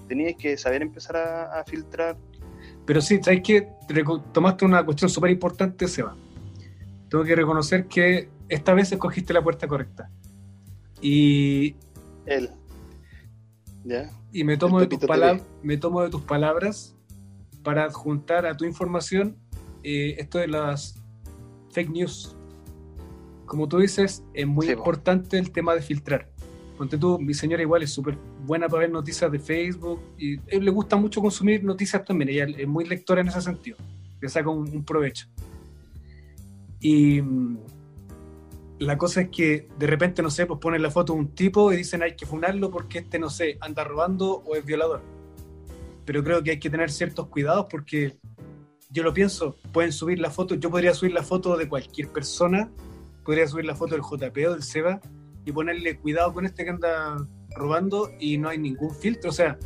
tenías 0.08 0.36
que 0.38 0.58
saber 0.58 0.82
empezar 0.82 1.18
a, 1.18 1.60
a 1.60 1.64
filtrar. 1.66 2.18
Pero 2.86 3.02
sí, 3.02 3.20
¿sabes? 3.22 3.42
Reco- 3.88 4.24
Tomaste 4.32 4.66
una 4.66 4.84
cuestión 4.84 5.10
súper 5.10 5.32
importante, 5.32 5.88
Seba. 5.88 6.16
Tengo 7.10 7.24
que 7.24 7.36
reconocer 7.36 7.88
que 7.88 8.30
esta 8.48 8.74
vez 8.74 8.92
escogiste 8.92 9.34
la 9.34 9.44
puerta 9.44 9.68
correcta. 9.68 10.10
Y, 11.02 11.76
él. 12.26 12.50
¿Ya? 13.84 14.10
y 14.32 14.44
me, 14.44 14.58
tomo 14.58 14.80
de 14.80 14.88
tus 14.88 15.00
me 15.64 15.78
tomo 15.78 16.02
de 16.02 16.10
tus 16.10 16.22
palabras 16.22 16.96
para 17.70 17.84
adjuntar 17.84 18.48
a 18.48 18.58
tu 18.58 18.66
información 18.66 19.38
eh, 19.84 20.16
esto 20.18 20.40
de 20.40 20.48
las 20.48 20.96
fake 21.72 21.92
news. 21.92 22.36
Como 23.46 23.68
tú 23.68 23.78
dices, 23.78 24.24
es 24.34 24.48
muy 24.48 24.66
Sí, 24.66 24.72
importante 24.72 25.38
el 25.38 25.52
tema 25.52 25.76
de 25.76 25.84
filtrar. 25.84 26.32
Ponte 26.80 26.98
tú, 26.98 27.20
mi 27.20 27.36
señora 27.36 27.62
igual 27.62 27.84
es 27.84 27.94
súper 27.94 28.18
buena 28.44 28.68
para 28.68 28.80
ver 28.80 28.92
noticias 28.92 29.32
de 29.32 29.38
Facebook 29.38 30.02
y 30.18 30.40
él 30.48 30.66
le 30.66 30.72
gusta 30.72 30.96
mucho 30.96 31.22
consumir 31.22 31.64
noticias 31.64 32.04
también. 32.04 32.30
Ella 32.30 32.48
es 32.58 32.68
muy 32.68 32.86
lectora 32.86 33.22
en 33.22 33.28
ese 33.28 33.40
sentido. 33.40 33.78
Le 34.20 34.30
saca 34.30 34.50
un, 34.50 34.68
un 34.68 34.84
provecho. 34.84 35.28
Y 36.80 37.22
mm, 37.22 37.58
la 38.80 38.98
cosa 38.98 39.22
es 39.22 39.30
que 39.30 39.68
de 39.78 39.86
repente, 39.86 40.24
no 40.24 40.32
sé, 40.32 40.48
pues 40.48 40.60
ponen 40.60 40.82
la 40.82 40.90
foto 40.90 41.14
de 41.14 41.20
un 41.20 41.36
tipo 41.36 41.72
y 41.72 41.78
dicen 41.78 42.02
hay 42.02 42.16
que 42.16 42.26
funarlo 42.26 42.72
porque 42.72 42.98
este, 42.98 43.20
no 43.20 43.30
sé, 43.30 43.60
anda 43.62 43.84
robando 43.84 44.42
o 44.44 44.56
es 44.56 44.66
violador. 44.66 45.19
Pero 46.10 46.24
creo 46.24 46.42
que 46.42 46.50
hay 46.50 46.60
que 46.60 46.72
tener 46.72 46.90
ciertos 46.90 47.28
cuidados 47.28 47.68
porque 47.70 48.18
yo 48.90 49.04
lo 49.04 49.14
pienso, 49.14 49.58
pueden 49.72 49.94
subir 49.94 50.18
la 50.18 50.32
foto, 50.32 50.56
yo 50.56 50.72
podría 50.72 50.92
subir 50.96 51.14
la 51.14 51.22
foto 51.22 51.56
de 51.56 51.70
cualquier 51.70 52.08
persona, 52.08 52.72
podría 53.24 53.48
subir 53.48 53.66
la 53.66 53.76
foto 53.76 53.94
del 53.94 54.02
JP 54.02 54.36
o 54.48 54.54
del 54.54 54.64
Seba 54.64 55.00
y 55.46 55.52
ponerle 55.52 56.00
cuidado 56.00 56.34
con 56.34 56.48
este 56.48 56.64
que 56.64 56.72
anda 56.72 57.16
robando 57.56 58.10
y 58.20 58.40
no 58.40 58.50
hay 58.50 58.58
ningún 58.58 58.90
filtro. 58.96 59.30
O 59.30 59.34
sea, 59.34 59.60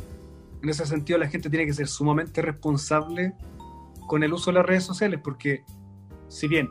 en 0.62 0.68
ese 0.68 0.84
sentido 0.84 1.18
la 1.18 1.28
gente 1.28 1.48
tiene 1.48 1.64
que 1.64 1.72
ser 1.72 1.88
sumamente 1.88 2.42
responsable 2.42 3.32
con 4.06 4.22
el 4.22 4.30
uso 4.34 4.50
de 4.50 4.58
las 4.58 4.66
redes 4.66 4.84
sociales 4.84 5.20
porque 5.24 5.64
si 6.28 6.46
bien 6.46 6.68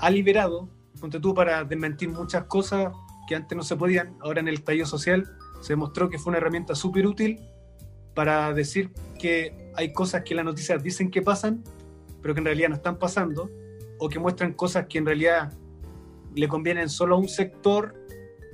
ha 0.00 0.10
liberado, 0.10 0.68
ponte 1.00 1.18
tú 1.18 1.32
para 1.32 1.64
desmentir 1.64 2.10
muchas 2.10 2.44
cosas 2.44 2.92
que 3.26 3.36
antes 3.36 3.56
no 3.56 3.62
se 3.62 3.74
podían, 3.74 4.18
ahora 4.20 4.40
en 4.40 4.48
el 4.48 4.56
estallido 4.56 4.84
social 4.84 5.34
se 5.62 5.72
demostró 5.72 6.10
que 6.10 6.18
fue 6.18 6.32
una 6.32 6.36
herramienta 6.36 6.74
súper 6.74 7.06
útil 7.06 7.40
para 8.18 8.52
decir 8.52 8.90
que 9.16 9.70
hay 9.76 9.92
cosas 9.92 10.24
que 10.24 10.34
las 10.34 10.44
noticias 10.44 10.82
dicen 10.82 11.08
que 11.08 11.22
pasan, 11.22 11.62
pero 12.20 12.34
que 12.34 12.40
en 12.40 12.46
realidad 12.46 12.68
no 12.70 12.74
están 12.74 12.98
pasando, 12.98 13.48
o 13.96 14.08
que 14.08 14.18
muestran 14.18 14.54
cosas 14.54 14.86
que 14.88 14.98
en 14.98 15.06
realidad 15.06 15.52
le 16.34 16.48
convienen 16.48 16.88
solo 16.88 17.14
a 17.14 17.18
un 17.20 17.28
sector 17.28 17.94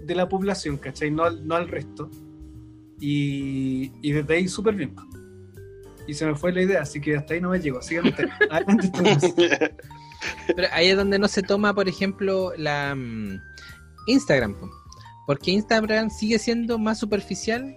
de 0.02 0.14
la 0.14 0.28
población, 0.28 0.76
¿cachai? 0.76 1.10
No 1.10 1.24
al, 1.24 1.48
no 1.48 1.54
al 1.54 1.68
resto. 1.68 2.10
Y, 3.00 3.90
y 4.02 4.12
desde 4.12 4.34
ahí 4.34 4.48
súper 4.48 4.74
bien. 4.74 4.94
Y 6.06 6.12
se 6.12 6.26
me 6.26 6.34
fue 6.34 6.52
la 6.52 6.60
idea, 6.60 6.82
así 6.82 7.00
que 7.00 7.16
hasta 7.16 7.32
ahí 7.32 7.40
no 7.40 7.48
me 7.48 7.58
llego. 7.58 7.78
Ustedes. 7.78 8.04
Adelante. 8.50 8.92
Pero 10.54 10.68
ahí 10.72 10.88
es 10.88 10.96
donde 10.98 11.18
no 11.18 11.26
se 11.26 11.40
toma, 11.40 11.72
por 11.74 11.88
ejemplo, 11.88 12.52
la 12.58 12.94
mm, 12.94 13.40
Instagram. 14.08 14.56
po. 14.60 14.70
Porque 15.26 15.52
Instagram 15.52 16.10
sigue 16.10 16.38
siendo 16.38 16.78
más 16.78 16.98
superficial 16.98 17.74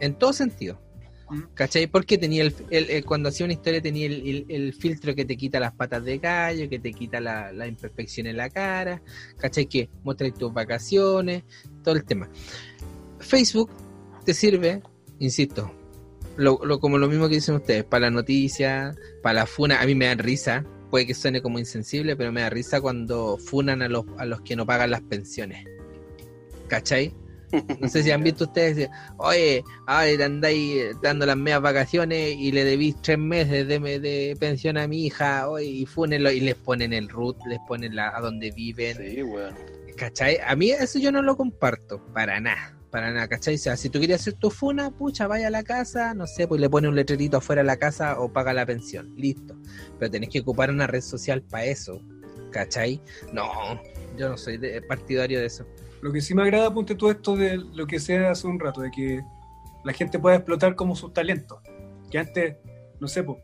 en 0.00 0.14
todo 0.14 0.32
sentido. 0.32 0.80
¿Cachai? 1.52 1.86
Porque 1.88 2.16
tenía 2.16 2.42
el, 2.42 2.54
el- 2.70 2.88
el- 2.88 3.04
cuando 3.04 3.28
hacía 3.28 3.44
una 3.44 3.52
historia 3.52 3.82
tenía 3.82 4.06
el, 4.06 4.26
el- 4.26 4.46
el 4.48 4.72
filtro 4.72 5.14
que 5.14 5.26
te 5.26 5.36
quita 5.36 5.60
las 5.60 5.74
patas 5.74 6.02
de 6.02 6.16
gallo, 6.16 6.70
que 6.70 6.78
te 6.78 6.90
quita 6.94 7.20
la, 7.20 7.52
la 7.52 7.66
imperfección 7.66 8.26
en 8.26 8.38
la 8.38 8.48
cara, 8.48 9.02
¿cachai? 9.36 9.66
Que 9.66 9.90
muestra 10.04 10.30
tus 10.32 10.54
vacaciones, 10.54 11.42
todo 11.84 11.96
el 11.96 12.04
tema. 12.04 12.30
Facebook 13.18 13.70
te 14.24 14.32
sirve, 14.32 14.82
insisto, 15.18 15.70
lo, 16.38 16.60
lo- 16.64 16.80
como 16.80 16.96
lo 16.96 17.08
mismo 17.08 17.28
que 17.28 17.34
dicen 17.34 17.56
ustedes, 17.56 17.84
para 17.84 18.06
la 18.06 18.10
noticia, 18.10 18.94
para 19.22 19.40
la 19.40 19.46
funa, 19.46 19.82
a 19.82 19.84
mí 19.86 19.94
me 19.94 20.06
dan 20.06 20.20
risa, 20.20 20.64
puede 20.90 21.06
que 21.06 21.12
suene 21.12 21.42
como 21.42 21.58
insensible, 21.58 22.16
pero 22.16 22.32
me 22.32 22.40
da 22.40 22.48
risa 22.48 22.80
cuando 22.80 23.36
funan 23.36 23.82
a 23.82 23.88
los, 23.88 24.06
a 24.16 24.24
los 24.24 24.40
que 24.40 24.56
no 24.56 24.64
pagan 24.64 24.90
las 24.92 25.02
pensiones. 25.02 25.66
¿Cachai? 26.68 27.12
No 27.80 27.88
sé 27.88 28.02
si 28.02 28.10
han 28.10 28.22
visto 28.22 28.44
ustedes, 28.44 28.88
oye, 29.16 29.64
ahora 29.86 30.24
andáis 30.26 30.84
dando 31.02 31.24
las 31.26 31.36
medias 31.36 31.62
vacaciones 31.62 32.36
y 32.36 32.52
le 32.52 32.64
debís 32.64 33.00
tres 33.02 33.18
meses 33.18 33.66
de, 33.66 33.78
de 33.78 34.36
pensión 34.38 34.76
a 34.76 34.86
mi 34.86 35.06
hija, 35.06 35.48
oye, 35.48 35.64
y 35.66 35.86
fúnenlo, 35.86 36.30
y 36.30 36.40
les 36.40 36.54
ponen 36.54 36.92
el 36.92 37.08
root, 37.08 37.36
les 37.48 37.58
ponen 37.66 37.96
la, 37.96 38.16
a 38.16 38.20
donde 38.20 38.50
viven. 38.50 38.96
Sí, 38.96 39.22
weón. 39.22 39.54
¿Cachai? 39.96 40.38
A 40.46 40.54
mí 40.54 40.70
eso 40.70 40.98
yo 40.98 41.10
no 41.10 41.22
lo 41.22 41.36
comparto, 41.36 42.04
para 42.12 42.38
nada. 42.40 42.74
Para 42.90 43.10
nada, 43.12 43.28
¿cachai? 43.28 43.56
O 43.56 43.58
sea, 43.58 43.76
si 43.76 43.90
tú 43.90 43.98
quieres 43.98 44.20
hacer 44.22 44.34
tu 44.34 44.50
funa, 44.50 44.90
pucha, 44.90 45.26
vaya 45.26 45.48
a 45.48 45.50
la 45.50 45.62
casa, 45.62 46.14
no 46.14 46.26
sé, 46.26 46.46
pues 46.48 46.58
le 46.60 46.70
pone 46.70 46.88
un 46.88 46.94
letrerito 46.94 47.36
afuera 47.36 47.60
de 47.62 47.66
la 47.66 47.76
casa 47.76 48.18
o 48.18 48.32
paga 48.32 48.54
la 48.54 48.64
pensión, 48.64 49.12
listo. 49.16 49.54
Pero 49.98 50.10
tenés 50.10 50.30
que 50.30 50.40
ocupar 50.40 50.70
una 50.70 50.86
red 50.86 51.02
social 51.02 51.42
para 51.42 51.66
eso, 51.66 52.00
¿cachai? 52.50 53.00
No, 53.32 53.46
yo 54.16 54.30
no 54.30 54.38
soy 54.38 54.56
de- 54.56 54.80
partidario 54.82 55.38
de 55.40 55.46
eso. 55.46 55.66
Lo 56.00 56.12
que 56.12 56.20
sí 56.20 56.34
me 56.34 56.42
agrada, 56.42 56.72
ponte 56.72 56.94
tú 56.94 57.10
esto 57.10 57.36
de 57.36 57.56
lo 57.58 57.86
que 57.86 57.98
sea 57.98 58.30
hace 58.30 58.46
un 58.46 58.60
rato, 58.60 58.80
de 58.80 58.90
que 58.90 59.20
la 59.84 59.92
gente 59.92 60.18
pueda 60.18 60.36
explotar 60.36 60.74
como 60.76 60.94
sus 60.94 61.12
talentos. 61.12 61.58
Que 62.10 62.18
antes, 62.18 62.56
no 63.00 63.08
sé, 63.08 63.22
po, 63.24 63.38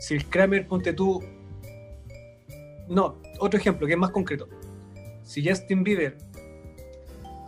si 0.00 0.14
el 0.14 0.26
Kramer, 0.26 0.66
ponte 0.68 0.92
tú. 0.92 1.22
No, 2.88 3.16
otro 3.40 3.58
ejemplo 3.58 3.86
que 3.86 3.94
es 3.94 3.98
más 3.98 4.10
concreto. 4.10 4.48
Si 5.22 5.46
Justin 5.46 5.82
Bieber, 5.82 6.18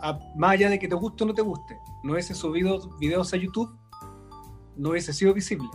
a- 0.01 0.19
más 0.35 0.51
allá 0.51 0.69
de 0.69 0.79
que 0.79 0.87
te 0.87 0.95
guste 0.95 1.23
o 1.23 1.27
no 1.27 1.33
te 1.33 1.41
guste, 1.41 1.77
no 2.03 2.13
hubiese 2.13 2.33
subido 2.33 2.79
videos 2.99 3.33
a 3.33 3.37
YouTube, 3.37 3.69
no 4.75 4.89
hubiese 4.89 5.13
sido 5.13 5.33
visible. 5.33 5.67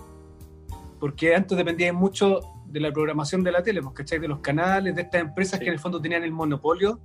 Porque 1.01 1.35
antes 1.35 1.57
dependía 1.57 1.93
mucho 1.93 2.41
de 2.67 2.81
la 2.81 2.93
programación 2.93 3.43
de 3.45 3.53
la 3.53 3.63
tele, 3.63 3.81
pues, 3.83 3.95
¿cachai? 3.95 4.19
De 4.19 4.29
los 4.29 4.41
canales, 4.41 4.95
de 4.97 5.03
estas 5.03 5.21
empresas 5.21 5.59
Sí. 5.59 5.65
que 5.65 5.69
en 5.69 5.75
el 5.75 5.79
fondo 5.81 6.01
tenían 6.01 6.25
el 6.25 6.33
monopolio 6.33 7.01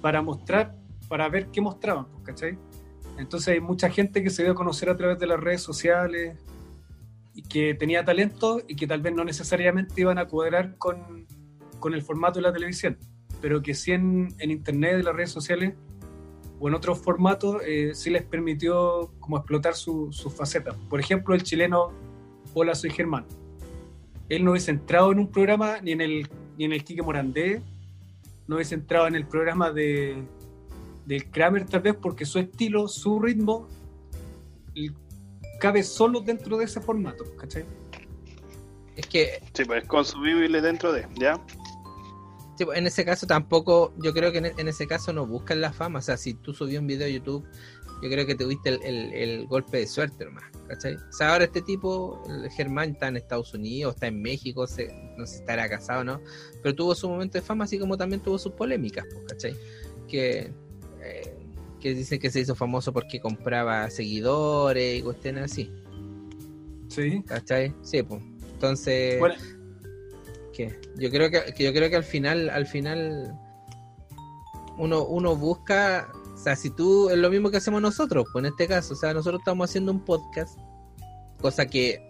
para 0.00 0.22
mostrar, 0.22 0.74
para 1.08 1.28
ver 1.28 1.48
qué 1.48 1.60
mostraban, 1.60 2.06
pues, 2.12 2.24
¿cachai? 2.24 2.58
Entonces 3.18 3.48
hay 3.48 3.60
mucha 3.60 3.90
gente 3.90 4.22
que 4.22 4.30
se 4.30 4.42
dio 4.42 4.52
a 4.52 4.54
conocer 4.54 4.88
a 4.90 4.96
través 4.96 5.18
de 5.18 5.26
las 5.26 5.40
redes 5.40 5.60
sociales 5.62 6.38
y 7.34 7.42
que 7.42 7.74
tenía 7.74 8.04
talento 8.04 8.60
y 8.68 8.76
que 8.76 8.86
tal 8.86 9.00
vez 9.00 9.12
no 9.14 9.24
necesariamente 9.24 10.00
iban 10.00 10.18
a 10.18 10.26
cuadrar 10.26 10.76
con, 10.78 11.26
con 11.80 11.94
el 11.94 12.02
formato 12.02 12.38
de 12.38 12.42
la 12.42 12.52
televisión, 12.52 12.96
pero 13.40 13.60
que 13.62 13.74
sí 13.74 13.92
en, 13.92 14.28
en 14.38 14.50
internet, 14.50 14.94
en 14.94 15.04
las 15.04 15.14
redes 15.16 15.30
sociales 15.30 15.74
o 16.60 16.68
en 16.68 16.74
otros 16.74 16.98
formatos, 17.00 17.62
eh, 17.66 17.90
sí 17.94 18.10
les 18.10 18.22
permitió 18.24 19.12
como 19.20 19.36
explotar 19.36 19.74
su- 19.74 20.12
sus 20.12 20.32
facetas. 20.34 20.76
Por 20.88 21.00
ejemplo, 21.00 21.34
el 21.34 21.42
chileno 21.42 21.92
Hola, 22.54 22.74
soy 22.74 22.90
Germán. 22.90 23.26
Él 24.28 24.44
no 24.44 24.52
hubiese 24.52 24.70
entrado 24.70 25.12
en 25.12 25.18
un 25.20 25.28
programa 25.30 25.80
ni 25.80 25.92
en 25.92 26.00
el, 26.00 26.28
ni 26.56 26.64
en 26.64 26.72
el 26.72 26.82
Quique 26.82 27.02
Morandé, 27.02 27.62
no 28.48 28.56
hubiese 28.56 28.74
entrado 28.74 29.06
en 29.06 29.14
el 29.14 29.26
programa 29.26 29.70
de 29.70 30.24
del 31.06 31.30
Kramer 31.30 31.64
tal 31.64 31.80
vez 31.80 31.94
porque 31.94 32.26
su 32.26 32.38
estilo, 32.38 32.86
su 32.86 33.18
ritmo 33.18 33.66
cabe 35.58 35.82
solo 35.82 36.20
dentro 36.20 36.58
de 36.58 36.66
ese 36.66 36.80
formato, 36.80 37.24
¿cachai? 37.36 37.64
Es 38.94 39.06
que 39.06 39.40
Sí, 39.54 39.64
pues 39.64 39.82
es 39.82 39.88
consumible 39.88 40.60
dentro 40.60 40.92
de, 40.92 41.06
¿ya? 41.14 41.40
Sí, 42.56 42.64
pues, 42.64 42.76
en 42.76 42.86
ese 42.86 43.04
caso 43.04 43.26
tampoco, 43.26 43.94
yo 43.98 44.12
creo 44.12 44.32
que 44.32 44.38
en, 44.38 44.46
en 44.46 44.68
ese 44.68 44.86
caso 44.86 45.12
no 45.12 45.26
buscan 45.26 45.60
la 45.60 45.72
fama. 45.72 46.00
O 46.00 46.02
sea, 46.02 46.16
si 46.16 46.34
tú 46.34 46.52
subí 46.52 46.76
un 46.76 46.86
video 46.86 47.06
a 47.06 47.10
YouTube, 47.10 47.46
yo 48.02 48.08
creo 48.08 48.26
que 48.26 48.34
tuviste 48.34 48.68
el, 48.70 48.82
el- 48.82 49.12
el 49.12 49.46
golpe 49.46 49.78
de 49.78 49.86
suerte 49.86 50.24
nomás, 50.24 50.44
¿cachai? 50.68 50.94
O 50.96 51.12
sea, 51.12 51.32
ahora 51.32 51.44
este 51.44 51.62
tipo, 51.62 52.22
el 52.28 52.50
Germán, 52.50 52.90
está 52.90 53.08
en 53.08 53.16
Estados 53.16 53.52
Unidos, 53.54 53.94
está 53.94 54.06
en 54.06 54.20
México, 54.22 54.66
se- 54.66 54.92
no 55.16 55.26
sé 55.26 55.34
si 55.34 55.40
estará 55.40 55.68
casado 55.68 56.00
o 56.02 56.04
no, 56.04 56.20
pero 56.62 56.74
tuvo 56.74 56.94
su 56.94 57.08
momento 57.08 57.38
de 57.38 57.42
fama, 57.42 57.64
así 57.64 57.78
como 57.78 57.96
también 57.96 58.20
tuvo 58.22 58.38
sus 58.38 58.52
polémicas, 58.52 59.04
pues, 59.12 59.24
¿cachai? 59.28 59.56
Que, 60.08 60.52
eh, 61.02 61.34
que 61.80 61.94
dicen 61.94 62.18
que 62.18 62.30
se 62.30 62.40
hizo 62.40 62.54
famoso 62.54 62.92
porque 62.92 63.20
compraba 63.20 63.88
seguidores 63.90 64.98
y 64.98 65.02
cuestiones 65.02 65.44
así, 65.44 65.72
Sí. 66.88 67.22
¿cachai? 67.26 67.74
Sí, 67.82 68.02
pues. 68.02 68.22
Entonces... 68.54 69.18
Bueno, 69.18 69.34
yo 70.96 71.10
creo 71.10 71.30
que, 71.30 71.52
que 71.56 71.62
yo 71.62 71.72
creo 71.72 71.88
que 71.88 71.94
al 71.94 72.02
final 72.02 72.50
al 72.50 72.66
final 72.66 73.32
uno 74.76 75.04
uno 75.04 75.36
busca 75.36 76.10
o 76.38 76.42
sea 76.42 76.54
si 76.54 76.70
tú 76.70 77.10
es 77.10 77.18
lo 77.18 77.30
mismo 77.30 77.50
que 77.50 77.56
hacemos 77.56 77.82
nosotros 77.82 78.26
pues 78.32 78.44
en 78.44 78.52
este 78.52 78.68
caso 78.68 78.94
o 78.94 78.96
sea 78.96 79.12
nosotros 79.12 79.40
estamos 79.40 79.68
haciendo 79.68 79.90
un 79.90 80.04
podcast 80.04 80.56
cosa 81.40 81.66
que 81.66 82.06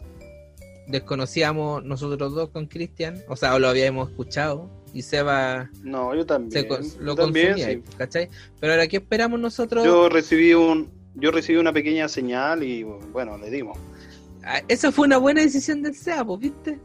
desconocíamos 0.86 1.84
nosotros 1.84 2.34
dos 2.34 2.50
con 2.50 2.66
Cristian 2.66 3.22
o 3.28 3.36
sea 3.36 3.54
o 3.54 3.58
lo 3.58 3.68
habíamos 3.68 4.10
escuchado 4.10 4.70
y 4.94 5.02
Seba 5.02 5.70
No, 5.82 6.14
yo 6.14 6.24
también. 6.24 6.50
se 6.62 6.68
lo 6.98 7.14
yo 7.14 7.14
también, 7.14 7.48
consumía 7.52 7.74
sí. 7.76 7.82
¿cachai? 7.98 8.30
pero 8.58 8.72
ahora 8.72 8.86
qué 8.86 8.96
esperamos 8.98 9.38
nosotros 9.38 9.84
Yo 9.84 10.08
recibí 10.08 10.54
un, 10.54 10.90
yo 11.14 11.30
recibí 11.30 11.58
una 11.58 11.72
pequeña 11.72 12.08
señal 12.08 12.62
y 12.62 12.84
bueno, 12.84 13.36
le 13.38 13.50
dimos. 13.50 13.76
Ah, 14.44 14.62
esa 14.68 14.90
fue 14.92 15.06
una 15.06 15.18
buena 15.18 15.42
decisión 15.42 15.82
del 15.82 15.94
Seba 15.94 16.24
pues, 16.24 16.40
¿viste? 16.40 16.78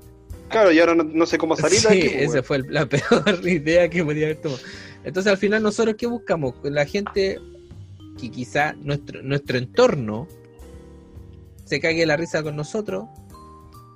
Claro, 0.49 0.71
y 0.71 0.79
ahora 0.79 0.95
no, 0.95 1.03
no 1.05 1.25
sé 1.25 1.37
cómo 1.37 1.55
salir 1.55 1.79
Sí, 1.79 1.87
de 1.87 1.93
aquí. 1.93 2.09
pues, 2.17 2.29
esa 2.31 2.43
fue 2.43 2.57
el- 2.57 2.65
la 2.73 2.85
peor 2.87 2.99
idea 3.47 3.89
que 3.89 4.03
podía 4.03 4.25
haber 4.25 4.37
tomado. 4.41 4.61
Entonces, 5.03 5.31
al 5.31 5.37
final, 5.37 5.61
nosotros 5.63 5.95
qué 5.97 6.07
buscamos? 6.07 6.55
La 6.63 6.85
gente 6.85 7.39
que 8.19 8.29
quizá 8.31 8.73
nuestro, 8.73 9.21
nuestro 9.21 9.57
entorno 9.57 10.27
se 11.65 11.79
cague 11.79 12.05
la 12.05 12.17
risa 12.17 12.43
con 12.43 12.55
nosotros, 12.55 13.05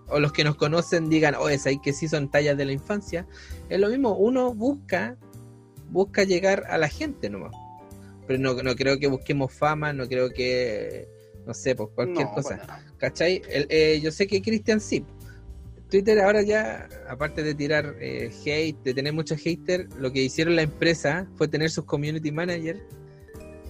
o 0.09 0.19
los 0.19 0.31
que 0.31 0.43
nos 0.43 0.55
conocen 0.55 1.09
digan, 1.09 1.35
oh, 1.35 1.49
es 1.49 1.65
ahí 1.65 1.79
que 1.79 1.93
sí 1.93 2.07
son 2.07 2.29
tallas 2.31 2.57
de 2.57 2.65
la 2.65 2.71
infancia. 2.71 3.27
Es 3.69 3.79
lo 3.79 3.89
mismo, 3.89 4.15
uno 4.17 4.53
busca, 4.53 5.17
busca 5.89 6.23
llegar 6.23 6.63
a 6.69 6.77
la 6.77 6.87
gente 6.87 7.29
nomás. 7.29 7.51
Pero 8.25 8.39
no, 8.39 8.53
no 8.63 8.75
creo 8.75 8.99
que 8.99 9.07
busquemos 9.07 9.53
fama, 9.53 9.93
no 9.93 10.07
creo 10.07 10.29
que, 10.29 11.07
no 11.45 11.53
sé, 11.53 11.75
pues 11.75 11.89
cualquier 11.93 12.27
No, 12.27 12.33
cosa. 12.35 12.57
nada. 12.57 12.85
¿Cachai? 12.97 13.41
El- 13.49 13.67
eh, 13.69 13.99
yo 14.01 14.11
sé 14.11 14.27
que 14.27 14.41
Christian 14.41 14.79
sí. 14.79 15.05
Twitter 15.89 16.19
ahora 16.19 16.41
ya, 16.41 16.87
aparte 17.09 17.43
de 17.43 17.55
tirar 17.55 17.95
eh, 18.01 18.29
hate, 18.45 18.77
de 18.83 18.93
tener 18.93 19.13
muchos 19.13 19.39
haters, 19.39 19.87
lo 19.95 20.11
que 20.11 20.21
hicieron 20.21 20.55
la 20.55 20.63
empresa 20.63 21.27
fue 21.35 21.47
tener 21.47 21.69
sus 21.69 21.85
community 21.85 22.31
managers 22.31 22.79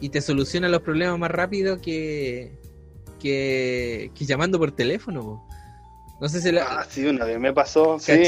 y 0.01 0.09
te 0.09 0.21
soluciona 0.21 0.67
los 0.69 0.81
problemas 0.81 1.17
más 1.19 1.31
rápido 1.31 1.79
que, 1.79 2.51
que, 3.19 4.11
que 4.15 4.25
llamando 4.25 4.57
por 4.57 4.71
teléfono. 4.71 5.21
po. 5.21 5.43
No 6.19 6.27
sé 6.27 6.41
si 6.41 6.51
la... 6.51 6.63
Ah, 6.63 6.85
sí, 6.89 7.05
una 7.05 7.25
vez 7.25 7.39
me 7.39 7.53
pasó. 7.53 7.99
Sí, 7.99 8.23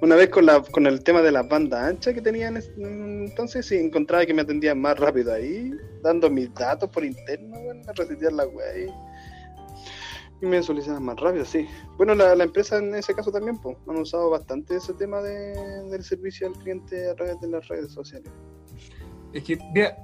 una 0.00 0.16
vez 0.16 0.30
con 0.30 0.46
la 0.46 0.62
con 0.62 0.86
el 0.86 1.02
tema 1.04 1.20
de 1.20 1.32
las 1.32 1.46
bandas 1.46 1.82
anchas 1.90 2.14
que 2.14 2.22
tenían 2.22 2.56
es- 2.56 2.70
entonces 2.78 3.66
sí 3.66 3.76
encontraba 3.76 4.24
que 4.24 4.32
me 4.32 4.40
atendían 4.40 4.80
más 4.80 4.98
rápido 4.98 5.34
ahí, 5.34 5.70
dando 6.02 6.30
mis 6.30 6.52
datos 6.54 6.88
por 6.88 7.04
interno, 7.04 7.60
bueno, 7.60 7.82
a 7.86 7.92
resetear 7.92 8.32
la 8.32 8.46
web 8.46 8.90
y, 10.40 10.46
me 10.46 10.62
solucionaban 10.62 11.04
más 11.04 11.16
rápido, 11.18 11.44
sí. 11.44 11.66
Bueno, 11.96 12.14
la, 12.14 12.34
la 12.34 12.44
empresa 12.44 12.78
en 12.78 12.94
ese 12.94 13.14
caso 13.14 13.30
también, 13.30 13.58
pues, 13.58 13.76
han 13.88 13.96
usado 13.96 14.30
bastante 14.30 14.76
ese 14.76 14.92
tema 14.94 15.20
de, 15.20 15.54
del 15.90 16.04
servicio 16.04 16.48
al 16.48 16.54
cliente 16.54 17.08
a 17.08 17.14
través 17.14 17.40
de 17.40 17.48
las 17.48 17.66
redes 17.68 17.92
sociales. 17.92 18.30
Es 19.32 19.44
que, 19.44 19.58
vea, 19.74 19.96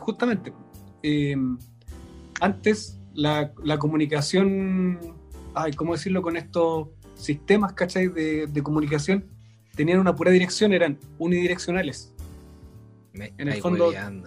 justamente, 0.00 0.52
eh, 1.02 1.36
antes 2.40 2.98
la, 3.14 3.52
la 3.62 3.78
comunicación, 3.78 4.98
ay, 5.54 5.72
¿cómo 5.72 5.92
decirlo? 5.92 6.22
Con 6.22 6.36
estos 6.36 6.88
sistemas, 7.14 7.72
¿cachai? 7.72 8.08
De, 8.08 8.46
de 8.46 8.62
comunicación, 8.62 9.26
tenían 9.74 10.00
una 10.00 10.14
pura 10.14 10.30
dirección, 10.30 10.72
eran 10.72 10.98
unidireccionales. 11.18 12.12
Me 13.12 13.32
En 13.38 13.48
el 13.48 13.60
fondo-. 13.60 13.92
No, 13.92 14.22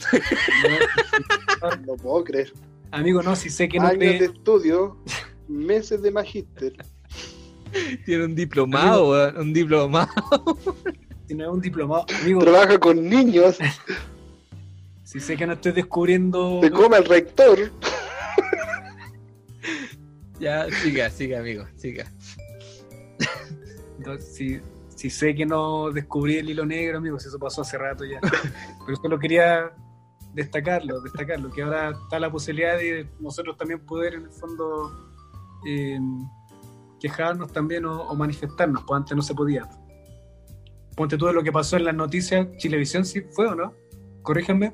No 1.86 1.96
puedo 1.96 2.24
creer. 2.24 2.52
Amigo, 2.90 3.22
no, 3.22 3.36
si 3.36 3.50
sé 3.50 3.68
que 3.68 3.78
no 3.78 3.86
Años 3.86 3.98
te... 3.98 4.18
de 4.18 4.24
estudio, 4.26 4.96
meses 5.48 6.02
de 6.02 6.10
magíster. 6.10 6.72
Tiene 8.04 8.24
un 8.24 8.34
diplomado, 8.34 9.10
weón, 9.10 9.38
un 9.38 9.52
diplomado. 9.52 10.10
Si 11.26 11.36
no 11.36 11.44
es 11.44 11.50
un 11.52 11.60
diplomado, 11.60 12.06
amigo, 12.22 12.40
Trabaja 12.40 12.76
con 12.76 13.08
niños, 13.08 13.56
si 15.04 15.20
sé 15.20 15.36
que 15.36 15.46
no 15.46 15.52
estoy 15.52 15.70
descubriendo... 15.70 16.58
se 16.60 16.72
come 16.72 16.96
al 16.96 17.04
rector. 17.04 17.70
Ya, 20.40 20.66
siga, 20.70 21.10
siga, 21.10 21.38
amigo, 21.38 21.66
siga. 21.76 22.10
Entonces, 23.98 24.34
si, 24.34 24.60
si 24.96 25.10
sé 25.10 25.34
que 25.34 25.44
no 25.44 25.90
descubrí 25.90 26.38
el 26.38 26.48
hilo 26.48 26.64
negro, 26.64 26.96
amigos, 26.96 27.26
eso 27.26 27.38
pasó 27.38 27.60
hace 27.60 27.76
rato 27.76 28.04
ya. 28.06 28.20
Pero 28.86 28.96
solo 28.96 29.18
quería 29.18 29.70
destacarlo, 30.34 31.00
destacarlo, 31.00 31.50
que 31.50 31.62
ahora 31.62 31.90
está 31.90 32.18
la 32.20 32.30
posibilidad 32.30 32.76
de 32.76 33.08
nosotros 33.18 33.56
también 33.56 33.80
poder, 33.80 34.14
en 34.14 34.24
el 34.24 34.30
fondo, 34.30 34.90
eh, 35.66 35.98
quejarnos 37.00 37.52
también 37.52 37.84
o, 37.84 38.14
manifestarnos, 38.14 38.84
pues 38.86 38.98
antes 38.98 39.16
no 39.16 39.22
se 39.22 39.34
podía. 39.34 39.68
Ponte 40.96 41.16
tú 41.16 41.26
de 41.26 41.32
lo 41.32 41.42
que 41.42 41.52
pasó 41.52 41.76
en 41.76 41.84
las 41.84 41.94
noticias, 41.94 42.48
Chilevisión 42.58 43.04
sí 43.04 43.22
fue 43.30 43.46
o 43.46 43.54
no, 43.54 43.74
corríjanme, 44.22 44.72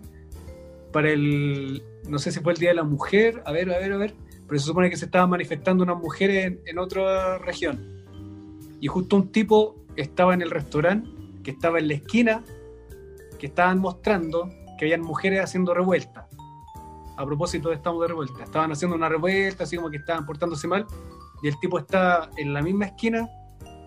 para 0.93 1.11
el, 1.11 1.83
no 2.09 2.19
sé 2.19 2.33
si 2.33 2.41
fue 2.41 2.53
el 2.53 2.59
Día 2.59 2.70
de 2.70 2.77
la 2.77 2.85
Mujer, 2.85 3.43
a 3.47 3.53
ver, 3.53 3.73
a 3.73 3.78
ver, 3.78 3.93
a 3.93 3.97
ver, 3.97 4.15
pero 4.47 4.59
se 4.59 4.66
supone 4.66 4.91
que 4.91 4.97
se 4.97 5.07
estaban 5.07 5.31
manifestando 5.31 5.85
unas 5.85 5.99
mujeres 5.99 6.47
en, 6.47 6.61
en 6.66 6.78
otra 6.78 7.39
región. 7.39 8.05
Y 8.81 8.89
justo 8.89 9.16
un 9.16 9.33
tipo 9.33 9.77
estaba 9.97 10.35
en 10.35 10.43
el 10.43 10.51
restaurante, 10.51 11.09
que 11.43 11.53
estaba 11.53 11.78
en 11.78 11.89
la 11.89 11.95
esquina, 11.95 12.45
que 13.39 13.47
estaban 13.47 13.78
mostrando 13.78 14.51
que 14.78 14.85
habían 14.86 15.01
mujeres 15.03 15.40
haciendo 15.43 15.74
revuelta. 15.74 16.27
A 17.16 17.24
propósito 17.24 17.70
de 17.70 17.77
estamos 17.77 18.01
de 18.03 18.09
revuelta. 18.09 18.44
Estaban 18.44 18.70
haciendo 18.73 18.97
una 18.97 19.09
revuelta, 19.09 19.65
así 19.65 19.77
como 19.77 19.90
que 19.90 19.97
estaban 19.97 20.27
portándose 20.27 20.69
mal. 20.69 20.86
Y 21.43 21.48
el 21.48 21.59
tipo 21.61 21.78
está 21.78 22.31
en 22.36 22.53
la 22.53 22.62
misma 22.62 22.86
esquina 22.86 23.28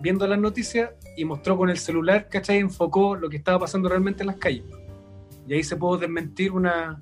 viendo 0.02 0.26
las 0.28 0.40
noticias 0.40 0.92
y 1.18 1.26
mostró 1.26 1.58
con 1.58 1.70
el 1.70 1.78
celular, 1.78 2.28
¿cachai? 2.30 2.58
Enfocó 2.58 3.16
lo 3.16 3.30
que 3.30 3.38
estaba 3.38 3.60
pasando 3.60 3.90
realmente 3.90 4.24
en 4.24 4.28
las 4.28 4.38
calles. 4.38 4.64
Y 5.48 5.54
ahí 5.54 5.64
se 5.64 5.76
pudo 5.76 5.98
desmentir 5.98 6.52
una, 6.52 6.98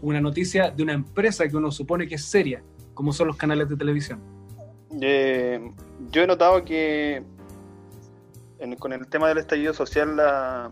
una 0.00 0.20
noticia 0.20 0.70
de 0.70 0.82
una 0.82 0.94
empresa 0.94 1.46
que 1.48 1.56
uno 1.56 1.70
supone 1.70 2.08
que 2.08 2.14
es 2.16 2.24
seria, 2.24 2.62
como 2.94 3.12
son 3.12 3.26
los 3.28 3.36
canales 3.36 3.68
de 3.68 3.76
televisión. 3.76 4.20
Eh, 5.00 5.60
yo 6.10 6.22
he 6.22 6.26
notado 6.26 6.64
que 6.64 7.22
con 8.78 8.92
el 8.92 9.06
tema 9.08 9.28
del 9.28 9.38
estallido 9.38 9.74
social, 9.74 10.16
la- 10.16 10.70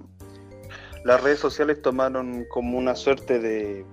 las 1.04 1.22
redes 1.22 1.38
sociales 1.38 1.80
tomaron 1.82 2.44
como 2.50 2.78
una 2.78 2.94
suerte 2.94 3.38
de... 3.38 3.84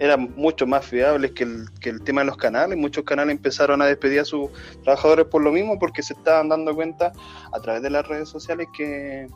eran 0.00 0.34
mucho 0.36 0.66
más 0.66 0.86
fiables 0.86 1.32
que 1.32 1.44
el, 1.44 1.66
que 1.80 1.90
el 1.90 2.02
tema 2.02 2.22
de 2.22 2.26
los 2.26 2.36
canales. 2.36 2.76
Muchos 2.78 3.04
canales 3.04 3.36
empezaron 3.36 3.80
a 3.82 3.86
despedir 3.86 4.20
a 4.20 4.24
sus 4.24 4.50
trabajadores 4.82 5.26
por 5.26 5.42
lo 5.42 5.52
mismo, 5.52 5.78
porque 5.78 6.02
se 6.02 6.14
estaban 6.14 6.48
dando 6.48 6.74
cuenta 6.74 7.12
a 7.52 7.60
través 7.60 7.82
de 7.82 7.90
las 7.90 8.06
redes 8.06 8.28
sociales 8.28 8.66
que, 8.76 9.28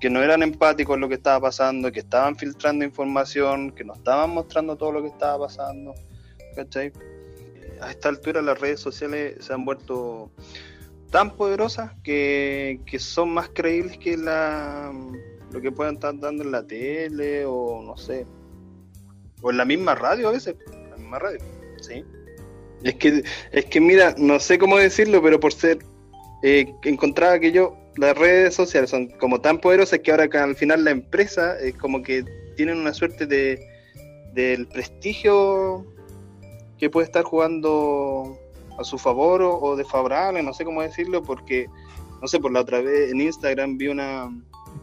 que 0.00 0.10
no 0.10 0.22
eran 0.22 0.42
empáticos 0.42 0.94
en 0.94 1.00
lo 1.00 1.08
que 1.08 1.14
estaba 1.14 1.40
pasando, 1.40 1.92
que 1.92 2.00
estaban 2.00 2.36
filtrando 2.36 2.84
información, 2.84 3.70
que 3.70 3.84
no 3.84 3.94
estaban 3.94 4.30
mostrando 4.30 4.76
todo 4.76 4.92
lo 4.92 5.02
que 5.02 5.08
estaba 5.08 5.46
pasando. 5.46 5.94
¿Cachai? 6.54 6.92
a 7.80 7.90
esta 7.90 8.08
altura 8.08 8.42
las 8.42 8.60
redes 8.60 8.80
sociales 8.80 9.36
se 9.40 9.52
han 9.52 9.64
vuelto 9.64 10.30
tan 11.10 11.36
poderosas 11.36 11.92
que, 12.02 12.80
que 12.86 12.98
son 12.98 13.30
más 13.30 13.50
creíbles 13.52 13.98
que 13.98 14.16
la, 14.16 14.92
lo 15.56 15.62
que 15.62 15.72
puedan 15.72 15.94
estar 15.94 16.18
dando 16.20 16.44
en 16.44 16.52
la 16.52 16.66
tele 16.66 17.46
o 17.46 17.82
no 17.82 17.96
sé. 17.96 18.26
O 19.40 19.50
en 19.50 19.56
la 19.56 19.64
misma 19.64 19.94
radio 19.94 20.28
a 20.28 20.32
veces. 20.32 20.54
La 20.90 20.96
misma 20.98 21.18
radio. 21.18 21.38
Sí. 21.80 22.04
Es 22.82 22.96
que, 22.96 23.24
es 23.52 23.64
que 23.64 23.80
mira, 23.80 24.14
no 24.18 24.38
sé 24.38 24.58
cómo 24.58 24.76
decirlo, 24.76 25.22
pero 25.22 25.40
por 25.40 25.54
ser 25.54 25.78
eh, 26.42 26.74
encontraba 26.84 27.38
que 27.38 27.52
yo, 27.52 27.74
las 27.96 28.18
redes 28.18 28.54
sociales 28.54 28.90
son 28.90 29.08
como 29.18 29.40
tan 29.40 29.58
poderosas 29.58 30.00
que 30.00 30.10
ahora 30.10 30.28
que 30.28 30.36
al 30.36 30.56
final 30.56 30.84
la 30.84 30.90
empresa 30.90 31.58
es 31.58 31.74
como 31.76 32.02
que 32.02 32.22
tienen 32.56 32.76
una 32.76 32.92
suerte 32.92 33.26
de 33.26 33.58
del 34.34 34.66
prestigio 34.66 35.86
que 36.76 36.90
puede 36.90 37.06
estar 37.06 37.24
jugando 37.24 38.38
a 38.78 38.84
su 38.84 38.98
favor 38.98 39.40
o, 39.40 39.58
o 39.58 39.74
desfavorable, 39.74 40.42
no 40.42 40.52
sé 40.52 40.66
cómo 40.66 40.82
decirlo, 40.82 41.22
porque, 41.22 41.66
no 42.20 42.28
sé, 42.28 42.38
por 42.40 42.52
la 42.52 42.60
otra 42.60 42.82
vez 42.82 43.10
en 43.10 43.22
Instagram 43.22 43.78
vi 43.78 43.88
una 43.88 44.28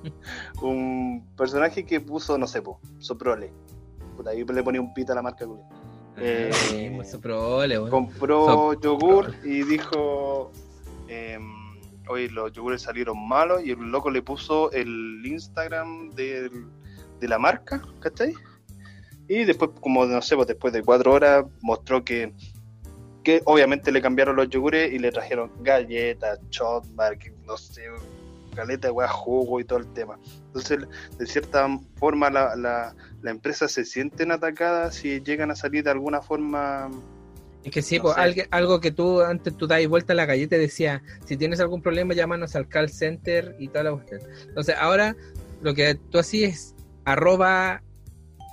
un 0.61 1.25
personaje 1.38 1.85
que 1.85 1.99
puso, 1.99 2.38
no 2.38 2.47
sé, 2.47 2.61
po, 2.61 2.80
Soprole. 2.99 3.51
Por 4.15 4.27
ahí 4.27 4.43
le 4.43 4.63
ponía 4.63 4.81
un 4.81 4.93
pito 4.93 5.11
a 5.11 5.15
la 5.15 5.21
marca 5.21 5.45
culia. 5.45 5.65
Eh, 6.17 6.51
Ah, 6.99 7.01
eso 7.01 7.19
probable, 7.19 7.80
weón. 7.80 7.89
Compró 7.89 8.80
yogur 8.80 9.34
y 9.43 9.63
dijo, 9.63 10.51
em, 11.07 11.41
oye, 12.07 12.30
los 12.30 12.51
yogures 12.53 12.81
salieron 12.84 13.27
malos 13.27 13.65
y 13.65 13.71
el 13.71 13.80
loco 13.80 14.11
le 14.11 14.21
puso 14.21 14.71
el 14.71 15.21
Instagram 15.25 16.11
del- 16.11 16.67
de 17.19 17.27
la 17.27 17.39
marca, 17.39 17.81
¿cachai? 17.99 18.34
Y 19.27 19.45
después, 19.45 19.71
como 19.81 20.05
no 20.05 20.21
sé, 20.21 20.35
pues 20.35 20.47
después 20.47 20.71
de 20.73 20.84
cuatro 20.84 21.13
horas 21.13 21.45
mostró 21.61 22.03
que, 22.03 22.34
que 23.23 23.41
obviamente 23.45 23.91
le 23.91 24.01
cambiaron 24.01 24.35
los 24.35 24.49
yogures 24.49 24.91
y 24.93 24.99
le 24.99 25.11
trajeron 25.11 25.49
galletas, 25.61 26.39
shot, 26.49 26.85
bar, 26.93 27.17
no 27.45 27.57
sé, 27.57 27.84
caleta 28.53 28.88
de 28.88 28.91
weá, 28.91 29.07
jugo 29.07 29.59
y 29.59 29.65
todo 29.65 29.80
el 29.80 29.91
tema. 29.93 30.19
Entonces, 30.47 30.80
de 31.17 31.25
cierta 31.25 31.67
forma, 31.95 32.30
la, 32.30 32.55
la, 32.55 32.95
la 33.21 33.31
empresa 33.31 33.67
se 33.67 33.85
sienten 33.85 34.31
atacadas 34.31 34.95
si 34.95 35.21
llegan 35.21 35.51
a 35.51 35.55
salir 35.55 35.84
de 35.84 35.91
alguna 35.91 36.21
forma 36.21 36.89
Es 37.63 37.71
que 37.71 37.81
sí, 37.81 37.97
No 37.97 38.03
pues, 38.03 38.17
algo, 38.17 38.41
algo 38.51 38.80
que 38.80 38.91
tú 38.91 39.21
antes 39.21 39.55
tú 39.57 39.67
dabas 39.67 39.88
vuelta 39.88 40.13
a 40.13 40.15
la 40.15 40.25
galleta 40.25 40.55
y 40.55 40.59
decía, 40.59 41.01
si 41.25 41.38
tienes 41.38 41.59
algún 41.59 41.81
problema, 41.81 42.13
llámanos 42.13 42.55
al 42.55 42.67
call 42.67 42.89
center 42.89 43.55
y 43.59 43.69
toda 43.69 43.85
la 43.85 43.91
cuestión. 43.93 44.21
Entonces, 44.47 44.75
ahora 44.80 45.15
lo 45.61 45.73
que 45.73 45.95
tú 45.95 46.19
así 46.19 46.43
es 46.43 46.75
arroba 47.05 47.81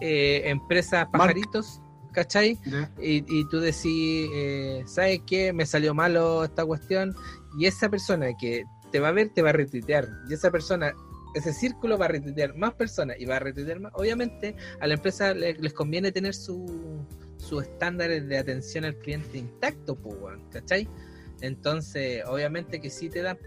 eh, 0.01 0.43
empresa 0.47 1.09
pajaritos, 1.11 1.83
¿cachai? 2.13 2.59
¿ya? 2.65 2.91
Y, 3.01 3.25
y 3.29 3.49
tú 3.49 3.61
decís, 3.61 4.31
eh, 4.33 4.83
¿sabes 4.87 5.21
qué? 5.27 5.53
Me 5.53 5.67
salió 5.67 5.93
malo 5.93 6.45
esta 6.45 6.65
cuestión. 6.65 7.15
Y 7.59 7.67
esa 7.67 7.89
persona 7.89 8.29
que 8.39 8.65
te 8.91 9.01
va 9.01 9.09
a 9.09 9.13
ver, 9.13 9.29
te 9.31 9.43
va 9.43 9.51
a 9.51 9.53
retuitear. 9.53 10.09
Y 10.29 10.35
esa 10.35 10.51
persona, 10.51 10.93
ese 11.35 11.53
círculo 11.53 11.97
va 11.99 12.07
a 12.07 12.09
retuitear 12.09 12.57
más 12.57 12.75
personas 12.75 13.17
y 13.21 13.25
va 13.25 13.37
a 13.37 13.41
retuitear 13.41 13.81
más. 13.81 13.93
Obviamente, 13.95 14.57
a 14.81 14.87
la 14.87 14.95
empresa 14.95 15.33
le- 15.35 15.55
les 15.55 15.73
conviene 15.73 16.11
tener 16.13 16.35
su- 16.35 17.05
sus 17.37 17.63
estándares 17.65 18.27
de 18.29 18.39
atención 18.39 18.85
al 18.85 18.97
cliente 18.97 19.39
intacto, 19.39 19.95
pues, 19.97 20.39
¿cachai? 20.51 20.89
Entonces, 21.41 22.23
obviamente 22.27 22.81
que 22.81 22.91
sí 22.91 23.09
te 23.09 23.23
dan, 23.23 23.39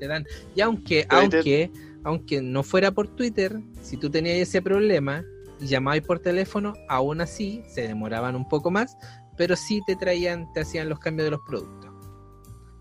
te 0.00 0.08
dan. 0.08 0.26
Y 0.54 0.60
aunque, 0.60 1.06
aunque, 1.36 1.70
aunque 2.04 2.42
no 2.42 2.62
fuera 2.62 2.90
por 2.90 3.08
Twitter, 3.08 3.58
si 3.82 3.96
tú 3.96 4.10
tenías 4.10 4.36
ese 4.38 4.60
problema 4.62 5.24
y 5.60 5.66
llamabas 5.66 6.00
por 6.02 6.18
teléfono, 6.18 6.74
aún 6.88 7.20
así 7.20 7.62
se 7.68 7.82
demoraban 7.82 8.34
un 8.34 8.48
poco 8.48 8.70
más, 8.70 8.96
pero 9.36 9.54
sí 9.56 9.80
te 9.86 9.94
traían, 9.96 10.52
te 10.52 10.60
hacían 10.60 10.88
los 10.88 10.98
cambios 10.98 11.26
de 11.26 11.30
los 11.32 11.40
productos 11.46 11.90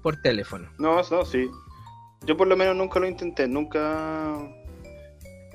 por 0.01 0.17
teléfono. 0.21 0.69
No, 0.77 1.01
no, 1.09 1.25
sí. 1.25 1.49
Yo 2.25 2.35
por 2.35 2.47
lo 2.47 2.57
menos 2.57 2.75
nunca 2.75 2.99
lo 2.99 3.07
intenté, 3.07 3.47
nunca 3.47 4.35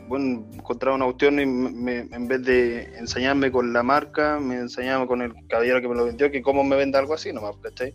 bueno, 0.06 0.44
encontraba 0.54 0.96
una 0.96 1.04
cuestión 1.06 1.38
y 1.40 1.46
me- 1.46 1.70
me- 1.70 1.98
en 2.16 2.26
vez 2.28 2.42
de 2.44 2.82
enseñarme 2.98 3.50
con 3.52 3.72
la 3.72 3.82
marca, 3.84 4.38
me 4.40 4.56
enseñaba 4.56 5.06
con 5.06 5.22
el 5.22 5.32
caballero 5.48 5.80
que 5.80 5.88
me 5.88 5.94
lo 5.94 6.04
vendió, 6.04 6.30
que 6.32 6.42
cómo 6.42 6.64
me 6.64 6.74
vende 6.76 6.98
algo 6.98 7.14
así 7.14 7.32
nomás, 7.32 7.56
¿cachai? 7.62 7.94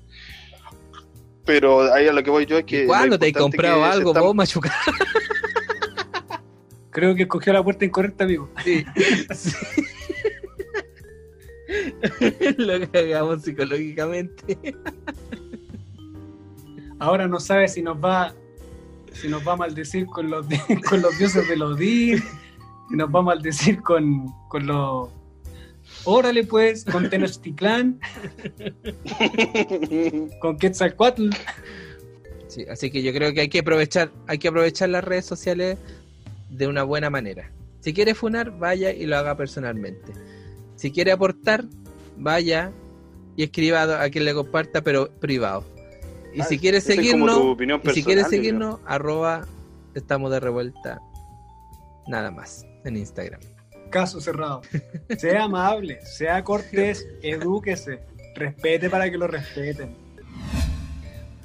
Pero 1.45 1.93
ahí 1.93 2.07
a 2.07 2.13
lo 2.13 2.23
que 2.23 2.29
voy 2.29 2.45
yo 2.45 2.57
es 2.57 2.63
que... 2.65 2.77
¿Y 2.77 2.81
lo 2.83 2.87
¿Cuándo 2.87 3.19
te 3.19 3.27
importante 3.27 3.57
comprado 3.57 3.83
algo, 3.83 4.13
vos, 4.13 4.33
machuca? 4.35 4.73
Creo 6.89 7.13
que 7.15 7.23
escogió 7.23 7.51
la 7.51 7.61
puerta 7.63 7.83
incorrecta, 7.83 8.23
amigo. 8.23 8.49
Sí. 8.63 8.85
Sí. 9.33 9.51
Lo 12.57 12.89
cagamos 12.89 13.41
psicológicamente. 13.43 14.57
Ahora 16.99 17.27
no 17.27 17.41
sabe 17.41 17.67
si 17.67 17.81
nos 17.81 17.97
va 17.97 18.33
si 19.19 19.27
nos 19.27 19.47
va 19.47 19.53
a 19.53 19.57
maldecir 19.57 20.05
con 20.07 20.29
los, 20.29 20.45
con 20.89 21.01
los 21.01 21.17
dioses 21.17 21.47
de 21.47 21.57
los 21.57 21.75
Odín, 21.75 22.23
si 22.89 22.95
nos 22.95 23.09
va 23.09 23.19
a 23.19 23.23
maldecir 23.23 23.81
con, 23.81 24.27
con 24.49 24.65
los... 24.67 25.09
Órale 26.03 26.43
pues, 26.43 26.83
con 26.83 27.09
Tenochtitlán, 27.09 27.99
con 30.41 30.57
Quetzalcoatl. 30.57 31.29
Sí, 32.47 32.65
así 32.69 32.89
que 32.89 33.03
yo 33.03 33.13
creo 33.13 33.33
que 33.33 33.41
hay 33.41 33.49
que 33.49 33.59
aprovechar, 33.59 34.11
hay 34.27 34.37
que 34.37 34.47
aprovechar 34.47 34.89
las 34.89 35.03
redes 35.03 35.25
sociales 35.25 35.77
de 36.49 36.67
una 36.67 36.83
buena 36.83 37.09
manera. 37.09 37.51
Si 37.81 37.93
quiere 37.93 38.15
funar, 38.15 38.57
vaya 38.57 38.91
y 38.91 39.05
lo 39.05 39.17
haga 39.17 39.37
personalmente. 39.37 40.13
Si 40.75 40.91
quiere 40.91 41.11
aportar, 41.11 41.65
vaya 42.17 42.71
y 43.35 43.43
escriba 43.43 44.01
a 44.01 44.09
quien 44.09 44.25
le 44.25 44.33
comparta, 44.33 44.81
pero 44.81 45.09
privado. 45.19 45.74
Y 46.35 46.41
Ah, 46.41 46.43
si 46.43 46.59
seguirnos, 46.81 46.81
y 46.81 46.81
si 46.81 46.97
quiere 47.01 47.79
personal, 47.79 47.95
yo 47.95 48.03
creo. 48.03 48.29
seguirnos, 48.29 48.79
arroba 48.85 49.45
estamos 49.93 50.31
de 50.31 50.39
revuelta. 50.41 51.01
Nada 52.07 52.29
más 52.29 52.65
en 52.83 52.97
Instagram. 52.97 53.39
Caso 53.89 54.19
cerrado. 54.19 54.61
Sea 55.17 55.45
amable, 55.45 55.99
sea 56.05 56.43
cortés, 56.43 57.07
edúquese, 57.21 58.01
respete 58.35 58.89
para 58.89 59.09
que 59.09 59.17
lo 59.17 59.27
respeten. 59.27 59.95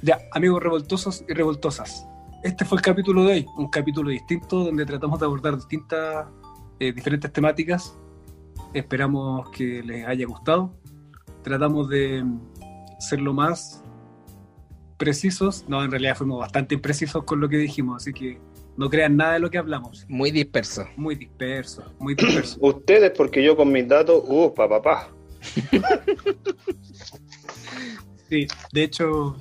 Ya, 0.01 0.19
amigos 0.31 0.61
revoltosos 0.61 1.23
y 1.29 1.33
revoltosas. 1.33 2.05
Este 2.43 2.65
fue 2.65 2.77
el 2.79 2.81
capítulo 2.81 3.23
de 3.23 3.33
hoy, 3.33 3.45
un 3.57 3.69
capítulo 3.69 4.09
distinto 4.09 4.65
donde 4.65 4.85
tratamos 4.85 5.19
de 5.19 5.25
abordar 5.25 5.55
distintas, 5.55 6.25
eh, 6.79 6.91
diferentes 6.91 7.31
temáticas. 7.31 7.95
Esperamos 8.73 9.49
que 9.51 9.83
les 9.83 10.05
haya 10.05 10.25
gustado. 10.25 10.73
Tratamos 11.43 11.87
de 11.89 12.25
ser 12.99 13.21
lo 13.21 13.33
más 13.33 13.80
precisos. 15.01 15.65
No, 15.67 15.83
en 15.83 15.89
realidad 15.89 16.15
fuimos 16.15 16.39
bastante 16.39 16.75
imprecisos 16.75 17.23
con 17.23 17.41
lo 17.41 17.49
que 17.49 17.57
dijimos, 17.57 18.03
así 18.03 18.13
que 18.13 18.37
no 18.77 18.87
crean 18.87 19.17
nada 19.17 19.33
de 19.33 19.39
lo 19.39 19.49
que 19.49 19.57
hablamos. 19.57 20.05
Muy 20.07 20.29
disperso. 20.29 20.85
Muy 20.95 21.15
disperso, 21.15 21.91
muy 21.97 22.13
disperso. 22.13 22.59
Ustedes, 22.61 23.11
porque 23.17 23.43
yo 23.43 23.57
con 23.57 23.71
mis 23.71 23.87
datos, 23.87 24.23
uh, 24.27 24.53
pa, 24.53 24.69
pa, 24.69 24.81
pa. 24.81 25.09
Sí, 28.29 28.47
de 28.71 28.83
hecho, 28.83 29.35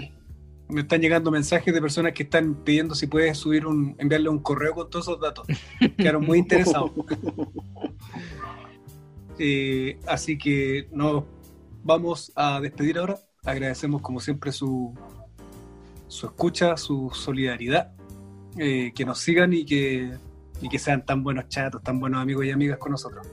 me 0.68 0.80
están 0.80 1.00
llegando 1.00 1.30
mensajes 1.30 1.72
de 1.72 1.80
personas 1.80 2.12
que 2.12 2.24
están 2.24 2.56
pidiendo 2.64 2.96
si 2.96 3.06
puedes 3.06 3.38
subir 3.38 3.64
un, 3.64 3.94
enviarle 3.98 4.28
un 4.30 4.40
correo 4.40 4.74
con 4.74 4.90
todos 4.90 5.06
esos 5.06 5.20
datos. 5.20 5.46
Quedaron 5.96 6.24
muy 6.24 6.38
interesados. 6.38 6.90
Eh, 9.42 9.98
así 10.06 10.36
que 10.36 10.86
nos 10.92 11.24
vamos 11.82 12.30
a 12.36 12.60
despedir 12.60 12.98
ahora. 12.98 13.18
Agradecemos 13.42 14.02
como 14.02 14.20
siempre 14.20 14.52
su, 14.52 14.94
su 16.10 16.26
escucha, 16.26 16.76
su 16.76 17.10
solidaridad. 17.14 17.92
Eh, 18.58 18.92
que 18.96 19.04
nos 19.04 19.20
sigan 19.20 19.52
y 19.52 19.64
que 19.64 20.10
y 20.60 20.68
que 20.68 20.78
sean 20.78 21.06
tan 21.06 21.22
buenos 21.22 21.48
chatos, 21.48 21.82
tan 21.82 22.00
buenos 22.00 22.20
amigos 22.20 22.44
y 22.44 22.50
amigas 22.50 22.78
con 22.78 22.92
nosotros. 22.92 23.26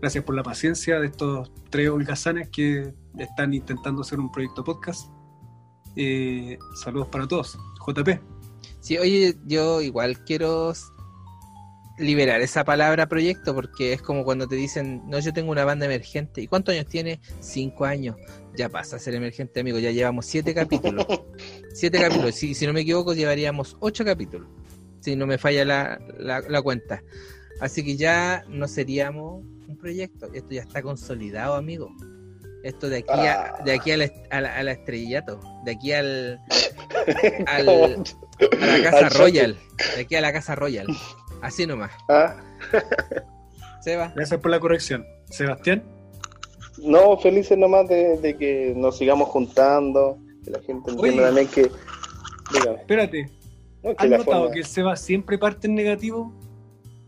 Gracias 0.00 0.22
por 0.22 0.34
la 0.34 0.42
paciencia 0.42 1.00
de 1.00 1.06
estos 1.06 1.50
tres 1.70 1.88
holgazanes 1.88 2.50
que 2.50 2.94
están 3.18 3.52
intentando 3.52 4.02
hacer 4.02 4.20
un 4.20 4.30
proyecto 4.30 4.62
podcast. 4.62 5.10
Eh, 5.96 6.58
saludos 6.76 7.08
para 7.08 7.26
todos. 7.26 7.58
JP. 7.84 8.20
Sí, 8.80 8.96
oye, 8.98 9.36
yo 9.46 9.80
igual 9.80 10.22
quiero 10.24 10.72
liberar 11.98 12.40
esa 12.40 12.64
palabra 12.64 13.08
proyecto 13.08 13.54
porque 13.54 13.92
es 13.92 14.02
como 14.02 14.24
cuando 14.24 14.46
te 14.46 14.56
dicen, 14.56 15.02
no, 15.06 15.18
yo 15.18 15.32
tengo 15.32 15.50
una 15.50 15.64
banda 15.64 15.86
emergente. 15.86 16.40
¿Y 16.40 16.46
cuántos 16.46 16.74
años 16.74 16.86
tiene? 16.86 17.20
Cinco 17.40 17.84
años. 17.84 18.16
Ya 18.54 18.68
pasa 18.68 18.96
a 18.96 18.98
ser 18.98 19.14
emergente, 19.14 19.60
amigo. 19.60 19.78
Ya 19.78 19.90
llevamos 19.90 20.26
siete 20.26 20.54
capítulos. 20.54 21.06
siete 21.74 22.00
capítulos. 22.00 22.34
Si, 22.34 22.54
si 22.54 22.66
no 22.66 22.72
me 22.72 22.80
equivoco, 22.80 23.14
llevaríamos 23.14 23.76
ocho 23.80 24.04
capítulos. 24.04 24.48
Si 25.00 25.16
no 25.16 25.26
me 25.26 25.38
falla 25.38 25.64
la, 25.64 26.00
la, 26.18 26.40
la 26.40 26.62
cuenta. 26.62 27.02
Así 27.60 27.84
que 27.84 27.96
ya 27.96 28.44
no 28.48 28.68
seríamos 28.68 29.44
un 29.66 29.76
proyecto. 29.76 30.30
Esto 30.32 30.50
ya 30.50 30.62
está 30.62 30.82
consolidado, 30.82 31.54
amigo. 31.54 31.94
Esto 32.62 32.88
de 32.88 32.98
aquí 32.98 33.12
a, 33.12 33.54
de 33.64 33.72
aquí 33.72 33.92
a 33.92 33.96
la, 33.96 34.10
a 34.30 34.62
la 34.62 34.72
estrellato, 34.72 35.40
de 35.64 35.70
aquí 35.70 35.92
al, 35.92 36.40
al 37.46 37.68
a 37.68 38.66
la 38.66 38.82
casa 38.82 39.06
Al 39.06 39.10
Royal, 39.10 39.58
de 39.94 40.02
aquí 40.02 40.16
a 40.16 40.20
la 40.20 40.32
casa 40.32 40.54
Royal. 40.56 40.86
Así 41.42 41.66
nomás. 41.66 41.90
Ah, 42.08 42.36
Seba. 43.80 44.12
Gracias 44.14 44.40
por 44.40 44.50
la 44.50 44.60
corrección. 44.60 45.04
Sebastián. 45.30 45.82
No, 46.82 47.16
felices 47.18 47.56
nomás 47.58 47.88
de, 47.88 48.18
de 48.18 48.36
que 48.36 48.72
nos 48.76 48.98
sigamos 48.98 49.28
juntando, 49.28 50.18
que 50.44 50.50
la 50.50 50.60
gente 50.60 50.90
entienda 50.90 51.26
también 51.26 51.48
que. 51.48 51.70
Dígame. 52.52 52.78
Espérate, 52.78 53.30
No, 53.82 53.90
que 53.90 54.04
¿Han 54.04 54.10
la 54.10 54.18
notado 54.18 54.36
forma- 54.42 54.52
que 54.54 54.60
el 54.60 54.66
Seba 54.66 54.96
siempre 54.96 55.38
parte 55.38 55.66
en 55.66 55.74
negativo? 55.74 56.32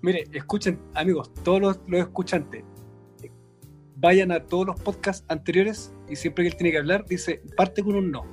Mire, 0.02 0.24
escuchen, 0.32 0.78
amigos, 0.94 1.32
todos 1.44 1.61
los, 1.61 1.81
los 1.86 2.01
escuchantes, 2.01 2.65
vayan 3.97 4.32
a 4.32 4.40
todos 4.44 4.66
los 4.66 4.81
podcasts 4.81 5.24
anteriores 5.28 5.93
y 6.09 6.16
siempre 6.16 6.44
que 6.44 6.48
él 6.51 6.57
tiene 6.57 6.70
que 6.73 6.78
hablar, 6.78 7.05
dice, 7.07 7.43
parte 7.57 7.82
con 7.82 7.94
un 7.97 8.11
no. 8.11 8.24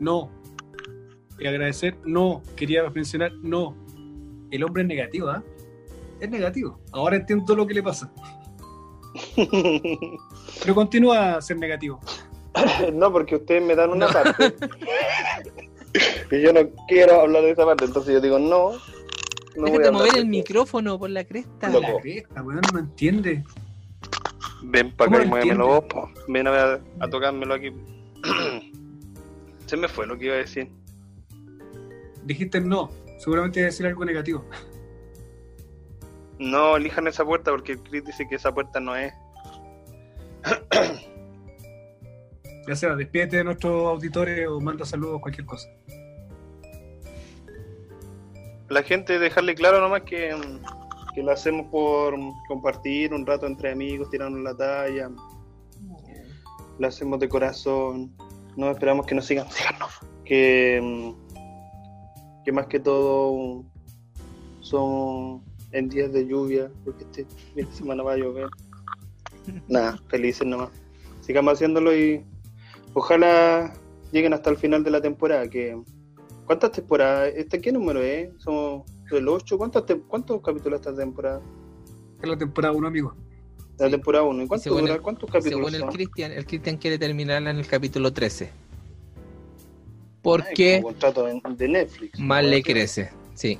No. 0.00 0.30
Y 1.38 1.46
agradecer, 1.46 1.96
no. 2.04 2.42
Quería 2.56 2.88
mencionar, 2.90 3.32
no. 3.42 3.76
El 4.52 4.62
hombre 4.64 4.82
es 4.82 4.88
negativo, 4.88 5.28
¿ah? 5.30 5.42
Es 6.20 6.30
negativo. 6.30 6.78
Ahora 6.92 7.16
entiendo 7.16 7.56
lo 7.56 7.66
que 7.66 7.74
le 7.74 7.82
pasa. 7.82 8.12
Pero 9.34 10.74
continúa 10.74 11.36
a 11.36 11.42
ser 11.42 11.56
negativo. 11.56 11.98
no, 12.92 13.10
porque 13.10 13.36
ustedes 13.36 13.62
me 13.62 13.74
dan 13.74 13.90
una 13.90 14.08
parte. 14.08 14.54
y 16.30 16.40
yo 16.40 16.52
no 16.52 16.60
quiero 16.86 17.22
hablar 17.22 17.42
de 17.42 17.50
esa 17.52 17.64
parte, 17.64 17.86
entonces 17.86 18.12
yo 18.12 18.20
digo, 18.20 18.38
no. 18.38 18.72
no 18.72 18.78
voy 19.56 19.70
a 19.70 19.72
Déjate 19.72 19.90
mover 19.90 20.16
el 20.18 20.26
micrófono 20.26 20.98
por 20.98 21.10
la 21.10 21.24
cresta. 21.24 21.70
Loco. 21.70 21.86
La 21.94 22.00
cresta, 22.00 22.42
weón, 22.42 22.60
no 22.72 22.78
entiende. 22.78 23.42
Ven 24.64 24.92
para 24.92 25.10
¿Cómo 25.10 25.16
acá 25.16 25.24
y 25.24 25.26
lo 25.26 25.30
muévemelo 25.30 25.66
vos, 25.66 25.84
po. 25.84 26.10
Ven 26.28 26.46
a, 26.46 26.50
ver, 26.50 26.82
a 27.00 27.08
tocármelo 27.08 27.54
aquí. 27.54 27.72
Se 29.66 29.76
me 29.78 29.88
fue 29.88 30.06
lo 30.06 30.18
que 30.18 30.26
iba 30.26 30.34
a 30.34 30.38
decir. 30.38 30.70
Dijiste 32.24 32.60
no. 32.60 32.90
Seguramente 33.22 33.62
decir 33.62 33.86
algo 33.86 34.04
negativo. 34.04 34.44
No 36.40 36.76
elijan 36.76 37.06
esa 37.06 37.24
puerta 37.24 37.52
porque 37.52 37.72
el 37.72 37.82
Chris 37.84 38.04
dice 38.04 38.26
que 38.28 38.34
esa 38.34 38.52
puerta 38.52 38.80
no 38.80 38.96
es. 38.96 39.12
Ya 42.68 42.76
sea, 42.76 42.94
despídete 42.94 43.38
de 43.38 43.44
nuestros 43.44 43.88
auditores 43.88 44.46
o 44.46 44.60
manda 44.60 44.84
saludos, 44.84 45.20
cualquier 45.20 45.44
cosa. 45.46 45.68
La 48.68 48.84
gente 48.84 49.18
dejarle 49.18 49.56
claro 49.56 49.80
nomás 49.80 50.02
que, 50.02 50.32
que 51.12 51.24
lo 51.24 51.32
hacemos 51.32 51.66
por 51.72 52.14
compartir 52.46 53.12
un 53.12 53.26
rato 53.26 53.48
entre 53.48 53.72
amigos, 53.72 54.10
tirarnos 54.10 54.42
la 54.42 54.56
talla. 54.56 55.10
Lo 56.78 56.86
hacemos 56.86 57.18
de 57.18 57.28
corazón. 57.28 58.16
No 58.56 58.70
esperamos 58.70 59.06
que 59.06 59.16
nos 59.16 59.26
sigan. 59.26 59.50
Síganos. 59.50 59.90
Que, 60.24 61.12
que 62.44 62.52
más 62.52 62.66
que 62.66 62.80
todo 62.80 63.64
son 64.60 65.42
en 65.72 65.88
días 65.88 66.12
de 66.12 66.26
lluvia, 66.26 66.70
porque 66.84 67.04
este 67.04 67.24
fin 67.24 67.66
de 67.66 67.72
semana 67.72 68.02
va 68.02 68.12
a 68.12 68.16
llover. 68.16 68.48
Nada, 69.68 69.98
felices 70.08 70.46
nomás. 70.46 70.70
Sigamos 71.20 71.54
haciéndolo 71.54 71.96
y 71.96 72.24
ojalá 72.94 73.72
lleguen 74.12 74.32
hasta 74.34 74.50
el 74.50 74.56
final 74.56 74.84
de 74.84 74.90
la 74.90 75.00
temporada. 75.00 75.48
Que, 75.48 75.80
¿Cuántas 76.46 76.72
temporadas? 76.72 77.32
¿Este 77.34 77.60
qué 77.60 77.72
número 77.72 78.00
es? 78.02 78.30
Somos 78.38 78.82
el 79.10 79.28
8. 79.28 79.58
¿Cuántos, 79.58 79.86
te- 79.86 79.98
¿Cuántos 80.00 80.40
capítulos 80.42 80.80
esta 80.80 80.94
temporada? 80.94 81.40
Es 82.22 82.28
la 82.28 82.36
temporada 82.36 82.74
1, 82.74 82.86
amigo. 82.88 83.14
La 83.78 83.90
temporada 83.90 84.24
1. 84.24 84.42
¿Y 84.42 84.46
cuánto 84.46 84.62
según 84.64 84.80
dura? 84.82 84.94
el- 84.94 85.02
¿Cuántos 85.02 85.30
capítulos 85.30 85.70
Según 85.72 85.88
el? 85.88 85.94
Cristian, 85.94 86.32
el 86.32 86.46
Cristian 86.46 86.76
quiere 86.76 86.98
terminarla 86.98 87.50
en 87.50 87.58
el 87.58 87.66
capítulo 87.66 88.12
13. 88.12 88.50
Ay, 90.24 90.40
Porque 90.40 90.76
como 90.82 90.88
contrato 90.92 91.24
de, 91.26 91.40
de 91.56 91.68
Netflix. 91.68 92.18
más 92.20 92.44
le 92.44 92.62
crece, 92.62 93.10
sí. 93.34 93.58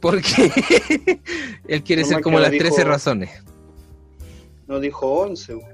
Porque 0.00 0.22
él 1.68 1.82
quiere 1.82 2.02
No 2.02 2.08
ser 2.08 2.20
como 2.20 2.38
las 2.40 2.50
dijo- 2.50 2.64
13 2.64 2.84
razones. 2.84 3.30
No 4.66 4.80
dijo 4.80 5.06
11. 5.20 5.54
güey. 5.54 5.66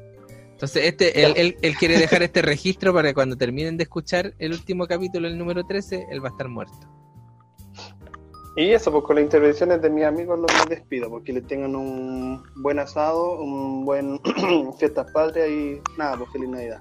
Entonces, 0.53 0.85
este, 0.87 1.25
él, 1.25 1.33
él- 1.37 1.57
él 1.63 1.77
quiere 1.77 1.99
dejar 1.99 2.23
este 2.23 2.43
registro 2.43 2.93
para 2.93 3.09
que 3.09 3.15
cuando 3.15 3.37
terminen 3.37 3.77
de 3.77 3.85
escuchar 3.85 4.35
el 4.39 4.53
último 4.53 4.87
capítulo, 4.87 5.29
el 5.29 5.39
número 5.39 5.65
13, 5.65 6.07
él 6.11 6.23
va 6.23 6.29
a 6.29 6.31
estar 6.33 6.49
muerto. 6.49 6.77
Y 8.57 8.71
eso, 8.73 8.91
pues 8.91 9.05
con 9.05 9.15
las 9.17 9.25
intervenciones 9.25 9.81
de 9.81 9.89
mis 9.89 10.05
amigos 10.05 10.37
los 10.39 10.69
despido, 10.69 11.09
porque 11.09 11.33
le 11.33 11.43
tengan 11.43 11.77
un 11.77 12.43
buen 12.57 12.81
asado, 12.81 13.41
un 13.41 13.85
buen 13.85 14.21
fiestas 14.79 15.11
patrias 15.13 15.49
y 15.49 15.81
nada, 15.97 16.17
pues 16.19 16.31
feliz 16.33 16.49
Navidad. 16.49 16.81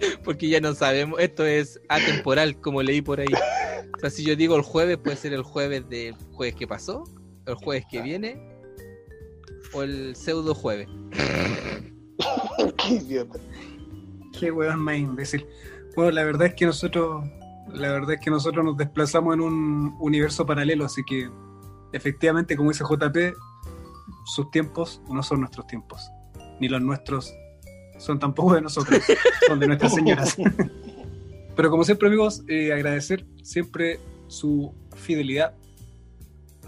Porque 0.24 0.48
ya 0.48 0.60
no 0.60 0.74
sabemos, 0.74 1.20
esto 1.20 1.44
es 1.44 1.80
atemporal, 1.88 2.60
como 2.60 2.82
leí 2.82 3.02
por 3.02 3.20
ahí. 3.20 3.32
O 3.96 3.98
sea, 4.00 4.10
si 4.10 4.24
yo 4.24 4.36
digo 4.36 4.56
el 4.56 4.62
jueves, 4.62 4.98
puede 4.98 5.16
ser 5.16 5.32
el 5.32 5.42
jueves 5.42 5.88
del 5.88 6.14
jueves 6.32 6.54
que 6.54 6.66
pasó, 6.66 7.04
el 7.46 7.54
jueves 7.54 7.84
que 7.90 8.02
viene, 8.02 8.40
o 9.72 9.82
el 9.82 10.16
pseudo 10.16 10.54
jueves. 10.54 10.88
Qué 12.78 12.94
idiota. 12.94 13.38
Qué 14.38 14.50
weón 14.50 14.80
más 14.80 14.96
imbécil. 14.96 15.46
Bueno, 15.96 16.12
la 16.12 16.24
verdad 16.24 16.48
es 16.48 16.54
que 16.54 16.66
nosotros, 16.66 17.28
la 17.74 17.92
verdad 17.92 18.12
es 18.12 18.20
que 18.20 18.30
nosotros 18.30 18.64
nos 18.64 18.76
desplazamos 18.76 19.34
en 19.34 19.40
un 19.40 19.96
universo 20.00 20.46
paralelo, 20.46 20.84
así 20.84 21.02
que 21.04 21.28
efectivamente, 21.92 22.56
como 22.56 22.70
dice 22.70 22.84
JP, 22.84 23.34
sus 24.24 24.50
tiempos 24.50 25.02
no 25.10 25.22
son 25.22 25.40
nuestros 25.40 25.66
tiempos, 25.66 26.10
ni 26.60 26.68
los 26.68 26.80
nuestros 26.80 27.34
son 28.00 28.18
tampoco 28.18 28.54
de 28.54 28.62
nosotros, 28.62 29.02
son 29.46 29.60
de 29.60 29.66
nuestras 29.68 29.94
señoras. 29.94 30.36
Pero 31.56 31.70
como 31.70 31.84
siempre, 31.84 32.08
amigos, 32.08 32.42
eh, 32.48 32.72
agradecer 32.72 33.26
siempre 33.42 34.00
su 34.28 34.72
fidelidad 34.96 35.54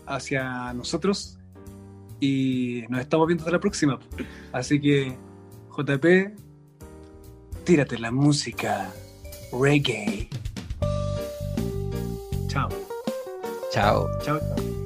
hacia 0.06 0.72
nosotros 0.74 1.38
y 2.20 2.84
nos 2.88 3.00
estamos 3.00 3.26
viendo 3.26 3.42
hasta 3.42 3.52
la 3.52 3.60
próxima. 3.60 3.98
Así 4.52 4.80
que, 4.80 5.16
JP, 5.76 6.36
tírate 7.64 7.98
la 7.98 8.10
música 8.10 8.92
reggae. 9.52 10.28
Chao, 12.48 12.68
Chao. 13.72 14.08
chao. 14.22 14.81